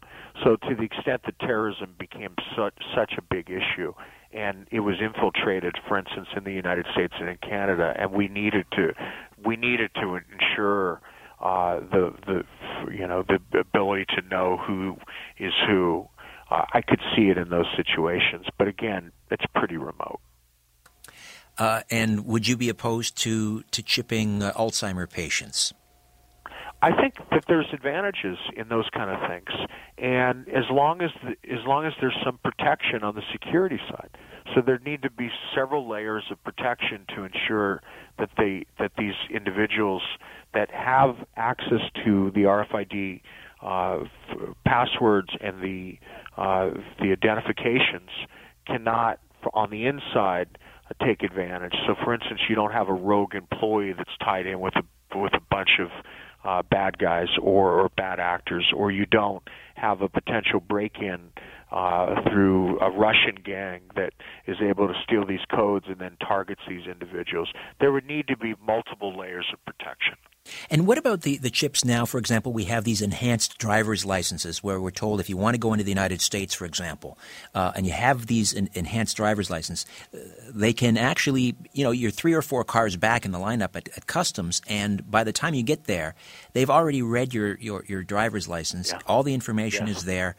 So, 0.43 0.55
to 0.55 0.75
the 0.75 0.83
extent 0.83 1.21
that 1.25 1.37
terrorism 1.39 1.95
became 1.99 2.35
such 2.55 2.73
such 2.95 3.13
a 3.17 3.21
big 3.21 3.49
issue, 3.49 3.93
and 4.31 4.67
it 4.71 4.79
was 4.79 4.95
infiltrated, 5.01 5.75
for 5.87 5.97
instance, 5.97 6.27
in 6.35 6.43
the 6.45 6.53
United 6.53 6.85
States 6.93 7.13
and 7.19 7.29
in 7.29 7.37
Canada, 7.37 7.93
and 7.97 8.11
we 8.11 8.27
needed 8.27 8.65
to 8.73 8.93
we 9.43 9.55
needed 9.55 9.91
to 9.95 10.19
ensure 10.33 11.01
uh, 11.41 11.79
the 11.79 12.13
the 12.25 12.43
you 12.91 13.07
know 13.07 13.23
the 13.23 13.59
ability 13.59 14.05
to 14.15 14.21
know 14.29 14.57
who 14.57 14.97
is 15.37 15.53
who. 15.67 16.07
Uh, 16.51 16.65
I 16.73 16.81
could 16.81 16.99
see 17.15 17.29
it 17.29 17.37
in 17.37 17.49
those 17.49 17.67
situations, 17.77 18.47
but 18.57 18.67
again, 18.67 19.11
it's 19.29 19.45
pretty 19.53 19.77
remote. 19.77 20.19
Uh, 21.59 21.81
and 21.91 22.25
would 22.25 22.47
you 22.47 22.57
be 22.57 22.69
opposed 22.69 23.17
to 23.17 23.63
to 23.71 23.83
chipping 23.83 24.41
uh, 24.41 24.53
Alzheimer 24.53 25.09
patients? 25.09 25.73
I 26.81 26.91
think 26.93 27.15
that 27.31 27.43
there's 27.47 27.67
advantages 27.73 28.37
in 28.55 28.69
those 28.69 28.87
kind 28.93 29.11
of 29.11 29.29
things, 29.29 29.49
and 29.97 30.47
as 30.47 30.63
long 30.71 31.01
as 31.01 31.11
the, 31.23 31.31
as 31.53 31.59
long 31.67 31.85
as 31.85 31.91
there's 31.99 32.15
some 32.23 32.39
protection 32.41 33.03
on 33.03 33.15
the 33.15 33.23
security 33.33 33.79
side, 33.89 34.09
so 34.53 34.61
there 34.65 34.79
need 34.79 35.01
to 35.03 35.11
be 35.11 35.29
several 35.55 35.89
layers 35.89 36.23
of 36.31 36.43
protection 36.43 37.05
to 37.15 37.23
ensure 37.23 37.81
that 38.17 38.29
they 38.37 38.65
that 38.79 38.91
these 38.97 39.13
individuals 39.33 40.01
that 40.53 40.69
have 40.71 41.15
access 41.35 41.81
to 42.05 42.31
the 42.31 42.41
RFID 42.41 43.21
uh, 43.61 43.99
passwords 44.65 45.29
and 45.41 45.61
the 45.61 45.97
uh, 46.37 46.71
the 46.99 47.11
identifications 47.11 48.09
cannot 48.65 49.19
on 49.53 49.69
the 49.69 49.85
inside 49.85 50.57
uh, 50.89 51.05
take 51.05 51.23
advantage. 51.23 51.73
So, 51.87 51.95
for 52.03 52.13
instance, 52.13 52.41
you 52.49 52.55
don't 52.55 52.71
have 52.71 52.89
a 52.89 52.93
rogue 52.93 53.35
employee 53.35 53.93
that's 53.93 54.17
tied 54.23 54.45
in 54.45 54.59
with 54.59 54.75
a 54.75 55.17
with 55.17 55.33
a 55.33 55.41
bunch 55.49 55.79
of 55.79 55.89
uh, 56.43 56.61
bad 56.63 56.97
guys 56.97 57.27
or, 57.41 57.81
or 57.81 57.89
bad 57.89 58.19
actors, 58.19 58.71
or 58.75 58.91
you 58.91 59.05
don't 59.05 59.43
have 59.75 60.01
a 60.01 60.09
potential 60.09 60.59
break-in 60.59 61.19
uh, 61.71 62.21
through 62.29 62.79
a 62.79 62.89
Russian 62.89 63.35
gang 63.43 63.81
that 63.95 64.13
is 64.47 64.57
able 64.61 64.87
to 64.87 64.93
steal 65.03 65.25
these 65.25 65.45
codes 65.53 65.85
and 65.87 65.99
then 65.99 66.17
targets 66.19 66.61
these 66.67 66.87
individuals. 66.87 67.49
There 67.79 67.91
would 67.91 68.05
need 68.05 68.27
to 68.27 68.37
be 68.37 68.55
multiple 68.65 69.17
layers 69.17 69.45
of 69.53 69.63
protection. 69.65 70.15
And 70.69 70.87
what 70.87 70.97
about 70.97 71.21
the, 71.21 71.37
the 71.37 71.49
chips 71.49 71.85
now? 71.85 72.05
For 72.05 72.17
example, 72.17 72.53
we 72.53 72.65
have 72.65 72.83
these 72.83 73.01
enhanced 73.01 73.57
driver's 73.57 74.05
licenses 74.05 74.63
where 74.63 74.79
we're 74.79 74.91
told 74.91 75.19
if 75.19 75.29
you 75.29 75.37
want 75.37 75.55
to 75.55 75.59
go 75.59 75.73
into 75.73 75.83
the 75.83 75.91
United 75.91 76.21
States, 76.21 76.53
for 76.53 76.65
example, 76.65 77.17
uh, 77.53 77.71
and 77.75 77.85
you 77.85 77.91
have 77.91 78.27
these 78.27 78.53
enhanced 78.53 79.17
driver's 79.17 79.49
license, 79.49 79.85
uh, 80.13 80.17
they 80.53 80.73
can 80.73 80.97
actually, 80.97 81.55
you 81.73 81.83
know, 81.83 81.91
you're 81.91 82.11
three 82.11 82.33
or 82.33 82.41
four 82.41 82.63
cars 82.63 82.95
back 82.95 83.25
in 83.25 83.31
the 83.31 83.39
lineup 83.39 83.75
at, 83.75 83.89
at, 83.95 84.07
customs, 84.07 84.61
and 84.67 85.09
by 85.09 85.23
the 85.23 85.33
time 85.33 85.53
you 85.53 85.63
get 85.63 85.85
there, 85.85 86.15
they've 86.53 86.69
already 86.69 87.01
read 87.01 87.33
your, 87.33 87.57
your, 87.59 87.85
your 87.87 88.03
driver's 88.03 88.47
license. 88.47 88.91
Yeah. 88.91 88.99
All 89.05 89.23
the 89.23 89.33
information 89.33 89.87
yeah. 89.87 89.93
is 89.93 90.05
there. 90.05 90.35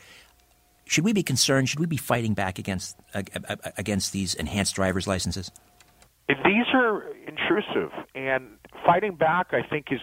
Should 0.90 1.04
we 1.04 1.12
be 1.12 1.22
concerned? 1.22 1.68
Should 1.68 1.78
we 1.78 1.86
be 1.86 1.96
fighting 1.96 2.34
back 2.34 2.58
against 2.58 2.96
against 3.78 4.12
these 4.12 4.34
enhanced 4.34 4.74
driver's 4.74 5.06
licenses? 5.06 5.52
These 6.28 6.66
are 6.74 7.04
intrusive, 7.28 7.92
and 8.16 8.58
fighting 8.84 9.14
back, 9.14 9.52
I 9.52 9.62
think 9.62 9.86
is, 9.92 10.00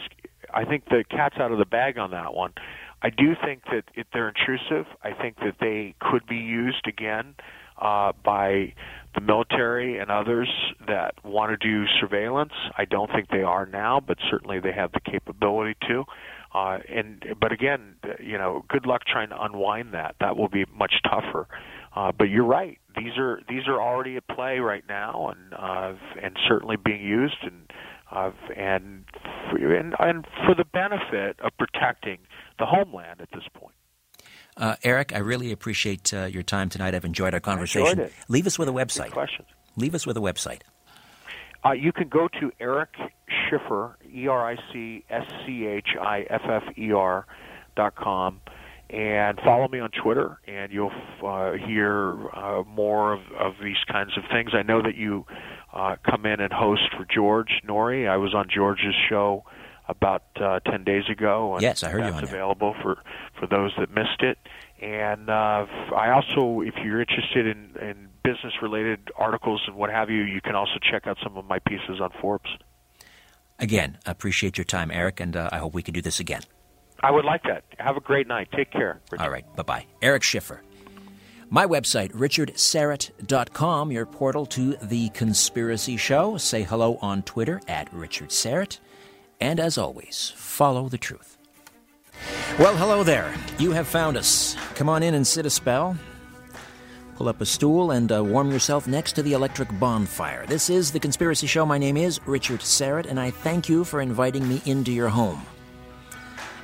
I 0.54 0.64
think 0.64 0.86
the 0.86 1.04
cat's 1.10 1.36
out 1.40 1.52
of 1.52 1.58
the 1.58 1.66
bag 1.66 1.98
on 1.98 2.12
that 2.12 2.34
one. 2.34 2.54
I 3.02 3.10
do 3.10 3.36
think 3.44 3.64
that 3.66 3.84
if 3.96 4.08
they're 4.14 4.30
intrusive, 4.30 4.86
I 5.04 5.12
think 5.12 5.40
that 5.40 5.56
they 5.60 5.94
could 6.00 6.26
be 6.26 6.38
used 6.38 6.88
again 6.88 7.36
uh, 7.82 8.14
by 8.24 8.74
the 9.14 9.20
military 9.20 10.00
and 10.00 10.10
others 10.10 10.50
that 10.88 11.16
want 11.26 11.52
to 11.52 11.58
do 11.58 11.86
surveillance. 12.00 12.54
I 12.78 12.86
don't 12.86 13.12
think 13.12 13.28
they 13.28 13.44
are 13.44 13.66
now, 13.66 14.00
but 14.00 14.20
certainly 14.32 14.62
they 14.62 14.72
have 14.72 14.94
the 14.94 15.02
capability 15.02 15.76
to. 15.90 16.06
Uh, 16.54 16.80
and 16.90 17.24
but 17.40 17.52
again, 17.52 17.96
you 18.20 18.38
know, 18.38 18.64
good 18.70 18.86
luck 18.86 19.02
trying 19.06 19.30
to 19.30 19.42
unwind 19.42 19.94
that. 19.94 20.16
That 20.20 20.38
will 20.38 20.50
be 20.50 20.66
much 20.74 20.94
tougher. 21.04 21.48
Uh, 21.96 22.12
but 22.18 22.26
you're 22.26 22.46
right; 22.46 22.78
these 22.96 23.18
are 23.18 23.42
these 23.50 23.68
are 23.68 23.82
already 23.82 24.18
at 24.18 24.28
play 24.28 24.60
right 24.60 24.84
now, 24.88 25.30
and 25.30 25.54
uh, 25.54 25.94
and 26.22 26.38
certainly 26.48 26.78
being 26.78 27.02
used, 27.02 27.38
and 27.42 27.72
uh, 28.12 28.32
and, 28.56 29.06
for, 29.50 29.58
and 29.58 29.96
and 30.00 30.26
for 30.46 30.56
the 30.56 30.66
benefit 30.66 31.40
of 31.42 31.52
protecting 31.58 32.20
the 32.60 32.66
homeland 32.66 33.22
at 33.22 33.30
this 33.32 33.44
point. 33.54 33.76
Uh, 34.56 34.76
Eric, 34.84 35.14
I 35.14 35.20
really 35.20 35.52
appreciate 35.52 36.14
uh, 36.14 36.26
your 36.26 36.44
time 36.44 36.70
tonight. 36.70 36.96
I've 36.96 37.06
enjoyed 37.06 37.34
our 37.34 37.40
conversation. 37.40 38.00
Enjoyed 38.00 38.14
Leave 38.28 38.48
us 38.48 38.58
with 38.58 38.68
a 38.68 38.72
website. 38.72 39.14
Leave 39.76 39.94
us 39.94 40.08
with 40.08 40.18
a 40.18 40.22
website. 40.22 40.62
Uh, 41.66 41.72
you 41.72 41.92
can 41.92 42.08
go 42.08 42.28
to 42.40 42.52
Eric 42.60 42.96
Schiffer, 43.28 43.98
E 44.14 44.28
R 44.28 44.52
I 44.52 44.58
C 44.72 45.04
S 45.10 45.26
C 45.46 45.66
H 45.66 45.90
I 46.00 46.26
F 46.30 46.42
F 46.46 46.78
E 46.78 46.92
R 46.92 47.26
dot 47.76 47.96
com 47.96 48.42
and 48.90 49.40
follow 49.44 49.68
me 49.68 49.80
on 49.80 49.90
Twitter, 49.92 50.40
and 50.48 50.72
you'll 50.72 50.92
uh, 51.26 51.54
hear 51.54 52.30
uh, 52.30 52.64
more 52.64 53.14
of, 53.14 53.20
of 53.38 53.54
these 53.62 53.84
kinds 53.92 54.18
of 54.18 54.24
things. 54.32 54.52
I 54.54 54.62
know 54.62 54.82
that 54.82 54.96
you 54.96 55.26
uh, 55.74 55.98
come 56.10 56.26
in 56.26 56.40
and 56.40 56.54
host 56.54 56.84
for 56.96 57.06
George 57.06 57.62
Noory. 57.68 58.08
I 58.08 58.18
was 58.18 58.34
on 58.34 58.48
George's 58.50 58.96
show 59.10 59.44
about 59.90 60.24
uh, 60.38 60.60
10 60.62 60.84
days 60.84 61.04
ago. 61.10 61.54
And 61.54 61.62
yes, 61.62 61.84
I 61.84 61.90
heard 61.90 62.04
that's 62.04 62.12
you 62.12 62.18
on 62.18 62.24
available 62.24 62.76
for, 62.82 62.98
for 63.40 63.48
those 63.48 63.74
that 63.78 63.90
missed 63.90 64.22
it. 64.22 64.38
And 64.82 65.30
uh, 65.30 65.66
I 65.96 66.12
also, 66.12 66.62
if 66.62 66.76
you're 66.84 67.02
interested 67.02 67.48
in, 67.48 67.72
in 67.82 68.10
business 68.28 68.54
related 68.62 69.00
articles 69.18 69.62
and 69.68 69.76
what 69.78 69.90
have 69.90 70.10
you, 70.10 70.24
you 70.24 70.42
can 70.42 70.54
also 70.54 70.74
check 70.92 71.08
out 71.08 71.18
some 71.24 71.38
of 71.38 71.46
my 71.46 71.60
pieces 71.60 72.02
on 72.02 72.10
Forbes. 72.22 72.50
Again, 73.58 73.98
appreciate 74.06 74.58
your 74.58 74.66
time, 74.66 74.92
Eric, 74.92 75.22
and 75.22 75.36
uh, 75.36 75.50
I 75.52 75.60
hope 75.60 75.74
we 75.74 75.82
can 75.82 75.94
do 75.94 76.02
this 76.02 76.20
again. 76.20 76.42
I 77.02 77.12
would 77.12 77.24
like 77.24 77.44
that. 77.44 77.64
Have 77.80 77.96
a 77.96 78.02
great 78.02 78.28
night. 78.28 78.50
Take 78.54 78.72
care. 78.72 79.00
Richard. 79.12 79.24
All 79.24 79.32
right. 79.32 79.46
Bye 79.56 79.64
bye. 79.64 79.86
Eric 80.02 80.24
Schiffer. 80.24 80.62
My 81.50 81.66
website, 81.66 82.12
richardsyrett.com, 82.12 83.92
your 83.92 84.06
portal 84.06 84.46
to 84.48 84.76
The 84.82 85.08
Conspiracy 85.10 85.96
Show. 85.96 86.36
Say 86.38 86.64
hello 86.64 86.98
on 87.02 87.22
Twitter 87.24 87.62
at 87.70 87.92
Richard 87.94 88.30
Syrett. 88.30 88.80
And 89.40 89.60
as 89.60 89.78
always, 89.78 90.34
follow 90.36 90.90
the 90.90 90.98
truth. 90.98 91.38
Well, 92.60 92.76
hello 92.76 93.04
there. 93.04 93.34
You 93.60 93.72
have 93.72 93.88
found 93.88 94.18
us. 94.18 94.58
Come 94.76 94.90
on 94.90 95.04
in 95.04 95.14
and 95.14 95.26
sit 95.26 95.46
a 95.46 95.50
spell. 95.50 95.96
Pull 97.18 97.30
up 97.30 97.42
a 97.42 97.48
stool 97.48 97.90
and 97.90 98.12
uh, 98.12 98.24
warm 98.24 98.52
yourself 98.52 98.86
next 98.86 99.14
to 99.14 99.24
the 99.24 99.34
electric 99.34 99.68
bonfire. 99.80 100.46
This 100.46 100.70
is 100.70 100.92
The 100.92 101.00
Conspiracy 101.00 101.48
Show. 101.48 101.66
My 101.66 101.80
name 101.80 101.98
is 101.98 102.20
Richard 102.28 102.60
Syrett, 102.60 103.08
and 103.08 103.20
I 103.20 103.32
thank 103.32 103.68
you 103.68 103.84
for 103.84 104.02
inviting 104.02 104.48
me 104.48 104.62
into 104.66 104.92
your 104.92 105.10
home. 105.10 105.44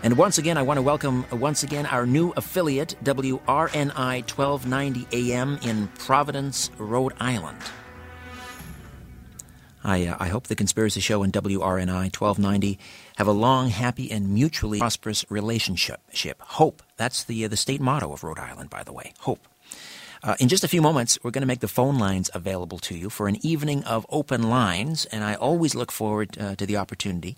And 0.04 0.16
once 0.16 0.38
again, 0.38 0.56
I 0.56 0.62
want 0.62 0.78
to 0.78 0.84
welcome 0.84 1.26
uh, 1.34 1.38
once 1.38 1.64
again 1.64 1.88
our 1.88 2.06
new 2.06 2.34
affiliate, 2.38 2.96
WRNI 3.04 4.30
1290 4.30 5.08
AM 5.32 5.58
in 5.64 5.88
Providence, 5.98 6.70
Rhode 6.78 7.14
Island. 7.20 7.58
I, 9.84 10.06
uh, 10.06 10.18
I 10.20 10.28
hope 10.28 10.46
the 10.48 10.56
Conspiracy 10.56 11.00
Show 11.00 11.24
and 11.24 11.34
WRNI 11.34 12.16
1290 12.16 12.78
have 13.16 13.26
a 13.26 13.32
long, 13.32 13.70
happy, 13.70 14.12
and 14.12 14.30
mutually 14.30 14.78
prosperous 14.78 15.26
relationship. 15.32 16.00
Hope. 16.42 16.84
That's 16.98 17.24
the, 17.24 17.44
uh, 17.44 17.48
the 17.48 17.58
state 17.58 17.82
motto 17.82 18.14
of 18.14 18.24
Rhode 18.24 18.38
Island, 18.38 18.70
by 18.70 18.84
the 18.84 18.94
way. 18.94 19.14
Hope. 19.22 19.48
Uh, 20.24 20.38
in 20.40 20.48
just 20.48 20.64
a 20.64 20.70
few 20.70 20.82
moments, 20.82 21.20
we're 21.22 21.32
going 21.32 21.42
to 21.42 21.48
make 21.48 21.60
the 21.60 21.68
phone 21.68 22.00
lines 22.00 22.30
available 22.34 22.80
to 22.80 22.96
you 22.96 23.10
for 23.10 23.28
an 23.28 23.46
evening 23.46 23.84
of 23.84 24.06
open 24.10 24.44
lines, 24.44 25.04
and 25.08 25.22
I 25.22 25.36
always 25.36 25.76
look 25.76 25.92
forward 25.92 26.38
uh, 26.40 26.56
to 26.56 26.66
the 26.66 26.78
opportunity 26.78 27.36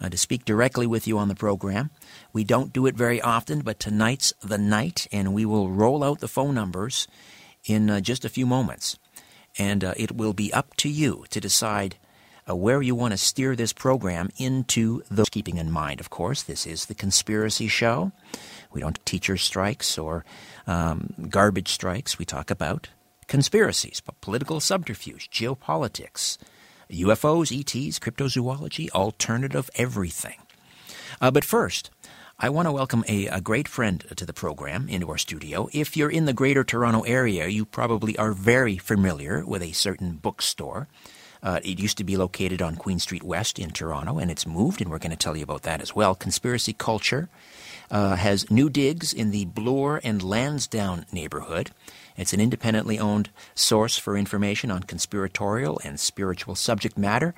uh, 0.00 0.08
to 0.08 0.18
speak 0.18 0.44
directly 0.44 0.84
with 0.84 1.06
you 1.06 1.16
on 1.16 1.28
the 1.28 1.36
program. 1.36 1.90
We 2.32 2.42
don't 2.42 2.72
do 2.72 2.86
it 2.86 2.96
very 2.96 3.22
often, 3.22 3.60
but 3.60 3.78
tonight's 3.78 4.34
the 4.42 4.58
night, 4.58 5.06
and 5.12 5.32
we 5.32 5.44
will 5.44 5.70
roll 5.70 6.02
out 6.02 6.18
the 6.18 6.26
phone 6.26 6.56
numbers 6.56 7.06
in 7.66 7.88
uh, 7.88 8.00
just 8.00 8.24
a 8.24 8.28
few 8.28 8.46
moments. 8.46 8.98
And 9.56 9.84
uh, 9.84 9.94
it 9.96 10.16
will 10.16 10.32
be 10.32 10.52
up 10.52 10.74
to 10.78 10.88
you 10.88 11.26
to 11.30 11.40
decide 11.40 11.94
uh, 12.50 12.56
where 12.56 12.82
you 12.82 12.96
want 12.96 13.12
to 13.12 13.16
steer 13.16 13.54
this 13.54 13.72
program 13.72 14.28
into 14.38 15.02
the 15.08 15.24
keeping 15.30 15.56
in 15.56 15.70
mind, 15.70 16.00
of 16.00 16.10
course, 16.10 16.42
this 16.42 16.66
is 16.66 16.86
the 16.86 16.94
conspiracy 16.94 17.68
show. 17.68 18.10
We 18.74 18.80
don't 18.80 19.04
teacher 19.06 19.36
strikes 19.36 19.96
or 19.96 20.24
um, 20.66 21.14
garbage 21.30 21.68
strikes. 21.68 22.18
We 22.18 22.24
talk 22.24 22.50
about 22.50 22.88
conspiracies, 23.28 24.02
political 24.20 24.60
subterfuge, 24.60 25.30
geopolitics, 25.30 26.36
UFOs, 26.90 27.50
ETs, 27.58 27.98
cryptozoology, 27.98 28.90
alternative 28.90 29.70
everything. 29.76 30.36
Uh, 31.20 31.30
but 31.30 31.44
first, 31.44 31.90
I 32.38 32.48
want 32.48 32.66
to 32.66 32.72
welcome 32.72 33.04
a, 33.08 33.28
a, 33.28 33.40
great 33.40 33.68
friend 33.68 34.04
to 34.16 34.26
the 34.26 34.32
program 34.32 34.88
into 34.88 35.08
our 35.08 35.18
studio. 35.18 35.68
If 35.72 35.96
you're 35.96 36.10
in 36.10 36.24
the 36.24 36.32
greater 36.32 36.64
Toronto 36.64 37.02
area, 37.02 37.46
you 37.46 37.64
probably 37.64 38.18
are 38.18 38.32
very 38.32 38.76
familiar 38.76 39.46
with 39.46 39.62
a 39.62 39.72
certain 39.72 40.14
bookstore. 40.16 40.88
Uh, 41.44 41.60
it 41.62 41.78
used 41.78 41.98
to 41.98 42.04
be 42.04 42.16
located 42.16 42.62
on 42.62 42.74
Queen 42.74 42.98
Street 42.98 43.22
West 43.22 43.58
in 43.58 43.70
Toronto, 43.70 44.18
and 44.18 44.30
it's 44.30 44.46
moved, 44.46 44.80
and 44.80 44.90
we're 44.90 44.98
going 44.98 45.10
to 45.10 45.16
tell 45.16 45.36
you 45.36 45.44
about 45.44 45.62
that 45.62 45.82
as 45.82 45.94
well. 45.94 46.14
Conspiracy 46.14 46.72
Culture 46.72 47.28
uh, 47.90 48.16
has 48.16 48.50
new 48.50 48.70
digs 48.70 49.12
in 49.12 49.30
the 49.30 49.44
Bloor 49.44 50.00
and 50.02 50.22
Lansdowne 50.22 51.04
neighborhood. 51.12 51.70
It's 52.16 52.32
an 52.32 52.40
independently 52.40 52.98
owned 52.98 53.28
source 53.54 53.98
for 53.98 54.16
information 54.16 54.70
on 54.70 54.84
conspiratorial 54.84 55.80
and 55.84 56.00
spiritual 56.00 56.54
subject 56.54 56.96
matter. 56.96 57.34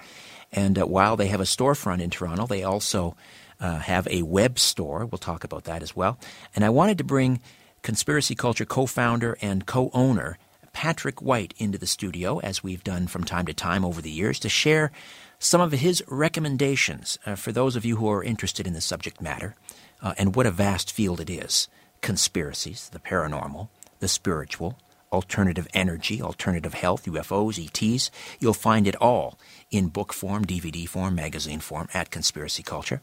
And 0.53 0.79
uh, 0.79 0.87
while 0.87 1.17
they 1.17 1.27
have 1.27 1.41
a 1.41 1.45
storefront 1.45 2.01
in 2.01 2.11
Toronto, 2.11 2.47
they 2.47 2.63
also 2.63 3.17
uh, 3.59 3.81
have 3.81 4.07
a 4.09 4.23
web 4.23 4.61
store. 4.61 5.05
We'll 5.05 5.19
talk 5.19 5.43
about 5.43 5.65
that 5.65 5.83
as 5.83 5.97
well. 5.97 6.17
And 6.55 6.65
I 6.65 6.71
wanted 6.71 6.99
to 6.99 7.05
bring 7.05 7.41
Conspiracy 7.83 8.37
Culture 8.37 8.65
co 8.65 8.87
founder 8.87 9.37
and 9.41 9.67
co 9.67 9.91
owner 9.93 10.39
Patrick 10.77 11.23
Whyte 11.23 11.55
into 11.57 11.79
the 11.79 11.87
studio, 11.87 12.39
as 12.41 12.63
we've 12.63 12.85
done 12.85 13.07
from 13.07 13.25
time 13.25 13.47
to 13.47 13.55
time 13.55 13.83
over 13.83 14.03
the 14.03 14.11
years, 14.11 14.39
to 14.41 14.51
share 14.51 14.93
some 15.39 15.63
of 15.63 15.73
his 15.73 16.05
recommendations 16.07 17.19
uh, 17.25 17.35
for 17.35 17.51
those 17.51 17.77
of 17.77 17.87
you 17.87 17.97
who 17.97 18.11
are 18.11 18.23
interested 18.23 18.67
in 18.67 18.75
the 18.75 18.83
subject 18.83 19.23
matter 19.23 19.57
uh, 20.03 20.13
and 20.19 20.37
what 20.37 20.45
a 20.45 20.51
vast 20.51 20.93
field 20.93 21.19
it 21.19 21.31
is 21.31 21.69
conspiracies, 22.03 22.91
the 22.91 22.99
paranormal, 22.99 23.69
the 24.01 24.07
spiritual, 24.07 24.79
alternative 25.11 25.67
energy, 25.73 26.21
alternative 26.21 26.75
health, 26.75 27.07
UFOs, 27.07 27.59
ETs. 27.59 28.11
You'll 28.39 28.53
find 28.53 28.87
it 28.87 28.97
all 28.97 29.39
in 29.71 29.89
book 29.89 30.13
form, 30.13 30.45
DVD 30.45 30.87
form, 30.87 31.15
magazine 31.15 31.61
form 31.61 31.89
at 31.95 32.11
Conspiracy 32.11 32.63
Culture. 32.63 33.01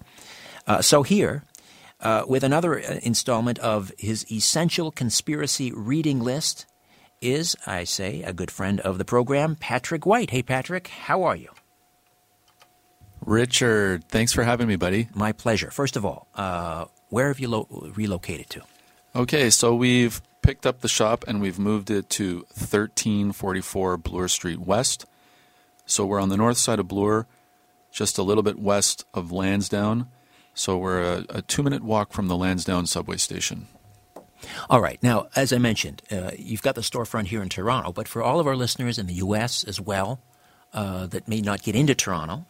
Uh, 0.67 0.83
so 0.83 1.01
here, 1.01 1.43
uh, 2.01 2.23
with 2.27 2.43
another 2.43 2.77
uh, 2.77 2.99
installment 3.01 3.57
of 3.57 3.91
his 3.97 4.31
essential 4.31 4.91
conspiracy 4.91 5.71
reading 5.71 6.19
list, 6.19 6.67
is, 7.23 7.55
I 7.65 7.85
say, 7.85 8.21
a 8.23 8.33
good 8.33 8.51
friend 8.51 8.79
of 8.81 8.97
the 8.97 9.05
program, 9.05 9.55
Patrick 9.55 10.05
Whyte. 10.05 10.29
Hey, 10.29 10.43
Patrick, 10.43 10.87
how 10.87 11.23
are 11.23 11.35
you? 11.35 11.49
Richard, 13.25 14.07
thanks 14.09 14.33
for 14.33 14.43
having 14.43 14.67
me, 14.67 14.75
buddy. 14.75 15.07
My 15.15 15.31
pleasure. 15.31 15.71
First 15.71 15.95
of 15.95 16.05
all, 16.05 16.27
uh, 16.35 16.85
where 17.09 17.29
have 17.29 17.39
you 17.39 17.47
lo- 17.47 17.91
relocated 17.95 18.49
to? 18.51 18.61
Okay, 19.15 19.49
so 19.49 19.73
we've 19.75 20.21
picked 20.41 20.65
up 20.65 20.81
the 20.81 20.87
shop 20.89 21.23
and 21.27 21.41
we've 21.41 21.59
moved 21.59 21.89
it 21.89 22.09
to 22.09 22.39
1344 22.55 23.97
Bloor 23.97 24.27
Street 24.27 24.59
West. 24.59 25.05
So 25.85 26.05
we're 26.05 26.19
on 26.19 26.29
the 26.29 26.37
north 26.37 26.57
side 26.57 26.79
of 26.79 26.87
Bloor, 26.87 27.27
just 27.91 28.17
a 28.17 28.23
little 28.23 28.43
bit 28.43 28.59
west 28.59 29.05
of 29.13 29.31
Lansdowne. 29.31 30.07
So 30.53 30.77
we're 30.77 31.01
a, 31.01 31.25
a 31.29 31.41
two 31.41 31.63
minute 31.63 31.83
walk 31.83 32.11
from 32.11 32.27
the 32.27 32.35
Lansdowne 32.35 32.87
subway 32.87 33.17
station. 33.17 33.67
All 34.69 34.81
right. 34.81 35.01
Now, 35.01 35.27
as 35.35 35.53
I 35.53 35.57
mentioned, 35.57 36.01
uh, 36.11 36.31
you've 36.37 36.61
got 36.61 36.75
the 36.75 36.81
storefront 36.81 37.27
here 37.27 37.41
in 37.41 37.49
Toronto, 37.49 37.91
but 37.91 38.07
for 38.07 38.21
all 38.23 38.39
of 38.39 38.47
our 38.47 38.55
listeners 38.55 38.97
in 38.97 39.07
the 39.07 39.15
U.S. 39.15 39.63
as 39.63 39.79
well 39.79 40.19
uh, 40.73 41.07
that 41.07 41.27
may 41.27 41.41
not 41.41 41.63
get 41.63 41.75
into 41.75 41.95
Toronto, 41.95 42.45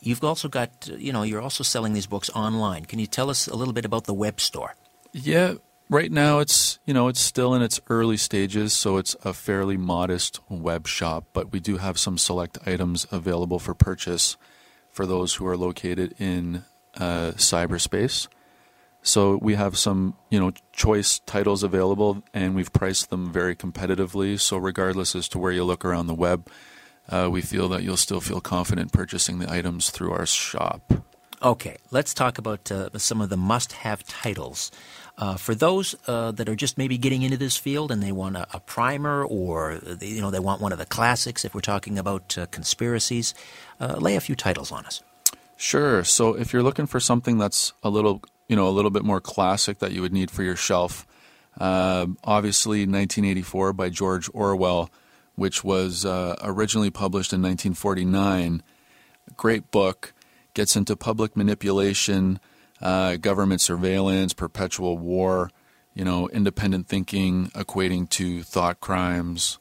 you've 0.00 0.24
also 0.24 0.48
got, 0.48 0.88
uh, 0.90 0.96
you 0.96 1.12
know, 1.12 1.22
you're 1.22 1.40
also 1.40 1.64
selling 1.64 1.92
these 1.92 2.06
books 2.06 2.30
online. 2.30 2.84
Can 2.86 2.98
you 2.98 3.06
tell 3.06 3.30
us 3.30 3.46
a 3.46 3.56
little 3.56 3.74
bit 3.74 3.84
about 3.84 4.04
the 4.04 4.14
web 4.14 4.40
store? 4.40 4.74
Yeah, 5.12 5.54
right 5.88 6.12
now 6.12 6.38
it's 6.38 6.78
you 6.86 6.94
know 6.94 7.08
it's 7.08 7.20
still 7.20 7.52
in 7.54 7.62
its 7.62 7.80
early 7.88 8.16
stages, 8.16 8.72
so 8.72 8.96
it's 8.96 9.16
a 9.24 9.32
fairly 9.32 9.76
modest 9.76 10.40
web 10.48 10.86
shop. 10.86 11.24
But 11.32 11.52
we 11.52 11.60
do 11.60 11.76
have 11.78 11.98
some 11.98 12.16
select 12.16 12.58
items 12.66 13.06
available 13.10 13.58
for 13.58 13.74
purchase 13.74 14.36
for 14.90 15.04
those 15.04 15.34
who 15.34 15.46
are 15.46 15.56
located 15.56 16.14
in 16.18 16.64
uh, 16.96 17.32
cyberspace. 17.32 18.28
So 19.02 19.38
we 19.40 19.54
have 19.54 19.78
some 19.78 20.14
you 20.30 20.38
know 20.38 20.52
choice 20.72 21.20
titles 21.20 21.62
available, 21.62 22.22
and 22.34 22.54
we've 22.54 22.72
priced 22.72 23.10
them 23.10 23.32
very 23.32 23.56
competitively. 23.56 24.38
So 24.38 24.56
regardless 24.56 25.14
as 25.14 25.28
to 25.28 25.38
where 25.38 25.52
you 25.52 25.64
look 25.64 25.84
around 25.84 26.06
the 26.06 26.14
web, 26.14 26.48
uh, 27.08 27.28
we 27.30 27.40
feel 27.40 27.68
that 27.70 27.82
you'll 27.82 27.96
still 27.96 28.20
feel 28.20 28.40
confident 28.40 28.92
purchasing 28.92 29.38
the 29.38 29.50
items 29.52 29.90
through 29.90 30.12
our 30.12 30.26
shop. 30.26 30.92
Okay, 31.42 31.78
let's 31.90 32.12
talk 32.12 32.36
about 32.36 32.70
uh, 32.70 32.90
some 32.98 33.22
of 33.22 33.30
the 33.30 33.36
must-have 33.36 34.04
titles. 34.04 34.70
Uh, 35.16 35.36
for 35.36 35.54
those 35.54 35.94
uh, 36.06 36.32
that 36.32 36.50
are 36.50 36.54
just 36.54 36.76
maybe 36.76 36.98
getting 36.98 37.22
into 37.22 37.38
this 37.38 37.56
field 37.56 37.90
and 37.90 38.02
they 38.02 38.12
want 38.12 38.36
a, 38.36 38.46
a 38.52 38.60
primer, 38.60 39.24
or 39.24 39.78
they, 39.78 40.08
you 40.08 40.20
know 40.20 40.30
they 40.30 40.38
want 40.38 40.60
one 40.60 40.72
of 40.72 40.78
the 40.78 40.84
classics, 40.84 41.44
if 41.44 41.54
we're 41.54 41.62
talking 41.62 41.98
about 41.98 42.36
uh, 42.36 42.44
conspiracies, 42.50 43.34
uh, 43.80 43.96
lay 43.98 44.16
a 44.16 44.20
few 44.20 44.34
titles 44.34 44.70
on 44.70 44.84
us. 44.84 45.02
Sure. 45.56 46.04
So 46.04 46.34
if 46.34 46.52
you're 46.52 46.62
looking 46.62 46.86
for 46.86 47.00
something 47.00 47.38
that's 47.38 47.72
a 47.82 47.90
little, 47.90 48.22
you 48.50 48.56
know, 48.56 48.66
a 48.66 48.70
little 48.70 48.90
bit 48.90 49.04
more 49.04 49.20
classic 49.20 49.78
that 49.78 49.92
you 49.92 50.02
would 50.02 50.12
need 50.12 50.28
for 50.28 50.42
your 50.42 50.56
shelf, 50.56 51.06
uh, 51.60 52.04
obviously 52.24 52.80
1984 52.80 53.72
by 53.72 53.88
George 53.88 54.28
Orwell, 54.34 54.90
which 55.36 55.62
was 55.62 56.04
uh, 56.04 56.34
originally 56.42 56.90
published 56.90 57.32
in 57.32 57.40
1949. 57.42 58.60
Great 59.36 59.70
book. 59.70 60.12
Gets 60.52 60.74
into 60.74 60.96
public 60.96 61.36
manipulation 61.36 62.40
uh, 62.82 63.14
government 63.18 63.60
surveillance, 63.60 64.32
perpetual 64.32 64.98
war, 64.98 65.52
you 65.94 66.04
know, 66.04 66.28
independent 66.30 66.88
thinking 66.88 67.50
equating 67.50 68.08
to 68.10 68.42
thought 68.42 68.80
crimes. 68.80 69.60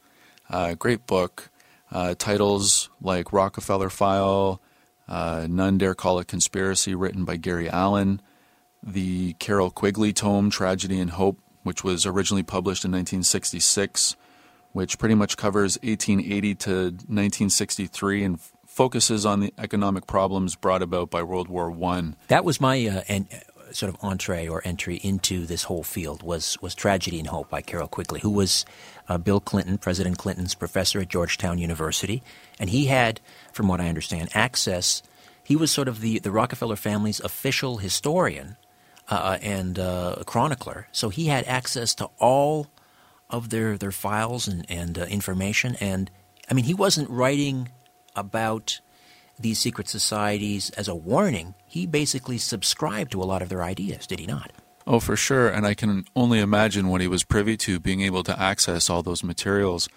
Uh, 0.50 0.74
great 0.74 1.06
book. 1.06 1.52
Uh, 1.92 2.16
titles 2.18 2.90
like 3.00 3.32
Rockefeller 3.32 3.92
File, 3.92 4.60
uh, 5.08 5.46
None 5.48 5.78
Dare 5.78 5.94
Call 5.94 6.18
It 6.18 6.28
Conspiracy, 6.28 6.96
written 6.96 7.24
by 7.24 7.36
Gary 7.36 7.70
Allen. 7.70 8.20
The 8.82 9.34
Carroll 9.34 9.72
Quigley 9.72 10.14
tome, 10.14 10.50
Tragedy 10.50 11.00
and 11.00 11.12
Hope, 11.12 11.40
which 11.64 11.84
was 11.84 12.06
originally 12.06 12.44
published 12.44 12.86
in 12.86 12.92
1966, 12.92 14.16
which 14.72 14.98
pretty 14.98 15.16
much 15.16 15.38
covers 15.38 15.78
1880 15.84 16.56
to 16.56 16.72
1963 16.72 18.24
and 18.24 18.40
focuses 18.66 19.26
on 19.26 19.42
the 19.42 19.54
economic 19.58 20.08
problems 20.08 20.56
brought 20.56 20.82
about 20.82 21.10
by 21.10 21.22
World 21.22 21.50
War 21.50 21.70
One. 21.70 22.16
That 22.28 22.46
was 22.46 22.62
my 22.62 22.88
uh, 22.88 23.02
en- 23.08 23.28
sort 23.72 23.94
of 23.94 23.98
entree 24.02 24.48
or 24.48 24.62
entry 24.66 24.96
into 24.98 25.46
this 25.46 25.64
whole 25.64 25.84
field 25.84 26.24
was 26.24 26.58
was 26.62 26.76
Tragedy 26.76 27.20
and 27.20 27.28
Hope 27.28 27.50
by 27.50 27.62
Carroll 27.62 27.88
Quigley, 27.88 28.20
who 28.22 28.30
was 28.30 28.66
uh, 29.08 29.18
Bill 29.18 29.40
Clinton, 29.40 29.78
President 29.78 30.18
Clinton's 30.18 30.56
professor 30.56 31.00
at 31.00 31.10
Georgetown 31.10 31.58
University, 31.58 32.24
and 32.60 32.70
he 32.70 32.86
had, 32.86 33.20
from 33.52 33.68
what 33.68 33.82
I 33.82 33.90
understand, 33.90 34.30
access. 34.34 35.02
He 35.44 35.56
was 35.56 35.72
sort 35.72 35.88
of 35.88 36.02
the, 36.02 36.20
the 36.20 36.32
Rockefeller 36.32 36.76
family's 36.76 37.20
official 37.20 37.78
historian 37.78 38.56
uh, 39.10 39.38
and 39.42 39.78
uh, 39.78 40.24
chronicler, 40.26 40.88
so 40.92 41.10
he 41.10 41.26
had 41.26 41.44
access 41.46 41.94
to 41.96 42.10
all 42.20 42.68
of 43.30 43.50
their, 43.50 43.78
their 43.78 43.92
files 43.92 44.48
and, 44.48 44.66
and 44.70 44.98
uh, 44.98 45.04
information. 45.04 45.76
And 45.80 46.10
I 46.50 46.54
mean, 46.54 46.66
he 46.66 46.74
wasn't 46.74 47.10
writing 47.10 47.70
about 48.16 48.80
these 49.40 49.60
secret 49.60 49.88
societies 49.88 50.70
as 50.72 50.88
a 50.88 50.96
warning, 50.96 51.56
he 51.66 51.86
basically 51.86 52.38
subscribed 52.38 53.12
to 53.12 53.22
a 53.22 53.26
lot 53.26 53.42
of 53.42 53.50
their 53.50 53.64
ideas, 53.64 54.06
did 54.06 54.20
he 54.20 54.26
not? 54.26 54.52
Oh, 54.86 55.00
for 55.00 55.16
sure. 55.16 55.48
And 55.48 55.66
I 55.66 55.74
can 55.74 56.06
only 56.16 56.40
imagine 56.40 56.90
what 56.90 57.02
he 57.02 57.08
was 57.08 57.24
privy 57.24 57.56
to, 57.58 57.80
being 57.80 58.02
able 58.02 58.24
to 58.24 58.40
access 58.40 58.90
all 58.90 59.04
those 59.04 59.24
materials. 59.24 59.88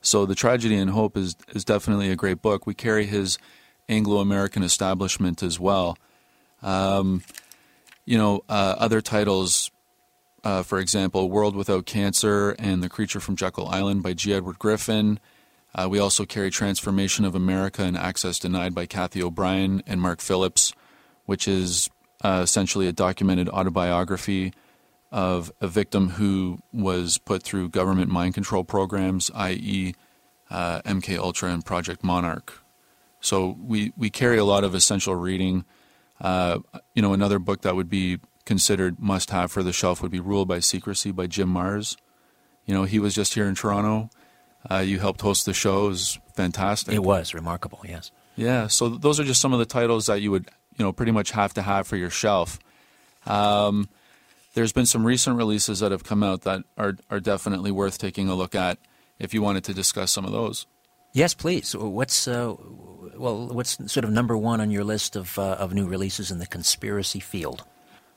So, 0.00 0.26
The 0.26 0.34
Tragedy 0.34 0.76
and 0.76 0.90
Hope 0.90 1.16
is, 1.16 1.34
is 1.54 1.64
definitely 1.64 2.10
a 2.10 2.16
great 2.16 2.42
book. 2.42 2.66
We 2.66 2.74
carry 2.74 3.06
his 3.06 3.38
Anglo 3.88 4.18
American 4.18 4.62
establishment 4.62 5.42
as 5.42 5.58
well. 5.58 5.96
Um, 6.62 7.22
you 8.04 8.18
know, 8.18 8.42
uh, 8.48 8.76
other 8.78 9.00
titles, 9.00 9.70
uh, 10.42 10.62
for 10.62 10.78
example, 10.78 11.30
World 11.30 11.56
Without 11.56 11.86
Cancer 11.86 12.50
and 12.58 12.82
The 12.82 12.88
Creature 12.88 13.20
from 13.20 13.36
Jekyll 13.36 13.68
Island 13.68 14.02
by 14.02 14.12
G. 14.12 14.34
Edward 14.34 14.58
Griffin. 14.58 15.18
Uh, 15.74 15.88
we 15.90 15.98
also 15.98 16.24
carry 16.24 16.50
Trance 16.50 16.78
Formation 16.78 17.24
of 17.24 17.34
America 17.34 17.82
and 17.82 17.96
Access 17.96 18.38
Denied 18.38 18.74
by 18.74 18.86
Cathy 18.86 19.22
O'Brien 19.22 19.82
and 19.86 20.00
Mark 20.00 20.20
Phillips, 20.20 20.72
which 21.26 21.48
is 21.48 21.90
uh, 22.22 22.40
essentially 22.42 22.86
a 22.86 22.92
documented 22.92 23.48
autobiography 23.48 24.52
of 25.10 25.52
a 25.60 25.68
victim 25.68 26.10
who 26.10 26.58
was 26.72 27.18
put 27.18 27.42
through 27.42 27.68
government 27.68 28.10
mind 28.10 28.34
control 28.34 28.64
programs, 28.64 29.30
i.e., 29.34 29.94
uh, 30.50 30.80
MK 30.82 31.18
Ultra 31.18 31.50
and 31.50 31.64
Project 31.64 32.04
Monarch. 32.04 32.60
So 33.20 33.56
we, 33.60 33.92
we 33.96 34.10
carry 34.10 34.38
a 34.38 34.44
lot 34.44 34.64
of 34.64 34.74
essential 34.74 35.14
reading. 35.14 35.64
Uh, 36.20 36.60
you 36.94 37.02
know, 37.02 37.12
another 37.12 37.38
book 37.38 37.62
that 37.62 37.76
would 37.76 37.88
be 37.88 38.18
considered 38.44 39.00
must 39.00 39.30
have 39.30 39.50
for 39.50 39.62
the 39.62 39.72
shelf 39.72 40.02
would 40.02 40.10
be 40.10 40.20
Rule 40.20 40.46
by 40.46 40.60
Secrecy 40.60 41.10
by 41.10 41.26
Jim 41.26 41.52
Marrs. 41.52 41.96
You 42.66 42.74
know, 42.74 42.84
he 42.84 42.98
was 42.98 43.14
just 43.14 43.34
here 43.34 43.46
in 43.46 43.54
Toronto 43.54 44.10
uh, 44.70 44.78
you 44.78 44.98
helped 44.98 45.20
host 45.20 45.46
the 45.46 45.52
show. 45.54 45.86
It 45.86 45.88
was 45.88 46.18
fantastic. 46.34 46.94
It 46.94 47.02
was 47.02 47.34
remarkable, 47.34 47.80
yes. 47.86 48.10
Yeah, 48.36 48.66
so 48.66 48.88
those 48.88 49.20
are 49.20 49.24
just 49.24 49.40
some 49.40 49.52
of 49.52 49.58
the 49.58 49.66
titles 49.66 50.06
that 50.06 50.20
you 50.20 50.30
would, 50.30 50.48
you 50.76 50.84
know, 50.84 50.92
pretty 50.92 51.12
much 51.12 51.30
have 51.32 51.54
to 51.54 51.62
have 51.62 51.86
for 51.86 51.96
your 51.96 52.10
shelf. 52.10 52.58
Um, 53.26 53.88
there's 54.54 54.72
been 54.72 54.86
some 54.86 55.04
recent 55.04 55.36
releases 55.36 55.80
that 55.80 55.92
have 55.92 56.04
come 56.04 56.22
out 56.22 56.42
that 56.42 56.62
are 56.76 56.96
are 57.10 57.20
definitely 57.20 57.70
worth 57.70 57.98
taking 57.98 58.28
a 58.28 58.34
look 58.34 58.54
at 58.54 58.78
if 59.18 59.34
you 59.34 59.42
wanted 59.42 59.64
to 59.64 59.74
discuss 59.74 60.10
some 60.10 60.24
of 60.24 60.32
those. 60.32 60.66
Yes, 61.12 61.32
please. 61.32 61.76
What's 61.76 62.26
uh, 62.26 62.54
well, 63.16 63.48
what's 63.48 63.78
sort 63.92 64.04
of 64.04 64.10
number 64.10 64.36
one 64.36 64.60
on 64.60 64.70
your 64.70 64.84
list 64.84 65.16
of 65.16 65.38
uh, 65.38 65.56
of 65.58 65.74
new 65.74 65.86
releases 65.86 66.30
in 66.30 66.38
the 66.38 66.46
conspiracy 66.46 67.20
field? 67.20 67.64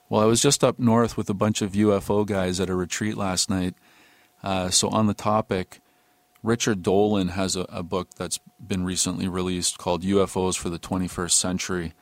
Well, 0.10 0.22
I 0.22 0.26
was 0.26 0.42
just 0.42 0.64
up 0.64 0.80
north 0.80 1.18
with 1.18 1.30
a 1.30 1.34
bunch 1.34 1.62
of 1.62 1.74
UFO 1.74 2.26
guys 2.26 2.60
at 2.60 2.70
a 2.70 2.76
retreat 2.76 3.18
last 3.18 3.50
night. 3.50 3.76
Uh, 4.42 4.70
so 4.70 4.88
on 4.90 5.08
the 5.08 5.14
topic, 5.14 5.82
Richard 6.44 6.82
Dolan 6.82 7.30
has 7.30 7.56
a, 7.56 7.62
a, 7.64 7.84
book 7.84 8.10
that's 8.16 8.40
been 8.66 8.86
recently 8.86 9.28
released 9.28 9.78
called 9.78 10.04
UFOs 10.04 10.58
for 10.58 10.70
the 10.70 10.80
21st 10.80 11.32
Century. 11.32 11.94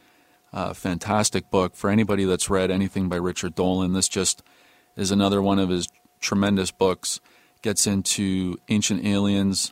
Uh, 0.54 0.74
fantastic 0.74 1.50
book 1.50 1.76
for 1.76 1.89
anybody 1.89 2.26
that's 2.26 2.50
read 2.50 2.70
anything 2.70 3.10
by 3.10 3.16
Richard 3.16 3.56
Dolan. 3.56 3.93
This 3.93 4.08
just 4.08 4.43
is 4.96 5.12
another 5.12 5.41
one 5.41 5.58
of 5.58 5.70
his 5.70 5.88
tremendous 6.20 6.72
books. 6.72 7.20
Gets 7.62 7.88
into 7.88 8.58
ancient 8.70 9.04
aliens, 9.04 9.72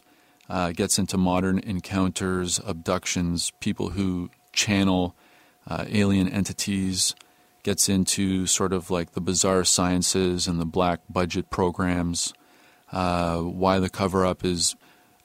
uh, 0.49 0.71
gets 0.71 0.99
into 0.99 1.17
modern 1.17 1.59
encounters, 1.59 2.59
abductions, 2.65 3.51
people 3.59 3.89
who 3.89 4.29
channel 4.51 5.15
uh, 5.67 5.85
alien 5.89 6.27
entities, 6.27 7.15
gets 7.63 7.87
into 7.87 8.45
sort 8.45 8.73
of 8.73 8.91
like 8.91 9.13
the 9.13 9.21
bizarre 9.21 9.63
sciences 9.63 10.47
and 10.47 10.59
the 10.59 10.65
black 10.65 10.99
budget 11.09 11.49
programs 11.49 12.33
uh, 12.93 13.39
why 13.39 13.79
the 13.79 13.89
cover 13.89 14.25
up 14.25 14.45
is 14.45 14.75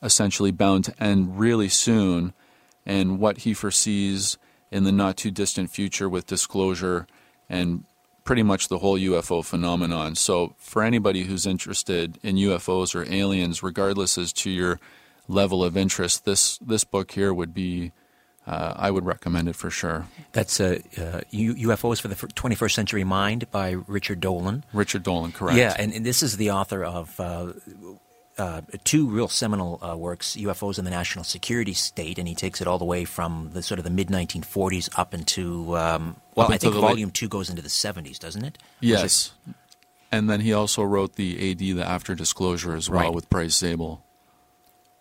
essentially 0.03 0.51
bound 0.51 0.85
to 0.87 1.03
end 1.03 1.39
really 1.39 1.69
soon, 1.69 2.33
and 2.87 3.19
what 3.19 3.39
he 3.39 3.53
foresees 3.53 4.39
in 4.71 4.85
the 4.85 4.93
not 4.93 5.17
too 5.17 5.31
distant 5.31 5.71
future 5.71 6.09
with 6.09 6.27
disclosure 6.27 7.07
and 7.49 7.85
pretty 8.25 8.43
much 8.43 8.69
the 8.69 8.79
whole 8.79 8.99
UFO 8.99 9.45
phenomenon. 9.45 10.15
So, 10.15 10.55
for 10.59 10.83
anybody 10.83 11.25
who's 11.25 11.47
interested 11.47 12.19
in 12.23 12.37
UFOs 12.37 12.95
or 12.95 13.11
aliens, 13.13 13.63
regardless 13.63 14.17
as 14.17 14.33
to 14.35 14.51
your 14.51 14.81
level 15.29 15.63
of 15.63 15.77
interest, 15.77 16.25
this 16.25 16.59
this 16.59 16.85
book 16.85 17.13
here 17.13 17.33
would 17.33 17.55
be 17.55 17.93
uh, 18.49 18.73
I 18.77 18.91
would 18.91 19.05
recommend 19.05 19.49
it 19.49 19.57
for 19.57 19.71
sure. 19.71 20.07
That's 20.33 20.59
uh, 20.59 20.79
uh, 20.97 21.21
UFOs 21.33 22.01
for 22.01 22.09
the 22.09 22.15
21st 22.15 22.73
Century 22.73 23.05
Mind 23.05 23.51
by 23.51 23.73
Richard 23.87 24.21
Dolan. 24.21 24.65
Richard 24.73 25.03
Dolan, 25.03 25.33
correct. 25.33 25.59
Yeah, 25.59 25.77
and, 25.79 25.93
and 25.93 26.05
this 26.05 26.23
is 26.23 26.39
the 26.39 26.51
author 26.51 26.83
of 26.83 27.21
uh, 27.21 27.53
uh, 28.39 28.63
two 28.85 29.07
real 29.07 29.29
seminal 29.29 29.79
uh, 29.85 29.95
works, 29.97 30.35
UFOs 30.37 30.79
in 30.79 30.87
the 30.87 30.91
National 30.91 31.25
Security 31.25 31.75
State, 31.75 32.19
and 32.19 32.27
he 32.27 32.35
takes 32.35 32.63
it 32.63 32.67
all 32.67 32.79
the 32.79 32.87
way 32.87 33.05
from 33.05 33.51
the 33.53 33.63
sort 33.63 33.79
of 33.79 33.85
the 33.85 33.91
mid 33.91 34.09
1940s 34.09 34.89
up 34.99 35.13
into, 35.13 35.77
um, 35.77 36.17
well, 36.35 36.47
up 36.47 36.53
I 36.53 36.57
think 36.57 36.75
volume 36.75 37.09
late... 37.09 37.15
two 37.15 37.29
goes 37.29 37.51
into 37.51 37.61
the 37.61 37.69
70s, 37.69 38.19
doesn't 38.19 38.45
it? 38.45 38.57
Yes. 38.81 39.35
It... 39.47 39.55
And 40.11 40.31
then 40.31 40.41
he 40.41 40.55
also 40.55 40.83
wrote 40.83 41.17
the 41.17 41.51
AD, 41.51 41.59
the 41.59 41.83
After 41.83 42.15
Disclosure, 42.15 42.75
as 42.75 42.89
well, 42.89 43.01
right. 43.01 43.13
with 43.13 43.29
Bryce 43.29 43.59
Zabel. 43.59 44.03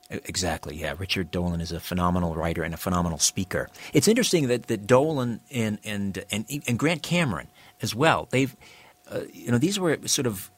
Exactly. 0.09 0.77
Yeah, 0.77 0.95
Richard 0.97 1.31
Dolan 1.31 1.59
is 1.59 1.73
a 1.73 1.81
phenomenal 1.81 2.33
writer 2.33 2.63
and 2.63 2.73
a 2.73 2.77
phenomenal 2.77 3.17
speaker. 3.17 3.69
It's 3.91 4.07
interesting 4.07 4.47
that, 4.47 4.67
that 4.67 4.87
Dolan 4.87 5.41
and, 5.51 5.79
and 5.83 6.23
and 6.31 6.45
and 6.65 6.79
Grant 6.79 7.03
Cameron 7.03 7.47
as 7.81 7.93
well. 7.93 8.27
They've 8.31 8.55
uh, 9.11 9.21
you 9.33 9.51
know 9.51 9.57
these 9.57 9.77
were 9.77 9.97
sort 10.05 10.27
of 10.27 10.49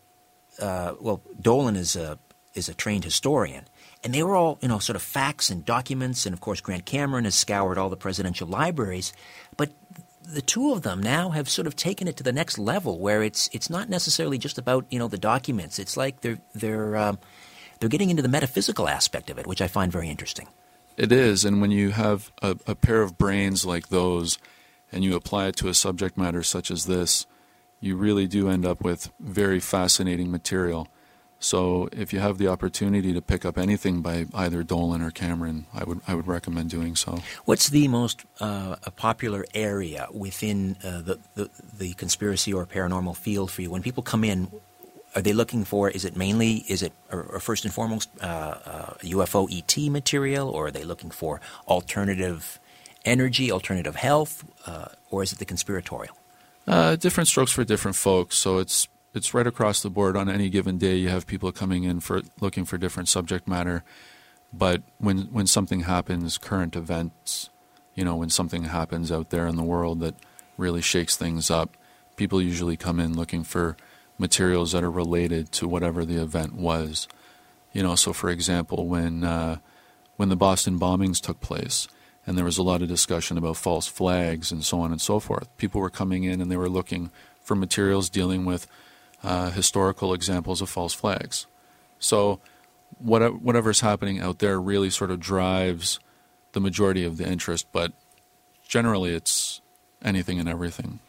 uh, 0.60 0.94
well, 1.00 1.22
Dolan 1.42 1.76
is 1.76 1.96
a 1.96 2.20
is 2.54 2.70
a 2.70 2.74
trained 2.74 3.04
historian, 3.04 3.66
and 4.04 4.14
they 4.14 4.22
were 4.22 4.36
all 4.36 4.60
you 4.62 4.68
know 4.68 4.80
sort 4.80 4.96
of 4.96 5.02
facts 5.02 5.50
and 5.50 5.66
documents, 5.66 6.28
and 6.28 6.34
of 6.34 6.42
course 6.42 6.62
Grant 6.62 6.86
Cameron 6.86 7.26
has 7.26 7.36
scoured 7.36 7.78
all 7.78 7.90
the 7.90 7.98
presidential 7.98 8.48
libraries, 8.48 9.14
but 9.58 9.72
the 10.22 10.42
two 10.42 10.72
of 10.72 10.84
them 10.84 11.02
now 11.02 11.30
have 11.30 11.50
sort 11.50 11.66
of 11.66 11.76
taken 11.76 12.08
it 12.08 12.16
to 12.18 12.24
the 12.24 12.32
next 12.32 12.60
level, 12.60 13.00
where 13.00 13.24
it's 13.24 13.50
it's 13.52 13.70
not 13.70 13.90
necessarily 13.90 14.38
just 14.38 14.58
about 14.58 14.86
you 14.90 15.00
know 15.00 15.08
the 15.08 15.18
documents. 15.18 15.80
It's 15.80 15.98
like 15.98 16.22
they're 16.22 16.40
they're 16.54 16.96
um, 16.98 17.20
they're 17.80 17.90
getting 17.90 18.10
into 18.10 18.22
the 18.22 18.30
metaphysical 18.30 18.88
aspect 18.88 19.30
of 19.30 19.38
it, 19.38 19.48
which 19.48 19.62
I 19.62 19.68
find 19.68 19.92
very 19.92 20.10
interesting. 20.10 20.48
It 20.98 21.12
is, 21.12 21.46
and 21.46 21.62
when 21.62 21.72
you 21.72 21.92
have 21.92 22.32
a, 22.42 22.58
a 22.68 22.76
pair 22.76 23.02
of 23.02 23.18
brains 23.18 23.66
like 23.66 23.88
those, 23.88 24.38
and 24.92 25.04
you 25.04 25.16
apply 25.16 25.48
it 25.48 25.56
to 25.58 25.70
a 25.70 25.74
subject 25.74 26.18
matter 26.18 26.44
such 26.44 26.70
as 26.72 26.86
this, 26.86 27.26
you 27.80 27.96
really 27.96 28.28
do 28.28 28.50
end 28.50 28.66
up 28.66 28.82
with 28.82 29.12
very 29.20 29.60
fascinating 29.60 30.30
material. 30.30 30.88
So 31.40 31.88
if 31.94 32.12
you 32.12 32.20
have 32.20 32.38
the 32.38 32.50
opportunity 32.50 33.14
to 33.14 33.22
pick 33.22 33.46
up 33.46 33.58
anything 33.58 34.02
by 34.02 34.26
either 34.34 34.62
Dolan 34.62 35.02
or 35.02 35.10
Cameron, 35.10 35.68
I 35.74 35.86
would 35.86 36.02
I 36.06 36.14
would 36.14 36.28
recommend 36.28 36.70
doing 36.70 36.98
so. 36.98 37.20
What's 37.46 37.70
the 37.70 37.88
most 37.88 38.26
uh, 38.42 38.76
popular 38.98 39.46
area 39.54 40.08
within 40.12 40.76
uh, 40.84 41.02
the, 41.02 41.20
the, 41.36 41.50
the 41.78 41.94
conspiracy 41.94 42.52
or 42.52 42.66
paranormal 42.66 43.16
field 43.16 43.52
for 43.52 43.62
you? 43.62 43.72
When 43.72 43.82
people 43.82 44.04
come 44.04 44.26
in, 44.26 44.52
are 45.16 45.22
they 45.22 45.34
looking 45.34 45.64
for? 45.64 45.90
Is 45.90 46.06
it 46.06 46.16
mainly 46.16 46.66
is 46.68 46.84
it 46.84 46.94
or, 47.12 47.40
first 47.40 47.66
and 47.66 47.74
foremost 47.74 48.10
uh, 48.22 48.94
UFO 49.02 49.50
uh, 49.50 49.58
ET 49.58 49.92
material, 49.92 50.50
or 50.50 50.68
are 50.68 50.72
they 50.72 50.84
looking 50.84 51.12
for 51.12 51.42
alternative 51.68 52.60
energy, 53.06 53.52
alternative 53.52 53.96
health, 53.96 54.44
uh, 54.66 54.90
or 55.10 55.24
is 55.24 55.34
it 55.34 55.40
the 55.40 55.46
conspiratorial? 55.46 56.16
Uh, 56.68 56.96
different 56.96 57.28
strokes 57.28 57.52
for 57.52 57.64
different 57.64 57.96
folks. 57.98 58.36
So 58.38 58.60
it's 58.60 58.88
it's 59.14 59.34
right 59.34 59.48
across 59.48 59.82
the 59.82 59.90
board. 59.90 60.16
On 60.16 60.30
any 60.30 60.50
given 60.50 60.78
day, 60.78 60.96
you 60.96 61.10
have 61.10 61.26
people 61.26 61.52
coming 61.52 61.84
in 61.84 62.00
for 62.00 62.22
looking 62.40 62.66
for 62.66 62.78
different 62.78 63.10
subject 63.10 63.48
matter. 63.48 63.84
But 64.54 64.84
when 64.98 65.24
when 65.32 65.48
something 65.48 65.82
happens, 65.82 66.38
current 66.38 66.76
events, 66.76 67.50
you 67.96 68.04
know, 68.04 68.16
when 68.16 68.30
something 68.30 68.66
happens 68.66 69.12
out 69.12 69.32
there 69.32 69.48
in 69.48 69.56
the 69.56 69.64
world 69.64 70.00
that 70.02 70.16
really 70.58 70.82
shakes 70.82 71.16
things 71.16 71.50
up, 71.50 71.76
people 72.16 72.42
usually 72.42 72.78
come 72.78 73.00
in 73.00 73.16
looking 73.16 73.44
for 73.44 73.78
materials 74.20 74.74
that 74.74 74.84
are 74.84 74.92
related 74.92 75.52
to 75.54 75.68
whatever 75.68 76.06
the 76.06 76.22
event 76.22 76.54
was. 76.54 77.08
You 77.74 77.82
know, 77.84 77.96
so 77.96 78.14
for 78.14 78.30
example, 78.30 78.88
when 78.88 79.24
uh, 79.24 79.58
when 80.18 80.30
the 80.30 80.36
Boston 80.36 80.78
bombings 80.80 81.22
took 81.22 81.40
place, 81.40 81.88
and 82.28 82.38
there 82.38 82.46
was 82.46 82.58
a 82.58 82.64
lot 82.64 82.82
of 82.82 82.88
discussion 82.88 83.38
about 83.38 83.58
false 83.58 83.88
flags 83.88 84.52
and 84.52 84.64
so 84.64 84.82
on 84.82 84.92
and 84.92 85.02
so 85.02 85.20
forth, 85.20 85.48
people 85.58 85.82
were 85.82 85.90
coming 85.90 86.26
in 86.26 86.42
and 86.42 86.52
they 86.52 86.58
were 86.58 86.70
looking 86.70 87.10
for 87.42 87.56
materials 87.56 88.10
dealing 88.10 88.46
with 88.46 88.68
uh, 89.24 89.50
historical 89.52 90.14
examples 90.14 90.62
of 90.62 90.70
false 90.70 90.94
flags. 90.94 91.48
So, 92.00 92.40
what, 93.00 93.42
whatever's 93.42 93.82
happening 93.82 94.20
out 94.20 94.40
there 94.40 94.60
really 94.60 94.90
sort 94.90 95.12
of 95.12 95.20
drives 95.20 96.00
the 96.52 96.60
majority 96.60 97.04
of 97.04 97.18
the 97.18 97.28
interest, 97.28 97.68
but 97.72 97.94
generally 98.68 99.14
it's 99.14 99.62
anything 100.04 100.40
and 100.40 100.50
everything. 100.50 101.00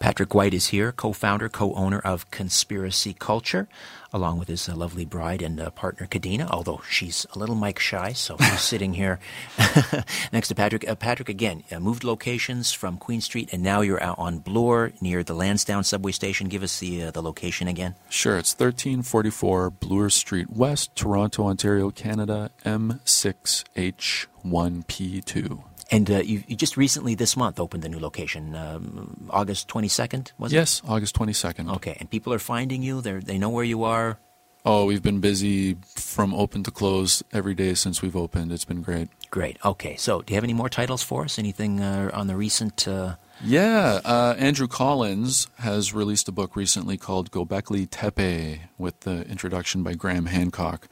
Patrick 0.00 0.34
Whyte 0.34 0.54
is 0.54 0.68
here, 0.68 0.92
co 0.92 1.12
founder, 1.12 1.50
co 1.50 1.74
owner 1.74 1.98
of 1.98 2.30
Conspiracy 2.30 3.12
Culture, 3.12 3.68
along 4.14 4.38
with 4.38 4.48
his 4.48 4.66
uh, 4.66 4.74
lovely 4.74 5.04
bride 5.04 5.42
and 5.42 5.60
uh, 5.60 5.68
partner, 5.68 6.06
Kadena, 6.06 6.48
although 6.48 6.80
she's 6.88 7.26
a 7.34 7.38
little 7.38 7.54
mic 7.54 7.78
shy, 7.78 8.14
so 8.14 8.34
he's 8.38 8.62
sitting 8.62 8.94
here 8.94 9.20
next 10.32 10.48
to 10.48 10.54
Patrick. 10.54 10.88
Uh, 10.88 10.94
Patrick, 10.94 11.28
again, 11.28 11.64
uh, 11.70 11.78
moved 11.78 12.02
locations 12.02 12.72
from 12.72 12.96
Queen 12.96 13.20
Street, 13.20 13.50
and 13.52 13.62
now 13.62 13.82
you're 13.82 14.02
out 14.02 14.18
on 14.18 14.38
Bloor 14.38 14.92
near 15.02 15.22
the 15.22 15.34
Lansdowne 15.34 15.84
subway 15.84 16.12
station. 16.12 16.48
Give 16.48 16.62
us 16.62 16.78
the, 16.78 17.02
uh, 17.02 17.10
the 17.10 17.20
location 17.20 17.68
again. 17.68 17.94
Sure, 18.08 18.38
it's 18.38 18.54
1344 18.54 19.68
Bloor 19.68 20.08
Street 20.08 20.48
West, 20.48 20.96
Toronto, 20.96 21.44
Ontario, 21.44 21.90
Canada, 21.90 22.50
M6H1P2. 22.64 25.64
And 25.90 26.08
uh, 26.10 26.18
you, 26.18 26.44
you, 26.46 26.54
just 26.54 26.76
recently 26.76 27.16
this 27.16 27.36
month 27.36 27.58
opened 27.58 27.82
the 27.82 27.88
new 27.88 27.98
location, 27.98 28.54
um, 28.54 29.28
August 29.30 29.68
22nd, 29.68 30.32
was 30.38 30.52
it? 30.52 30.56
Yes, 30.56 30.82
August 30.86 31.16
22nd. 31.16 31.74
Okay, 31.76 31.96
and 31.98 32.08
people 32.08 32.32
are 32.32 32.38
finding 32.38 32.82
you. 32.82 33.00
They 33.00 33.14
they 33.14 33.38
know 33.38 33.50
where 33.50 33.64
you 33.64 33.82
are. 33.82 34.18
Oh, 34.64 34.84
we've 34.84 35.02
been 35.02 35.20
busy 35.20 35.78
from 35.96 36.34
open 36.34 36.62
to 36.64 36.70
close 36.70 37.22
every 37.32 37.54
day 37.54 37.72
since 37.74 38.02
we've 38.02 38.14
opened. 38.14 38.52
It's 38.52 38.66
been 38.66 38.82
great. 38.82 39.08
Great. 39.30 39.56
Okay, 39.64 39.96
so 39.96 40.20
do 40.20 40.32
you 40.32 40.36
have 40.36 40.44
any 40.44 40.52
more 40.52 40.68
titles 40.68 41.02
for 41.02 41.24
us? 41.24 41.38
Anything 41.38 41.80
uh, 41.80 42.10
on 42.12 42.26
the 42.26 42.36
recent? 42.36 42.86
Uh... 42.86 43.16
Yeah, 43.42 44.00
uh, 44.04 44.34
Andrew 44.38 44.68
Collins 44.68 45.46
has 45.60 45.94
released 45.94 46.28
a 46.28 46.32
book 46.32 46.56
recently 46.56 46.98
called 46.98 47.30
Gobekli 47.30 47.88
Tepe 47.90 48.60
with 48.76 49.00
the 49.00 49.26
introduction 49.28 49.82
by 49.82 49.94
Graham 49.94 50.26
Hancock. 50.26 50.88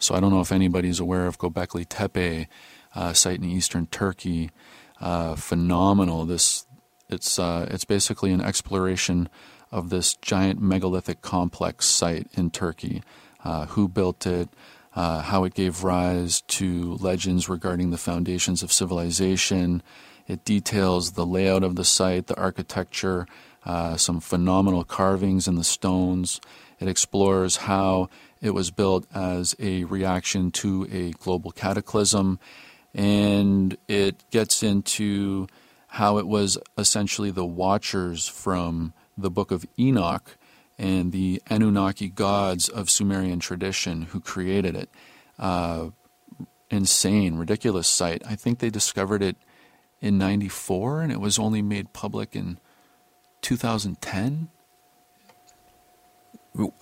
So 0.00 0.16
I 0.16 0.20
don't 0.20 0.30
know 0.30 0.40
if 0.40 0.50
anybody's 0.50 0.98
aware 0.98 1.26
of 1.26 1.38
Gobekli 1.38 1.86
Tepe 1.88 2.48
uh, 2.94 3.12
site 3.12 3.38
in 3.38 3.44
eastern 3.44 3.86
Turkey. 3.86 4.50
Uh, 5.00 5.34
phenomenal. 5.34 6.24
This 6.24 6.66
it's 7.08 7.38
uh, 7.38 7.66
it's 7.70 7.84
basically 7.84 8.32
an 8.32 8.40
exploration 8.40 9.28
of 9.70 9.90
this 9.90 10.14
giant 10.14 10.60
megalithic 10.60 11.20
complex 11.20 11.86
site 11.86 12.28
in 12.34 12.50
Turkey. 12.50 13.02
Uh, 13.44 13.66
who 13.66 13.88
built 13.88 14.26
it? 14.26 14.48
Uh, 14.94 15.20
how 15.22 15.42
it 15.42 15.54
gave 15.54 15.82
rise 15.82 16.42
to 16.42 16.94
legends 16.94 17.48
regarding 17.48 17.90
the 17.90 17.98
foundations 17.98 18.62
of 18.62 18.72
civilization. 18.72 19.82
It 20.28 20.44
details 20.44 21.12
the 21.12 21.26
layout 21.26 21.64
of 21.64 21.74
the 21.74 21.84
site, 21.84 22.28
the 22.28 22.38
architecture, 22.38 23.26
uh, 23.64 23.96
some 23.96 24.20
phenomenal 24.20 24.84
carvings 24.84 25.48
in 25.48 25.56
the 25.56 25.64
stones. 25.64 26.40
It 26.78 26.88
explores 26.88 27.56
how 27.56 28.08
it 28.40 28.50
was 28.50 28.70
built 28.70 29.06
as 29.12 29.56
a 29.58 29.84
reaction 29.84 30.50
to 30.52 30.86
a 30.90 31.10
global 31.12 31.50
cataclysm 31.50 32.38
and 32.94 33.76
it 33.88 34.24
gets 34.30 34.62
into 34.62 35.46
how 35.88 36.18
it 36.18 36.26
was 36.26 36.58
essentially 36.78 37.30
the 37.30 37.44
watchers 37.44 38.26
from 38.26 38.92
the 39.16 39.30
book 39.30 39.50
of 39.50 39.66
Enoch 39.78 40.36
and 40.78 41.12
the 41.12 41.40
Anunnaki 41.48 42.08
gods 42.08 42.68
of 42.68 42.90
Sumerian 42.90 43.40
tradition 43.40 44.02
who 44.02 44.20
created 44.20 44.74
it. 44.74 44.90
Uh, 45.38 45.90
insane, 46.70 47.36
ridiculous 47.36 47.86
site. 47.86 48.22
I 48.26 48.34
think 48.34 48.58
they 48.58 48.70
discovered 48.70 49.22
it 49.22 49.36
in 50.00 50.18
94 50.18 51.02
and 51.02 51.12
it 51.12 51.20
was 51.20 51.38
only 51.38 51.62
made 51.62 51.92
public 51.92 52.34
in 52.34 52.58
2010 53.42 54.48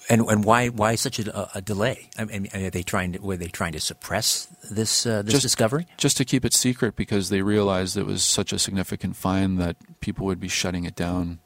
and 0.09 0.21
and 0.23 0.45
why 0.45 0.69
why 0.69 0.95
such 0.97 1.19
a, 1.19 1.57
a 1.57 1.63
delay? 1.63 2.11
I 2.19 2.25
mean, 2.25 2.49
are 2.55 2.71
they 2.71 2.83
trying 2.83 3.13
to 3.13 3.19
were 3.21 3.37
they 3.37 3.49
trying 3.49 3.73
to 3.73 3.81
suppress 3.81 4.47
this 4.71 5.07
uh, 5.07 5.23
this 5.23 5.33
just, 5.33 5.43
discovery? 5.43 5.87
Just 5.97 6.17
to 6.19 6.25
keep 6.25 6.45
it 6.45 6.53
secret 6.53 6.95
because 6.95 7.31
they 7.31 7.43
realized 7.43 7.97
it 7.97 8.05
was 8.05 8.23
such 8.23 8.53
a 8.53 8.59
significant 8.59 9.17
find 9.17 9.59
that 9.59 9.77
people 10.01 10.27
would 10.27 10.41
be 10.41 10.49
shutting 10.49 10.85
it 10.85 10.95
down 10.95 11.39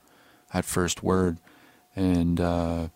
at 0.52 0.64
first 0.64 1.02
word. 1.02 1.38
And 1.94 2.40
uh, 2.40 2.88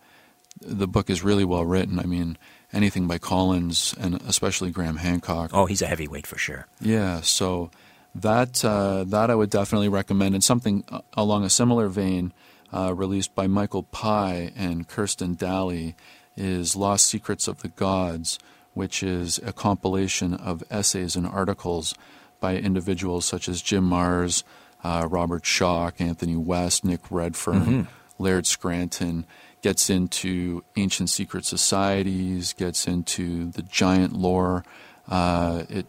the 0.59 0.87
book 0.87 1.09
is 1.09 1.23
really 1.23 1.45
well 1.45 1.65
written. 1.65 1.97
I 1.97 2.03
mean, 2.03 2.37
anything 2.73 3.07
by 3.07 3.17
Collins 3.17 3.95
and 3.99 4.21
especially 4.23 4.69
Graham 4.71 4.97
Hancock. 4.97 5.51
Oh, 5.53 5.65
he's 5.65 5.81
a 5.81 5.87
heavyweight 5.87 6.27
for 6.27 6.37
sure. 6.37 6.67
Yeah, 6.79 7.21
so 7.21 7.71
that 8.13 8.63
uh, 8.65 9.05
that 9.05 9.31
I 9.31 9.35
would 9.35 9.49
definitely 9.49 9.89
recommend. 9.89 10.35
And 10.35 10.43
something 10.43 10.83
uh, 10.89 11.01
along 11.13 11.45
a 11.45 11.49
similar 11.49 11.87
vein 11.87 12.33
uh, 12.73 12.93
released 12.93 13.35
by 13.35 13.47
Michael 13.47 13.83
Pye 13.83 14.51
and 14.55 14.87
Kirsten 14.87 15.35
Dalley, 15.35 15.95
is 16.37 16.75
Lost 16.75 17.07
Secrets 17.07 17.47
of 17.47 17.61
the 17.61 17.67
Gods, 17.67 18.39
which 18.73 19.03
is 19.03 19.39
a 19.39 19.53
compilation 19.53 20.33
of 20.33 20.63
essays 20.71 21.15
and 21.15 21.27
articles 21.27 21.93
by 22.39 22.55
individuals 22.55 23.25
such 23.25 23.49
as 23.49 23.61
Jim 23.61 23.89
Marrs, 23.89 24.43
uh, 24.83 25.07
Robert 25.09 25.43
Schoch, 25.43 25.99
Anthony 25.99 26.35
West, 26.35 26.83
Nick 26.83 27.01
Redfern, 27.11 27.61
mm-hmm. 27.61 28.23
Laird 28.23 28.47
Scranton, 28.47 29.25
gets 29.61 29.89
into 29.89 30.63
ancient 30.75 31.09
secret 31.09 31.45
societies, 31.45 32.53
gets 32.53 32.87
into 32.87 33.51
the 33.51 33.61
giant 33.61 34.13
lore. 34.13 34.63
Uh, 35.07 35.63
it 35.69 35.85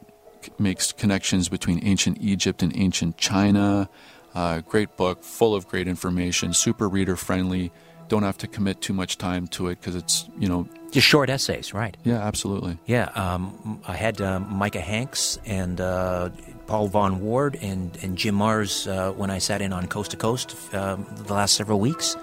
makes 0.59 0.93
connections 0.93 1.49
between 1.49 1.85
ancient 1.85 2.19
Egypt 2.21 2.63
and 2.63 2.77
ancient 2.77 3.17
China. 3.17 3.89
Uh, 4.35 4.61
great 4.61 4.97
book, 4.97 5.23
full 5.23 5.55
of 5.55 5.69
great 5.69 5.89
information, 5.89 6.53
super 6.53 6.89
reader 6.89 7.17
friendly. 7.17 7.73
Don't 8.09 8.23
have 8.25 8.39
to 8.39 8.47
commit 8.47 8.81
too 8.81 8.93
much 8.93 9.17
time 9.17 9.47
to 9.49 9.69
it 9.69 9.81
because 9.81 9.95
it's 9.95 10.29
you 10.39 10.49
know 10.49 10.69
just 10.91 11.07
short 11.07 11.31
essays, 11.31 11.73
right? 11.73 11.97
Yeah, 12.05 12.19
absolutely. 12.19 12.79
Yeah, 12.85 13.05
um, 13.15 13.81
I 13.87 13.97
had 13.97 14.21
uh, 14.21 14.41
Micah 14.41 14.81
Hanks 14.81 15.39
and 15.47 15.81
uh, 15.81 16.29
Paul 16.67 16.89
Von 16.89 17.21
Ward 17.21 17.59
and 17.63 17.97
and 18.03 18.19
Jim 18.19 18.37
Marrs 18.37 18.87
uh, 18.87 19.13
when 19.13 19.31
I 19.31 19.39
sat 19.39 19.63
in 19.63 19.73
on 19.73 19.87
Coast 19.87 20.11
to 20.11 20.17
Coast 20.19 20.55
um, 20.75 21.07
the 21.27 21.33
last 21.33 21.55
several 21.55 21.81
weeks, 21.81 22.17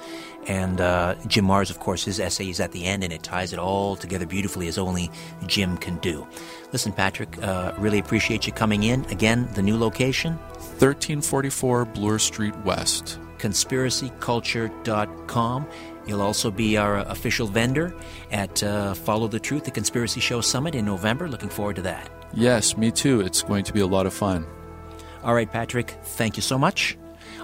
and 0.47 0.79
uh, 0.81 1.15
Jim 1.27 1.45
Marrs, 1.45 1.69
of 1.69 1.79
course, 1.79 2.03
his 2.03 2.19
essay 2.19 2.49
is 2.49 2.59
at 2.59 2.71
the 2.71 2.85
end 2.85 3.03
and 3.03 3.11
it 3.11 3.23
ties 3.23 3.53
it 3.53 3.59
all 3.59 3.95
together 3.95 4.25
beautifully 4.25 4.67
as 4.67 4.77
only 4.77 5.11
Jim 5.47 5.77
can 5.77 5.97
do. 5.97 6.27
Listen, 6.71 6.93
Patrick, 6.93 7.41
uh, 7.43 7.73
really 7.77 7.99
appreciate 7.99 8.45
you 8.45 8.53
coming 8.53 8.83
in. 8.83 9.03
Again, 9.05 9.49
the 9.55 9.61
new 9.61 9.77
location 9.77 10.33
1344 10.33 11.85
Bloor 11.85 12.19
Street 12.19 12.55
West. 12.57 13.19
Conspiracyculture.com. 13.39 15.67
You'll 16.05 16.21
also 16.21 16.51
be 16.51 16.77
our 16.77 16.97
official 16.97 17.47
vendor 17.47 17.93
at 18.31 18.61
uh, 18.63 18.93
Follow 18.93 19.27
the 19.27 19.39
Truth, 19.39 19.65
the 19.65 19.71
Conspiracy 19.71 20.19
Show 20.19 20.41
Summit 20.41 20.75
in 20.75 20.85
November. 20.85 21.27
Looking 21.27 21.49
forward 21.49 21.77
to 21.77 21.81
that. 21.83 22.09
Yes, 22.33 22.77
me 22.77 22.91
too. 22.91 23.21
It's 23.21 23.41
going 23.41 23.63
to 23.63 23.73
be 23.73 23.79
a 23.79 23.87
lot 23.87 24.05
of 24.05 24.13
fun. 24.13 24.45
All 25.23 25.33
right, 25.33 25.51
Patrick, 25.51 25.91
thank 26.03 26.37
you 26.37 26.41
so 26.41 26.57
much. 26.57 26.97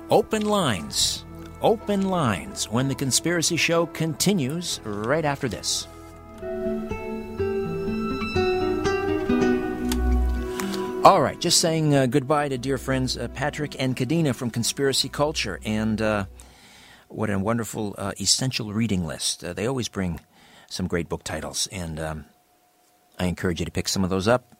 Open 0.09 0.45
lines. 0.45 1.25
Open 1.61 2.09
lines 2.09 2.69
when 2.69 2.87
the 2.87 2.95
Conspiracy 2.95 3.57
Show 3.57 3.87
continues 3.87 4.79
right 4.83 5.25
after 5.25 5.47
this. 5.47 5.87
All 11.05 11.21
right, 11.21 11.39
just 11.39 11.61
saying 11.61 11.93
uh, 11.93 12.07
goodbye 12.07 12.49
to 12.49 12.57
dear 12.57 12.79
friends 12.79 13.15
uh, 13.15 13.27
Patrick 13.27 13.79
and 13.79 13.95
Kadena 13.95 14.33
from 14.33 14.49
Conspiracy 14.49 15.07
Culture. 15.07 15.59
And 15.63 16.01
uh, 16.01 16.25
what 17.09 17.29
a 17.29 17.37
wonderful 17.37 17.93
uh, 17.95 18.13
essential 18.19 18.73
reading 18.73 19.05
list. 19.05 19.43
Uh, 19.43 19.53
they 19.53 19.67
always 19.67 19.87
bring 19.87 20.19
some 20.67 20.87
great 20.87 21.07
book 21.07 21.23
titles, 21.23 21.67
and 21.71 21.99
um, 21.99 22.25
I 23.19 23.27
encourage 23.27 23.59
you 23.59 23.67
to 23.67 23.71
pick 23.71 23.87
some 23.87 24.03
of 24.03 24.09
those 24.09 24.27
up. 24.27 24.55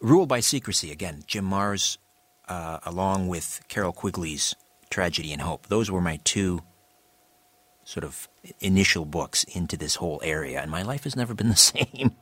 Rule 0.00 0.24
by 0.24 0.38
Secrecy, 0.38 0.92
again, 0.92 1.24
Jim 1.26 1.50
Marrs, 1.50 1.98
uh, 2.46 2.78
along 2.86 3.26
with 3.26 3.60
Carroll 3.66 3.92
Quigley's 3.92 4.54
Tragedy 4.90 5.32
and 5.32 5.42
Hope. 5.42 5.66
Those 5.66 5.90
were 5.90 6.00
my 6.00 6.20
two 6.22 6.60
sort 7.82 8.04
of 8.04 8.28
initial 8.60 9.04
books 9.04 9.42
into 9.42 9.76
this 9.76 9.96
whole 9.96 10.20
area, 10.22 10.62
and 10.62 10.70
my 10.70 10.82
life 10.82 11.02
has 11.02 11.16
never 11.16 11.34
been 11.34 11.48
the 11.48 11.56
same. 11.56 12.14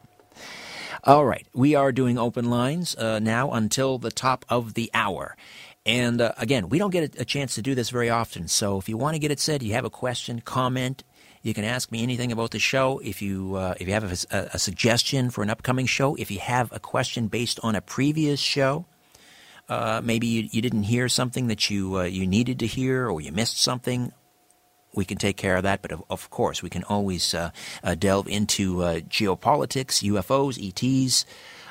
All 1.06 1.24
right, 1.24 1.46
we 1.54 1.76
are 1.76 1.92
doing 1.92 2.18
open 2.18 2.50
lines 2.50 2.96
uh, 2.96 3.20
now 3.20 3.52
until 3.52 3.96
the 3.96 4.10
top 4.10 4.44
of 4.48 4.74
the 4.74 4.90
hour. 4.92 5.36
And 5.86 6.20
uh, 6.20 6.32
again, 6.36 6.68
we 6.68 6.80
don't 6.80 6.90
get 6.90 7.14
a, 7.20 7.24
chance 7.24 7.54
to 7.54 7.62
do 7.62 7.76
this 7.76 7.90
very 7.90 8.10
often. 8.10 8.48
So 8.48 8.76
if 8.78 8.88
you 8.88 8.96
want 8.96 9.14
to 9.14 9.20
get 9.20 9.30
it 9.30 9.38
said, 9.38 9.62
you 9.62 9.74
have 9.74 9.84
a 9.84 9.90
question, 9.90 10.40
comment, 10.40 11.04
you 11.42 11.54
can 11.54 11.62
ask 11.62 11.92
me 11.92 12.02
anything 12.02 12.32
about 12.32 12.50
the 12.50 12.58
show. 12.58 12.98
If 13.04 13.22
you 13.22 13.54
uh, 13.54 13.74
if 13.78 13.86
you 13.86 13.94
have 13.94 14.26
a, 14.32 14.48
a, 14.52 14.58
suggestion 14.58 15.30
for 15.30 15.44
an 15.44 15.50
upcoming 15.50 15.86
show, 15.86 16.16
if 16.16 16.28
you 16.28 16.40
have 16.40 16.72
a 16.72 16.80
question 16.80 17.28
based 17.28 17.60
on 17.62 17.76
a 17.76 17.80
previous 17.80 18.40
show, 18.40 18.86
uh, 19.68 20.00
maybe 20.02 20.26
you, 20.26 20.48
you, 20.50 20.60
didn't 20.60 20.82
hear 20.82 21.08
something 21.08 21.46
that 21.46 21.70
you 21.70 21.98
uh, 21.98 22.02
you 22.02 22.26
needed 22.26 22.58
to 22.58 22.66
hear, 22.66 23.08
or 23.08 23.20
you 23.20 23.30
missed 23.30 23.62
something, 23.62 24.12
we 24.94 25.04
can 25.04 25.18
take 25.18 25.36
care 25.36 25.56
of 25.56 25.62
that. 25.62 25.82
But 25.82 25.92
of, 25.92 26.02
of 26.10 26.30
course, 26.30 26.62
we 26.62 26.70
can 26.70 26.82
always 26.84 27.34
uh, 27.34 27.50
uh, 27.84 27.94
delve 27.94 28.28
into 28.28 28.82
uh, 28.82 29.00
geopolitics, 29.00 30.02
UFOs, 30.02 30.56
ETs. 30.58 31.26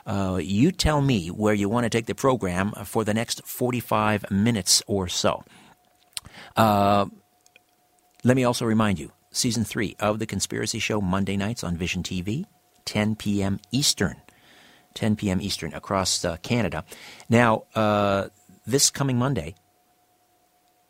Uh, 0.06 0.38
you 0.38 0.72
tell 0.72 1.02
me 1.02 1.30
where 1.30 1.54
you 1.54 1.68
want 1.68 1.84
to 1.86 1.90
take 1.90 2.06
the 2.06 2.16
program 2.16 2.72
for 2.86 3.04
the 3.04 3.14
next 3.14 3.46
45 3.46 4.30
minutes 4.30 4.84
or 4.86 5.08
so. 5.08 5.44
Uh, 6.56 7.08
let 8.24 8.36
me 8.36 8.44
also 8.44 8.66
remind 8.66 9.00
you 9.00 9.12
season 9.32 9.64
three 9.64 9.96
of 10.00 10.20
The 10.20 10.26
Conspiracy 10.26 10.80
Show, 10.80 11.02
Monday 11.02 11.38
nights 11.38 11.64
on 11.64 11.76
Vision 11.76 12.04
TV, 12.04 12.46
10 12.86 13.16
p.m. 13.16 13.60
Eastern. 13.72 14.18
10 14.94 15.18
p.m. 15.18 15.42
Eastern 15.42 15.74
across 15.74 16.24
uh, 16.24 16.38
Canada. 16.38 16.86
Now, 17.28 17.64
this 18.66 18.90
coming 18.90 19.18
Monday, 19.18 19.56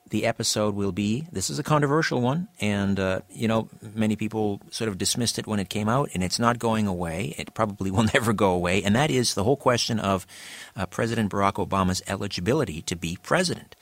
the 0.09 0.25
episode 0.25 0.75
will 0.75 0.91
be. 0.91 1.27
This 1.31 1.49
is 1.49 1.57
a 1.57 1.63
controversial 1.63 2.21
one, 2.21 2.47
and 2.61 2.99
uh, 2.99 3.21
you 3.29 3.47
know 3.47 3.69
many 3.93 4.15
people 4.15 4.61
sort 4.69 4.87
of 4.87 4.97
dismissed 4.97 5.39
it 5.39 5.47
when 5.47 5.59
it 5.59 5.69
came 5.69 5.89
out, 5.89 6.09
and 6.13 6.23
it's 6.23 6.39
not 6.39 6.59
going 6.59 6.87
away. 6.87 7.33
It 7.37 7.53
probably 7.53 7.91
will 7.91 8.03
never 8.13 8.33
go 8.33 8.51
away, 8.51 8.83
and 8.83 8.95
that 8.95 9.09
is 9.09 9.33
the 9.33 9.43
whole 9.43 9.57
question 9.57 9.99
of 9.99 10.27
uh, 10.75 10.85
President 10.85 11.31
Barack 11.31 11.53
Obama's 11.53 12.03
eligibility 12.07 12.81
to 12.83 12.95
be 12.95 13.17
president. 13.21 13.75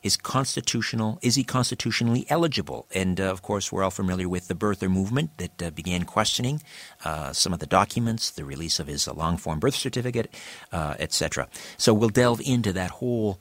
Is 0.00 0.16
constitutional? 0.16 1.18
Is 1.22 1.34
he 1.34 1.42
constitutionally 1.42 2.24
eligible? 2.28 2.86
And 2.94 3.20
uh, 3.20 3.24
of 3.24 3.42
course, 3.42 3.72
we're 3.72 3.82
all 3.82 3.90
familiar 3.90 4.28
with 4.28 4.46
the 4.46 4.54
birther 4.54 4.88
movement 4.88 5.36
that 5.38 5.60
uh, 5.60 5.70
began 5.70 6.04
questioning 6.04 6.62
uh, 7.04 7.32
some 7.32 7.52
of 7.52 7.58
the 7.58 7.66
documents, 7.66 8.30
the 8.30 8.44
release 8.44 8.78
of 8.78 8.86
his 8.86 9.08
long-form 9.08 9.58
birth 9.58 9.74
certificate, 9.74 10.32
uh, 10.70 10.94
etc. 11.00 11.48
So 11.78 11.92
we'll 11.92 12.10
delve 12.10 12.40
into 12.44 12.72
that 12.74 12.90
whole 12.90 13.40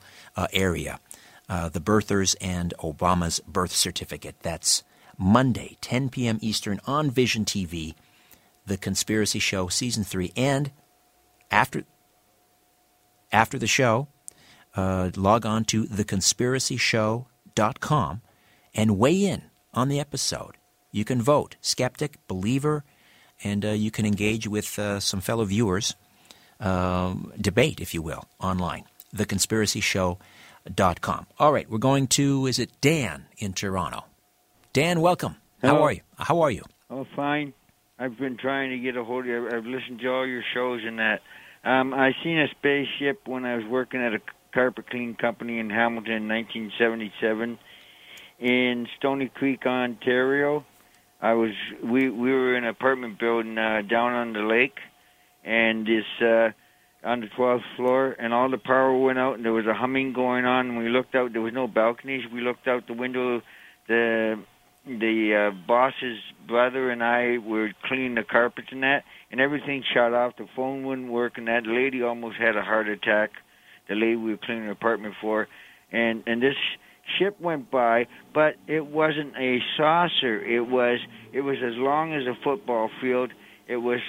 area 0.52 1.00
uh, 1.50 1.70
the 1.70 1.80
birthers 1.80 2.36
and 2.42 2.74
Obama's 2.80 3.40
birth 3.48 3.72
certificate. 3.72 4.36
That's 4.42 4.84
Monday, 5.18 5.78
10 5.82 6.10
p.m. 6.10 6.38
Eastern 6.42 6.80
on 6.86 7.10
Vision 7.10 7.46
TV, 7.46 7.96
The 8.66 8.78
Conspiracy 8.78 9.40
Show, 9.40 9.68
Season 9.68 10.04
3. 10.04 10.34
And 10.36 10.72
after, 11.50 11.86
after 13.32 13.58
the 13.58 13.68
show, 13.68 14.10
uh, 14.76 15.12
log 15.16 15.46
on 15.46 15.64
to 15.66 15.86
theconspiracyshow.com 15.86 18.22
and 18.76 19.00
weigh 19.00 19.26
in 19.26 19.44
on 19.74 19.90
the 19.90 20.00
episode. 20.00 20.56
You 20.92 21.04
can 21.04 21.22
vote, 21.22 21.58
skeptic, 21.62 22.18
believer, 22.28 22.84
and 23.44 23.66
uh, 23.66 23.70
you 23.70 23.92
can 23.92 24.06
engage 24.06 24.48
with 24.48 24.80
uh, 24.80 25.00
some 25.00 25.22
fellow 25.22 25.46
viewers, 25.46 25.96
um, 26.60 27.32
debate, 27.40 27.80
if 27.80 27.94
you 27.94 28.02
will, 28.02 28.26
online. 28.40 28.86
The 29.12 29.26
Conspiracy 29.26 29.80
Show 29.80 30.18
com. 31.02 31.28
All 31.40 31.54
right, 31.54 31.70
we're 31.70 31.78
going 31.78 32.08
to, 32.08 32.46
is 32.48 32.60
it 32.60 32.72
Dan 32.82 33.26
in 33.38 33.54
Toronto? 33.54 34.06
Dan, 34.74 35.02
welcome. 35.02 35.38
Hello. 35.62 35.76
How 35.76 35.84
are 35.84 35.92
you? 35.92 36.02
How 36.18 36.42
are 36.42 36.52
you? 36.52 36.64
Oh, 36.90 37.06
fine. 37.16 37.54
I've 38.00 38.18
been 38.18 38.38
trying 38.38 38.70
to 38.70 38.78
get 38.78 38.96
a 38.96 39.04
hold 39.04 39.26
of 39.26 39.30
you. 39.30 39.48
I've 39.48 39.66
listened 39.66 40.00
to 40.02 40.08
all 40.08 40.28
your 40.28 40.44
shows 40.54 40.82
and 40.86 41.00
that. 41.00 41.22
Um, 41.64 41.94
I 41.94 42.12
seen 42.24 42.40
a 42.40 42.48
spaceship 42.50 43.28
when 43.28 43.44
I 43.46 43.56
was 43.56 43.66
working 43.66 44.02
at 44.02 44.14
a 44.14 44.20
carpet 44.54 44.90
clean 44.90 45.16
company 45.16 45.60
in 45.60 45.70
Hamilton 45.70 46.14
in 46.14 46.28
1977 46.28 47.58
in 48.40 48.88
Stony 48.98 49.30
Creek, 49.34 49.66
Ontario. 49.66 50.66
I 51.22 51.34
was 51.34 51.52
we 51.84 52.10
we 52.10 52.32
were 52.32 52.56
in 52.56 52.64
an 52.64 52.70
apartment 52.70 53.20
building 53.20 53.58
uh, 53.58 53.82
down 53.90 54.14
on 54.14 54.34
the 54.34 54.42
lake, 54.42 54.78
and 55.44 55.86
this 55.86 56.06
uh, 56.22 56.50
on 57.08 57.22
the 57.22 57.28
12th 57.28 57.62
floor, 57.78 58.16
and 58.20 58.34
all 58.34 58.52
the 58.52 58.58
power 58.58 58.96
went 58.96 59.18
out, 59.18 59.36
and 59.36 59.46
there 59.46 59.54
was 59.54 59.66
a 59.66 59.74
humming 59.74 60.12
going 60.12 60.46
on. 60.46 60.68
And 60.68 60.78
we 60.78 60.90
looked 60.90 61.16
out; 61.16 61.32
there 61.32 61.42
was 61.42 61.54
no 61.54 61.68
balconies. 61.68 62.26
We 62.32 62.42
looked 62.42 62.68
out 62.68 62.86
the 62.86 62.94
window. 62.94 63.42
The 63.88 64.44
the 64.86 65.52
uh, 65.52 65.68
boss's 65.68 66.20
brother 66.48 66.92
and 66.92 67.04
I 67.04 67.40
were 67.40 67.72
cleaning 67.86 68.16
the 68.16 68.24
carpets 68.24 68.70
and 68.72 68.84
that, 68.84 69.04
and 69.32 69.42
everything 69.42 69.84
shut 69.94 70.14
off. 70.14 70.38
The 70.38 70.48
phone 70.56 70.86
wouldn't 70.86 71.10
work, 71.10 71.38
and 71.38 71.48
that 71.48 71.64
lady 71.66 72.04
almost 72.04 72.38
had 72.38 72.56
a 72.56 72.62
heart 72.62 72.88
attack. 72.88 73.32
The 73.90 73.96
lady 73.96 74.16
we 74.16 74.32
were 74.32 74.38
cleaning 74.38 74.66
the 74.66 74.72
apartment 74.72 75.16
for, 75.22 75.48
and 75.92 76.24
and 76.28 76.42
this 76.42 76.56
ship 77.18 77.40
went 77.40 77.72
by, 77.72 78.08
but 78.34 78.56
it 78.68 78.86
wasn't 78.86 79.36
a 79.38 79.60
saucer. 79.78 80.44
It 80.44 80.68
was 80.68 81.00
it 81.32 81.42
was 81.42 81.58
as 81.64 81.78
long 81.78 82.14
as 82.14 82.24
a 82.28 82.38
football 82.44 82.90
field. 83.02 83.32
It 83.68 83.78
was 83.78 84.00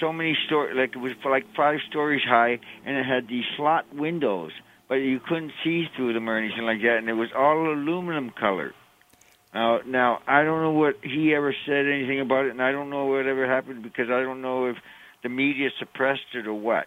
so 0.00 0.12
many 0.12 0.36
stories, 0.46 0.76
like 0.76 0.94
it 0.94 0.98
was 0.98 1.12
like 1.24 1.44
five 1.54 1.80
stories 1.88 2.22
high, 2.22 2.58
and 2.84 2.96
it 2.96 3.04
had 3.04 3.28
these 3.28 3.44
slot 3.56 3.94
windows, 3.94 4.52
but 4.88 4.96
you 4.96 5.20
couldn't 5.20 5.52
see 5.64 5.86
through 5.96 6.12
them 6.12 6.28
or 6.28 6.36
anything 6.36 6.64
like 6.64 6.80
that, 6.82 6.98
and 6.98 7.08
it 7.08 7.14
was 7.14 7.30
all 7.36 7.72
aluminum 7.72 8.30
colored. 8.30 8.74
Now, 9.54 9.80
now 9.86 10.20
I 10.26 10.44
don't 10.44 10.62
know 10.62 10.72
what 10.72 10.96
he 11.02 11.34
ever 11.34 11.54
said 11.66 11.86
anything 11.86 12.20
about 12.20 12.46
it, 12.46 12.50
and 12.50 12.62
I 12.62 12.72
don't 12.72 12.90
know 12.90 13.06
what 13.06 13.26
ever 13.26 13.46
happened 13.46 13.82
because 13.82 14.08
I 14.10 14.20
don't 14.20 14.42
know 14.42 14.66
if 14.66 14.76
the 15.22 15.28
media 15.28 15.70
suppressed 15.78 16.34
it 16.34 16.46
or 16.46 16.54
what. 16.54 16.86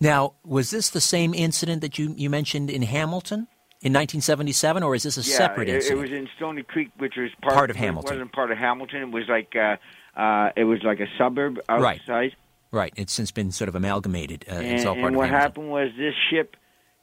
Now, 0.00 0.34
was 0.44 0.70
this 0.70 0.90
the 0.90 1.00
same 1.00 1.34
incident 1.34 1.80
that 1.80 1.98
you 1.98 2.14
you 2.16 2.30
mentioned 2.30 2.70
in 2.70 2.82
Hamilton? 2.82 3.48
in 3.84 3.92
1977, 3.92 4.82
or 4.82 4.94
is 4.94 5.02
this 5.02 5.18
a 5.18 5.20
yeah, 5.20 5.36
separate 5.36 5.68
it, 5.68 5.74
incident? 5.74 5.98
it 5.98 6.02
was 6.02 6.10
in 6.10 6.28
Stony 6.36 6.62
Creek, 6.62 6.88
which 6.96 7.16
was 7.18 7.30
part, 7.42 7.54
part 7.54 7.70
of 7.70 7.76
Hamilton. 7.76 8.14
It 8.14 8.16
wasn't 8.16 8.32
part 8.32 8.50
of 8.50 8.56
Hamilton. 8.56 9.02
It 9.02 9.10
was 9.10 9.24
like 9.28 9.54
uh, 9.54 9.76
uh, 10.18 10.50
it 10.56 10.64
was 10.64 10.82
like 10.82 11.00
a 11.00 11.06
suburb 11.18 11.58
outside. 11.68 12.00
Right. 12.08 12.34
Right. 12.74 12.92
It's 12.96 13.12
since 13.12 13.30
been 13.30 13.52
sort 13.52 13.68
of 13.68 13.76
amalgamated. 13.76 14.46
Uh, 14.50 14.56
and, 14.56 14.66
it's 14.66 14.84
all 14.84 14.94
part 14.94 15.06
and 15.06 15.16
what 15.16 15.28
happened 15.28 15.70
was 15.70 15.90
this 15.96 16.14
ship 16.28 16.56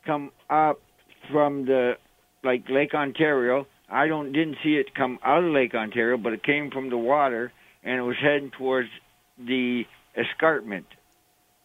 come 0.05 0.31
up 0.49 0.81
from 1.31 1.65
the 1.65 1.93
like 2.43 2.69
Lake 2.69 2.93
Ontario. 2.93 3.65
I 3.89 4.07
don't 4.07 4.33
didn't 4.33 4.57
see 4.61 4.75
it 4.75 4.93
come 4.93 5.17
out 5.23 5.45
of 5.45 5.51
Lake 5.51 5.73
Ontario, 5.73 6.17
but 6.17 6.33
it 6.33 6.43
came 6.43 6.71
from 6.71 6.89
the 6.89 6.97
water 6.97 7.53
and 7.83 7.97
it 7.97 8.01
was 8.01 8.17
heading 8.21 8.51
towards 8.51 8.89
the 9.37 9.85
escarpment, 10.17 10.87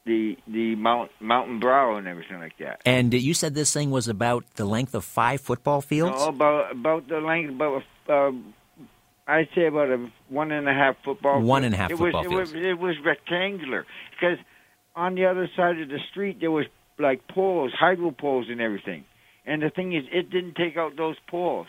the 0.05 0.39
the 0.47 0.77
mount, 0.77 1.11
mountain 1.19 1.59
brow 1.59 1.97
and 1.97 2.07
everything 2.07 2.39
like 2.39 2.57
that. 2.59 2.83
And 2.87 3.13
you 3.13 3.35
said 3.35 3.57
this 3.57 3.73
thing 3.73 3.91
was 3.91 4.07
about 4.07 4.45
the 4.55 4.67
length 4.67 4.95
of 4.95 5.05
five 5.05 5.41
football 5.41 5.81
fields. 5.81 6.21
No, 6.21 6.29
about 6.29 6.71
about 6.71 7.09
the 7.09 7.21
length 7.21 7.51
about 7.51 7.83
uh, 8.09 8.31
I'd 9.27 9.49
say 9.53 9.67
about 9.67 9.91
a 9.91 10.09
one 10.29 10.51
and 10.53 10.69
a 10.69 10.73
half 10.73 10.97
football. 11.05 11.41
One 11.41 11.65
and 11.65 11.75
a 11.75 11.77
half 11.77 11.91
it 11.91 11.99
football 11.99 12.25
was, 12.25 12.51
fields. 12.51 12.53
It 12.53 12.57
was, 12.57 12.67
it 12.67 12.79
was 12.79 12.95
rectangular 13.05 13.87
because 14.11 14.39
on 14.95 15.15
the 15.15 15.27
other 15.27 15.49
side 15.57 15.81
of 15.81 15.89
the 15.89 15.99
street 16.11 16.39
there 16.41 16.51
was 16.51 16.67
like 16.99 17.27
poles, 17.29 17.73
hydro 17.79 18.11
poles, 18.11 18.47
and 18.49 18.61
everything. 18.61 19.05
And 19.45 19.63
the 19.63 19.71
thing 19.71 19.95
is, 19.95 20.05
it 20.13 20.31
didn't 20.31 20.55
take 20.55 20.77
out 20.77 20.97
those 20.97 21.17
poles. 21.29 21.69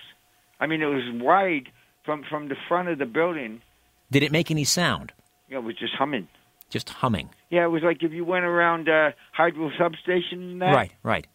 I 0.60 0.66
mean, 0.66 0.82
it 0.82 0.86
was 0.86 1.04
wide 1.22 1.70
from 2.06 2.24
from 2.30 2.50
the 2.50 2.56
front 2.68 2.88
of 2.90 2.98
the 2.98 3.06
building. 3.06 3.62
Did 4.10 4.24
it 4.24 4.32
make 4.32 4.50
any 4.50 4.64
sound? 4.64 5.14
Know, 5.50 5.60
it 5.60 5.64
was 5.64 5.76
just 5.78 5.94
humming. 5.94 6.28
Just 6.70 6.90
humming. 6.90 7.30
Yeah, 7.50 7.66
it 7.66 7.70
was 7.70 7.84
like 7.84 8.04
if 8.04 8.12
you 8.12 8.26
went 8.26 8.46
around 8.46 8.90
uh, 8.90 9.12
hydro 9.32 9.70
substation. 9.78 10.60
That. 10.60 10.74
Right, 10.74 10.92
right. 11.04 11.28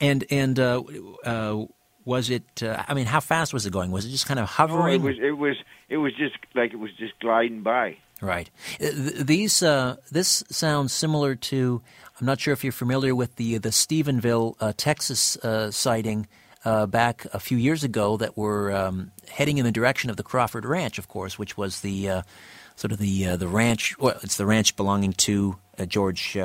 And 0.00 0.24
and 0.30 0.58
uh, 0.58 0.82
uh, 1.24 1.64
was 2.04 2.30
it? 2.30 2.62
Uh, 2.62 2.82
I 2.88 2.94
mean, 2.94 3.06
how 3.06 3.20
fast 3.20 3.52
was 3.52 3.66
it 3.66 3.72
going? 3.72 3.90
Was 3.90 4.04
it 4.06 4.10
just 4.10 4.26
kind 4.26 4.38
of 4.40 4.44
No, 4.44 4.46
hovering? 4.46 5.00
it 5.00 5.04
was 5.04 5.16
it 5.20 5.32
was 5.38 5.56
it 5.88 5.96
was 5.98 6.12
just 6.14 6.36
like 6.54 6.72
it 6.72 6.78
was 6.78 6.92
just 6.98 7.18
gliding 7.20 7.62
by. 7.62 7.96
Right. 8.20 8.50
Uh, 8.80 8.88
These 9.24 9.62
uh, 9.62 9.96
this 10.10 10.44
sounds 10.50 10.92
similar 10.92 11.34
to. 11.34 11.82
I'm 12.20 12.26
not 12.26 12.40
sure 12.40 12.52
if 12.52 12.62
you're 12.62 12.72
familiar 12.72 13.14
with 13.14 13.36
the 13.36 13.58
the 13.58 13.70
Stephenville, 13.70 14.54
uh, 14.60 14.72
Texas 14.76 15.36
uh, 15.38 15.70
sighting 15.72 16.28
uh, 16.64 16.86
back 16.86 17.26
a 17.32 17.40
few 17.40 17.58
years 17.58 17.82
ago 17.82 18.16
that 18.18 18.36
were 18.36 18.70
um, 18.72 19.10
heading 19.28 19.58
in 19.58 19.64
the 19.64 19.72
direction 19.72 20.08
of 20.10 20.16
the 20.16 20.22
Crawford 20.22 20.64
Ranch, 20.64 20.98
of 20.98 21.08
course, 21.08 21.36
which 21.38 21.56
was 21.56 21.80
the 21.80 22.08
uh, 22.08 22.22
sort 22.76 22.92
of 22.92 22.98
the 22.98 23.26
uh, 23.26 23.36
the 23.36 23.48
ranch. 23.48 23.98
Well, 23.98 24.16
it's 24.22 24.36
the 24.36 24.46
ranch 24.46 24.76
belonging 24.76 25.14
to 25.14 25.56
uh, 25.78 25.86
George 25.86 26.36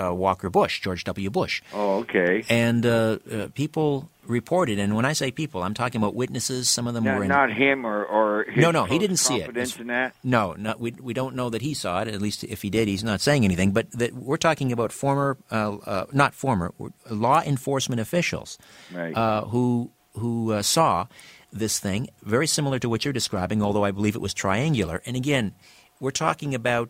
uh, 0.00 0.12
Walker 0.14 0.50
Bush, 0.50 0.80
George 0.80 1.04
W. 1.04 1.30
Bush. 1.30 1.62
Oh, 1.72 1.98
okay. 2.00 2.44
And 2.48 2.84
uh, 2.86 3.18
uh, 3.30 3.48
people 3.54 4.08
reported, 4.26 4.78
and 4.78 4.96
when 4.96 5.04
I 5.04 5.12
say 5.12 5.30
people, 5.30 5.62
I'm 5.62 5.74
talking 5.74 6.00
about 6.00 6.14
witnesses. 6.14 6.68
Some 6.68 6.86
of 6.86 6.94
them 6.94 7.04
were 7.04 7.22
in 7.22 7.28
not 7.28 7.52
him 7.52 7.84
or 7.86 8.04
or 8.04 8.46
No, 8.56 8.70
no, 8.70 8.84
he 8.84 8.98
didn't 8.98 9.18
see 9.18 9.36
it. 9.40 9.54
in 9.78 9.86
that. 9.88 10.14
No, 10.24 10.54
no, 10.58 10.74
we 10.78 10.92
we 10.92 11.12
don't 11.14 11.34
know 11.34 11.50
that 11.50 11.62
he 11.62 11.74
saw 11.74 12.00
it. 12.02 12.08
At 12.08 12.22
least 12.22 12.44
if 12.44 12.62
he 12.62 12.70
did, 12.70 12.88
he's 12.88 13.04
not 13.04 13.20
saying 13.20 13.44
anything. 13.44 13.72
But 13.72 13.90
that 13.92 14.14
we're 14.14 14.36
talking 14.38 14.72
about 14.72 14.92
former, 14.92 15.36
uh, 15.50 15.76
uh, 15.76 16.06
not 16.12 16.34
former, 16.34 16.72
law 17.10 17.42
enforcement 17.42 18.00
officials 18.00 18.58
Right. 18.92 19.14
uh, 19.16 19.44
who 19.46 19.90
who 20.14 20.52
uh, 20.52 20.62
saw 20.62 21.06
this 21.52 21.78
thing, 21.78 22.08
very 22.22 22.46
similar 22.46 22.78
to 22.80 22.88
what 22.88 23.04
you're 23.04 23.12
describing. 23.12 23.62
Although 23.62 23.84
I 23.84 23.90
believe 23.90 24.16
it 24.16 24.22
was 24.22 24.34
triangular. 24.34 25.02
And 25.06 25.16
again, 25.16 25.52
we're 26.00 26.10
talking 26.12 26.54
about. 26.54 26.88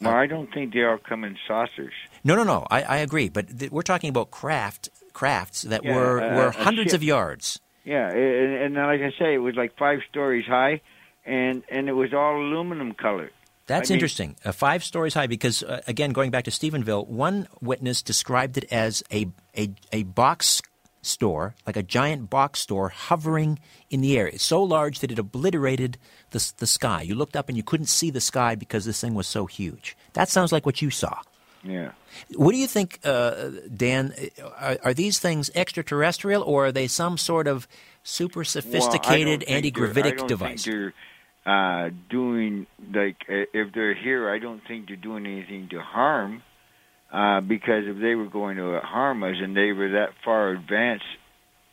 well, 0.00 0.14
I 0.14 0.26
don't 0.26 0.52
think 0.52 0.74
they 0.74 0.84
all 0.84 0.98
come 0.98 1.24
in 1.24 1.36
saucers. 1.48 1.94
No, 2.24 2.34
no, 2.34 2.44
no. 2.44 2.66
I, 2.70 2.82
I 2.82 2.96
agree, 2.98 3.28
but 3.28 3.58
th- 3.58 3.70
we're 3.70 3.82
talking 3.82 4.10
about 4.10 4.30
craft 4.30 4.88
crafts 5.12 5.62
that 5.62 5.84
Yeah, 5.84 5.94
were 5.96 6.20
uh, 6.20 6.36
were 6.36 6.50
hundreds 6.50 6.90
ship. 6.90 6.98
of 6.98 7.02
yards. 7.02 7.60
Yeah, 7.84 8.10
and, 8.10 8.54
and 8.54 8.74
like 8.74 9.00
I 9.00 9.10
say, 9.18 9.34
it 9.34 9.38
was 9.38 9.54
like 9.56 9.76
five 9.78 10.00
stories 10.10 10.46
high, 10.46 10.80
and 11.24 11.62
and 11.70 11.88
it 11.88 11.92
was 11.94 12.12
all 12.12 12.36
aluminum 12.36 12.92
colored. 12.92 13.32
That's 13.66 13.90
I 13.90 13.92
mean- 13.92 13.96
interesting. 13.98 14.36
Uh, 14.44 14.52
five 14.52 14.82
stories 14.84 15.14
high, 15.14 15.26
because 15.26 15.62
uh, 15.62 15.80
again, 15.86 16.12
going 16.12 16.30
back 16.30 16.44
to 16.44 16.50
Stephenville, 16.50 17.06
one 17.06 17.48
witness 17.60 18.02
described 18.02 18.56
it 18.58 18.64
as 18.72 19.02
a, 19.12 19.26
a 19.56 19.70
a 19.92 20.02
box 20.04 20.60
store, 21.02 21.54
like 21.66 21.76
a 21.76 21.82
giant 21.82 22.28
box 22.28 22.60
store, 22.60 22.88
hovering 22.90 23.58
in 23.88 24.00
the 24.00 24.18
air. 24.18 24.26
It's 24.26 24.44
so 24.44 24.62
large 24.62 24.98
that 25.00 25.10
it 25.10 25.18
obliterated 25.18 25.96
the 26.30 26.52
the 26.58 26.66
sky. 26.66 27.02
You 27.02 27.14
looked 27.14 27.36
up 27.36 27.48
and 27.48 27.56
you 27.56 27.62
couldn't 27.62 27.86
see 27.86 28.10
the 28.10 28.20
sky 28.20 28.54
because 28.54 28.84
this 28.84 29.00
thing 29.00 29.14
was 29.14 29.26
so 29.26 29.46
huge. 29.46 29.96
That 30.14 30.28
sounds 30.28 30.50
like 30.52 30.66
what 30.66 30.82
you 30.82 30.90
saw. 30.90 31.20
Yeah. 31.68 31.92
What 32.36 32.52
do 32.52 32.58
you 32.58 32.66
think, 32.66 32.98
uh, 33.04 33.50
Dan? 33.76 34.14
Are, 34.58 34.78
are 34.84 34.94
these 34.94 35.18
things 35.18 35.50
extraterrestrial, 35.54 36.42
or 36.42 36.66
are 36.66 36.72
they 36.72 36.86
some 36.88 37.18
sort 37.18 37.46
of 37.46 37.68
super 38.02 38.42
sophisticated 38.42 39.44
well, 39.46 39.56
anti 39.56 39.70
think 39.70 39.74
they're- 39.76 39.84
I 39.84 39.86
gravitic 39.92 40.18
don't 40.18 40.28
device? 40.28 40.64
Think 40.64 40.92
they're 41.44 41.84
uh, 41.86 41.90
doing 42.08 42.66
like 42.94 43.16
if 43.28 43.72
they're 43.74 43.94
here, 43.94 44.30
I 44.30 44.38
don't 44.38 44.62
think 44.66 44.86
they're 44.88 44.96
doing 44.96 45.26
anything 45.26 45.68
to 45.70 45.80
harm. 45.80 46.42
Uh, 47.10 47.40
because 47.40 47.84
if 47.86 47.98
they 48.00 48.14
were 48.14 48.26
going 48.26 48.58
to 48.58 48.80
harm 48.80 49.22
us 49.22 49.36
and 49.42 49.56
they 49.56 49.72
were 49.72 49.90
that 49.92 50.10
far 50.24 50.50
advanced 50.50 51.06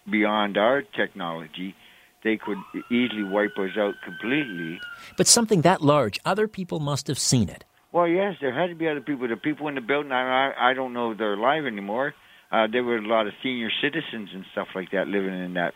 beyond 0.10 0.58
our 0.58 0.82
technology, 0.82 1.76
they 2.24 2.38
could 2.38 2.58
easily 2.90 3.24
wipe 3.24 3.58
us 3.58 3.72
out 3.78 3.96
completely. 4.06 4.80
But 5.18 5.28
something 5.28 5.62
that 5.62 5.82
large, 5.82 6.20
other 6.24 6.48
people 6.48 6.80
must 6.80 7.08
have 7.08 7.20
seen 7.20 7.50
it. 7.50 7.66
Well, 7.96 8.10
yes, 8.10 8.36
there 8.42 8.54
had 8.54 8.68
to 8.68 8.76
be 8.76 8.90
other 8.90 9.00
people. 9.00 9.26
The 9.26 9.38
people 9.38 9.70
in 9.70 9.76
the 9.76 9.82
building, 9.82 10.12
I, 10.12 10.50
I 10.50 10.72
I 10.72 10.74
don't 10.74 10.92
know 10.92 11.12
if 11.12 11.18
they're 11.18 11.36
alive 11.36 11.66
anymore. 11.66 12.14
Uh, 12.52 12.68
there 12.70 12.84
were 12.84 12.98
a 12.98 13.08
lot 13.08 13.26
of 13.26 13.32
senior 13.42 13.70
citizens 13.82 14.32
and 14.34 14.44
stuff 14.52 14.68
like 14.76 14.92
that 14.92 15.08
living 15.08 15.34
in 15.34 15.54
that 15.54 15.74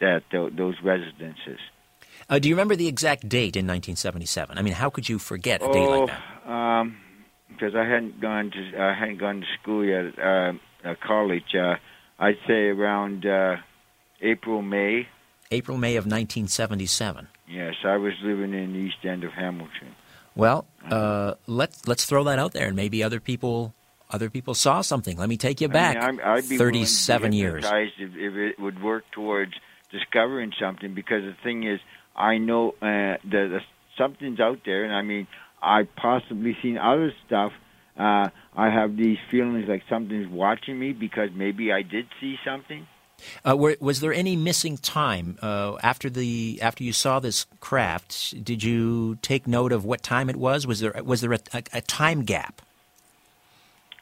that 0.00 0.24
tho- 0.32 0.50
those 0.50 0.74
residences. 0.82 1.60
Uh, 2.28 2.40
do 2.40 2.48
you 2.48 2.56
remember 2.56 2.74
the 2.74 2.88
exact 2.88 3.28
date 3.28 3.54
in 3.54 3.68
1977? 3.68 4.58
I 4.58 4.62
mean, 4.62 4.72
how 4.72 4.90
could 4.90 5.08
you 5.08 5.20
forget 5.20 5.62
a 5.62 5.66
oh, 5.66 6.00
like 6.00 6.10
that? 6.10 6.50
um, 6.50 6.96
because 7.48 7.76
I 7.76 7.84
hadn't 7.84 8.20
gone 8.20 8.50
to 8.50 8.82
I 8.82 8.92
hadn't 8.92 9.18
gone 9.18 9.40
to 9.42 9.46
school 9.62 9.84
yet, 9.84 10.18
uh, 10.18 10.54
college. 11.06 11.54
Uh, 11.54 11.76
I'd 12.18 12.38
say 12.48 12.70
around 12.70 13.24
uh, 13.24 13.58
April, 14.20 14.60
May. 14.62 15.06
April, 15.52 15.78
May 15.78 15.94
of 15.94 16.04
1977. 16.04 17.28
Yes, 17.48 17.74
I 17.84 17.96
was 17.96 18.14
living 18.24 18.54
in 18.54 18.72
the 18.72 18.78
East 18.80 19.04
End 19.04 19.22
of 19.22 19.30
Hamilton. 19.30 19.94
Well, 20.36 20.66
uh, 20.88 21.34
let's 21.46 21.86
let's 21.86 22.04
throw 22.04 22.24
that 22.24 22.38
out 22.38 22.52
there, 22.52 22.68
and 22.68 22.76
maybe 22.76 23.02
other 23.02 23.20
people 23.20 23.74
other 24.10 24.30
people 24.30 24.54
saw 24.54 24.80
something. 24.80 25.16
Let 25.16 25.28
me 25.28 25.36
take 25.36 25.60
you 25.60 25.68
back 25.68 25.96
I 25.96 26.10
mean, 26.10 26.20
I'd 26.20 26.48
be 26.48 26.58
willing 26.58 26.72
to 26.72 26.78
be 26.80 26.86
37 26.86 27.32
years. 27.32 27.64
If, 27.64 28.10
if 28.16 28.34
it 28.34 28.58
would 28.58 28.82
work 28.82 29.04
towards 29.12 29.52
discovering 29.90 30.52
something, 30.60 30.94
because 30.94 31.22
the 31.22 31.36
thing 31.42 31.64
is, 31.64 31.80
I 32.16 32.38
know 32.38 32.70
uh, 32.82 33.18
that 33.30 33.60
something's 33.96 34.40
out 34.40 34.60
there, 34.64 34.84
and 34.84 34.94
I 34.94 35.02
mean, 35.02 35.26
I've 35.62 35.94
possibly 35.96 36.56
seen 36.62 36.78
other 36.78 37.12
stuff. 37.26 37.52
Uh, 37.98 38.30
I 38.56 38.70
have 38.70 38.96
these 38.96 39.18
feelings 39.30 39.66
like 39.68 39.82
something's 39.88 40.28
watching 40.28 40.78
me 40.78 40.92
because 40.92 41.30
maybe 41.34 41.72
I 41.72 41.82
did 41.82 42.06
see 42.20 42.36
something. 42.44 42.86
Uh, 43.48 43.56
were, 43.56 43.76
was 43.80 44.00
there 44.00 44.12
any 44.12 44.36
missing 44.36 44.76
time 44.76 45.38
uh, 45.42 45.76
after 45.82 46.10
the 46.10 46.58
after 46.62 46.84
you 46.84 46.92
saw 46.92 47.20
this 47.20 47.46
craft? 47.60 48.42
Did 48.44 48.62
you 48.62 49.16
take 49.22 49.46
note 49.46 49.72
of 49.72 49.84
what 49.84 50.02
time 50.02 50.30
it 50.30 50.36
was? 50.36 50.66
Was 50.66 50.80
there 50.80 50.94
was 51.04 51.20
there 51.20 51.32
a, 51.32 51.40
a, 51.52 51.62
a 51.74 51.80
time 51.80 52.22
gap? 52.24 52.62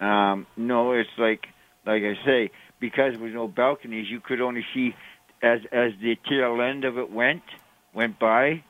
Um, 0.01 0.47
no, 0.57 0.93
it's 0.93 1.11
like 1.19 1.49
like 1.87 2.03
I 2.03 2.15
say, 2.25 2.51
because 2.81 3.15
there 3.15 3.23
was 3.23 3.35
no 3.35 3.49
balconies, 3.49 4.07
you 4.11 4.21
could 4.21 4.41
only 4.41 4.65
see 4.75 4.95
as 5.43 5.61
as 5.73 5.93
the 6.01 6.17
tail 6.29 6.61
end 6.61 6.85
of 6.85 6.99
it 6.99 7.11
went 7.11 7.43
went 7.95 8.19
by. 8.19 8.63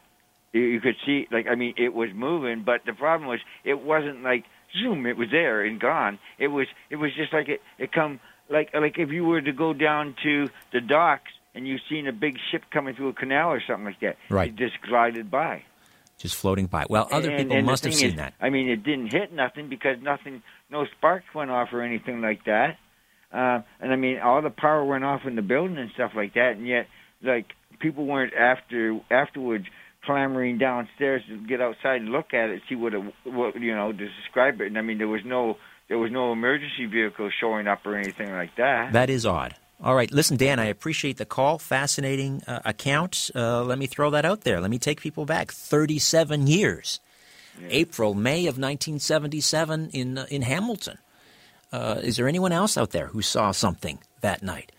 You, 0.52 0.62
you 0.62 0.80
could 0.80 0.96
see, 1.04 1.26
like 1.30 1.46
I 1.46 1.54
mean, 1.54 1.74
it 1.76 1.92
was 1.92 2.10
moving, 2.14 2.62
but 2.64 2.82
the 2.86 2.92
problem 2.92 3.28
was 3.28 3.40
it 3.64 3.80
wasn't 3.80 4.22
like 4.22 4.44
zoom. 4.80 5.06
It 5.06 5.16
was 5.16 5.28
there 5.30 5.62
and 5.62 5.80
gone. 5.80 6.18
It 6.38 6.48
was 6.48 6.66
it 6.90 6.96
was 6.96 7.14
just 7.14 7.32
like 7.32 7.48
it 7.48 7.60
it 7.78 7.92
come 7.92 8.20
like 8.50 8.70
like 8.74 8.98
if 8.98 9.10
you 9.10 9.24
were 9.24 9.40
to 9.40 9.52
go 9.52 9.72
down 9.72 10.14
to 10.22 10.48
the 10.72 10.80
docks 10.80 11.30
and 11.54 11.66
you've 11.66 11.80
seen 11.88 12.06
a 12.06 12.12
big 12.12 12.36
ship 12.50 12.62
coming 12.72 12.94
through 12.94 13.08
a 13.08 13.12
canal 13.12 13.50
or 13.50 13.60
something 13.66 13.84
like 13.84 14.00
that. 14.00 14.16
Right. 14.30 14.50
It 14.50 14.56
just 14.56 14.80
glided 14.88 15.30
by. 15.30 15.62
Just 16.18 16.34
floating 16.36 16.66
by. 16.66 16.84
Well, 16.88 17.08
other 17.10 17.30
And- 17.30 17.38
people 17.38 17.56
and 17.56 17.66
must 17.66 17.84
have 17.84 17.94
seen 17.94 18.10
is, 18.10 18.16
that. 18.16 18.34
I 18.40 18.50
mean, 18.50 18.68
it 18.68 18.82
didn't 18.82 19.12
hit 19.12 19.32
nothing 19.32 19.68
because 19.68 19.98
nothing, 20.02 20.42
no 20.70 20.84
sparks 20.96 21.26
went 21.34 21.50
off 21.50 21.68
or 21.72 21.82
anything 21.82 22.20
like 22.20 22.44
that. 22.44 22.76
Uh, 23.32 23.60
and 23.80 23.92
I 23.92 23.96
mean, 23.96 24.18
all 24.18 24.42
the 24.42 24.50
power 24.50 24.84
went 24.84 25.04
off 25.04 25.20
in 25.26 25.36
the 25.36 25.42
building 25.42 25.78
and 25.78 25.90
stuff 25.92 26.12
like 26.16 26.34
that. 26.34 26.56
And 26.56 26.66
yet, 26.66 26.86
like 27.22 27.46
people 27.80 28.04
weren't 28.06 28.34
after 28.34 28.98
afterwards 29.10 29.66
clamoring 30.04 30.58
downstairs 30.58 31.22
to 31.28 31.36
get 31.46 31.60
outside 31.60 32.00
and 32.00 32.10
look 32.10 32.32
at 32.32 32.50
it, 32.50 32.62
see 32.68 32.74
what 32.74 32.94
it, 32.94 33.02
what 33.24 33.60
you 33.60 33.74
know, 33.74 33.92
to 33.92 34.08
describe 34.22 34.60
it. 34.60 34.68
And 34.68 34.78
I 34.78 34.82
mean, 34.82 34.98
there 34.98 35.08
was 35.08 35.22
no 35.24 35.56
there 35.88 35.98
was 35.98 36.10
no 36.10 36.32
emergency 36.32 36.86
vehicle 36.86 37.30
showing 37.40 37.66
up 37.66 37.84
or 37.86 37.96
anything 37.96 38.32
like 38.32 38.54
that. 38.56 38.92
That 38.92 39.10
is 39.10 39.26
odd. 39.26 39.54
All 39.80 39.94
right, 39.94 40.10
listen, 40.10 40.36
Dan, 40.36 40.58
I 40.58 40.64
appreciate 40.64 41.18
the 41.18 41.24
call. 41.24 41.58
Fascinating 41.58 42.42
uh, 42.46 42.60
account. 42.64 43.30
Uh, 43.34 43.62
let 43.62 43.78
me 43.78 43.86
throw 43.86 44.10
that 44.10 44.24
out 44.24 44.40
there. 44.40 44.60
Let 44.60 44.70
me 44.70 44.78
take 44.78 45.00
people 45.00 45.24
back 45.24 45.52
37 45.52 46.48
years. 46.48 47.00
April, 47.70 48.14
May 48.14 48.40
of 48.42 48.58
1977 48.58 49.90
in 49.92 50.18
uh, 50.18 50.26
in 50.30 50.42
Hamilton. 50.42 50.98
Uh, 51.72 52.00
is 52.02 52.16
there 52.16 52.28
anyone 52.28 52.52
else 52.52 52.78
out 52.78 52.90
there 52.90 53.08
who 53.08 53.20
saw 53.20 53.50
something 53.50 53.98
that 54.20 54.42
night? 54.42 54.72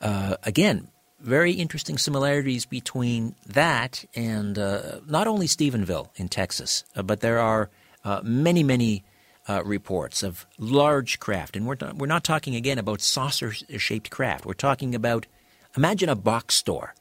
Uh, 0.00 0.36
again, 0.44 0.88
very 1.20 1.52
interesting 1.52 1.98
similarities 1.98 2.66
between 2.66 3.34
that 3.46 4.04
and 4.14 4.58
uh, 4.58 5.00
not 5.06 5.26
only 5.26 5.46
Stephenville 5.46 6.08
in 6.16 6.28
Texas, 6.28 6.84
uh, 6.94 7.02
but 7.02 7.20
there 7.20 7.38
are 7.38 7.70
uh, 8.04 8.20
many, 8.22 8.62
many 8.62 9.04
uh, 9.48 9.62
reports 9.64 10.22
of 10.22 10.46
large 10.58 11.18
craft, 11.18 11.56
and 11.56 11.66
we're 11.66 11.76
not, 11.80 11.96
we're 11.96 12.06
not 12.06 12.24
talking 12.24 12.54
again 12.54 12.78
about 12.78 13.00
saucer-shaped 13.00 14.10
craft. 14.10 14.46
We're 14.46 14.54
talking 14.54 14.94
about 14.94 15.26
imagine 15.76 16.08
a 16.08 16.16
box 16.16 16.54
store, 16.54 16.94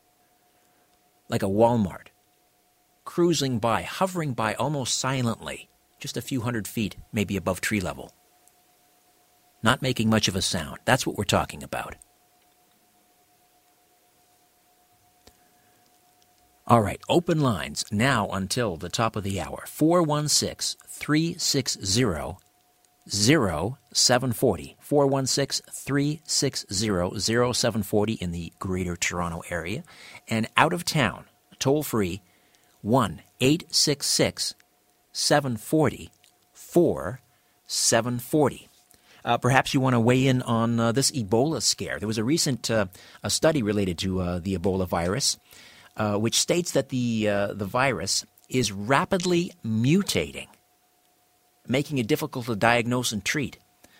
like 1.29 1.43
a 1.43 1.47
Walmart, 1.47 2.07
cruising 3.05 3.59
by, 3.59 3.83
hovering 3.83 4.33
by 4.33 4.53
almost 4.55 4.99
silently, 4.99 5.69
just 5.99 6.17
a 6.17 6.21
few 6.21 6.41
hundred 6.41 6.67
feet, 6.67 6.95
maybe 7.13 7.37
above 7.37 7.61
tree 7.61 7.81
level, 7.81 8.13
not 9.61 9.81
making 9.81 10.09
much 10.09 10.27
of 10.27 10.35
a 10.35 10.41
sound. 10.41 10.79
That's 10.85 11.05
what 11.05 11.17
we're 11.17 11.23
talking 11.25 11.63
about. 11.63 11.95
All 16.67 16.81
right, 16.81 17.01
open 17.09 17.41
lines 17.41 17.83
now 17.91 18.29
until 18.29 18.77
the 18.77 18.87
top 18.87 19.15
of 19.15 19.23
the 19.23 19.41
hour. 19.41 19.65
416 19.67 20.77
360 21.01 22.37
0740. 23.09 24.77
416 24.79 25.65
360 25.73 27.53
0740 27.53 28.13
in 28.13 28.31
the 28.31 28.53
greater 28.59 28.95
Toronto 28.95 29.41
area. 29.49 29.83
And 30.29 30.47
out 30.55 30.71
of 30.73 30.85
town, 30.85 31.25
toll 31.59 31.83
free 31.83 32.21
1 32.81 33.21
866 33.41 34.55
740 35.11 36.09
4740. 36.53 38.69
Uh, 39.23 39.37
perhaps 39.37 39.71
you 39.73 39.79
want 39.79 39.93
to 39.93 39.99
weigh 39.99 40.27
in 40.27 40.41
on 40.43 40.79
uh, 40.79 40.91
this 40.91 41.11
Ebola 41.11 41.61
scare. 41.61 41.99
There 41.99 42.07
was 42.07 42.17
a 42.17 42.23
recent 42.23 42.71
uh, 42.71 42.87
a 43.23 43.29
study 43.29 43.61
related 43.61 43.99
to 43.99 44.21
uh, 44.21 44.39
the 44.39 44.57
Ebola 44.57 44.87
virus, 44.87 45.37
uh, 45.97 46.17
which 46.17 46.39
states 46.39 46.71
that 46.71 46.89
the 46.89 47.29
uh, 47.29 47.53
the 47.53 47.65
virus 47.65 48.25
is 48.49 48.71
rapidly 48.71 49.51
mutating, 49.65 50.47
making 51.67 51.97
it 51.97 52.07
difficult 52.07 52.45
to 52.45 52.55
diagnose 52.55 53.11
and 53.11 53.23
treat. 53.23 53.57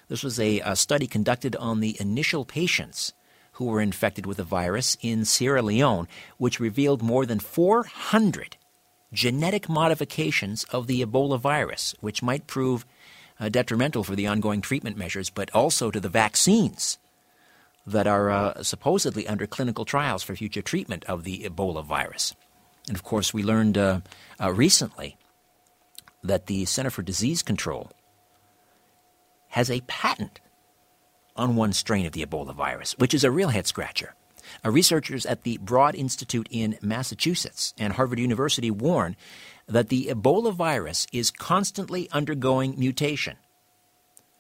This 0.08 0.24
was 0.24 0.40
a, 0.40 0.60
a 0.62 0.76
study 0.76 1.08
conducted 1.08 1.56
on 1.56 1.80
the 1.80 1.96
initial 2.00 2.44
patients 2.44 3.14
who 3.54 3.66
were 3.66 3.82
infected 3.82 4.26
with 4.26 4.38
the 4.38 4.44
virus 4.44 4.98
in 5.02 5.26
Sierra 5.26 5.62
Leone, 5.62 6.08
which 6.38 6.60
revealed 6.60 7.02
more 7.02 7.26
than 7.26 7.40
400 7.40 8.58
genetic 9.14 9.68
modifications 9.68 10.64
of 10.66 10.88
the 10.88 11.06
Ebola 11.06 11.40
virus, 11.40 11.96
which 12.00 12.24
might 12.24 12.48
prove 12.48 12.86
uh, 13.40 13.50
detrimental 13.50 14.04
for 14.04 14.16
the 14.16 14.28
ongoing 14.28 14.62
treatment 14.62 14.98
measures, 14.98 15.30
but 15.30 15.50
also 15.52 15.92
to 15.92 16.00
the 16.00 16.10
vaccines 16.10 16.98
that 17.86 18.08
are 18.08 18.30
uh, 18.30 18.64
supposedly 18.64 19.28
under 19.28 19.48
clinical 19.48 19.86
trials 19.86 20.24
for 20.24 20.36
future 20.36 20.62
treatment 20.62 21.04
of 21.06 21.24
the 21.24 21.40
Ebola 21.40 21.84
virus. 21.84 22.36
And 22.88 22.96
of 22.96 23.04
course, 23.04 23.34
we 23.34 23.44
learned 23.44 23.78
uh, 23.78 24.02
uh 24.40 24.52
recently 24.52 25.18
that 26.24 26.48
the 26.48 26.66
Center 26.66 26.90
for 26.90 27.02
Disease 27.02 27.42
Control 27.42 27.92
has 29.50 29.70
a 29.70 29.82
patent 29.82 30.40
on 31.36 31.56
one 31.56 31.74
strain 31.74 32.06
of 32.06 32.12
the 32.14 32.26
Ebola 32.26 32.54
virus, 32.54 32.98
which 32.98 33.14
is 33.14 33.24
a 33.24 33.32
real 33.32 33.50
head 33.50 33.68
scratcher. 33.68 34.16
Uh, 34.66 34.72
researchers 34.72 35.26
at 35.26 35.44
the 35.44 35.58
Broad 35.58 35.96
Institute 35.96 36.48
in 36.52 36.78
Massachusetts 36.82 37.74
and 37.78 37.94
Harvard 37.94 38.20
University 38.20 38.72
warn 38.72 39.16
that 39.68 39.90
the 39.90 40.08
Ebola 40.08 40.54
virus 40.54 41.08
is 41.14 41.32
constantly 41.32 42.10
undergoing 42.12 42.76
mutation. 42.78 43.38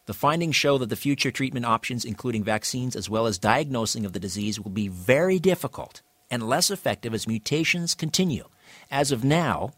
The 0.07 0.13
findings 0.13 0.55
show 0.55 0.77
that 0.79 0.89
the 0.89 0.95
future 0.95 1.31
treatment 1.31 1.65
options, 1.65 2.03
including 2.03 2.43
vaccines 2.43 2.95
as 2.95 3.09
well 3.09 3.27
as 3.27 3.37
diagnosing 3.37 4.05
of 4.05 4.13
the 4.13 4.19
disease, 4.19 4.59
will 4.59 4.71
be 4.71 4.87
very 4.87 5.39
difficult 5.39 6.01
and 6.29 6.47
less 6.47 6.71
effective 6.71 7.13
as 7.13 7.27
mutations 7.27 7.95
continue. 7.95 8.45
As 8.89 9.11
of 9.11 9.23
now, 9.23 9.71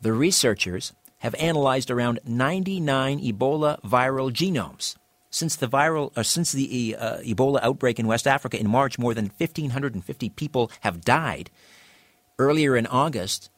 the 0.00 0.12
researchers 0.12 0.92
have 1.24 1.34
analyzed 1.36 1.90
around 1.90 2.20
99 2.26 3.18
Ebola 3.18 3.80
viral 3.80 4.30
genomes 4.30 4.94
since 5.30 5.56
the 5.56 5.66
viral, 5.66 6.12
uh, 6.16 6.22
since 6.22 6.52
the 6.52 6.94
uh, 6.98 7.16
Ebola 7.18 7.60
outbreak 7.62 7.98
in 7.98 8.06
West 8.06 8.26
Africa 8.26 8.60
in 8.60 8.68
March, 8.68 8.98
more 8.98 9.14
than 9.14 9.32
1,550 9.38 10.28
people 10.28 10.70
have 10.80 11.00
died. 11.00 11.50
Earlier 12.38 12.76
in 12.76 12.86
August, 12.86 13.48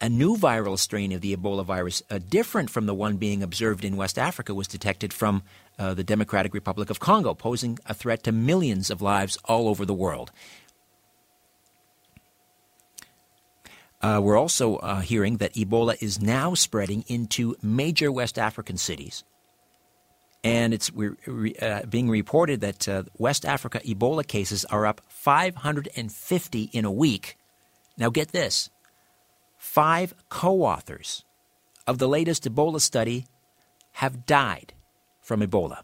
a 0.00 0.08
new 0.08 0.36
viral 0.36 0.78
strain 0.78 1.10
of 1.10 1.20
the 1.20 1.36
Ebola 1.36 1.64
virus, 1.64 2.04
uh, 2.08 2.18
different 2.18 2.70
from 2.70 2.86
the 2.86 2.94
one 2.94 3.16
being 3.16 3.42
observed 3.42 3.84
in 3.84 3.96
West 3.96 4.16
Africa, 4.16 4.54
was 4.54 4.68
detected 4.68 5.12
from 5.12 5.42
uh, 5.76 5.94
the 5.94 6.04
Democratic 6.04 6.54
Republic 6.54 6.88
of 6.88 7.00
Congo, 7.00 7.34
posing 7.34 7.80
a 7.84 7.94
threat 7.94 8.22
to 8.22 8.32
millions 8.32 8.90
of 8.90 9.02
lives 9.02 9.36
all 9.44 9.66
over 9.66 9.84
the 9.84 9.92
world. 9.92 10.30
Uh, 14.00 14.20
we're 14.22 14.38
also 14.38 14.76
uh, 14.76 15.00
hearing 15.00 15.38
that 15.38 15.54
Ebola 15.54 16.00
is 16.00 16.20
now 16.20 16.54
spreading 16.54 17.04
into 17.08 17.56
major 17.62 18.12
West 18.12 18.38
African 18.38 18.76
cities 18.76 19.24
and 20.44 20.72
it's 20.72 20.90
uh, 21.60 21.82
being 21.88 22.08
reported 22.08 22.60
that 22.60 22.88
uh, 22.88 23.02
West 23.16 23.44
Africa 23.44 23.80
Ebola 23.84 24.26
cases 24.26 24.64
are 24.66 24.86
up 24.86 25.00
550 25.08 26.62
in 26.72 26.84
a 26.84 26.92
week. 26.92 27.36
Now, 27.96 28.10
get 28.10 28.32
this 28.32 28.70
five 29.56 30.14
co 30.28 30.62
authors 30.62 31.24
of 31.86 31.98
the 31.98 32.08
latest 32.08 32.44
Ebola 32.44 32.80
study 32.80 33.26
have 33.92 34.26
died 34.26 34.74
from 35.20 35.40
Ebola. 35.40 35.82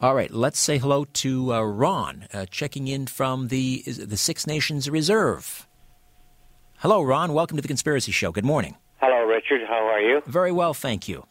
All 0.00 0.14
right, 0.14 0.30
let's 0.30 0.58
say 0.58 0.78
hello 0.78 1.04
to 1.04 1.52
uh, 1.52 1.60
Ron, 1.60 2.26
uh, 2.32 2.46
checking 2.50 2.88
in 2.88 3.06
from 3.06 3.48
the, 3.48 3.82
the 3.82 4.16
Six 4.16 4.46
Nations 4.46 4.88
Reserve. 4.88 5.68
Hello, 6.80 7.02
Ron. 7.02 7.34
Welcome 7.34 7.58
to 7.58 7.60
the 7.60 7.68
Conspiracy 7.68 8.10
Show. 8.10 8.32
Good 8.32 8.46
morning. 8.46 8.74
Hello, 9.02 9.26
Richard. 9.26 9.60
How 9.68 9.86
are 9.86 10.00
you? 10.00 10.22
Very 10.26 10.50
well, 10.50 10.72
thank 10.72 11.08
you. 11.08 11.26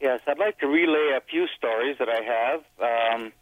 Yes, 0.00 0.20
I'd 0.26 0.38
like 0.38 0.58
to 0.60 0.66
relay 0.66 1.14
a 1.14 1.20
few 1.20 1.46
stories 1.58 1.96
that 1.98 2.08
I 2.08 2.22
have, 2.22 3.20
um, 3.20 3.32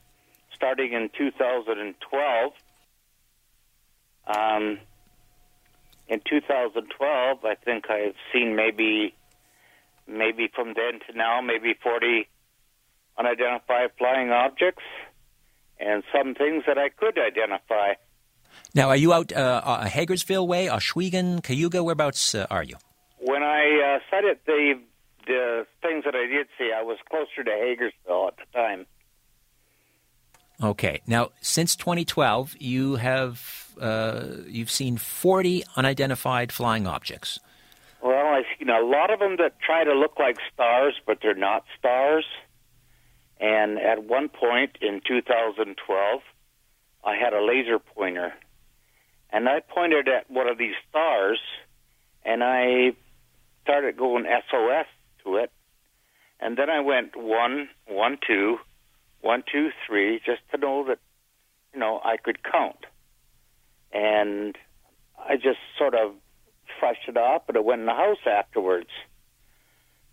starting 0.52 0.93
in 0.93 1.09
2012. 1.16 2.52
Um, 4.27 4.81
in 6.09 6.20
2012, 6.28 7.44
I 7.44 7.55
think 7.55 7.89
I've 7.89 8.16
seen 8.32 8.57
maybe, 8.57 9.15
maybe 10.09 10.51
from 10.52 10.74
then 10.74 10.98
to 11.09 11.16
now, 11.16 11.40
maybe 11.40 11.74
40 11.81 12.28
unidentified 13.16 13.90
flying 13.97 14.32
objects, 14.32 14.82
and 15.78 16.02
some 16.12 16.35
things 16.35 16.65
that 16.66 16.77
I 16.77 16.89
could 16.89 17.20
identify. 17.20 17.93
Now, 18.75 18.89
are 18.89 18.97
you 18.97 19.13
out 19.13 19.33
uh, 19.33 19.63
uh, 19.65 19.85
Hagersville 19.87 20.47
way, 20.47 20.67
Ohsweken, 20.67 21.43
Cayuga? 21.43 21.83
Whereabouts 21.83 22.35
uh, 22.35 22.47
are 22.51 22.63
you? 22.63 22.77
When 23.19 23.43
I 23.43 23.97
uh, 23.97 23.99
sighted 24.11 24.39
the 24.47 24.81
the 25.27 25.67
things 25.83 26.05
that 26.05 26.15
I 26.15 26.27
did 26.27 26.49
see, 26.59 26.73
I 26.77 26.83
was 26.83 26.99
closer 27.09 27.45
to 27.45 27.51
Hagersville 27.51 28.29
at 28.29 28.37
the 28.37 28.47
time. 28.53 28.87
Okay. 30.63 31.01
Now, 31.07 31.31
since 31.41 31.77
2012, 31.77 32.57
you 32.59 32.97
have 32.97 33.69
uh, 33.81 34.25
you've 34.47 34.71
seen 34.71 34.97
40 34.97 35.65
unidentified 35.77 36.53
flying 36.53 36.87
objects. 36.87 37.39
Well, 38.03 38.35
I've 38.35 38.45
seen 38.59 38.69
a 38.69 38.81
lot 38.81 39.11
of 39.11 39.19
them 39.21 39.37
that 39.37 39.61
try 39.61 39.85
to 39.85 39.93
look 39.93 40.19
like 40.19 40.39
stars, 40.53 40.95
but 41.07 41.19
they're 41.23 41.35
not 41.35 41.65
stars. 41.79 42.25
And 43.39 43.79
at 43.79 44.05
one 44.05 44.29
point 44.29 44.77
in 44.81 45.01
2012, 45.07 46.21
I 47.05 47.17
had 47.17 47.33
a 47.33 47.43
laser 47.43 47.79
pointer, 47.79 48.35
and 49.32 49.48
I 49.48 49.61
pointed 49.61 50.09
at 50.09 50.31
one 50.31 50.48
of 50.48 50.59
these 50.59 50.74
stars, 50.89 51.40
and 52.24 52.43
I 52.43 52.93
started 53.62 53.97
going 53.97 54.24
SOS 54.51 54.86
to 55.24 55.36
it. 55.36 55.51
And 56.40 56.57
then 56.57 56.70
I 56.70 56.81
went 56.81 57.16
one, 57.16 57.69
one, 57.86 58.19
two, 58.27 58.57
one, 59.20 59.44
two, 59.51 59.70
three, 59.86 60.20
just 60.24 60.40
to 60.52 60.59
know 60.59 60.85
that, 60.89 60.98
you 61.74 61.81
know, 61.81 62.01
I 62.02 62.16
could 62.16 62.43
count. 62.43 62.86
And 63.93 64.57
I 65.19 65.36
just 65.36 65.59
sort 65.78 65.94
of 65.94 66.12
flushed 66.78 67.09
it 67.09 67.16
off, 67.16 67.43
but 67.47 67.57
I 67.57 67.61
went 67.61 67.81
in 67.81 67.86
the 67.86 67.93
house 67.93 68.24
afterwards. 68.27 68.89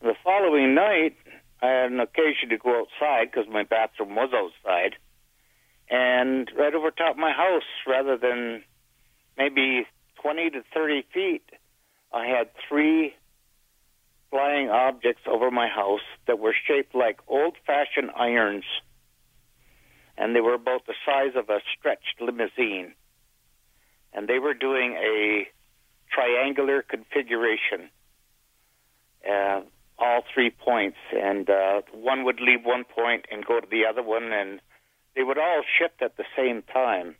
The 0.01 0.15
following 0.23 0.75
night, 0.75 1.15
I 1.61 1.67
had 1.67 1.91
an 1.91 1.99
occasion 1.99 2.49
to 2.49 2.57
go 2.57 2.81
outside 2.81 3.31
because 3.31 3.47
my 3.49 3.63
bathroom 3.63 4.15
was 4.15 4.29
outside. 4.33 4.95
And 5.89 6.51
right 6.57 6.73
over 6.73 6.91
top 6.91 7.11
of 7.11 7.17
my 7.17 7.31
house, 7.31 7.63
rather 7.87 8.17
than 8.17 8.63
maybe 9.37 9.85
20 10.21 10.49
to 10.51 10.63
30 10.73 11.05
feet, 11.13 11.49
I 12.13 12.27
had 12.27 12.49
three 12.67 13.13
flying 14.29 14.69
objects 14.69 15.23
over 15.27 15.51
my 15.51 15.67
house 15.67 16.01
that 16.27 16.39
were 16.39 16.55
shaped 16.67 16.93
like 16.95 17.19
old 17.27 17.55
fashioned 17.65 18.11
irons, 18.15 18.65
and 20.17 20.35
they 20.35 20.41
were 20.41 20.53
about 20.53 20.85
the 20.85 20.93
size 21.05 21.35
of 21.35 21.49
a 21.49 21.59
stretched 21.77 22.19
limousine. 22.19 22.93
And 24.13 24.27
they 24.27 24.39
were 24.39 24.53
doing 24.53 24.93
a 24.93 25.47
triangular 26.11 26.81
configuration, 26.81 27.89
uh, 29.29 29.61
all 29.99 30.21
three 30.33 30.49
points, 30.49 30.97
and 31.13 31.49
uh, 31.49 31.81
one 31.91 32.23
would 32.25 32.39
leave 32.39 32.63
one 32.63 32.83
point 32.83 33.25
and 33.31 33.45
go 33.45 33.59
to 33.59 33.67
the 33.69 33.85
other 33.85 34.01
one, 34.01 34.31
and 34.31 34.59
they 35.15 35.23
would 35.23 35.37
all 35.37 35.61
shift 35.77 36.01
at 36.01 36.17
the 36.17 36.25
same 36.35 36.63
time. 36.73 37.15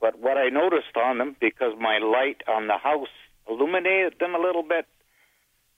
But 0.00 0.18
what 0.18 0.38
I 0.38 0.48
noticed 0.48 0.96
on 0.96 1.18
them, 1.18 1.36
because 1.40 1.74
my 1.78 1.98
light 1.98 2.42
on 2.48 2.66
the 2.66 2.78
house 2.78 3.08
illuminated 3.48 4.14
them 4.18 4.34
a 4.34 4.38
little 4.38 4.62
bit, 4.62 4.86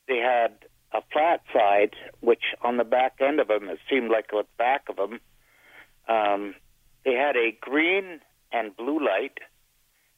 they 0.06 0.18
had 0.18 0.52
a 0.92 1.00
flat 1.12 1.42
side, 1.52 1.94
which 2.20 2.42
on 2.62 2.76
the 2.76 2.84
back 2.84 3.14
end 3.20 3.40
of 3.40 3.48
them, 3.48 3.68
it 3.68 3.78
seemed 3.90 4.10
like 4.10 4.28
the 4.28 4.44
back 4.58 4.84
of 4.88 4.96
them, 4.96 5.20
um, 6.08 6.54
they 7.04 7.14
had 7.14 7.36
a 7.36 7.56
green 7.60 8.20
and 8.52 8.76
blue 8.76 9.04
light. 9.04 9.38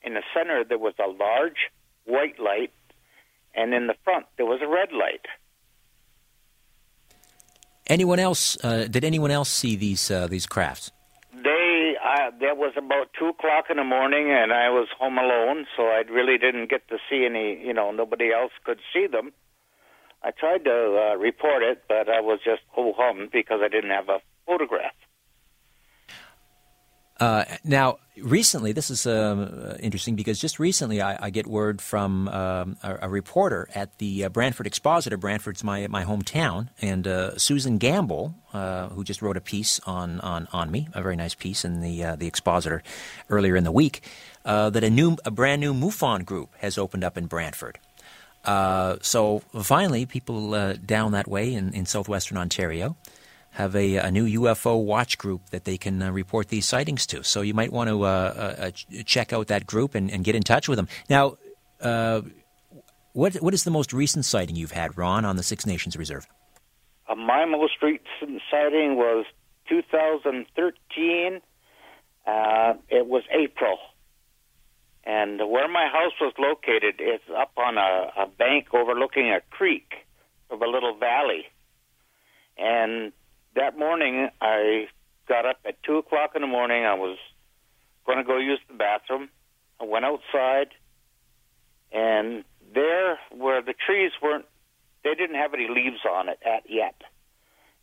In 0.03 0.15
the 0.15 0.23
center, 0.35 0.65
there 0.65 0.79
was 0.79 0.95
a 0.99 1.09
large 1.09 1.71
white 2.05 2.39
light, 2.39 2.73
and 3.55 3.73
in 3.73 3.87
the 3.87 3.95
front, 4.05 4.27
there 4.37 4.47
was 4.47 4.61
a 4.63 4.69
red 4.69 4.93
light. 4.93 5.27
Anyone 7.87 8.19
else? 8.19 8.63
Uh, 8.63 8.87
did 8.91 9.05
anyone 9.05 9.31
else 9.31 9.51
see 9.51 9.77
these 9.77 10.11
uh, 10.11 10.27
these 10.27 10.47
crafts? 10.47 10.91
That 12.31 12.57
was 12.57 12.73
about 12.77 13.11
two 13.19 13.27
o'clock 13.27 13.67
in 13.71 13.77
the 13.77 13.85
morning, 13.85 14.31
and 14.31 14.53
I 14.53 14.69
was 14.71 14.89
home 14.99 15.19
alone, 15.19 15.67
so 15.77 15.85
I 15.85 16.03
really 16.11 16.39
didn't 16.39 16.71
get 16.71 16.89
to 16.89 16.99
see 17.11 17.27
any. 17.29 17.61
You 17.65 17.75
know, 17.75 17.91
nobody 17.91 18.33
else 18.33 18.53
could 18.65 18.81
see 18.93 19.07
them. 19.07 19.33
I 20.23 20.31
tried 20.31 20.65
to 20.65 21.13
uh, 21.13 21.17
report 21.17 21.63
it, 21.63 21.85
but 21.89 22.09
I 22.09 22.21
was 22.21 22.41
just 22.45 22.63
ho 22.69 22.95
hum 22.97 23.29
because 23.31 23.61
I 23.63 23.69
didn't 23.69 23.91
have 23.91 24.09
a 24.09 24.21
photograph. 24.47 24.95
Uh, 27.25 27.47
now, 27.65 27.97
recently, 28.19 28.73
this 28.73 28.91
is 28.91 29.07
uh, 29.07 29.79
interesting 29.81 30.15
because 30.15 30.39
just 30.39 30.59
recently 30.59 31.01
I, 31.01 31.17
I 31.27 31.31
get 31.31 31.47
word 31.47 31.81
from 31.81 32.29
um, 32.29 32.77
a, 32.83 32.99
a, 33.01 33.09
reporter 33.09 33.67
at 33.75 33.97
the 33.97 34.27
uh, 34.27 34.29
Brantford 34.29 34.67
Expositor. 34.67 35.17
Brantford's 35.17 35.65
my 35.65 35.87
my 35.87 36.05
hometown, 36.05 36.69
and 36.83 37.09
uh, 37.09 37.39
Susan 37.39 37.79
Gamble, 37.79 38.35
uh, 38.53 38.91
who 38.91 39.05
just 39.05 39.23
wrote 39.23 39.39
a 39.39 39.41
piece 39.41 39.81
on, 39.87 40.21
on, 40.21 40.49
on 40.53 40.71
me, 40.71 40.87
a 40.93 41.01
very 41.01 41.17
nice 41.17 41.35
piece 41.35 41.65
in 41.65 41.81
the 41.81 42.05
uh, 42.05 42.17
the 42.17 42.27
Expositor 42.27 42.83
earlier 43.31 43.57
in 43.57 43.65
the 43.65 43.73
week, 43.73 44.03
that 44.45 44.85
a 44.85 44.91
new 44.91 45.17
a 45.25 45.31
brand 45.31 45.63
new 45.63 45.73
MUFON 45.73 46.27
group 46.27 46.51
has 46.59 46.77
opened 46.77 47.05
up 47.05 47.17
in 47.17 47.25
Brantford. 47.25 47.79
so 49.01 49.43
finally, 49.63 50.05
people 50.05 50.75
down 50.85 51.13
that 51.13 51.27
way 51.27 51.55
in, 51.55 51.73
in 51.73 51.87
southwestern 51.87 52.37
Ontario 52.37 52.97
have 53.55 53.77
a, 53.77 53.97
a 53.97 54.11
new 54.11 54.41
UFO 54.41 54.85
watch 54.85 55.17
group 55.17 55.51
that 55.51 55.65
they 55.65 55.79
can 55.79 56.03
uh, 56.03 56.11
report 56.11 56.49
these 56.49 56.67
sightings 56.67 57.07
to. 57.07 57.23
So 57.23 57.41
you 57.41 57.55
might 57.55 57.73
want 57.73 57.89
to 57.89 58.03
uh, 58.03 58.07
uh, 58.59 58.71
check 59.05 59.33
out 59.33 59.47
that 59.47 59.65
group 59.65 59.95
and, 59.95 60.11
and, 60.11 60.25
get 60.25 60.35
in 60.35 60.43
touch 60.43 60.69
with 60.69 60.77
them. 60.77 60.89
Now, 61.09 61.37
uh, 61.81 62.23
what 63.13 63.37
what 63.37 63.55
is 63.55 63.63
the 63.63 63.71
most 63.71 63.93
recent 63.93 64.25
sighting 64.25 64.57
you've 64.57 64.73
had, 64.73 64.99
Ron, 64.99 65.25
on 65.25 65.37
the 65.37 65.45
Six 65.45 65.67
Nations 65.67 65.97
Reserve? 65.97 66.27
Uh, 67.09 67.15
my 67.15 67.45
most 67.45 67.75
recent 67.81 68.43
sighting 68.51 68.97
was 68.97 69.25
2013. 69.69 71.41
Uh, 72.27 72.75
it 72.89 73.07
was 73.07 73.23
April. 73.31 73.79
And 75.05 75.39
where 75.49 75.69
my 75.69 75.87
house 75.87 76.15
was 76.21 76.33
located, 76.39 76.97
it's 76.99 77.25
up 77.37 77.53
on 77.57 77.79
a, 77.79 78.11
a 78.17 78.27
bank 78.27 78.75
overlooking 78.75 79.31
a 79.31 79.41
creek 79.51 79.93
of 80.51 80.61
a 80.61 80.67
little 80.67 80.97
valley. 80.97 81.45
And 82.57 83.13
that 83.55 83.79
morning, 83.79 84.29
I 84.41 84.87
got 85.29 85.47
up 85.47 85.59
at 85.65 85.83
2 85.85 85.99
o'clock 85.99 86.33
in 86.35 86.43
the 86.43 86.49
morning. 86.49 86.85
I 86.85 86.95
was 86.95 87.19
going 88.07 88.19
to 88.19 88.25
go 88.25 88.39
use 88.39 88.61
the 88.69 88.75
bathroom. 88.75 89.29
I 89.81 89.85
went 89.85 90.05
outside, 90.05 90.69
and 91.93 92.45
there 92.75 93.19
where 93.31 93.63
the 93.63 93.75
trees 93.87 94.13
weren't, 94.23 94.45
they 95.03 95.15
didn't 95.15 95.37
have 95.37 95.55
any 95.55 95.69
leaves 95.69 96.01
on 96.09 96.29
it 96.29 96.39
at 96.45 96.65
yet. 96.69 96.95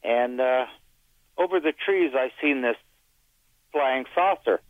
And 0.03 0.39
uh, 0.39 0.65
over 1.37 1.59
the 1.59 1.73
trees, 1.73 2.11
I 2.15 2.31
seen 2.41 2.61
this 2.61 2.77
flying 3.71 4.05
saucer, 4.15 4.61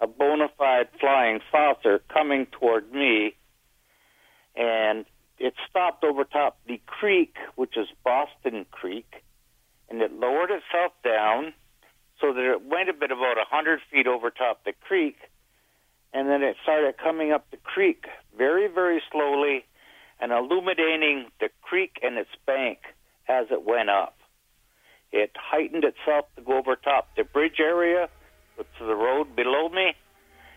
a 0.00 0.06
bona 0.06 0.48
fide 0.58 0.88
flying 1.00 1.40
saucer 1.50 2.00
coming 2.12 2.46
toward 2.46 2.92
me, 2.92 3.34
and 4.56 5.04
it 5.38 5.54
stopped 5.68 6.04
over 6.04 6.24
top 6.24 6.58
the 6.66 6.80
creek, 6.86 7.36
which 7.54 7.76
is 7.76 7.88
Boston 8.04 8.66
Creek, 8.70 9.22
and 9.92 10.00
it 10.00 10.12
lowered 10.12 10.50
itself 10.50 10.92
down 11.04 11.52
so 12.18 12.32
that 12.32 12.50
it 12.50 12.64
went 12.64 12.88
a 12.88 12.94
bit 12.94 13.10
about 13.10 13.36
a 13.36 13.44
100 13.50 13.80
feet 13.90 14.06
over 14.06 14.30
top 14.30 14.64
the 14.64 14.72
creek, 14.80 15.18
and 16.14 16.28
then 16.28 16.42
it 16.42 16.56
started 16.62 16.96
coming 16.96 17.30
up 17.30 17.50
the 17.50 17.58
creek 17.58 18.06
very, 18.36 18.68
very 18.68 19.02
slowly 19.12 19.64
and 20.18 20.32
illuminating 20.32 21.26
the 21.40 21.50
creek 21.60 21.98
and 22.02 22.16
its 22.16 22.30
bank 22.46 22.78
as 23.28 23.46
it 23.50 23.64
went 23.66 23.90
up. 23.90 24.16
It 25.12 25.32
heightened 25.36 25.84
itself 25.84 26.24
to 26.36 26.42
go 26.42 26.56
over 26.56 26.74
top 26.74 27.08
the 27.16 27.24
bridge 27.24 27.60
area 27.60 28.08
to 28.56 28.86
the 28.86 28.94
road 28.94 29.36
below 29.36 29.68
me, 29.68 29.94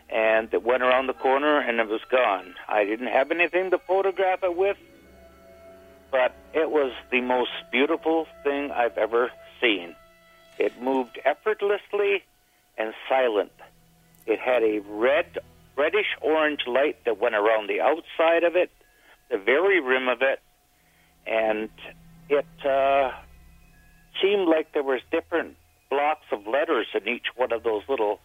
and 0.09 0.53
it 0.53 0.63
went 0.63 0.83
around 0.83 1.07
the 1.07 1.13
corner 1.13 1.59
and 1.59 1.79
it 1.79 1.89
was 1.89 2.01
gone. 2.09 2.53
I 2.69 2.85
didn't 2.85 3.07
have 3.07 3.31
anything 3.31 3.71
to 3.71 3.79
photograph 3.79 4.43
it 4.43 4.55
with, 4.55 4.77
but 6.15 6.33
it 6.53 6.71
was 6.71 6.93
the 7.11 7.19
most 7.19 7.51
beautiful 7.73 8.25
thing 8.41 8.71
I've 8.71 8.97
ever 8.97 9.31
seen. 9.59 9.95
It 10.57 10.81
moved 10.81 11.19
effortlessly 11.25 12.23
and 12.77 12.93
silent. 13.09 13.51
It 14.25 14.39
had 14.39 14.63
a 14.63 14.79
red, 14.87 15.39
reddish 15.75 16.15
orange 16.21 16.61
light 16.67 17.03
that 17.03 17.19
went 17.19 17.35
around 17.35 17.67
the 17.67 17.81
outside 17.81 18.45
of 18.45 18.55
it, 18.55 18.71
the 19.29 19.37
very 19.37 19.81
rim 19.81 20.07
of 20.07 20.21
it, 20.21 20.39
and 21.27 21.69
it 22.29 22.65
uh, 22.65 23.11
seemed 24.21 24.47
like 24.47 24.71
there 24.71 24.83
was 24.83 25.01
different 25.11 25.57
blocks 25.89 26.27
of 26.31 26.47
letters 26.47 26.87
in 26.93 27.09
each 27.09 27.27
one 27.35 27.51
of 27.51 27.63
those 27.63 27.83
little 27.89 28.21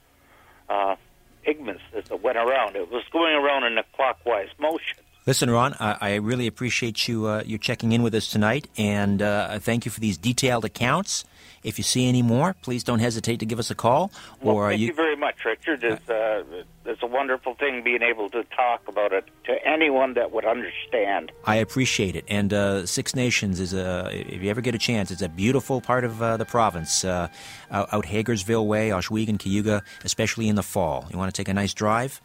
uh, 0.68 0.94
pigments 1.42 1.82
that 1.92 2.22
went 2.22 2.38
around. 2.38 2.76
It 2.76 2.88
was 2.88 3.02
going 3.12 3.34
around 3.34 3.64
in 3.64 3.78
a 3.78 3.84
clockwise 3.96 4.50
motion. 4.60 4.98
Listen, 5.30 5.48
Ron, 5.48 5.76
I, 5.78 5.96
I 6.00 6.14
really 6.16 6.48
appreciate 6.48 7.06
you 7.06 7.28
uh, 7.28 7.44
you 7.46 7.56
checking 7.56 7.92
in 7.92 8.02
with 8.02 8.16
us 8.16 8.28
tonight, 8.28 8.66
and 8.76 9.22
uh, 9.22 9.60
thank 9.60 9.84
you 9.84 9.92
for 9.92 10.00
these 10.00 10.18
detailed 10.18 10.64
accounts. 10.64 11.22
If 11.62 11.78
you 11.78 11.84
see 11.84 12.08
any 12.08 12.20
more, 12.20 12.56
please 12.62 12.82
don't 12.82 12.98
hesitate 12.98 13.38
to 13.38 13.46
give 13.46 13.60
us 13.60 13.70
a 13.70 13.76
call. 13.76 14.10
Well, 14.42 14.56
or 14.56 14.70
thank 14.70 14.80
you... 14.80 14.88
you 14.88 14.92
very 14.92 15.14
much, 15.14 15.44
Richard. 15.44 15.84
It's, 15.84 16.10
uh, 16.10 16.42
it's 16.84 17.02
a 17.04 17.06
wonderful 17.06 17.54
thing 17.54 17.84
being 17.84 18.02
able 18.02 18.28
to 18.30 18.42
talk 18.42 18.88
about 18.88 19.12
it 19.12 19.24
to 19.44 19.52
anyone 19.64 20.14
that 20.14 20.32
would 20.32 20.44
understand. 20.44 21.30
I 21.44 21.54
appreciate 21.54 22.16
it. 22.16 22.24
And 22.26 22.52
uh, 22.52 22.84
Six 22.84 23.14
Nations 23.14 23.60
is 23.60 23.72
a, 23.72 24.10
if 24.12 24.42
you 24.42 24.50
ever 24.50 24.60
get 24.60 24.74
a 24.74 24.78
chance, 24.78 25.12
it's 25.12 25.22
a 25.22 25.28
beautiful 25.28 25.80
part 25.80 26.02
of 26.02 26.20
uh, 26.20 26.38
the 26.38 26.44
province. 26.44 27.04
Uh, 27.04 27.28
out 27.70 28.04
Hagersville 28.04 28.66
Way, 28.66 28.88
Ohsweken, 28.88 29.38
Cayuga, 29.38 29.84
especially 30.02 30.48
in 30.48 30.56
the 30.56 30.64
fall. 30.64 31.06
You 31.08 31.18
want 31.18 31.32
to 31.32 31.40
take 31.40 31.48
a 31.48 31.54
nice 31.54 31.72
drive? 31.72 32.20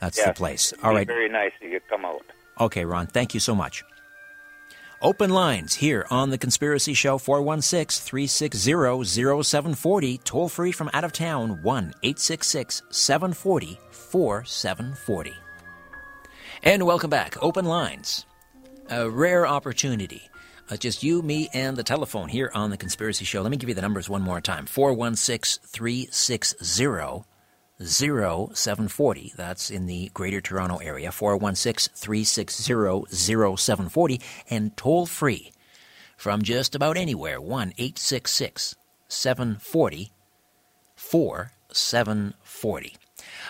That's 0.00 0.22
the 0.22 0.32
place. 0.32 0.72
All 0.82 0.92
right. 0.92 1.06
Very 1.06 1.28
nice 1.28 1.52
if 1.60 1.72
you 1.72 1.80
come 1.88 2.04
out. 2.04 2.22
Okay, 2.60 2.84
Ron. 2.84 3.06
Thank 3.06 3.34
you 3.34 3.40
so 3.40 3.54
much. 3.54 3.84
Open 5.02 5.28
lines 5.28 5.74
here 5.74 6.06
on 6.10 6.30
The 6.30 6.38
Conspiracy 6.38 6.94
Show 6.94 7.18
416 7.18 8.02
360 8.02 9.04
0740. 9.04 10.18
Toll 10.24 10.48
free 10.48 10.72
from 10.72 10.90
out 10.94 11.04
of 11.04 11.12
town 11.12 11.62
1 11.62 11.84
866 12.02 12.82
740 12.90 13.78
4740. 13.90 15.34
And 16.62 16.86
welcome 16.86 17.10
back. 17.10 17.36
Open 17.42 17.66
lines. 17.66 18.24
A 18.88 19.08
rare 19.08 19.46
opportunity. 19.46 20.22
Uh, 20.70 20.76
just 20.76 21.02
you, 21.02 21.20
me, 21.22 21.48
and 21.52 21.76
the 21.76 21.82
telephone 21.82 22.28
here 22.28 22.50
on 22.54 22.70
The 22.70 22.76
Conspiracy 22.76 23.24
Show. 23.26 23.42
Let 23.42 23.50
me 23.50 23.58
give 23.58 23.68
you 23.68 23.74
the 23.74 23.82
numbers 23.82 24.08
one 24.08 24.22
more 24.22 24.40
time 24.40 24.64
416 24.64 25.62
360 25.68 27.35
0740. 27.82 29.32
That's 29.36 29.70
in 29.70 29.86
the 29.86 30.10
Greater 30.14 30.40
Toronto 30.40 30.78
Area, 30.78 31.12
416 31.12 31.92
360 31.94 32.62
0740, 33.56 34.20
and 34.48 34.76
toll 34.76 35.06
free 35.06 35.52
from 36.16 36.42
just 36.42 36.74
about 36.74 36.96
anywhere, 36.96 37.40
1 37.40 37.74
866 37.76 38.76
740 39.08 40.10
4740. 40.96 42.96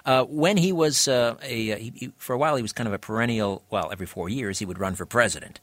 Uh, 0.05 0.25
when 0.25 0.57
he 0.57 0.73
was 0.73 1.09
uh, 1.09 1.37
a, 1.43 1.73
uh, 1.73 1.77
he, 1.77 2.13
for 2.17 2.33
a 2.33 2.39
while, 2.39 2.57
he 2.57 2.63
was 2.63 2.73
kind 2.73 2.89
of 2.89 2.93
a 2.93 2.99
perennial. 2.99 3.63
Well, 3.71 3.91
every 3.93 4.07
four 4.07 4.29
years, 4.29 4.59
he 4.59 4.67
would 4.67 4.79
run 4.79 4.95
for 4.95 5.07
president, 5.07 5.61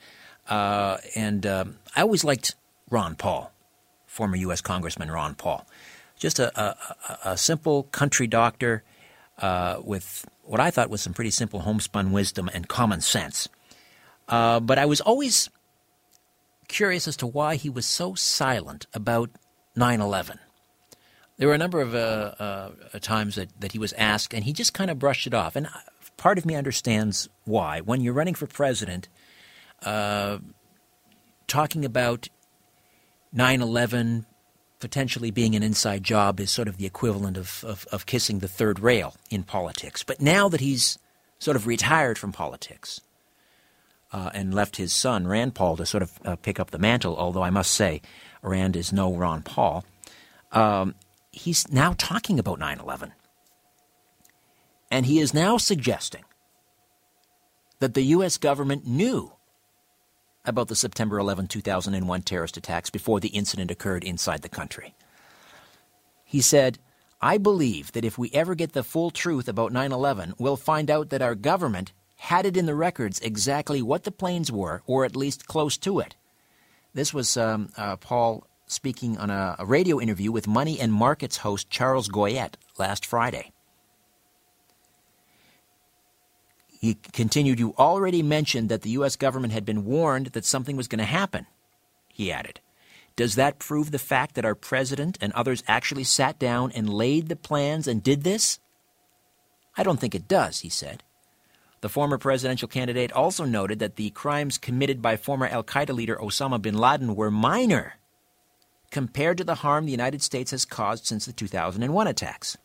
uh, 0.49 0.97
and 1.15 1.45
um, 1.45 1.77
I 1.95 2.01
always 2.01 2.23
liked 2.23 2.55
Ron 2.89 3.15
Paul, 3.15 3.51
former 4.05 4.35
U.S. 4.37 4.61
Congressman 4.61 5.11
Ron 5.11 5.35
Paul 5.35 5.67
just 6.23 6.39
a, 6.39 6.57
a, 6.57 7.31
a 7.31 7.37
simple 7.37 7.83
country 7.83 8.27
doctor 8.27 8.81
uh, 9.39 9.75
with 9.83 10.25
what 10.43 10.61
I 10.61 10.71
thought 10.71 10.89
was 10.89 11.01
some 11.01 11.13
pretty 11.13 11.31
simple 11.31 11.59
homespun 11.59 12.13
wisdom 12.13 12.49
and 12.53 12.65
common 12.65 13.01
sense. 13.01 13.49
Uh, 14.29 14.61
but 14.61 14.79
I 14.79 14.85
was 14.85 15.01
always 15.01 15.49
curious 16.69 17.09
as 17.09 17.17
to 17.17 17.27
why 17.27 17.55
he 17.55 17.69
was 17.69 17.85
so 17.85 18.15
silent 18.15 18.87
about 18.93 19.31
9 19.75 19.99
11. 19.99 20.39
There 21.37 21.49
were 21.49 21.55
a 21.55 21.57
number 21.57 21.81
of 21.81 21.93
uh, 21.93 21.97
uh, 22.39 22.69
times 23.01 23.35
that, 23.35 23.49
that 23.59 23.73
he 23.73 23.79
was 23.79 23.91
asked, 23.93 24.33
and 24.33 24.45
he 24.45 24.53
just 24.53 24.73
kind 24.73 24.89
of 24.89 24.97
brushed 24.97 25.27
it 25.27 25.33
off. 25.33 25.57
And 25.57 25.67
part 26.15 26.37
of 26.37 26.45
me 26.45 26.55
understands 26.55 27.27
why. 27.43 27.81
When 27.81 27.99
you're 27.99 28.13
running 28.13 28.35
for 28.35 28.47
president, 28.47 29.09
uh, 29.83 30.37
talking 31.47 31.83
about 31.83 32.29
9 33.33 33.61
11, 33.61 34.25
potentially 34.83 35.31
being 35.31 35.55
an 35.55 35.63
inside 35.63 36.03
job 36.03 36.41
is 36.41 36.51
sort 36.51 36.67
of 36.67 36.75
the 36.75 36.85
equivalent 36.85 37.37
of, 37.37 37.63
of, 37.63 37.87
of, 37.93 38.05
kissing 38.05 38.39
the 38.39 38.49
third 38.49 38.81
rail 38.81 39.15
in 39.29 39.41
politics. 39.41 40.03
But 40.03 40.19
now 40.19 40.49
that 40.49 40.59
he's 40.59 40.99
sort 41.39 41.55
of 41.55 41.67
retired 41.67 42.17
from 42.17 42.33
politics 42.33 42.99
uh, 44.11 44.31
and 44.33 44.53
left 44.53 44.75
his 44.75 44.91
son, 44.91 45.25
Rand 45.25 45.55
Paul, 45.55 45.77
to 45.77 45.85
sort 45.85 46.03
of 46.03 46.19
uh, 46.25 46.35
pick 46.35 46.59
up 46.59 46.71
the 46.71 46.77
mantle, 46.77 47.15
although 47.15 47.41
I 47.41 47.49
must 47.49 47.71
say, 47.71 48.01
Rand 48.41 48.75
is 48.75 48.91
no 48.91 49.13
Ron 49.13 49.41
Paul, 49.41 49.85
um, 50.51 50.95
he's 51.31 51.71
now 51.71 51.95
talking 51.97 52.37
about 52.37 52.59
9 52.59 52.81
11. 52.81 53.13
And 54.91 55.05
he 55.05 55.19
is 55.19 55.33
now 55.33 55.55
suggesting 55.55 56.25
that 57.79 57.93
the 57.93 58.03
U.S. 58.17 58.37
government 58.37 58.85
knew 58.85 59.31
about 60.45 60.67
the 60.67 60.75
September 60.75 61.17
11, 61.17 61.47
2001 61.47 62.21
terrorist 62.23 62.57
attacks 62.57 62.89
before 62.89 63.19
the 63.19 63.29
incident 63.29 63.71
occurred 63.71 64.03
inside 64.03 64.41
the 64.41 64.49
country. 64.49 64.93
He 66.23 66.41
said, 66.41 66.79
I 67.21 67.37
believe 67.37 67.93
that 67.93 68.03
if 68.03 68.17
we 68.17 68.29
ever 68.33 68.53
get 68.53 68.73
the 68.73 68.83
full 68.83 69.09
truth 69.09 69.47
about 69.47 69.71
9 69.71 69.91
11, 69.93 70.33
we'll 70.37 70.57
find 70.57 70.91
out 70.91 71.09
that 71.09 71.21
our 71.21 71.35
government 71.35 71.93
had 72.17 72.45
it 72.45 72.57
in 72.57 72.65
the 72.65 72.75
records 72.75 73.19
exactly 73.19 73.81
what 73.81 74.03
the 74.03 74.11
planes 74.11 74.51
were, 74.51 74.83
or 74.85 75.05
at 75.05 75.15
least 75.15 75.47
close 75.47 75.77
to 75.77 75.99
it. 75.99 76.17
This 76.93 77.13
was 77.13 77.37
um, 77.37 77.69
uh, 77.77 77.95
Paul 77.95 78.45
speaking 78.67 79.17
on 79.17 79.29
a, 79.29 79.55
a 79.59 79.65
radio 79.65 80.01
interview 80.01 80.33
with 80.33 80.47
Money 80.47 80.79
and 80.79 80.91
Markets 80.91 81.37
host 81.37 81.69
Charles 81.69 82.09
Goyette 82.09 82.55
last 82.77 83.05
Friday. 83.05 83.52
He 86.83 86.95
continued, 87.13 87.61
You 87.61 87.73
already 87.79 88.21
mentioned 88.21 88.67
that 88.67 88.81
the 88.81 88.89
U.S. 88.89 89.15
government 89.15 89.53
had 89.53 89.63
been 89.63 89.85
warned 89.85 90.27
that 90.33 90.43
something 90.43 90.75
was 90.75 90.89
going 90.89 90.99
to 90.99 91.05
happen, 91.05 91.47
he 92.09 92.29
added. 92.29 92.59
Does 93.15 93.35
that 93.35 93.57
prove 93.57 93.91
the 93.91 93.97
fact 93.97 94.35
that 94.35 94.43
our 94.43 94.53
president 94.53 95.17
and 95.21 95.31
others 95.31 95.63
actually 95.65 96.03
sat 96.03 96.37
down 96.37 96.73
and 96.73 96.93
laid 96.93 97.29
the 97.29 97.37
plans 97.37 97.87
and 97.87 98.03
did 98.03 98.25
this? 98.25 98.59
I 99.77 99.83
don't 99.83 99.97
think 99.97 100.13
it 100.13 100.27
does, 100.27 100.59
he 100.59 100.67
said. 100.67 101.03
The 101.79 101.87
former 101.87 102.17
presidential 102.17 102.67
candidate 102.67 103.13
also 103.13 103.45
noted 103.45 103.79
that 103.79 103.95
the 103.95 104.09
crimes 104.09 104.57
committed 104.57 105.01
by 105.01 105.15
former 105.15 105.47
Al 105.47 105.63
Qaeda 105.63 105.95
leader 105.95 106.17
Osama 106.17 106.61
bin 106.61 106.77
Laden 106.77 107.15
were 107.15 107.31
minor 107.31 107.93
compared 108.91 109.37
to 109.37 109.45
the 109.45 109.55
harm 109.55 109.85
the 109.85 109.91
United 109.91 110.21
States 110.21 110.51
has 110.51 110.65
caused 110.65 111.05
since 111.05 111.25
the 111.25 111.31
2001 111.31 112.07
attacks. 112.07 112.57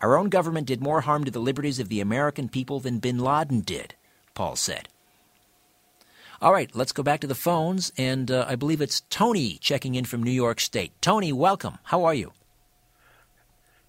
Our 0.00 0.18
own 0.18 0.28
government 0.28 0.66
did 0.66 0.80
more 0.80 1.02
harm 1.02 1.24
to 1.24 1.30
the 1.30 1.40
liberties 1.40 1.78
of 1.78 1.88
the 1.88 2.00
American 2.00 2.48
people 2.48 2.80
than 2.80 2.98
bin 2.98 3.18
Laden 3.18 3.60
did, 3.60 3.94
Paul 4.34 4.56
said. 4.56 4.88
All 6.42 6.52
right, 6.52 6.70
let's 6.74 6.92
go 6.92 7.02
back 7.02 7.20
to 7.20 7.26
the 7.26 7.34
phones, 7.34 7.92
and 7.96 8.30
uh, 8.30 8.44
I 8.46 8.56
believe 8.56 8.80
it's 8.80 9.00
Tony 9.08 9.56
checking 9.60 9.94
in 9.94 10.04
from 10.04 10.22
New 10.22 10.30
York 10.30 10.60
State. 10.60 10.92
Tony, 11.00 11.32
welcome. 11.32 11.78
How 11.84 12.04
are 12.04 12.12
you? 12.14 12.32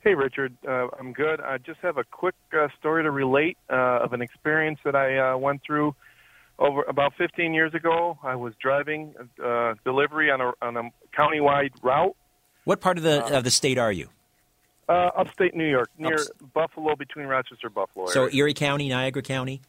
Hey, 0.06 0.14
Richard. 0.14 0.56
Uh, 0.66 0.88
I'm 1.00 1.12
good. 1.12 1.42
I 1.42 1.58
just 1.58 1.80
have 1.82 1.98
a 1.98 2.04
quick 2.04 2.36
uh, 2.54 2.68
story 2.80 3.04
to 3.04 3.12
relate 3.12 3.58
uh, 3.70 4.04
of 4.04 4.14
an 4.14 4.22
experience 4.22 4.80
that 4.86 4.96
I 4.96 5.34
uh, 5.34 5.38
went 5.38 5.64
through 5.66 5.96
over 6.60 6.84
about 6.84 7.14
15 7.18 7.54
years 7.54 7.74
ago. 7.74 8.18
I 8.24 8.36
was 8.36 8.54
driving 8.62 9.16
uh, 9.44 9.74
delivery 9.84 10.30
on 10.32 10.42
a 10.42 10.54
on 10.62 10.78
a 10.78 10.84
countywide 11.18 11.72
route. 11.82 12.16
What 12.66 12.82
part 12.82 12.98
of 12.98 13.04
the 13.04 13.36
of 13.36 13.44
the 13.44 13.52
state 13.52 13.78
are 13.78 13.92
you? 13.92 14.10
Uh, 14.88 15.10
upstate 15.18 15.56
New 15.56 15.68
York, 15.68 15.90
near 15.98 16.14
Ups- 16.14 16.32
Buffalo, 16.54 16.96
between 16.96 17.26
Rochester, 17.26 17.68
and 17.68 17.74
Buffalo. 17.74 18.06
So 18.08 18.24
area. 18.24 18.36
Erie 18.36 18.54
County, 18.54 18.88
Niagara 18.90 19.24
County, 19.24 19.62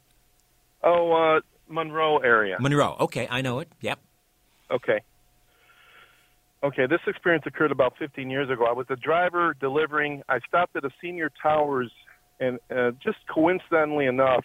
oh, 0.83 1.13
uh, 1.37 1.41
Monroe 1.69 2.19
area. 2.19 2.59
Monroe. 2.61 2.97
Okay, 3.01 3.27
I 3.31 3.41
know 3.41 3.61
it. 3.61 3.69
Yep. 3.81 3.99
Okay. 4.71 5.01
Okay, 6.63 6.87
this 6.87 7.01
experience 7.07 7.45
occurred 7.47 7.71
about 7.71 7.95
15 7.99 8.29
years 8.29 8.51
ago. 8.51 8.67
I 8.67 8.73
was 8.73 8.87
a 8.91 8.97
driver 8.97 9.55
delivering. 9.61 10.23
I 10.29 10.41
stopped 10.49 10.75
at 10.77 10.85
a 10.85 10.91
senior 11.01 11.31
towers, 11.43 11.93
and 12.41 12.59
uh, 12.71 12.91
just 13.03 13.19
coincidentally 13.33 14.07
enough, 14.07 14.45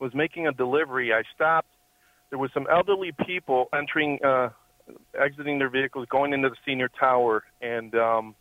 was 0.00 0.12
making 0.14 0.46
a 0.46 0.52
delivery. 0.52 1.12
I 1.12 1.22
stopped. 1.34 1.68
There 2.30 2.38
was 2.38 2.50
some 2.54 2.66
elderly 2.70 3.12
people 3.26 3.68
entering, 3.72 4.18
uh, 4.24 4.48
exiting 5.20 5.58
their 5.58 5.68
vehicles, 5.68 6.06
going 6.10 6.32
into 6.32 6.48
the 6.48 6.56
senior 6.66 6.88
tower, 6.88 7.44
and 7.60 7.94
um, 7.94 8.34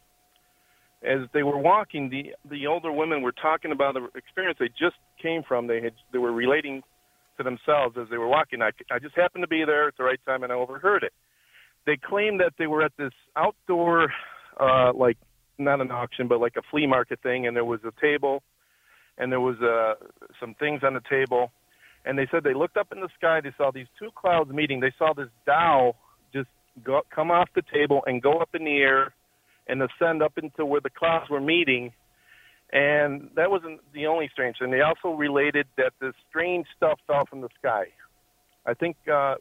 as 1.03 1.27
they 1.33 1.43
were 1.43 1.57
walking, 1.57 2.09
the 2.09 2.33
the 2.49 2.67
older 2.67 2.91
women 2.91 3.21
were 3.21 3.31
talking 3.31 3.71
about 3.71 3.95
the 3.95 4.07
experience 4.15 4.57
they 4.59 4.69
just 4.69 4.97
came 5.21 5.43
from. 5.47 5.67
They 5.67 5.81
had 5.81 5.93
they 6.11 6.19
were 6.19 6.31
relating 6.31 6.81
to 7.37 7.43
themselves 7.43 7.97
as 7.99 8.07
they 8.09 8.17
were 8.17 8.27
walking. 8.27 8.61
I, 8.61 8.71
I 8.91 8.99
just 8.99 9.15
happened 9.15 9.43
to 9.43 9.47
be 9.47 9.63
there 9.65 9.87
at 9.87 9.97
the 9.97 10.03
right 10.03 10.19
time, 10.25 10.43
and 10.43 10.51
I 10.51 10.55
overheard 10.55 11.03
it 11.03 11.13
they 11.85 11.97
claimed 11.97 12.39
that 12.39 12.53
they 12.57 12.67
were 12.67 12.83
at 12.83 12.91
this 12.97 13.13
outdoor 13.35 14.11
uh 14.59 14.91
like 14.93 15.17
not 15.57 15.81
an 15.81 15.91
auction 15.91 16.27
but 16.27 16.39
like 16.39 16.55
a 16.57 16.61
flea 16.69 16.87
market 16.87 17.19
thing 17.21 17.47
and 17.47 17.55
there 17.55 17.65
was 17.65 17.79
a 17.85 18.01
table 18.01 18.41
and 19.17 19.31
there 19.31 19.39
was 19.39 19.55
uh 19.61 19.93
some 20.39 20.53
things 20.55 20.81
on 20.83 20.93
the 20.93 21.01
table 21.09 21.51
and 22.05 22.17
they 22.17 22.27
said 22.31 22.43
they 22.43 22.53
looked 22.53 22.77
up 22.77 22.87
in 22.91 22.99
the 22.99 23.09
sky 23.17 23.39
they 23.41 23.53
saw 23.57 23.71
these 23.71 23.87
two 23.97 24.09
clouds 24.15 24.51
meeting 24.51 24.79
they 24.79 24.93
saw 24.97 25.13
this 25.13 25.27
Dow 25.45 25.95
just 26.33 26.49
go 26.83 27.01
come 27.13 27.31
off 27.31 27.49
the 27.55 27.63
table 27.73 28.01
and 28.05 28.21
go 28.21 28.39
up 28.39 28.49
in 28.53 28.63
the 28.63 28.77
air 28.77 29.13
and 29.71 29.81
ascend 29.81 30.21
up 30.21 30.37
into 30.37 30.65
where 30.65 30.81
the 30.81 30.89
clouds 30.91 31.29
were 31.29 31.41
meeting 31.41 31.91
and 32.73 33.29
that 33.35 33.49
wasn't 33.51 33.79
the 33.93 34.05
only 34.05 34.29
strange 34.31 34.57
thing 34.59 34.69
they 34.71 34.81
also 34.81 35.09
related 35.09 35.65
that 35.77 35.93
this 35.99 36.13
strange 36.29 36.67
stuff 36.77 36.99
fell 37.07 37.25
from 37.25 37.41
the 37.41 37.49
sky 37.59 37.85
i 38.67 38.73
think 38.73 38.95
uh 39.11 39.35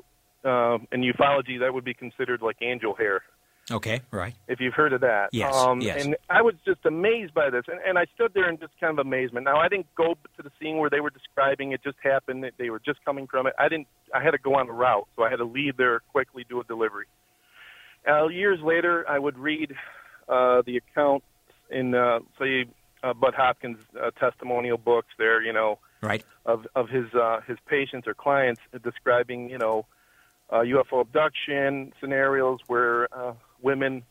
uh, 0.45 0.79
in 0.93 1.03
ufology, 1.03 1.61
that 1.61 1.75
would 1.75 1.85
be 1.85 1.95
considered 1.95 2.43
like 2.43 2.57
angel 2.63 2.95
hair, 2.95 3.23
Okay, 3.71 4.01
right. 4.11 4.35
if 4.49 4.59
you've 4.61 4.75
heard 4.75 4.93
of 4.93 5.03
that. 5.03 5.29
Yes, 5.33 5.55
Um, 5.55 5.81
yes. 5.81 6.05
And 6.05 6.17
I 6.29 6.43
was 6.43 6.55
just 6.65 6.85
amazed 6.87 7.35
by 7.35 7.51
this, 7.51 7.65
and, 7.69 7.79
and 7.87 7.99
I 7.99 8.07
stood 8.15 8.33
there 8.35 8.49
in 8.49 8.59
just 8.59 8.73
kind 8.81 8.99
of 8.99 9.05
amazement. 9.07 9.45
Now, 9.45 9.59
I 9.59 9.69
didn't 9.69 9.95
go 9.95 10.15
to 10.37 10.43
the 10.43 10.51
scene 10.61 10.79
where 10.79 10.91
they 10.91 11.01
were 11.01 11.11
describing 11.11 11.73
it; 11.73 11.83
just 11.85 11.99
happened. 12.03 12.43
that 12.45 12.55
They 12.59 12.71
were 12.71 12.81
just 12.81 13.05
coming 13.05 13.27
from 13.27 13.47
it. 13.47 13.53
I 13.59 13.69
didn't. 13.69 13.87
I 14.15 14.23
had 14.23 14.31
to 14.33 14.39
go 14.39 14.55
on 14.55 14.67
the 14.67 14.73
route, 14.73 15.07
so 15.15 15.23
I 15.23 15.31
had 15.31 15.37
to 15.37 15.45
leave 15.45 15.77
there 15.77 16.01
quickly, 16.11 16.45
do 16.49 16.61
a 16.61 16.65
delivery. 16.65 17.07
Uh, 18.09 18.29
years 18.29 18.59
later, 18.63 19.05
I 19.09 19.19
would 19.19 19.39
read 19.39 19.75
uh, 20.29 20.63
the 20.63 20.77
accounts 20.79 21.27
in, 21.71 21.95
uh, 21.95 22.21
say, 22.39 22.67
uh, 23.03 23.15
Budd 23.15 23.35
Hopkins' 23.35 23.79
uh, 24.01 24.11
testimonial 24.19 24.77
books. 24.77 25.09
There, 25.19 25.43
you 25.43 25.53
know, 25.53 25.79
Right. 26.03 26.25
of 26.47 26.67
of 26.75 26.89
his 26.89 27.13
uh, 27.15 27.41
his 27.47 27.59
patients 27.67 28.09
or 28.09 28.15
clients 28.15 28.61
describing 28.83 29.51
you 29.51 29.59
know 29.59 29.85
uh, 30.49 30.61
UFO 30.61 31.03
abduction 31.03 31.93
scenarios 32.01 32.61
where 32.69 33.07
uh, 33.15 33.35
women 33.61 34.03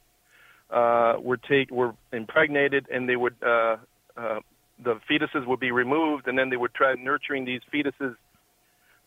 uh, 0.70 1.16
were 1.20 1.38
take 1.38 1.72
were 1.72 1.96
impregnated 2.14 2.88
and 2.92 3.10
they 3.10 3.16
would 3.16 3.36
uh, 3.42 3.78
uh, 4.16 4.40
the 4.84 5.00
fetuses 5.10 5.46
would 5.48 5.60
be 5.60 5.72
removed 5.72 6.28
and 6.28 6.38
then 6.38 6.50
they 6.50 6.58
would 6.58 6.74
try 6.74 6.94
nurturing 6.94 7.46
these 7.46 7.62
fetuses. 7.74 8.16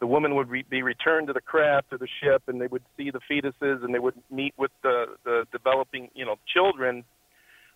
The 0.02 0.08
woman 0.08 0.34
would 0.34 0.50
re- 0.50 0.64
be 0.68 0.82
returned 0.82 1.28
to 1.28 1.32
the 1.32 1.40
craft 1.40 1.92
or 1.92 1.98
the 1.98 2.08
ship, 2.20 2.42
and 2.48 2.60
they 2.60 2.66
would 2.66 2.82
see 2.96 3.12
the 3.12 3.20
fetuses, 3.30 3.84
and 3.84 3.94
they 3.94 4.00
would 4.00 4.16
meet 4.32 4.52
with 4.58 4.72
the, 4.82 5.04
the 5.24 5.44
developing, 5.52 6.08
you 6.12 6.24
know, 6.24 6.34
children 6.52 7.04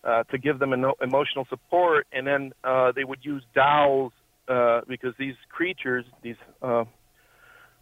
uh, 0.03 0.23
to 0.23 0.37
give 0.37 0.59
them 0.59 0.73
eno- 0.73 0.97
emotional 1.01 1.45
support, 1.49 2.05
and 2.11 2.27
then 2.27 2.51
uh, 2.65 2.91
they 2.93 3.05
would 3.05 3.19
use 3.21 3.43
dowels 3.55 4.11
uh, 4.49 4.81
because 4.89 5.13
these 5.17 5.35
creatures, 5.47 6.03
these 6.21 6.35
uh, 6.61 6.83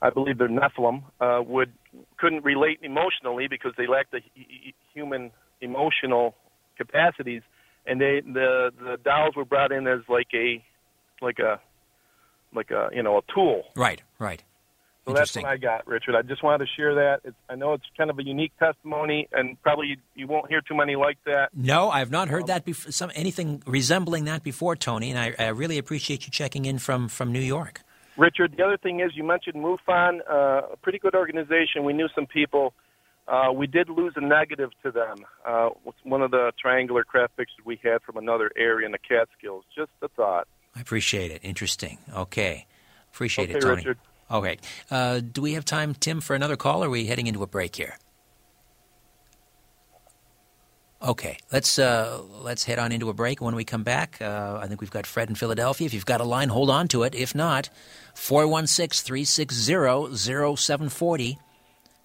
I 0.03 0.11
believe 0.11 0.37
they're 0.37 0.47
Nephilim, 0.47 1.01
uh, 1.19 1.41
would 1.41 1.73
couldn't 2.19 2.43
relate 2.43 2.77
emotionally 2.83 3.47
because 3.49 3.71
they 3.79 3.87
lacked 3.87 4.11
the 4.11 4.19
hu- 4.35 4.71
human 4.93 5.31
emotional 5.61 6.35
capacities, 6.77 7.41
and 7.87 7.99
they 7.99 8.21
the 8.21 8.69
the 8.77 8.97
dolls 9.03 9.35
were 9.35 9.45
brought 9.45 9.71
in 9.71 9.87
as 9.87 10.01
like 10.07 10.29
a 10.35 10.63
like 11.19 11.39
a 11.39 11.59
like 12.55 12.71
a 12.71 12.89
you 12.93 13.03
know 13.03 13.17
a 13.17 13.21
tool. 13.33 13.63
Right, 13.75 14.01
right. 14.19 14.43
So 15.07 15.13
that's 15.13 15.35
what 15.35 15.45
I 15.45 15.57
got, 15.57 15.85
Richard. 15.85 16.15
I 16.15 16.23
just 16.23 16.41
wanted 16.41 16.65
to 16.65 16.71
share 16.75 16.95
that. 16.95 17.19
It's, 17.23 17.35
I 17.47 17.53
know 17.53 17.73
it's 17.73 17.85
kind 17.95 18.09
of 18.09 18.17
a 18.17 18.25
unique 18.25 18.57
testimony, 18.57 19.27
and 19.31 19.61
probably 19.61 19.87
you, 19.87 19.97
you 20.15 20.27
won't 20.27 20.49
hear 20.49 20.61
too 20.61 20.75
many 20.75 20.95
like 20.95 21.19
that. 21.25 21.49
No, 21.53 21.89
I've 21.91 22.09
not 22.09 22.29
heard 22.29 22.47
that 22.47 22.65
before. 22.65 22.91
Some 22.91 23.11
anything 23.13 23.61
resembling 23.67 24.25
that 24.25 24.41
before, 24.41 24.75
Tony, 24.75 25.11
and 25.11 25.19
I, 25.19 25.35
I 25.37 25.49
really 25.49 25.77
appreciate 25.77 26.25
you 26.25 26.31
checking 26.31 26.65
in 26.65 26.79
from 26.79 27.07
from 27.07 27.31
New 27.31 27.39
York. 27.39 27.81
Richard, 28.17 28.55
the 28.57 28.63
other 28.63 28.77
thing 28.77 29.01
is 29.01 29.11
you 29.13 29.23
mentioned 29.23 29.55
MUFON, 29.55 30.21
uh, 30.29 30.73
a 30.73 30.77
pretty 30.81 30.99
good 30.99 31.15
organization. 31.15 31.83
We 31.83 31.93
knew 31.93 32.07
some 32.15 32.25
people. 32.25 32.73
Uh, 33.27 33.51
we 33.53 33.67
did 33.67 33.89
lose 33.89 34.13
a 34.15 34.21
negative 34.21 34.69
to 34.83 34.91
them. 34.91 35.17
Uh, 35.45 35.69
one 36.03 36.21
of 36.21 36.31
the 36.31 36.51
triangular 36.59 37.03
craft 37.03 37.35
pictures 37.37 37.57
we 37.65 37.79
had 37.83 38.01
from 38.03 38.17
another 38.17 38.51
area 38.55 38.85
in 38.85 38.91
the 38.91 38.99
Catskills. 38.99 39.65
Just 39.75 39.89
a 40.01 40.07
thought. 40.09 40.47
I 40.75 40.81
appreciate 40.81 41.31
it. 41.31 41.41
Interesting. 41.43 41.97
Okay, 42.13 42.65
appreciate 43.13 43.49
Okay, 43.49 43.57
it, 43.57 43.61
Tony. 43.61 43.75
Richard. 43.77 43.97
Okay. 44.29 44.57
Uh, 44.89 45.19
do 45.19 45.41
we 45.41 45.53
have 45.53 45.65
time, 45.65 45.93
Tim, 45.93 46.19
for 46.19 46.35
another 46.35 46.57
call? 46.57 46.83
Or 46.83 46.87
are 46.87 46.89
we 46.89 47.05
heading 47.05 47.27
into 47.27 47.43
a 47.43 47.47
break 47.47 47.75
here? 47.75 47.97
Okay, 51.01 51.37
let's 51.51 51.77
uh, 51.77 52.21
let's 52.41 52.63
head 52.63 52.79
on 52.79 52.91
into 52.91 53.09
a 53.09 53.13
break. 53.13 53.39
When 53.39 53.53
we 53.55 53.63
come 53.63 53.83
back, 53.83 54.17
uh, 54.21 54.57
I 54.59 54.67
think 54.67 54.81
we've 54.81 54.89
got 54.89 55.05
Fred 55.05 55.29
in 55.29 55.35
Philadelphia. 55.35 55.85
If 55.85 55.93
you've 55.93 56.05
got 56.05 56.19
a 56.19 56.23
line, 56.23 56.49
hold 56.49 56.69
on 56.71 56.87
to 56.89 57.03
it. 57.03 57.13
If 57.13 57.35
not, 57.35 57.69
416 58.15 59.05
360 59.05 60.15
0740. 60.55 61.37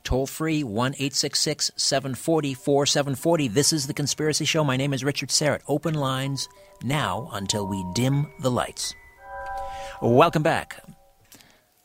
Toll 0.05 0.27
free 0.27 0.63
1 0.65 0.95
866 0.95 1.71
740 1.77 2.55
4740. 2.55 3.49
This 3.49 3.73
is 3.73 3.87
The 3.87 3.95
Conspiracy 3.95 4.45
Show. 4.45 4.65
My 4.65 4.77
name 4.77 4.93
is 4.93 5.05
Richard 5.05 5.29
Syrett. 5.29 5.63
Open 5.69 5.95
lines 5.95 6.49
now 6.83 7.29
until 7.33 7.67
we 7.67 7.85
dim 7.95 8.27
the 8.41 8.51
lights. 8.51 8.95
Welcome 10.03 10.43
back. 10.43 10.83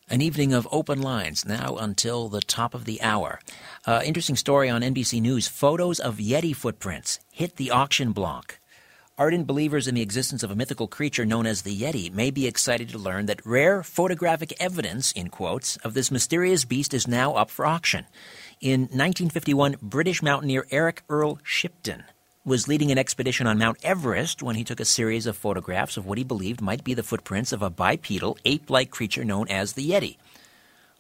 An 0.10 0.22
evening 0.22 0.54
of 0.54 0.68
open 0.72 1.02
lines 1.02 1.46
now 1.46 1.78
until 1.78 2.30
the 2.30 2.42
top 2.42 2.76
of 2.76 2.86
the 2.86 3.02
hour. 3.02 3.40
Uh, 3.86 4.02
interesting 4.06 4.36
story 4.36 4.70
on 4.70 4.82
NBC 4.82 5.20
News. 5.22 5.48
Photos 5.48 6.00
of 6.00 6.18
Yeti 6.18 6.56
footprints 6.56 7.20
hit 7.32 7.56
the 7.56 7.72
auction 7.72 8.12
block. 8.12 8.60
Ardent 9.18 9.48
believers 9.48 9.88
in 9.88 9.96
the 9.96 10.02
existence 10.02 10.44
of 10.44 10.52
a 10.52 10.58
mythical 10.58 10.90
creature 10.90 11.26
known 11.26 11.46
as 11.46 11.62
the 11.62 11.74
Yeti 11.74 12.12
may 12.12 12.32
be 12.32 12.48
excited 12.48 12.90
to 12.90 12.98
learn 12.98 13.28
that 13.28 13.46
rare 13.46 13.82
photographic 13.82 14.54
evidence, 14.60 15.14
in 15.14 15.30
quotes, 15.30 15.78
of 15.78 15.94
this 15.94 16.12
mysterious 16.12 16.66
beast 16.66 16.94
is 16.94 17.08
now 17.08 17.34
up 17.34 17.50
for 17.50 17.66
auction. 17.66 18.06
In 18.60 18.82
1951, 18.82 19.78
British 19.82 20.22
mountaineer 20.22 20.68
Eric 20.70 21.04
Earle 21.08 21.40
Shipton 21.44 22.04
was 22.44 22.68
leading 22.68 22.92
an 22.92 22.98
expedition 22.98 23.48
on 23.48 23.58
Mount 23.58 23.78
Everest 23.84 24.44
when 24.44 24.58
he 24.58 24.66
took 24.66 24.82
a 24.82 24.86
series 24.86 25.26
of 25.26 25.38
photographs 25.38 25.96
of 25.96 26.06
what 26.06 26.18
he 26.18 26.26
believed 26.26 26.60
might 26.60 26.84
be 26.84 26.94
the 26.94 27.02
footprints 27.02 27.54
of 27.54 27.62
a 27.62 27.70
bipedal, 27.70 28.38
ape 28.44 28.70
like 28.70 28.92
creature 28.92 29.24
known 29.24 29.48
as 29.48 29.74
the 29.74 29.92
Yeti. 29.92 30.18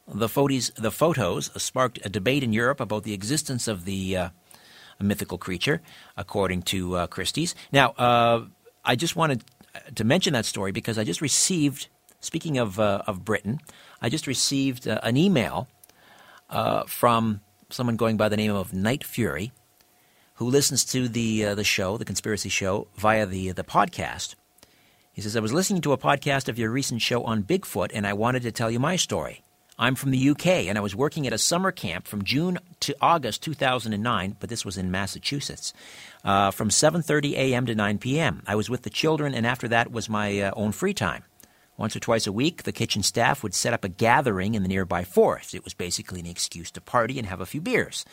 The 0.07 0.29
photos, 0.29 0.71
the 0.77 0.91
photos 0.91 1.51
sparked 1.61 1.99
a 2.05 2.09
debate 2.09 2.43
in 2.43 2.53
Europe 2.53 2.79
about 2.79 3.03
the 3.03 3.13
existence 3.13 3.67
of 3.67 3.83
the 3.83 4.15
uh, 4.15 4.29
a 4.99 5.03
mythical 5.03 5.37
creature, 5.37 5.81
according 6.17 6.63
to 6.63 6.95
uh, 6.95 7.07
Christie's. 7.07 7.55
Now, 7.71 7.91
uh, 7.91 8.45
I 8.83 8.95
just 8.95 9.15
wanted 9.15 9.43
to 9.95 10.03
mention 10.03 10.33
that 10.33 10.45
story 10.45 10.71
because 10.71 10.97
I 10.97 11.03
just 11.03 11.21
received, 11.21 11.87
speaking 12.19 12.57
of, 12.57 12.79
uh, 12.79 13.03
of 13.07 13.25
Britain, 13.25 13.59
I 14.01 14.09
just 14.09 14.27
received 14.27 14.87
uh, 14.87 14.99
an 15.03 15.17
email 15.17 15.67
uh, 16.49 16.83
from 16.83 17.41
someone 17.69 17.95
going 17.95 18.17
by 18.17 18.29
the 18.29 18.37
name 18.37 18.51
of 18.51 18.73
Night 18.73 19.03
Fury 19.03 19.51
who 20.35 20.45
listens 20.45 20.83
to 20.85 21.07
the, 21.07 21.45
uh, 21.45 21.55
the 21.55 21.63
show, 21.63 21.97
the 21.97 22.05
conspiracy 22.05 22.49
show, 22.49 22.87
via 22.97 23.25
the, 23.25 23.51
the 23.51 23.63
podcast. 23.63 24.35
He 25.13 25.21
says, 25.21 25.37
I 25.37 25.39
was 25.39 25.53
listening 25.53 25.81
to 25.83 25.93
a 25.93 25.97
podcast 25.97 26.49
of 26.49 26.59
your 26.59 26.69
recent 26.69 27.01
show 27.01 27.23
on 27.23 27.43
Bigfoot 27.43 27.91
and 27.93 28.05
I 28.05 28.11
wanted 28.11 28.43
to 28.43 28.51
tell 28.51 28.69
you 28.69 28.79
my 28.79 28.97
story. 28.97 29.41
I'm 29.77 29.95
from 29.95 30.11
the 30.11 30.29
UK 30.29 30.47
and 30.47 30.77
I 30.77 30.81
was 30.81 30.95
working 30.95 31.27
at 31.27 31.33
a 31.33 31.37
summer 31.37 31.71
camp 31.71 32.07
from 32.07 32.23
June 32.23 32.59
to 32.79 32.95
August 33.01 33.43
2009, 33.43 34.37
but 34.39 34.49
this 34.49 34.63
was 34.63 34.77
in 34.77 34.89
Massachusetts, 34.89 35.73
uh, 36.23 36.51
from 36.51 36.69
7:30 36.69 37.33
a.m. 37.33 37.65
to 37.65 37.75
9 37.75 37.97
p.m. 37.97 38.41
I 38.47 38.55
was 38.55 38.69
with 38.69 38.83
the 38.83 38.89
children, 38.89 39.33
and 39.33 39.45
after 39.45 39.67
that 39.67 39.91
was 39.91 40.07
my 40.07 40.39
uh, 40.39 40.51
own 40.55 40.71
free 40.71 40.93
time. 40.93 41.23
Once 41.75 41.93
or 41.93 41.99
twice 41.99 42.25
a 42.25 42.31
week, 42.31 42.63
the 42.63 42.71
kitchen 42.71 43.03
staff 43.03 43.43
would 43.43 43.53
set 43.53 43.73
up 43.73 43.83
a 43.83 43.89
gathering 43.89 44.55
in 44.55 44.63
the 44.63 44.69
nearby 44.69 45.03
forest. 45.03 45.53
It 45.53 45.65
was 45.65 45.73
basically 45.73 46.21
an 46.21 46.25
excuse 46.25 46.71
to 46.71 46.79
party 46.79 47.19
and 47.19 47.27
have 47.27 47.41
a 47.41 47.45
few 47.45 47.59
beers. 47.59 48.05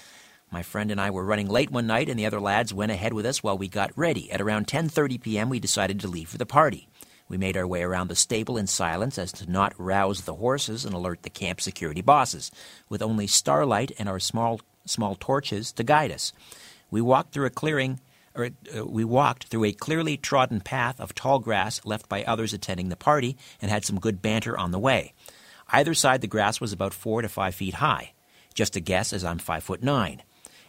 My 0.51 0.65
friend 0.65 0.91
and 0.91 1.01
I 1.01 1.11
were 1.11 1.25
running 1.25 1.49
late 1.49 1.71
one 1.71 1.87
night, 1.87 2.09
and 2.09 2.19
the 2.19 2.27
other 2.27 2.41
lads 2.41 2.75
went 2.75 2.91
ahead 2.91 3.13
with 3.13 3.25
us 3.25 3.41
while 3.41 3.57
we 3.57 3.69
got 3.69 3.97
ready. 3.97 4.33
At 4.33 4.41
around 4.41 4.67
10:30 4.67 5.23
p.m., 5.23 5.49
we 5.49 5.61
decided 5.61 6.01
to 6.01 6.09
leave 6.09 6.29
for 6.29 6.39
the 6.39 6.45
party. 6.45 6.89
We 7.33 7.39
made 7.39 7.57
our 7.57 7.67
way 7.67 7.83
around 7.83 8.09
the 8.09 8.15
stable 8.15 8.59
in 8.59 8.67
silence 8.67 9.17
as 9.17 9.33
to 9.33 9.51
not 9.51 9.73
rouse 9.79 10.21
the 10.21 10.35
horses 10.35 10.85
and 10.85 10.93
alert 10.93 11.23
the 11.23 11.31
camp 11.31 11.63
security 11.63 12.03
bosses, 12.03 12.51
with 12.91 13.01
only 13.01 13.27
starlight 13.27 13.91
and 13.99 14.07
our 14.07 14.21
small 14.21 14.61
small 14.85 15.15
torches 15.15 15.73
to 15.73 15.83
guide 15.83 16.13
us. 16.13 16.35
We 16.91 17.01
walked 17.01 17.33
through 17.33 17.47
a 17.47 17.51
clearing 17.51 18.01
or 18.35 18.51
uh, 18.77 18.85
we 18.85 19.03
walked 19.03 19.45
through 19.45 19.65
a 19.65 19.73
clearly 19.73 20.19
trodden 20.19 20.61
path 20.61 21.01
of 21.01 21.15
tall 21.15 21.39
grass 21.39 21.81
left 21.87 22.07
by 22.07 22.23
others 22.25 22.53
attending 22.53 22.91
the 22.91 22.97
party 22.97 23.39
and 23.63 23.71
had 23.71 23.87
some 23.87 23.99
good 23.99 24.21
banter 24.21 24.59
on 24.59 24.71
the 24.71 24.79
way. 24.79 25.15
Either 25.69 25.95
side 25.95 26.21
the 26.21 26.27
grass 26.27 26.61
was 26.61 26.75
about 26.75 26.93
4 26.93 27.23
to 27.23 27.31
5 27.31 27.55
feet 27.55 27.75
high. 27.77 28.13
Just 28.53 28.77
a 28.77 28.81
guess 28.81 29.11
as 29.11 29.25
I'm 29.25 29.39
5 29.39 29.65
foot 29.65 29.83
9. 29.83 30.23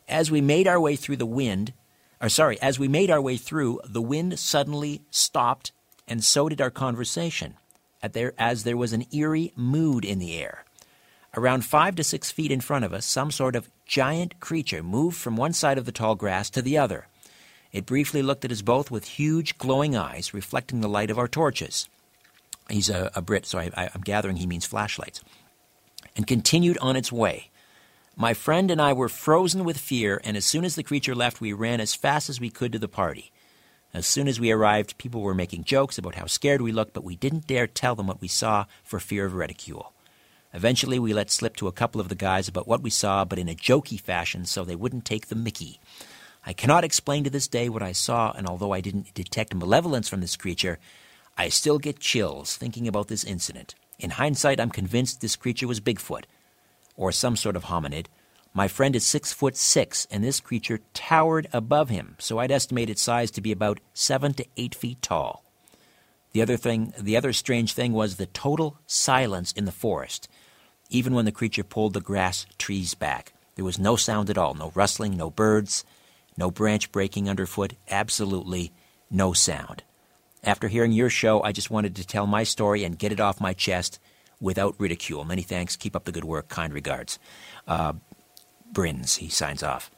As 0.07 0.31
we 0.31 0.39
made 0.39 0.69
our 0.69 0.79
way 0.79 0.95
through 0.95 1.17
the 1.17 1.25
wind, 1.25 1.73
or 2.21 2.29
sorry, 2.29 2.57
as 2.61 2.79
we 2.79 2.87
made 2.87 3.11
our 3.11 3.21
way 3.21 3.35
through, 3.35 3.81
the 3.83 4.01
wind 4.01 4.39
suddenly 4.39 5.01
stopped 5.09 5.73
and 6.07 6.23
so 6.23 6.49
did 6.49 6.61
our 6.61 6.71
conversation, 6.71 7.55
as 8.01 8.63
there 8.63 8.77
was 8.77 8.93
an 8.93 9.05
eerie 9.11 9.53
mood 9.55 10.03
in 10.05 10.19
the 10.19 10.37
air. 10.37 10.65
Around 11.35 11.65
five 11.65 11.95
to 11.95 12.03
six 12.03 12.31
feet 12.31 12.51
in 12.51 12.61
front 12.61 12.85
of 12.85 12.93
us, 12.93 13.05
some 13.05 13.31
sort 13.31 13.55
of 13.55 13.69
giant 13.85 14.39
creature 14.39 14.83
moved 14.83 15.17
from 15.17 15.35
one 15.35 15.53
side 15.53 15.77
of 15.77 15.85
the 15.85 15.91
tall 15.91 16.15
grass 16.15 16.49
to 16.51 16.61
the 16.61 16.77
other. 16.77 17.07
It 17.71 17.87
briefly 17.87 18.21
looked 18.21 18.45
at 18.45 18.51
us 18.51 18.61
both 18.61 18.91
with 18.91 19.05
huge 19.05 19.57
glowing 19.57 19.95
eyes, 19.95 20.33
reflecting 20.33 20.81
the 20.81 20.87
light 20.87 21.09
of 21.09 21.17
our 21.17 21.27
torches. 21.27 21.89
He's 22.69 22.89
a, 22.89 23.11
a 23.15 23.21
Brit, 23.21 23.47
so 23.47 23.57
I, 23.57 23.89
am 23.95 24.01
gathering 24.01 24.37
he 24.37 24.45
means 24.45 24.65
flashlights. 24.65 25.21
And 26.15 26.27
continued 26.27 26.77
on 26.79 26.95
its 26.95 27.11
way. 27.11 27.49
My 28.15 28.35
friend 28.35 28.69
and 28.69 28.79
I 28.79 28.93
were 28.93 29.09
frozen 29.09 29.63
with 29.63 29.79
fear, 29.79 30.21
and 30.23 30.37
as 30.37 30.45
soon 30.45 30.65
as 30.65 30.75
the 30.75 30.83
creature 30.83 31.15
left, 31.15 31.41
we 31.41 31.51
ran 31.51 31.81
as 31.81 31.95
fast 31.95 32.29
as 32.29 32.39
we 32.39 32.51
could 32.51 32.71
to 32.73 32.79
the 32.79 32.87
party. 32.87 33.31
As 33.93 34.07
soon 34.07 34.27
as 34.27 34.39
we 34.39 34.51
arrived, 34.51 34.97
people 34.97 35.21
were 35.21 35.35
making 35.35 35.65
jokes 35.65 35.99
about 35.99 36.15
how 36.15 36.25
scared 36.25 36.61
we 36.61 36.71
looked, 36.71 36.93
but 36.93 37.03
we 37.03 37.15
didn't 37.15 37.45
dare 37.45 37.67
tell 37.67 37.93
them 37.93 38.07
what 38.07 38.21
we 38.21 38.27
saw 38.27 38.65
for 38.83 38.99
fear 38.99 39.25
of 39.25 39.35
ridicule. 39.35 39.93
Eventually, 40.51 40.97
we 40.97 41.13
let 41.13 41.29
slip 41.29 41.55
to 41.57 41.67
a 41.67 41.71
couple 41.71 42.01
of 42.01 42.09
the 42.09 42.15
guys 42.15 42.47
about 42.47 42.67
what 42.67 42.81
we 42.81 42.89
saw, 42.89 43.23
but 43.23 43.37
in 43.37 43.49
a 43.49 43.55
jokey 43.55 43.99
fashion 43.99 44.45
so 44.45 44.63
they 44.63 44.75
wouldn't 44.75 45.05
take 45.05 45.27
the 45.27 45.35
mickey. 45.35 45.79
I 46.45 46.53
cannot 46.53 46.83
explain 46.83 47.23
to 47.23 47.29
this 47.29 47.47
day 47.47 47.69
what 47.69 47.83
I 47.83 47.91
saw, 47.91 48.31
and 48.31 48.47
although 48.47 48.71
I 48.71 48.81
didn't 48.81 49.13
detect 49.13 49.53
malevolence 49.53 50.09
from 50.09 50.21
this 50.21 50.35
creature, 50.35 50.79
I 51.37 51.49
still 51.49 51.77
get 51.77 51.99
chills 51.99 52.57
thinking 52.57 52.87
about 52.87 53.07
this 53.07 53.23
incident. 53.23 53.75
In 53.99 54.11
hindsight, 54.11 54.59
I'm 54.59 54.71
convinced 54.71 55.21
this 55.21 55.35
creature 55.35 55.67
was 55.67 55.79
Bigfoot, 55.79 56.25
or 56.97 57.11
some 57.11 57.35
sort 57.35 57.55
of 57.55 57.65
hominid, 57.65 58.07
my 58.53 58.67
friend 58.67 58.95
is 58.95 59.05
six 59.05 59.33
foot 59.33 59.57
six, 59.57 60.07
and 60.11 60.23
this 60.23 60.39
creature 60.39 60.79
towered 60.93 61.47
above 61.51 61.89
him, 61.89 62.15
so 62.19 62.37
I'd 62.37 62.51
estimate 62.51 62.89
its 62.89 63.01
size 63.01 63.31
to 63.31 63.41
be 63.41 63.51
about 63.51 63.79
seven 63.93 64.33
to 64.35 64.45
eight 64.57 64.75
feet 64.75 65.01
tall. 65.01 65.43
The 66.33 66.41
other 66.41 66.57
thing, 66.57 66.93
the 66.99 67.17
other 67.17 67.33
strange 67.33 67.73
thing 67.73 67.93
was 67.93 68.15
the 68.15 68.27
total 68.27 68.77
silence 68.85 69.51
in 69.51 69.65
the 69.65 69.71
forest. 69.71 70.27
Even 70.89 71.13
when 71.13 71.25
the 71.25 71.31
creature 71.31 71.63
pulled 71.63 71.93
the 71.93 72.01
grass 72.01 72.45
trees 72.57 72.93
back, 72.93 73.33
there 73.55 73.65
was 73.65 73.79
no 73.79 73.95
sound 73.95 74.29
at 74.29 74.37
all, 74.37 74.53
no 74.53 74.71
rustling, 74.75 75.17
no 75.17 75.29
birds, 75.29 75.83
no 76.37 76.51
branch 76.51 76.91
breaking 76.91 77.29
underfoot, 77.29 77.73
absolutely 77.89 78.71
no 79.09 79.33
sound. 79.33 79.83
After 80.43 80.67
hearing 80.67 80.91
your 80.91 81.09
show, 81.09 81.41
I 81.41 81.51
just 81.51 81.71
wanted 81.71 81.95
to 81.95 82.05
tell 82.05 82.27
my 82.27 82.43
story 82.43 82.83
and 82.83 82.99
get 82.99 83.11
it 83.11 83.19
off 83.19 83.39
my 83.39 83.53
chest 83.53 83.99
without 84.41 84.75
ridicule. 84.77 85.23
Many 85.23 85.41
thanks. 85.41 85.77
Keep 85.77 85.95
up 85.95 86.03
the 86.03 86.11
good 86.11 86.25
work. 86.25 86.49
Kind 86.49 86.73
regards. 86.73 87.17
Uh, 87.67 87.93
Brins, 88.73 89.17
he 89.17 89.29
signs 89.29 89.63
off. 89.63 89.91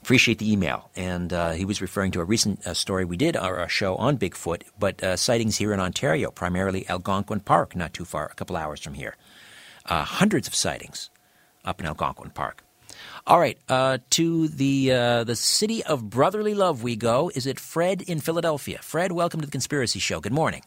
Appreciate 0.00 0.38
the 0.38 0.50
email. 0.50 0.88
And 0.94 1.32
uh, 1.32 1.50
he 1.50 1.64
was 1.64 1.82
referring 1.82 2.12
to 2.12 2.20
a 2.20 2.24
recent 2.24 2.64
uh, 2.64 2.74
story 2.74 3.04
we 3.04 3.16
did, 3.16 3.36
our, 3.36 3.58
our, 3.58 3.68
show 3.68 3.96
on 3.96 4.18
Bigfoot, 4.18 4.62
but 4.78 5.02
uh, 5.02 5.16
sightings 5.16 5.56
here 5.56 5.72
in 5.72 5.80
Ontario, 5.80 6.30
primarily 6.30 6.88
Algonquin 6.88 7.40
Park, 7.40 7.74
not 7.74 7.92
too 7.92 8.04
far, 8.04 8.26
a 8.26 8.34
couple 8.34 8.56
hours 8.56 8.80
from 8.80 8.94
here. 8.94 9.16
Uh, 9.84 10.04
hundreds 10.04 10.46
of 10.46 10.54
sightings 10.54 11.10
up 11.64 11.80
in 11.80 11.86
Algonquin 11.86 12.30
Park. 12.30 12.62
All 13.26 13.40
right, 13.40 13.58
uh, 13.68 13.98
to 14.10 14.46
the 14.46 14.92
uh, 14.92 15.24
the 15.24 15.34
city 15.34 15.82
of 15.82 16.08
brotherly 16.08 16.54
love 16.54 16.84
we 16.84 16.94
go. 16.94 17.32
Is 17.34 17.44
it 17.44 17.58
Fred 17.58 18.02
in 18.02 18.20
Philadelphia? 18.20 18.78
Fred, 18.82 19.10
welcome 19.10 19.40
to 19.40 19.46
the 19.46 19.50
Conspiracy 19.50 19.98
Show. 19.98 20.20
Good 20.20 20.32
morning. 20.32 20.62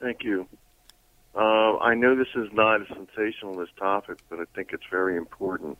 Thank 0.00 0.22
you. 0.22 0.46
Uh, 1.34 1.78
I 1.78 1.94
know 1.94 2.14
this 2.14 2.28
is 2.36 2.48
not 2.52 2.82
a 2.82 2.86
sensationalist 2.86 3.76
topic, 3.76 4.18
but 4.28 4.38
I 4.38 4.44
think 4.54 4.70
it's 4.72 4.84
very 4.88 5.16
important. 5.16 5.78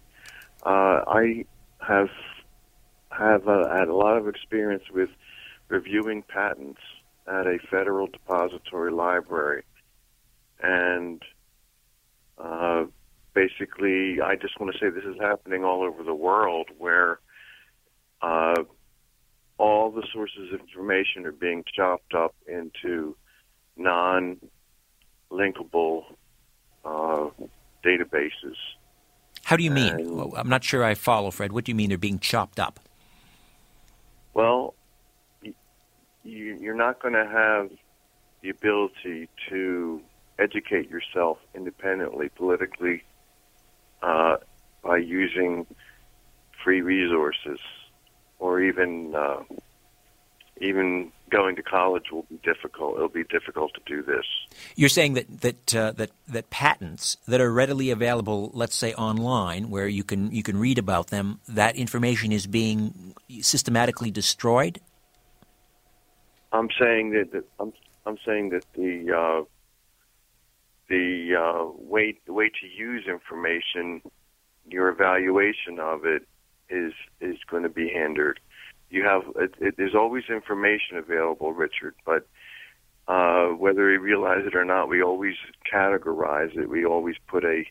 Uh, 0.64 1.02
I 1.06 1.44
have 1.80 2.10
have 3.10 3.48
uh, 3.48 3.68
had 3.74 3.88
a 3.88 3.94
lot 3.94 4.16
of 4.16 4.28
experience 4.28 4.84
with 4.92 5.08
reviewing 5.68 6.22
patents 6.22 6.80
at 7.26 7.46
a 7.46 7.58
federal 7.70 8.06
depository 8.06 8.92
library, 8.92 9.64
and 10.62 11.22
uh, 12.38 12.84
basically, 13.34 14.20
I 14.20 14.36
just 14.36 14.60
want 14.60 14.72
to 14.72 14.78
say 14.78 14.90
this 14.90 15.04
is 15.04 15.16
happening 15.20 15.64
all 15.64 15.82
over 15.82 16.02
the 16.02 16.14
world, 16.14 16.68
where 16.78 17.20
uh, 18.22 18.62
all 19.58 19.90
the 19.90 20.06
sources 20.12 20.52
of 20.52 20.60
information 20.60 21.26
are 21.26 21.32
being 21.32 21.64
chopped 21.74 22.14
up 22.14 22.34
into 22.46 23.16
non-linkable 23.76 26.04
uh, 26.84 27.28
databases 27.84 28.56
how 29.50 29.56
do 29.56 29.64
you 29.64 29.72
mean? 29.72 30.32
I'm 30.36 30.48
not 30.48 30.62
sure 30.62 30.84
I 30.84 30.94
follow, 30.94 31.32
Fred. 31.32 31.50
What 31.50 31.64
do 31.64 31.72
you 31.72 31.74
mean 31.74 31.88
they're 31.88 31.98
being 31.98 32.20
chopped 32.20 32.60
up? 32.60 32.78
Well, 34.32 34.74
you're 36.22 36.76
not 36.76 37.02
going 37.02 37.14
to 37.14 37.26
have 37.26 37.68
the 38.42 38.50
ability 38.50 39.28
to 39.48 40.00
educate 40.38 40.88
yourself 40.88 41.38
independently 41.52 42.28
politically 42.28 43.02
uh, 44.02 44.36
by 44.84 44.98
using 44.98 45.66
free 46.62 46.80
resources 46.80 47.58
or 48.38 48.60
even 48.60 49.16
uh, 49.16 49.42
even 50.60 51.10
going 51.30 51.56
to 51.56 51.62
college 51.62 52.10
will 52.12 52.26
be 52.28 52.38
difficult. 52.42 52.96
It'll 52.96 53.08
be 53.08 53.24
difficult 53.24 53.72
to 53.74 53.80
do 53.86 54.02
this. 54.02 54.24
You're 54.76 54.88
saying 54.88 55.14
that 55.14 55.40
that 55.40 55.74
uh, 55.74 55.92
that 55.92 56.10
that 56.28 56.50
patents 56.50 57.16
that 57.26 57.40
are 57.40 57.52
readily 57.52 57.90
available, 57.90 58.50
let's 58.54 58.76
say 58.76 58.92
online, 58.94 59.70
where 59.70 59.88
you 59.88 60.04
can 60.04 60.30
you 60.32 60.42
can 60.42 60.58
read 60.58 60.78
about 60.78 61.08
them, 61.08 61.40
that 61.48 61.76
information 61.76 62.32
is 62.32 62.46
being 62.46 63.14
systematically 63.40 64.10
destroyed. 64.10 64.80
I'm 66.52 66.68
saying 66.78 67.10
that, 67.12 67.32
that 67.32 67.44
I'm 67.58 67.72
I'm 68.06 68.18
saying 68.26 68.50
that 68.50 68.64
the 68.74 69.12
uh, 69.12 69.44
the 70.88 71.34
uh, 71.36 71.64
way 71.78 72.18
the 72.26 72.32
way 72.32 72.50
to 72.60 72.66
use 72.66 73.06
information, 73.06 74.02
your 74.66 74.88
evaluation 74.88 75.78
of 75.78 76.04
it 76.04 76.22
is 76.68 76.92
is 77.20 77.36
going 77.48 77.62
to 77.62 77.68
be 77.68 77.88
hindered 77.88 78.40
you 78.90 79.04
have 79.04 79.22
it, 79.36 79.54
it, 79.60 79.74
there's 79.76 79.94
always 79.94 80.24
information 80.28 80.96
available, 80.98 81.52
Richard, 81.52 81.94
but 82.04 82.26
uh, 83.08 83.48
whether 83.48 83.86
we 83.86 83.96
realize 83.96 84.44
it 84.46 84.54
or 84.54 84.64
not, 84.64 84.88
we 84.88 85.02
always 85.02 85.34
categorize 85.72 86.56
it. 86.56 86.68
We 86.68 86.84
always 86.84 87.16
put 87.26 87.44
a 87.44 87.64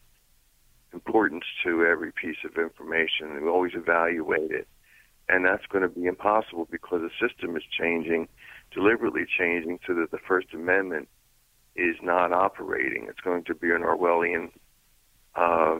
importance 0.91 1.44
to 1.64 1.86
every 1.86 2.12
piece 2.12 2.38
of 2.44 2.58
information, 2.58 3.32
and 3.32 3.44
we 3.44 3.50
always 3.50 3.74
evaluate 3.76 4.52
it. 4.52 4.68
And 5.28 5.46
that's 5.46 5.66
going 5.68 5.84
to 5.84 5.88
be 5.88 6.06
impossible 6.08 6.68
because 6.72 7.02
the 7.02 7.28
system 7.28 7.56
is 7.56 7.64
changing, 7.80 8.28
deliberately 8.74 9.26
changing, 9.38 9.80
so 9.86 9.94
that 9.94 10.12
the 10.12 10.18
First 10.28 10.48
Amendment 10.54 11.08
is 11.76 11.96
not 12.02 12.34
operating. 12.34 13.06
It's 13.08 13.20
going 13.20 13.44
to 13.46 13.54
be 13.56 13.70
an 13.70 13.84
Orwellian 13.84 14.50
uh, 15.36 15.80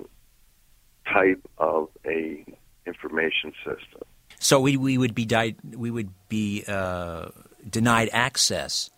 type 1.11 1.44
of 1.57 1.90
a 2.06 2.45
information 2.86 3.53
system. 3.66 4.07
So 4.40 4.60
we, 4.61 4.78
we 4.78 4.98
would 4.98 5.14
be 5.14 5.26
di- 5.26 5.56
we 5.76 5.91
would 5.91 6.10
be 6.30 6.64
uh, 6.68 7.30
denied 7.70 8.10
access 8.14 8.90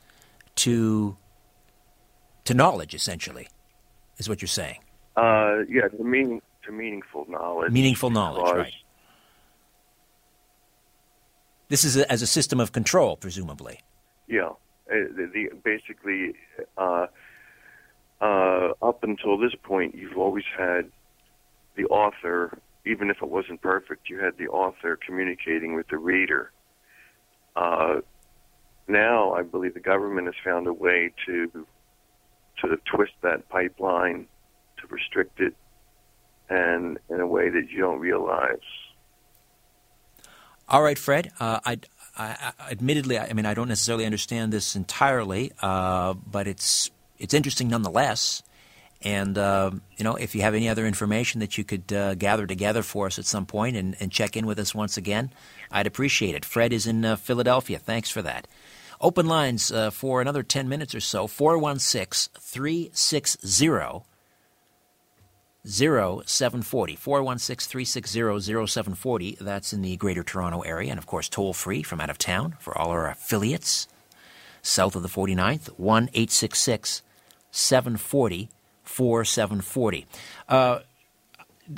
to 0.56 1.18
to 2.46 2.54
knowledge, 2.54 2.94
essentially, 2.94 3.48
is 4.18 4.30
what 4.30 4.42
you're 4.42 4.48
saying. 4.48 4.80
Uh, 5.18 5.60
yeah, 5.68 5.88
to 5.88 6.04
meaning 6.04 6.42
to 6.66 6.72
meaningful 6.72 7.26
knowledge. 7.28 7.72
Meaningful 7.72 8.12
knowledge, 8.12 8.44
because- 8.46 8.58
right? 8.58 8.74
This 11.70 11.86
is 11.86 11.96
a, 11.96 12.12
as 12.12 12.22
a 12.22 12.28
system 12.28 12.60
of 12.60 12.74
control, 12.74 13.16
presumably. 13.16 13.80
Yeah, 14.28 14.50
uh, 14.50 14.54
the, 14.90 15.30
the, 15.34 15.50
basically, 15.64 16.34
uh, 16.78 17.08
uh, 18.20 18.74
up 18.82 19.04
until 19.06 19.38
this 19.38 19.54
point, 19.64 19.96
you've 19.96 20.18
always 20.18 20.44
had 20.58 20.92
the 21.78 21.86
author, 21.86 22.60
even 22.86 23.10
if 23.10 23.18
it 23.22 23.30
wasn't 23.30 23.62
perfect, 23.62 24.10
you 24.10 24.20
had 24.20 24.38
the 24.38 24.48
author 24.48 24.98
communicating 25.06 25.76
with 25.76 25.88
the 25.90 25.98
reader. 25.98 26.52
Uh, 27.56 28.02
now, 28.88 29.34
I 29.34 29.44
believe 29.44 29.74
the 29.74 29.80
government 29.80 30.28
has 30.28 30.36
found 30.44 30.68
a 30.68 30.74
way 30.74 31.14
to 31.26 31.68
sort 32.60 32.74
of 32.74 32.84
twist 32.86 33.14
that 33.22 33.48
pipeline, 33.50 34.28
to 34.80 34.88
restrict 34.88 35.40
it, 35.40 35.56
and 36.50 36.98
in 37.10 37.20
a 37.20 37.28
way 37.28 37.50
that 37.50 37.70
you 37.70 37.80
don't 37.80 38.00
realize. 38.00 38.58
All 40.68 40.82
right, 40.82 40.98
Fred. 40.98 41.32
Uh, 41.40 41.60
I, 41.66 41.80
I, 42.18 42.54
I, 42.60 42.72
admittedly, 42.72 43.20
I 43.20 43.34
mean, 43.34 43.46
I 43.46 43.54
don't 43.54 43.68
necessarily 43.68 44.06
understand 44.06 44.52
this 44.52 44.76
entirely, 44.76 45.52
uh, 45.62 46.14
but 46.14 46.48
it's 46.48 46.92
it's 47.20 47.34
interesting 47.34 47.68
nonetheless. 47.68 48.42
And 49.04 49.38
uh, 49.38 49.72
you 49.98 50.04
know, 50.04 50.16
if 50.16 50.36
you 50.36 50.42
have 50.42 50.54
any 50.54 50.70
other 50.70 50.86
information 50.86 51.40
that 51.40 51.58
you 51.58 51.64
could 51.64 51.92
uh, 51.92 52.16
gather 52.16 52.46
together 52.46 52.84
for 52.84 53.08
us 53.08 53.18
at 53.18 53.26
some 53.26 53.46
point 53.46 53.76
and, 53.76 53.96
and, 54.00 54.12
check 54.12 54.38
in 54.38 54.46
with 54.46 54.60
us 54.60 54.76
once 54.76 54.96
again, 54.96 55.32
I'd 55.72 55.88
appreciate 55.88 56.36
it. 56.36 56.46
Fred 56.46 56.72
is 56.72 56.86
in 56.86 57.04
uh, 57.04 57.16
Philadelphia. 57.16 57.80
Thanks 57.80 58.12
for 58.12 58.22
that. 58.22 58.48
Open 59.00 59.26
lines 59.26 59.72
uh, 59.72 59.90
for 59.90 60.22
another 60.22 60.44
10 60.44 60.70
minutes 60.70 60.94
or 60.94 61.00
so 61.00 61.26
416 61.26 62.32
360 62.40 64.04
0740. 65.66 66.96
416 66.96 67.70
360 67.70 68.68
0740. 68.68 69.38
That's 69.42 69.74
in 69.74 69.82
the 69.82 69.98
Greater 69.98 70.24
Toronto 70.24 70.62
Area. 70.62 70.92
And 70.92 71.00
of 71.00 71.08
course, 71.08 71.28
toll 71.28 71.54
free 71.54 71.82
from 71.82 72.00
out 72.00 72.12
of 72.12 72.20
town 72.20 72.56
for 72.60 72.78
all 72.78 72.92
our 72.92 73.10
affiliates 73.10 73.88
south 74.62 74.96
of 74.96 75.02
the 75.02 75.10
49th. 75.10 75.68
1 75.80 76.10
866 78.92 79.30
740 79.30 80.06
4740. 80.06 80.06
Uh, 80.50 80.80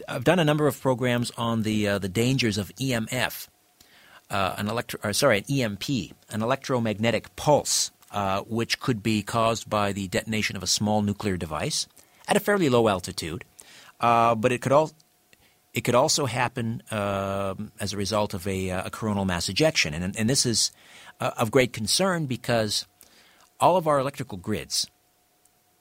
I've 0.07 0.23
done 0.23 0.39
a 0.39 0.45
number 0.45 0.67
of 0.67 0.79
programs 0.81 1.31
on 1.37 1.61
the 1.61 1.87
uh, 1.87 1.99
the 1.99 2.09
dangers 2.09 2.57
of 2.57 2.73
EMF, 2.75 3.47
uh, 4.29 4.55
an 4.57 4.67
electro, 4.67 4.99
or 5.03 5.13
sorry, 5.13 5.37
an 5.39 5.45
EMP, 5.49 5.89
an 6.31 6.41
electromagnetic 6.41 7.35
pulse, 7.35 7.91
uh, 8.11 8.41
which 8.41 8.79
could 8.79 9.03
be 9.03 9.21
caused 9.21 9.69
by 9.69 9.91
the 9.91 10.07
detonation 10.07 10.55
of 10.55 10.63
a 10.63 10.67
small 10.67 11.01
nuclear 11.01 11.37
device 11.37 11.87
at 12.27 12.35
a 12.37 12.39
fairly 12.39 12.69
low 12.69 12.87
altitude, 12.87 13.43
uh, 13.99 14.33
but 14.33 14.51
it 14.51 14.61
could 14.61 14.71
all. 14.71 14.91
It 15.73 15.81
could 15.81 15.95
also 15.95 16.27
happen 16.27 16.83
um, 16.91 17.71
as 17.79 17.93
a 17.93 17.97
result 17.97 18.35
of 18.35 18.47
a, 18.47 18.69
a, 18.69 18.91
coronal 18.91 19.25
mass 19.25 19.49
ejection, 19.49 19.95
and, 19.95 20.15
and 20.15 20.29
this 20.29 20.45
is 20.45 20.71
of 21.19 21.49
great 21.49 21.73
concern 21.73 22.27
because 22.27 22.85
all 23.59 23.75
of 23.75 23.87
our 23.87 23.97
electrical 23.97 24.37
grids, 24.37 24.87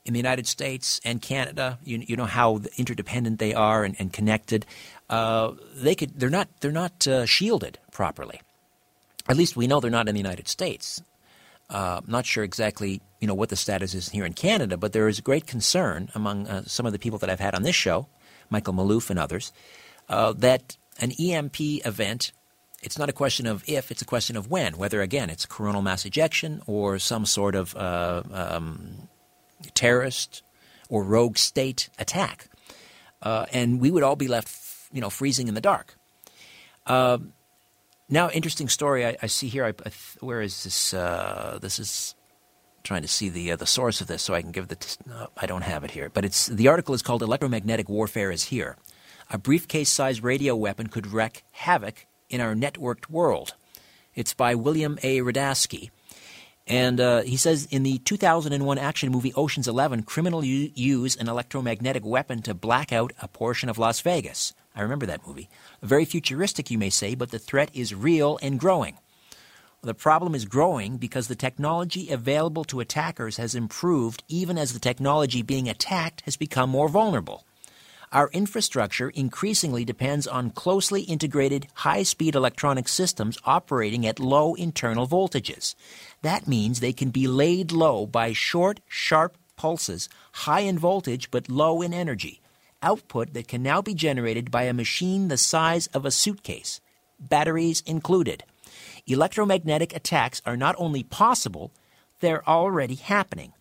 in 0.05 0.13
the 0.13 0.19
United 0.19 0.47
States 0.47 1.01
and 1.05 1.23
Canada, 1.23 1.79
you, 1.85 2.03
you 2.07 2.17
know 2.17 2.25
how 2.25 2.61
interdependent 2.77 3.39
they 3.39 3.55
are 3.55 3.85
and, 3.85 3.95
and 3.99 4.13
connected. 4.13 4.67
Uh, 5.09 5.53
they 5.75 5.95
could 5.95 6.19
they're 6.19 6.31
not 6.31 6.49
they're 6.61 6.73
not 6.73 7.07
uh, 7.07 7.27
shielded 7.27 7.79
properly. 7.91 8.41
At 9.29 9.37
least 9.37 9.57
we 9.57 9.67
know 9.67 9.81
they're 9.81 9.91
not 9.91 10.09
in 10.09 10.15
the 10.15 10.21
United 10.21 10.49
States. 10.49 11.03
Uh, 11.71 12.01
not 12.07 12.27
sure 12.27 12.45
exactly 12.45 13.01
you 13.21 13.29
know 13.29 13.35
what 13.35 13.49
the 13.49 13.57
status 13.57 13.95
is 13.95 14.09
here 14.09 14.25
in 14.25 14.33
Canada, 14.33 14.77
but 14.77 14.93
there 14.93 15.09
is 15.09 15.21
great 15.21 15.47
concern 15.47 16.11
among 16.15 16.49
uh, 16.49 16.65
some 16.67 16.87
of 16.87 16.93
the 16.93 16.99
people 16.99 17.19
that 17.21 17.31
I've 17.31 17.41
had 17.41 17.55
on 17.55 17.63
this 17.63 17.77
show, 17.77 18.09
Michael 18.51 18.75
Maloof 18.75 19.11
and 19.11 19.19
others, 19.19 19.53
uh, 20.09 20.33
that 20.33 20.77
an 21.01 21.13
EMP 21.13 21.87
event. 21.87 22.33
It's 22.83 22.99
not 22.99 23.09
a 23.09 23.13
question 23.13 23.47
of 23.47 23.63
if; 23.69 23.93
it's 23.93 24.03
a 24.03 24.05
question 24.05 24.37
of 24.37 24.51
when. 24.51 24.77
Whether 24.77 25.03
again 25.03 25.31
it's 25.31 25.47
coronal 25.47 25.83
mass 25.83 26.05
ejection 26.05 26.63
or 26.67 26.99
some 26.99 27.25
sort 27.25 27.55
of 27.55 27.77
uh, 27.77 28.25
um, 28.33 29.09
terrorist 29.75 30.43
or 30.89 31.03
rogue 31.03 31.39
state 31.39 31.89
attack, 31.99 32.49
uh, 33.23 33.47
and 33.53 33.81
we 33.81 33.91
would 33.91 34.03
all 34.03 34.17
be 34.17 34.29
left, 34.29 34.55
you 34.93 35.01
know, 35.01 35.11
freezing 35.11 35.49
in 35.49 35.55
the 35.55 35.61
dark. 35.61 35.97
Uh, 36.87 37.19
now, 38.09 38.29
interesting 38.31 38.69
story 38.69 39.07
I, 39.07 39.17
I 39.23 39.27
see 39.27 39.49
here. 39.49 39.65
I, 39.65 39.71
I, 39.71 39.91
where 40.21 40.43
is 40.43 40.65
this? 40.65 40.93
Uh, 40.93 41.59
this 41.63 41.79
is 41.79 42.15
trying 42.83 43.03
to 43.03 43.09
see 43.09 43.29
the 43.29 43.53
uh, 43.53 43.57
the 43.57 43.67
source 43.67 44.01
of 44.01 44.07
this, 44.07 44.23
so 44.23 44.35
I 44.35 44.43
can 44.43 44.53
give 44.53 44.69
the. 44.69 44.77
T- 44.77 44.97
no, 45.07 45.29
I 45.37 45.47
don't 45.47 45.63
have 45.63 45.85
it 45.85 45.93
here, 45.93 46.11
but 46.11 46.25
it's 46.25 46.47
the 46.47 46.69
article 46.69 46.95
is 46.95 47.03
called 47.03 47.23
"Electromagnetic 47.23 47.89
Warfare 47.89 48.31
is 48.31 48.45
Here." 48.45 48.77
A 49.31 49.39
briefcase-sized 49.39 50.23
radio 50.23 50.55
weapon 50.55 50.89
could 50.89 51.07
wreak 51.07 51.43
havoc 51.53 52.07
in 52.29 52.41
our 52.41 52.55
networked 52.55 53.09
world. 53.09 53.55
It's 54.15 54.35
by 54.35 54.55
William 54.55 54.99
A. 55.03 55.21
Radasky. 55.21 55.91
And 56.67 57.01
uh, 57.01 57.23
he 57.23 57.37
says 57.37 57.67
in 57.71 57.83
the 57.83 57.99
2001 57.99 58.79
action 58.79 59.11
movie 59.11 59.33
Ocean's 59.35 59.67
Eleven, 59.67 60.03
criminals 60.03 60.47
use 60.47 61.17
an 61.17 61.29
electromagnetic 61.29 62.05
weapon 62.05 62.41
to 62.43 62.55
black 62.55 62.93
out 62.93 63.13
a 63.21 63.29
portion 63.29 63.69
of 63.69 63.79
Las 63.79 64.01
Vegas. 64.01 64.55
I 64.75 64.83
remember 64.83 65.07
that 65.07 65.27
movie. 65.27 65.49
Very 65.83 66.05
futuristic, 66.05 66.71
you 66.71 66.79
may 66.79 66.91
say, 66.91 67.15
but 67.15 67.31
the 67.31 67.39
threat 67.39 67.71
is 67.75 67.95
real 67.95 68.39
and 68.43 68.61
growing. 68.61 68.99
The 69.83 69.95
problem 69.95 70.37
is 70.37 70.45
growing 70.45 70.97
because 70.97 71.27
the 71.27 71.35
technology 71.35 72.09
available 72.09 72.63
to 72.65 72.79
attackers 72.79 73.37
has 73.39 73.57
improved 73.57 74.23
even 74.29 74.57
as 74.57 74.73
the 74.73 74.79
technology 74.79 75.43
being 75.43 75.69
attacked 75.69 76.23
has 76.25 76.37
become 76.37 76.71
more 76.71 76.89
vulnerable. 76.89 77.45
Our 78.13 78.29
infrastructure 78.35 79.09
increasingly 79.09 79.87
depends 79.87 80.27
on 80.27 80.51
closely 80.51 81.01
integrated 81.01 81.69
high 81.77 82.03
speed 82.03 82.35
electronic 82.35 82.87
systems 82.87 83.39
operating 83.47 84.07
at 84.07 84.21
low 84.21 84.53
internal 84.53 85.09
voltages. 85.09 85.75
That 86.21 86.47
means 86.47 86.81
they 86.81 86.93
can 86.93 87.09
be 87.09 87.27
laid 87.27 87.73
low 87.73 88.05
by 88.05 88.35
short, 88.35 88.81
sharp 88.87 89.39
pulses, 89.57 90.11
high 90.33 90.61
in 90.61 90.79
voltage 90.79 91.31
but 91.31 91.49
low 91.49 91.81
in 91.81 91.95
energy. 91.95 92.43
Output 92.83 93.33
that 93.33 93.49
can 93.49 93.63
now 93.63 93.81
be 93.81 93.95
generated 93.95 94.51
by 94.51 94.65
a 94.65 94.75
machine 94.75 95.29
the 95.29 95.39
size 95.39 95.87
of 95.89 96.05
a 96.05 96.11
suitcase, 96.11 96.83
batteries 97.19 97.83
included. 97.87 98.45
Electromagnetic 99.07 99.97
attacks 99.97 100.43
are 100.45 100.57
not 100.57 100.75
only 100.77 101.03
possible, 101.03 101.73
they're 102.21 102.47
already 102.47 102.97
happening. 102.97 103.55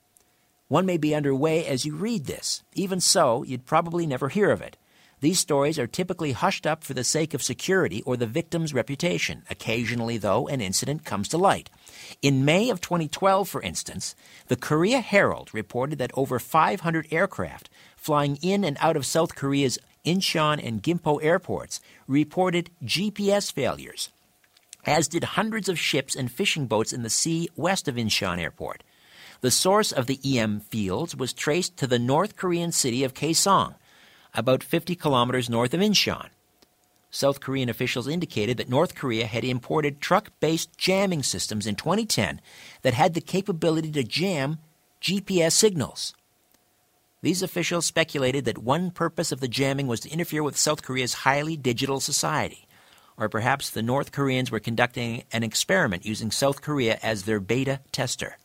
One 0.71 0.85
may 0.85 0.95
be 0.95 1.13
underway 1.13 1.65
as 1.65 1.83
you 1.83 1.97
read 1.97 2.27
this. 2.27 2.63
Even 2.75 3.01
so, 3.01 3.43
you'd 3.43 3.65
probably 3.65 4.07
never 4.07 4.29
hear 4.29 4.51
of 4.51 4.61
it. 4.61 4.77
These 5.19 5.37
stories 5.37 5.77
are 5.77 5.85
typically 5.85 6.31
hushed 6.31 6.65
up 6.65 6.85
for 6.85 6.93
the 6.93 7.03
sake 7.03 7.33
of 7.33 7.43
security 7.43 8.01
or 8.03 8.15
the 8.15 8.25
victim's 8.25 8.73
reputation. 8.73 9.43
Occasionally, 9.49 10.17
though, 10.17 10.47
an 10.47 10.61
incident 10.61 11.03
comes 11.03 11.27
to 11.27 11.37
light. 11.37 11.69
In 12.21 12.45
May 12.45 12.69
of 12.69 12.79
2012, 12.79 13.49
for 13.49 13.61
instance, 13.61 14.15
the 14.47 14.55
Korea 14.55 15.01
Herald 15.01 15.53
reported 15.53 15.99
that 15.99 16.11
over 16.13 16.39
500 16.39 17.05
aircraft 17.11 17.69
flying 17.97 18.37
in 18.37 18.63
and 18.63 18.77
out 18.79 18.95
of 18.95 19.05
South 19.05 19.35
Korea's 19.35 19.77
Incheon 20.05 20.65
and 20.65 20.81
Gimpo 20.81 21.21
airports 21.21 21.81
reported 22.07 22.69
GPS 22.81 23.51
failures, 23.51 24.09
as 24.85 25.09
did 25.09 25.35
hundreds 25.35 25.67
of 25.67 25.77
ships 25.77 26.15
and 26.15 26.31
fishing 26.31 26.65
boats 26.65 26.93
in 26.93 27.03
the 27.03 27.09
sea 27.09 27.49
west 27.57 27.89
of 27.89 27.95
Incheon 27.95 28.39
Airport. 28.39 28.83
The 29.41 29.49
source 29.49 29.91
of 29.91 30.05
the 30.05 30.19
EM 30.23 30.59
fields 30.59 31.15
was 31.15 31.33
traced 31.33 31.75
to 31.77 31.87
the 31.87 31.97
North 31.97 32.35
Korean 32.35 32.71
city 32.71 33.03
of 33.03 33.15
Kaesong, 33.15 33.73
about 34.35 34.63
50 34.63 34.95
kilometers 34.95 35.49
north 35.49 35.73
of 35.73 35.79
Incheon. 35.79 36.29
South 37.09 37.39
Korean 37.39 37.67
officials 37.67 38.07
indicated 38.07 38.57
that 38.57 38.69
North 38.69 38.93
Korea 38.93 39.25
had 39.25 39.43
imported 39.43 39.99
truck 39.99 40.29
based 40.39 40.77
jamming 40.77 41.23
systems 41.23 41.65
in 41.65 41.73
2010 41.73 42.39
that 42.83 42.93
had 42.93 43.15
the 43.15 43.19
capability 43.19 43.91
to 43.91 44.03
jam 44.03 44.59
GPS 45.01 45.53
signals. 45.53 46.13
These 47.23 47.41
officials 47.41 47.87
speculated 47.87 48.45
that 48.45 48.59
one 48.59 48.91
purpose 48.91 49.31
of 49.31 49.39
the 49.39 49.47
jamming 49.47 49.87
was 49.87 50.01
to 50.01 50.09
interfere 50.11 50.43
with 50.43 50.55
South 50.55 50.83
Korea's 50.83 51.25
highly 51.25 51.57
digital 51.57 51.99
society. 51.99 52.67
Or 53.17 53.27
perhaps 53.27 53.71
the 53.71 53.81
North 53.81 54.11
Koreans 54.11 54.51
were 54.51 54.59
conducting 54.59 55.23
an 55.33 55.43
experiment 55.43 56.05
using 56.05 56.29
South 56.29 56.61
Korea 56.61 56.99
as 57.01 57.23
their 57.23 57.39
beta 57.39 57.79
tester. 57.91 58.37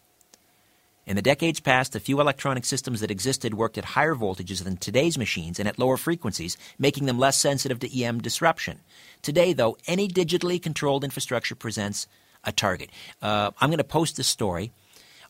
In 1.07 1.15
the 1.15 1.23
decades 1.23 1.61
past, 1.61 1.93
the 1.93 2.01
few 2.01 2.21
electronic 2.21 2.65
systems 2.65 3.01
that 3.01 3.13
existed 3.13 3.55
worked 3.55 3.79
at 3.79 3.85
higher 3.85 4.17
voltages 4.17 4.65
than 4.65 4.77
today's 4.77 5.17
machines 5.17 5.61
and 5.61 5.69
at 5.69 5.79
lower 5.79 5.97
frequencies, 5.97 6.57
making 6.81 7.07
them 7.07 7.17
less 7.17 7.37
sensitive 7.37 7.79
to 7.79 8.03
EM 8.03 8.21
disruption. 8.21 8.81
Today, 9.23 9.53
though, 9.53 9.77
any 9.87 10.09
digitally 10.09 10.61
controlled 10.61 11.05
infrastructure 11.05 11.55
presents 11.55 12.09
a 12.43 12.51
target. 12.51 12.91
Uh, 13.23 13.53
I'm 13.61 13.71
going 13.71 13.79
to 13.79 13.85
post 13.85 14.17
this 14.17 14.27
story 14.27 14.73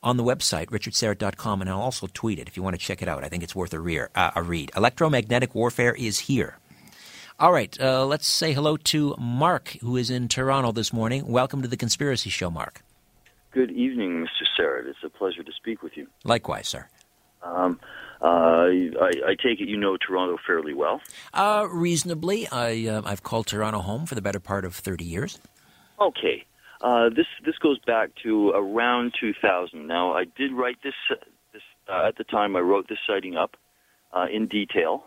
on 0.02 0.16
the 0.16 0.24
website, 0.24 0.68
richardsyrett.com, 0.68 1.60
and 1.60 1.68
I'll 1.68 1.82
also 1.82 2.08
tweet 2.14 2.38
it 2.38 2.48
if 2.48 2.56
you 2.56 2.62
want 2.62 2.74
to 2.74 2.80
check 2.80 3.02
it 3.02 3.08
out. 3.08 3.22
I 3.22 3.28
think 3.28 3.42
it's 3.42 3.54
worth 3.54 3.74
a, 3.74 3.80
rear, 3.80 4.08
uh, 4.14 4.30
a 4.34 4.42
read. 4.42 4.70
Electromagnetic 4.74 5.54
warfare 5.54 5.92
is 5.92 6.20
here. 6.20 6.56
All 7.38 7.52
right, 7.52 7.78
uh, 7.78 8.06
let's 8.06 8.26
say 8.26 8.54
hello 8.54 8.78
to 8.78 9.14
Mark, 9.18 9.76
who 9.82 9.98
is 9.98 10.08
in 10.08 10.28
Toronto 10.28 10.72
this 10.72 10.90
morning. 10.90 11.26
Welcome 11.26 11.60
to 11.60 11.68
the 11.68 11.76
Conspiracy 11.76 12.30
Show, 12.30 12.50
Mark. 12.50 12.82
Good 13.56 13.70
evening, 13.70 14.22
Mr. 14.22 14.44
Syrett. 14.60 14.86
It's 14.86 14.98
a 15.02 15.08
pleasure 15.08 15.42
to 15.42 15.50
speak 15.56 15.82
with 15.82 15.96
you. 15.96 16.08
Likewise, 16.24 16.68
sir. 16.68 16.88
Um, 17.42 17.80
uh, 18.20 18.26
I, 18.26 19.12
I, 19.28 19.30
take 19.30 19.62
it 19.62 19.66
you 19.66 19.78
know 19.78 19.96
Toronto 19.96 20.36
fairly 20.46 20.74
well. 20.74 21.00
Uh, 21.32 21.66
reasonably. 21.72 22.46
I, 22.52 22.86
uh, 22.86 23.00
I've 23.06 23.22
called 23.22 23.46
Toronto 23.46 23.78
home 23.78 24.04
for 24.04 24.14
the 24.14 24.20
better 24.20 24.40
part 24.40 24.66
of 24.66 24.74
30 24.74 25.06
years. 25.06 25.38
Okay. 25.98 26.44
Uh, 26.82 27.08
this 27.08 27.24
this 27.46 27.56
goes 27.56 27.78
back 27.86 28.10
to 28.24 28.50
around 28.50 29.14
2000. 29.18 29.86
Now, 29.86 30.12
I 30.12 30.24
did 30.24 30.52
write 30.52 30.76
this, 30.82 30.92
this 31.54 31.62
uh, 31.90 32.08
at 32.08 32.18
the 32.18 32.24
time. 32.24 32.56
I 32.56 32.60
wrote 32.60 32.90
this 32.90 32.98
sighting 33.06 33.36
up 33.36 33.56
uh, 34.12 34.26
in 34.30 34.48
detail. 34.48 35.06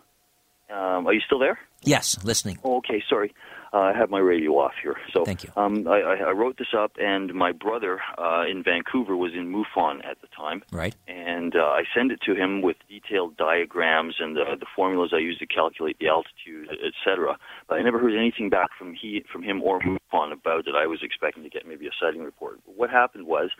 Um, 0.72 1.06
are 1.06 1.14
you 1.14 1.22
still 1.24 1.38
there? 1.38 1.60
Yes, 1.84 2.18
listening. 2.24 2.58
Oh, 2.64 2.78
okay, 2.78 3.04
sorry. 3.08 3.32
Uh, 3.72 3.78
I 3.78 3.94
have 3.94 4.10
my 4.10 4.20
radio 4.20 4.52
off 4.54 4.74
here. 4.82 4.96
So 5.14 5.26
Thank 5.26 5.44
you. 5.44 5.52
Um, 5.56 5.88
I, 5.88 6.02
I 6.02 6.32
wrote 6.32 6.58
this 6.58 6.74
up, 6.76 6.94
and 7.00 7.34
my 7.34 7.52
brother 7.52 8.00
uh, 8.18 8.46
in 8.50 8.64
Vancouver 8.64 9.16
was 9.16 9.34
in 9.34 9.52
MUFON 9.52 10.04
at 10.06 10.20
the 10.22 10.28
time. 10.36 10.64
Right. 10.72 10.96
And 11.08 11.56
uh, 11.56 11.60
I 11.60 11.84
sent 11.96 12.12
it 12.12 12.20
to 12.26 12.34
him 12.34 12.62
with 12.62 12.78
detailed 12.90 13.38
diagrams 13.38 14.16
and 14.20 14.38
uh, 14.38 14.56
the 14.60 14.66
formulas 14.76 15.12
I 15.14 15.20
used 15.20 15.40
to 15.40 15.46
calculate 15.46 15.98
the 16.00 16.08
altitude, 16.08 16.70
etc. 16.84 17.38
But 17.68 17.76
I 17.76 17.84
never 17.84 18.00
heard 18.00 18.18
anything 18.18 18.50
back 18.50 18.70
from 18.78 18.96
he 19.00 19.24
from 19.32 19.44
him 19.44 19.62
or 19.62 19.80
MUFON 19.80 20.34
about 20.34 20.68
it. 20.68 20.76
I 20.76 20.88
was 20.88 21.00
expecting 21.04 21.44
to 21.44 21.50
get 21.50 21.68
maybe 21.68 21.86
a 21.88 21.92
sighting 22.02 22.24
report. 22.24 22.60
But 22.66 22.76
what 22.76 22.90
happened 22.90 23.28
was, 23.28 23.52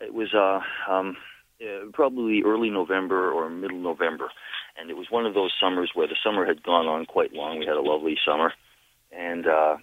it 0.00 0.14
was 0.14 0.34
uh, 0.34 0.60
um, 0.90 1.16
uh, 1.60 1.90
probably 1.92 2.42
early 2.44 2.70
November 2.70 3.30
or 3.30 3.50
middle 3.50 3.78
November 3.78 4.30
and 4.76 4.90
it 4.90 4.96
was 4.96 5.06
one 5.10 5.26
of 5.26 5.34
those 5.34 5.52
summers 5.60 5.92
where 5.94 6.06
the 6.06 6.16
summer 6.24 6.44
had 6.44 6.62
gone 6.62 6.86
on 6.86 7.06
quite 7.06 7.32
long. 7.32 7.58
We 7.58 7.66
had 7.66 7.76
a 7.76 7.80
lovely 7.80 8.16
summer, 8.26 8.52
and 9.16 9.46
uh, 9.46 9.76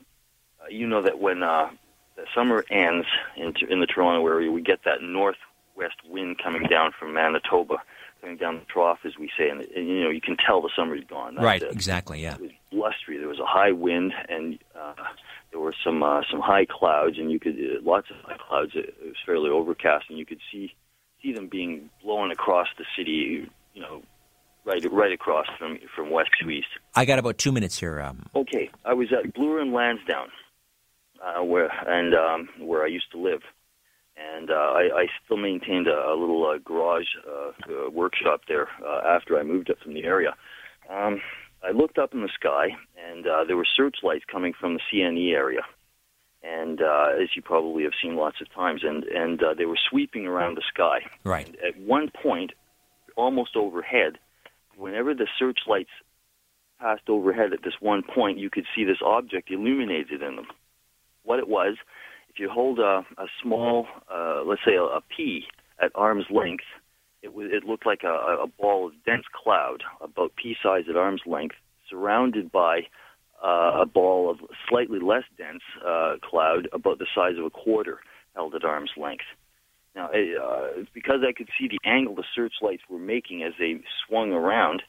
you 0.70 0.88
know 0.88 1.02
that 1.02 1.20
when 1.20 1.44
uh, 1.44 1.70
the 2.16 2.26
summer 2.36 2.66
ends 2.70 3.08
in, 3.36 3.54
in 3.70 3.80
the 3.80 3.88
Toronto 3.88 4.26
area, 4.28 4.52
we 4.52 4.62
get 4.62 4.84
that 4.86 5.02
northwest 5.02 5.96
wind 6.08 6.40
coming 6.44 6.64
down 6.64 6.92
from 6.98 7.14
Manitoba, 7.14 7.78
coming 8.22 8.38
down 8.38 8.56
the 8.56 8.66
trough, 8.66 9.00
as 9.06 9.18
we 9.18 9.30
say, 9.38 9.50
and, 9.50 9.62
and 9.62 9.88
you 9.88 10.04
know 10.04 10.10
you 10.10 10.22
can 10.22 10.38
tell 10.38 10.62
the 10.62 10.70
summer's 10.76 11.04
gone. 11.06 11.36
That's 11.36 11.46
right, 11.46 11.62
it. 11.62 11.72
exactly, 11.72 12.22
yeah. 12.22 12.36
It 12.36 12.42
was 12.42 12.52
blustery. 12.72 13.18
There 13.18 13.28
was 13.28 13.40
a 13.40 13.46
high 13.46 13.72
wind, 13.72 14.14
and 14.30 14.60
uh, 14.80 14.94
there 15.52 15.60
were 15.60 15.74
some 15.84 16.04
uh, 16.04 16.22
some 16.30 16.42
high 16.42 16.66
clouds, 16.66 17.18
and 17.18 17.32
you 17.32 17.40
could 17.40 17.56
uh, 17.56 17.82
lots 17.84 18.10
of 18.10 18.18
high 18.24 18.38
clouds. 18.38 18.72
It, 18.76 18.96
it 19.02 19.08
was 19.08 19.18
fairly 19.26 19.50
overcast, 19.50 20.06
and 20.10 20.18
you 20.18 20.26
could 20.26 20.40
see 20.52 20.74
see 21.22 21.34
them 21.34 21.48
being 21.48 21.90
blown 22.04 22.32
across 22.32 22.68
the 22.78 22.86
city. 22.98 23.50
You 23.74 23.82
know, 23.82 24.04
right 24.66 24.84
right 24.92 25.12
across 25.12 25.48
from 25.58 25.80
from 25.96 26.10
west 26.10 26.30
to 26.42 26.50
east. 26.50 26.68
I 26.96 27.06
got 27.06 27.20
about 27.20 27.38
two 27.38 27.52
minutes 27.52 27.80
here. 27.80 28.02
Um... 28.02 28.26
Okay, 28.36 28.70
I 28.86 28.94
was 28.94 29.08
at 29.12 29.34
Bloor 29.34 29.60
and 29.60 29.74
Lansdowne, 29.74 30.30
uh, 31.24 31.44
where 31.44 31.70
and 31.88 32.14
um, 32.14 32.68
where 32.68 32.84
I 32.84 32.88
used 32.88 33.12
to 33.12 33.18
live, 33.18 33.42
and 34.18 34.50
uh, 34.50 34.54
I, 34.54 34.90
I 34.96 35.08
still 35.26 35.38
maintained 35.38 35.88
a, 35.88 36.10
a 36.10 36.16
little 36.20 36.46
uh, 36.46 36.58
garage 36.64 37.08
uh, 37.28 37.52
uh, 37.72 37.90
workshop 37.90 38.42
there 38.48 38.68
uh, 38.86 39.02
after 39.08 39.40
I 39.40 39.44
moved 39.44 39.70
up 39.70 39.78
from 39.84 39.94
the 39.94 40.04
area. 40.04 40.36
Um, 40.90 41.22
I 41.64 41.72
looked 41.72 41.98
up 41.98 42.14
in 42.14 42.22
the 42.22 42.30
sky, 42.34 42.70
and 43.10 43.28
uh, 43.28 43.44
there 43.46 43.58
were 43.58 43.68
searchlights 43.78 44.26
coming 44.32 44.54
from 44.60 44.74
the 44.74 44.82
CNE 44.92 45.34
area, 45.34 45.62
and 46.44 46.82
uh, 46.82 47.10
as 47.22 47.30
you 47.36 47.42
probably 47.42 47.84
have 47.84 47.94
seen 48.02 48.16
lots 48.16 48.42
of 48.42 48.52
times, 48.54 48.82
and 48.84 49.04
and 49.04 49.42
uh, 49.44 49.54
they 49.54 49.66
were 49.66 49.80
sweeping 49.90 50.26
around 50.26 50.58
the 50.58 50.64
sky. 50.74 51.00
Right. 51.24 51.48
And 51.48 51.56
at 51.58 51.80
one 51.80 52.10
point, 52.22 52.52
almost 53.16 53.56
overhead, 53.56 54.18
whenever 54.82 55.14
the 55.14 55.28
searchlights 55.38 55.92
passed 56.80 57.08
overhead 57.08 57.54
at 57.54 57.64
this 57.64 57.76
one 57.80 58.02
point, 58.02 58.40
you 58.40 58.50
could 58.50 58.66
see 58.76 58.84
this 58.84 59.02
object 59.06 59.52
illuminated 59.52 60.22
in 60.22 60.36
them. 60.36 60.48
What 61.24 61.40
it 61.40 61.48
was, 61.48 61.78
if 62.30 62.40
you 62.40 62.50
hold 62.50 62.80
a, 62.80 63.06
a 63.18 63.28
small, 63.44 63.88
uh, 64.12 64.42
let's 64.44 64.62
say 64.66 64.76
a, 64.76 64.84
a 64.84 65.02
pea 65.16 65.46
at 65.80 65.92
arm's 65.94 66.26
length, 66.32 66.64
it, 67.22 67.34
was, 67.34 67.50
it 67.52 67.64
looked 67.64 67.86
like 67.86 68.02
a, 68.04 68.44
a 68.44 68.48
ball 68.60 68.88
of 68.88 68.94
dense 69.06 69.26
cloud, 69.32 69.84
about 70.02 70.36
pea 70.36 70.56
size 70.62 70.86
at 70.90 70.96
arm's 70.96 71.22
length, 71.28 71.56
surrounded 71.88 72.52
by 72.52 72.82
uh, 73.44 73.82
a 73.82 73.86
ball 73.86 74.32
of 74.32 74.38
slightly 74.68 75.00
less 75.00 75.24
dense 75.38 75.62
uh, 75.86 76.16
cloud, 76.24 76.68
about 76.74 76.98
the 76.98 77.08
size 77.14 77.38
of 77.38 77.46
a 77.46 77.52
quarter, 77.52 78.00
held 78.34 78.56
at 78.56 78.64
arm's 78.64 78.92
length. 78.98 79.26
Now, 79.96 80.08
uh, 80.08 80.84
because 80.94 81.20
I 81.28 81.34
could 81.34 81.50
see 81.60 81.68
the 81.68 81.80
angle 81.84 82.16
the 82.16 82.24
searchlights 82.34 82.84
were 82.90 83.00
making 83.00 83.44
as 83.44 83.54
they 83.60 83.82
swung 84.08 84.32
around, 84.32 84.84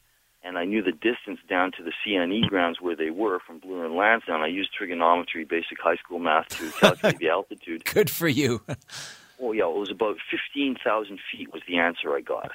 and 0.44 0.56
I 0.56 0.64
knew 0.64 0.82
the 0.82 0.92
distance 0.92 1.40
down 1.48 1.72
to 1.72 1.82
the 1.82 1.92
CNE 2.04 2.48
grounds 2.48 2.78
where 2.80 2.96
they 2.96 3.10
were 3.10 3.40
from 3.44 3.58
Bloor 3.58 3.84
and 3.84 3.96
Lansdowne, 3.96 4.42
I 4.42 4.46
used 4.46 4.70
trigonometry, 4.72 5.44
basic 5.44 5.80
high 5.80 5.96
school 5.96 6.18
math 6.18 6.48
to 6.50 6.70
calculate 6.80 7.18
the 7.18 7.30
altitude. 7.30 7.84
Good 7.84 8.10
for 8.10 8.28
you. 8.28 8.62
oh, 9.40 9.52
yeah, 9.52 9.68
it 9.68 9.76
was 9.76 9.90
about 9.90 10.16
15,000 10.30 11.18
feet 11.30 11.52
was 11.52 11.62
the 11.66 11.78
answer 11.78 12.14
I 12.14 12.20
got. 12.20 12.52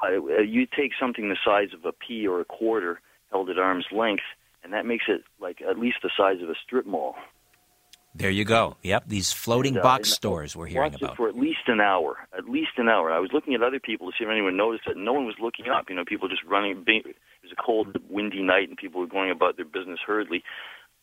I, 0.00 0.16
uh, 0.16 0.42
you 0.42 0.66
take 0.66 0.92
something 0.98 1.28
the 1.28 1.36
size 1.44 1.68
of 1.74 1.84
a 1.84 1.92
pea 1.92 2.26
or 2.26 2.40
a 2.40 2.44
quarter 2.44 3.00
held 3.30 3.50
at 3.50 3.58
arm's 3.58 3.86
length, 3.90 4.24
and 4.62 4.72
that 4.72 4.84
makes 4.86 5.04
it 5.08 5.22
like 5.40 5.62
at 5.62 5.78
least 5.78 5.98
the 6.02 6.10
size 6.16 6.42
of 6.42 6.50
a 6.50 6.54
strip 6.64 6.86
mall. 6.86 7.16
There 8.16 8.30
you 8.30 8.44
go. 8.44 8.76
Yep, 8.82 9.04
these 9.08 9.30
floating 9.30 9.74
and, 9.74 9.80
uh, 9.80 9.82
box 9.82 10.10
stores 10.10 10.56
we're 10.56 10.66
hearing 10.66 10.92
watched 10.92 11.02
about. 11.02 11.14
It 11.14 11.16
for 11.16 11.28
at 11.28 11.36
least 11.36 11.68
an 11.68 11.80
hour. 11.80 12.16
At 12.36 12.48
least 12.48 12.72
an 12.78 12.88
hour. 12.88 13.12
I 13.12 13.18
was 13.18 13.30
looking 13.32 13.54
at 13.54 13.62
other 13.62 13.78
people 13.78 14.10
to 14.10 14.16
see 14.18 14.24
if 14.24 14.30
anyone 14.30 14.56
noticed 14.56 14.86
it. 14.86 14.96
No 14.96 15.12
one 15.12 15.26
was 15.26 15.34
looking 15.40 15.68
up. 15.68 15.90
You 15.90 15.96
know, 15.96 16.04
people 16.06 16.26
just 16.28 16.42
running. 16.44 16.82
It 16.86 17.04
was 17.42 17.52
a 17.52 17.62
cold, 17.62 17.96
windy 18.08 18.42
night, 18.42 18.68
and 18.68 18.78
people 18.78 19.00
were 19.00 19.06
going 19.06 19.30
about 19.30 19.56
their 19.56 19.66
business 19.66 19.98
hurriedly. 20.06 20.42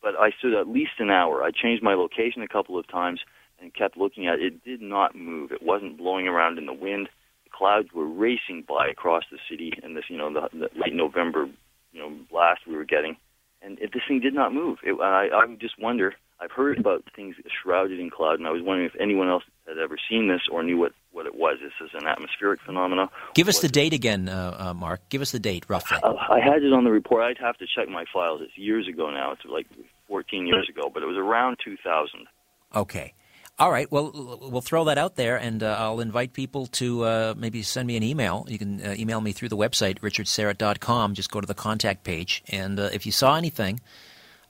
But 0.02 0.16
I 0.20 0.32
stood 0.40 0.56
at 0.56 0.68
least 0.68 0.94
an 1.00 1.12
hour. 1.12 1.44
I 1.44 1.52
changed 1.52 1.84
my 1.84 1.94
location 1.94 2.42
a 2.42 2.48
couple 2.48 2.80
of 2.80 2.88
times 2.88 3.20
and 3.62 3.74
kept 3.74 3.96
looking 3.96 4.28
at 4.28 4.40
it. 4.40 4.54
It 4.54 4.64
did 4.64 4.82
not 4.82 5.16
move. 5.16 5.52
It 5.52 5.62
wasn't 5.62 5.98
blowing 5.98 6.28
around 6.28 6.58
in 6.58 6.66
the 6.66 6.74
wind. 6.74 7.10
The 7.44 7.52
clouds 7.52 7.90
were 7.94 8.08
racing 8.08 8.66
by 8.68 8.88
across 8.88 9.24
the 9.32 9.38
city, 9.50 9.72
and 9.84 9.96
this, 9.96 10.06
you 10.10 10.18
know, 10.18 10.34
the, 10.34 10.50
the 10.52 10.70
late 10.76 10.96
November, 10.96 11.48
you 11.92 12.00
know, 12.00 12.12
blast 12.32 12.62
we 12.68 12.76
were 12.76 12.86
getting, 12.86 13.16
and 13.62 13.78
it, 13.80 13.94
this 13.94 14.02
thing 14.08 14.20
did 14.20 14.34
not 14.34 14.52
move. 14.52 14.80
It, 14.84 15.00
I, 15.00 15.30
I 15.32 15.56
just 15.60 15.80
wonder 15.80 16.16
I've 16.44 16.52
heard 16.52 16.78
about 16.78 17.06
things 17.16 17.36
shrouded 17.64 18.00
in 18.00 18.10
cloud, 18.10 18.40
and 18.40 18.48
I 18.48 18.52
was 18.52 18.62
wondering 18.62 18.86
if 18.86 19.00
anyone 19.00 19.30
else 19.30 19.44
had 19.66 19.78
ever 19.78 19.96
seen 20.10 20.28
this 20.28 20.42
or 20.52 20.62
knew 20.62 20.78
what, 20.78 20.92
what 21.14 21.26
it 21.26 21.36
was. 21.36 21.58
This 21.62 21.72
is 21.82 21.92
an 21.94 22.06
atmospheric 22.06 22.60
phenomenon. 22.62 23.08
Give 23.34 23.48
us 23.48 23.60
the 23.60 23.70
date 23.70 23.94
again, 23.94 24.28
uh, 24.28 24.56
uh, 24.60 24.74
Mark. 24.74 25.08
Give 25.10 25.22
us 25.22 25.32
the 25.32 25.40
date, 25.40 25.66
roughly. 25.70 26.00
Uh, 26.04 26.16
I 26.30 26.40
had 26.40 26.64
it 26.64 26.74
on 26.74 26.84
the 26.84 26.92
report. 26.92 27.24
I'd 27.24 27.38
have 27.38 27.58
to 27.60 27.66
check 27.74 27.88
my 27.88 28.04
files. 28.12 28.42
It's 28.44 28.58
years 28.58 28.90
ago 28.90 29.10
now. 29.10 29.32
It's 29.32 29.46
like 29.46 29.68
14 30.10 30.46
years 30.46 30.68
ago, 30.68 30.92
but 30.94 31.02
it 31.02 31.06
was 31.06 31.16
around 31.16 31.58
2000. 31.64 32.28
Okay. 32.76 33.14
All 33.58 33.72
right. 33.72 33.90
Well, 33.90 34.40
we'll 34.42 34.62
throw 34.62 34.84
that 34.86 34.98
out 34.98 35.16
there, 35.16 35.38
and 35.38 35.64
uh, 35.64 35.78
I'll 35.80 36.02
invite 36.02 36.34
people 36.34 36.66
to 36.68 37.04
uh, 37.04 37.34
maybe 37.38 37.62
send 37.62 37.88
me 37.88 37.96
an 37.96 38.04
email. 38.04 38.46
You 38.50 38.58
can 38.58 38.86
uh, 38.86 38.96
email 38.98 39.22
me 39.22 39.32
through 39.32 39.50
the 39.50 39.58
website, 39.58 40.00
richardsyrett.com. 40.00 41.14
Just 41.14 41.32
go 41.32 41.40
to 41.40 41.48
the 41.48 41.54
contact 41.54 42.04
page. 42.04 42.44
And 42.50 42.80
uh, 42.80 42.90
if 42.92 43.06
you 43.06 43.14
saw 43.14 43.38
anything, 43.38 43.80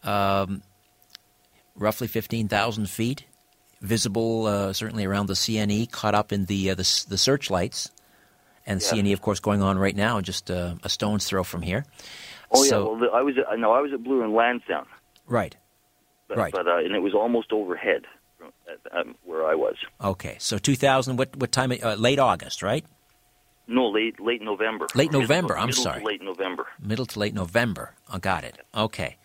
um, 0.03 0.63
roughly 1.75 2.07
15,000 2.07 2.89
feet, 2.89 3.25
visible 3.81 4.45
uh, 4.45 4.73
certainly 4.73 5.05
around 5.05 5.27
the 5.27 5.33
CNE, 5.33 5.91
caught 5.91 6.15
up 6.15 6.31
in 6.31 6.45
the 6.45 6.71
uh, 6.71 6.75
the, 6.75 7.05
the 7.09 7.17
searchlights, 7.17 7.91
and 8.65 8.81
yeah. 8.81 8.87
CNE, 8.87 9.13
of 9.13 9.21
course, 9.21 9.39
going 9.39 9.61
on 9.61 9.77
right 9.77 9.95
now, 9.95 10.21
just 10.21 10.49
uh, 10.49 10.75
a 10.83 10.89
stone's 10.89 11.25
throw 11.25 11.43
from 11.43 11.61
here. 11.61 11.85
Oh 12.51 12.63
so, 12.63 12.95
yeah, 12.95 13.01
well, 13.01 13.15
I 13.15 13.21
was 13.21 13.35
at, 13.37 13.59
no, 13.59 13.71
I 13.71 13.81
was 13.81 13.91
at 13.93 14.03
Bloor 14.03 14.23
and 14.23 14.33
Lansdowne. 14.33 14.85
Right. 15.27 15.55
But, 16.27 16.37
right. 16.37 16.53
But 16.53 16.67
uh, 16.67 16.77
and 16.77 16.95
it 16.95 16.99
was 16.99 17.13
almost 17.13 17.51
overhead 17.51 18.03
from, 18.37 18.51
um, 18.91 19.15
where 19.23 19.45
I 19.45 19.55
was. 19.55 19.75
Okay, 20.01 20.37
so 20.39 20.57
2000. 20.57 21.17
What 21.17 21.35
what 21.35 21.51
time? 21.51 21.71
Uh, 21.71 21.95
late 21.95 22.19
August, 22.19 22.61
right? 22.61 22.85
No, 23.67 23.87
late 23.87 24.19
late 24.19 24.41
November. 24.41 24.87
Late 24.93 25.11
November. 25.11 25.53
Middle, 25.53 25.63
I'm 25.63 25.67
middle 25.67 25.83
sorry. 25.83 26.03
late 26.03 26.21
November. 26.21 26.67
Middle 26.79 27.05
to 27.05 27.19
late 27.19 27.33
November. 27.33 27.91
I 28.09 28.17
oh, 28.17 28.19
got 28.19 28.43
it. 28.43 28.59
Okay. 28.75 29.17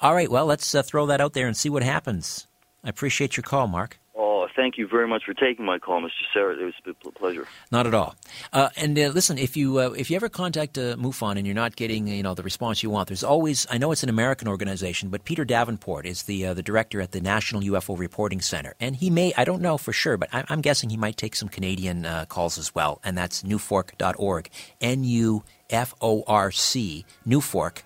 All 0.00 0.14
right, 0.14 0.30
well, 0.30 0.46
let's 0.46 0.74
uh, 0.74 0.82
throw 0.82 1.06
that 1.06 1.20
out 1.20 1.32
there 1.32 1.46
and 1.46 1.56
see 1.56 1.70
what 1.70 1.82
happens. 1.82 2.46
I 2.84 2.90
appreciate 2.90 3.36
your 3.36 3.44
call, 3.44 3.66
Mark. 3.66 3.98
Oh, 4.14 4.46
thank 4.54 4.78
you 4.78 4.86
very 4.86 5.08
much 5.08 5.24
for 5.24 5.34
taking 5.34 5.64
my 5.64 5.78
call, 5.78 6.00
Mr. 6.00 6.10
Syrett. 6.34 6.60
It 6.60 6.64
was 6.64 6.74
a 7.06 7.10
pleasure. 7.10 7.46
Not 7.72 7.86
at 7.86 7.94
all. 7.94 8.14
Uh, 8.52 8.68
and 8.76 8.98
uh, 8.98 9.08
listen, 9.08 9.38
if 9.38 9.56
you 9.56 9.78
uh, 9.78 9.90
if 9.90 10.10
you 10.10 10.16
ever 10.16 10.28
contact 10.28 10.78
uh, 10.78 10.96
MUFON 10.96 11.36
and 11.36 11.46
you're 11.46 11.54
not 11.54 11.76
getting 11.76 12.06
you 12.06 12.22
know 12.22 12.34
the 12.34 12.42
response 12.42 12.82
you 12.82 12.90
want, 12.90 13.08
there's 13.08 13.24
always 13.24 13.66
I 13.70 13.78
know 13.78 13.92
it's 13.92 14.02
an 14.02 14.08
American 14.08 14.48
organization, 14.48 15.08
but 15.08 15.24
Peter 15.24 15.44
Davenport 15.44 16.06
is 16.06 16.24
the 16.24 16.46
uh, 16.46 16.54
the 16.54 16.62
director 16.62 17.00
at 17.00 17.12
the 17.12 17.20
National 17.20 17.62
UFO 17.62 17.98
Reporting 17.98 18.40
Center, 18.40 18.74
and 18.78 18.96
he 18.96 19.10
may 19.10 19.32
I 19.36 19.44
don't 19.44 19.62
know 19.62 19.78
for 19.78 19.92
sure, 19.92 20.16
but 20.16 20.28
I, 20.32 20.44
am 20.48 20.60
guessing 20.60 20.90
he 20.90 20.96
might 20.96 21.16
take 21.16 21.34
some 21.34 21.48
Canadian 21.48 22.06
uh, 22.06 22.26
calls 22.26 22.58
as 22.58 22.74
well, 22.74 23.00
and 23.02 23.18
that's 23.18 23.42
nuforc.org, 23.42 24.50
N 24.80 25.04
U 25.04 25.42
F 25.70 25.94
O 26.00 26.22
R 26.26 26.50
C, 26.50 27.04
Nuforc 27.26 27.82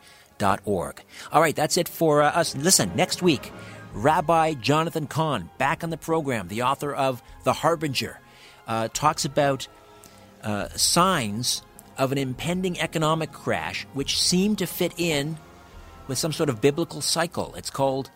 org. 0.64 1.02
All 1.32 1.40
right, 1.40 1.56
that's 1.56 1.76
it 1.76 1.88
for 1.88 2.22
uh, 2.22 2.30
us. 2.30 2.54
Listen, 2.56 2.90
next 2.94 3.22
week, 3.22 3.52
Rabbi 3.92 4.54
Jonathan 4.54 5.06
Cahn, 5.06 5.50
back 5.58 5.82
on 5.82 5.90
the 5.90 5.96
program, 5.96 6.48
the 6.48 6.62
author 6.62 6.94
of 6.94 7.22
The 7.44 7.52
Harbinger, 7.52 8.20
uh, 8.66 8.88
talks 8.92 9.24
about 9.24 9.66
uh, 10.42 10.68
signs 10.68 11.62
of 11.98 12.12
an 12.12 12.18
impending 12.18 12.80
economic 12.80 13.32
crash 13.32 13.86
which 13.92 14.20
seem 14.20 14.56
to 14.56 14.66
fit 14.66 14.92
in 14.96 15.36
with 16.08 16.18
some 16.18 16.32
sort 16.32 16.48
of 16.48 16.60
biblical 16.60 17.00
cycle. 17.00 17.54
It's 17.56 17.70
called 17.70 18.10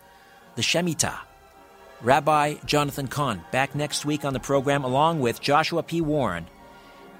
the 0.55 0.61
Shemitah. 0.61 1.19
Rabbi 2.01 2.55
Jonathan 2.65 3.07
Cahn, 3.07 3.41
back 3.51 3.73
next 3.73 4.05
week 4.05 4.25
on 4.25 4.33
the 4.33 4.39
program, 4.39 4.83
along 4.83 5.21
with 5.21 5.41
Joshua 5.41 5.81
P. 5.81 6.01
Warren, 6.01 6.45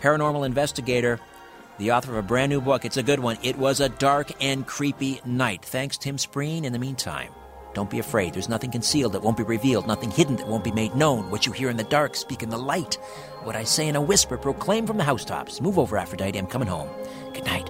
paranormal 0.02 0.45
investigator, 0.45 1.19
the 1.77 1.91
author 1.91 2.11
of 2.11 2.18
a 2.18 2.27
brand 2.27 2.49
new 2.49 2.61
book. 2.61 2.85
It's 2.85 2.97
a 2.97 3.03
good 3.03 3.19
one. 3.19 3.38
It 3.43 3.57
was 3.57 3.80
a 3.80 3.89
dark 3.89 4.31
and 4.41 4.65
creepy 4.65 5.22
night. 5.26 5.64
Thanks, 5.65 5.97
Tim 5.97 6.18
Spreen. 6.18 6.64
In 6.64 6.73
the 6.73 6.80
meantime, 6.80 7.31
don't 7.73 7.89
be 7.89 7.99
afraid. 7.99 8.34
There's 8.34 8.49
nothing 8.49 8.72
concealed 8.72 9.14
that 9.14 9.22
won't 9.22 9.38
be 9.38 9.43
revealed, 9.43 9.88
nothing 9.88 10.11
hidden 10.11 10.38
that 10.38 10.47
won't 10.47 10.64
be 10.64 10.72
made 10.72 10.95
known. 10.95 11.30
What 11.30 11.45
you 11.45 11.52
hear 11.52 11.69
in 11.69 11.77
the 11.77 11.84
dark, 11.84 12.15
speak 12.15 12.43
in 12.43 12.49
the 12.49 12.57
light. 12.57 12.95
What 13.43 13.56
I 13.56 13.64
say 13.64 13.88
in 13.88 13.95
a 13.95 14.02
whisper, 14.02 14.38
proclaim 14.38 14.88
from 14.88 14.97
the 14.97 15.03
housetops. 15.03 15.61
Move 15.61 15.77
over, 15.77 15.97
Aphrodite. 15.97 16.39
I'm 16.39 16.47
coming 16.47 16.68
home. 16.68 16.89
Good 17.34 17.45
night. 17.45 17.69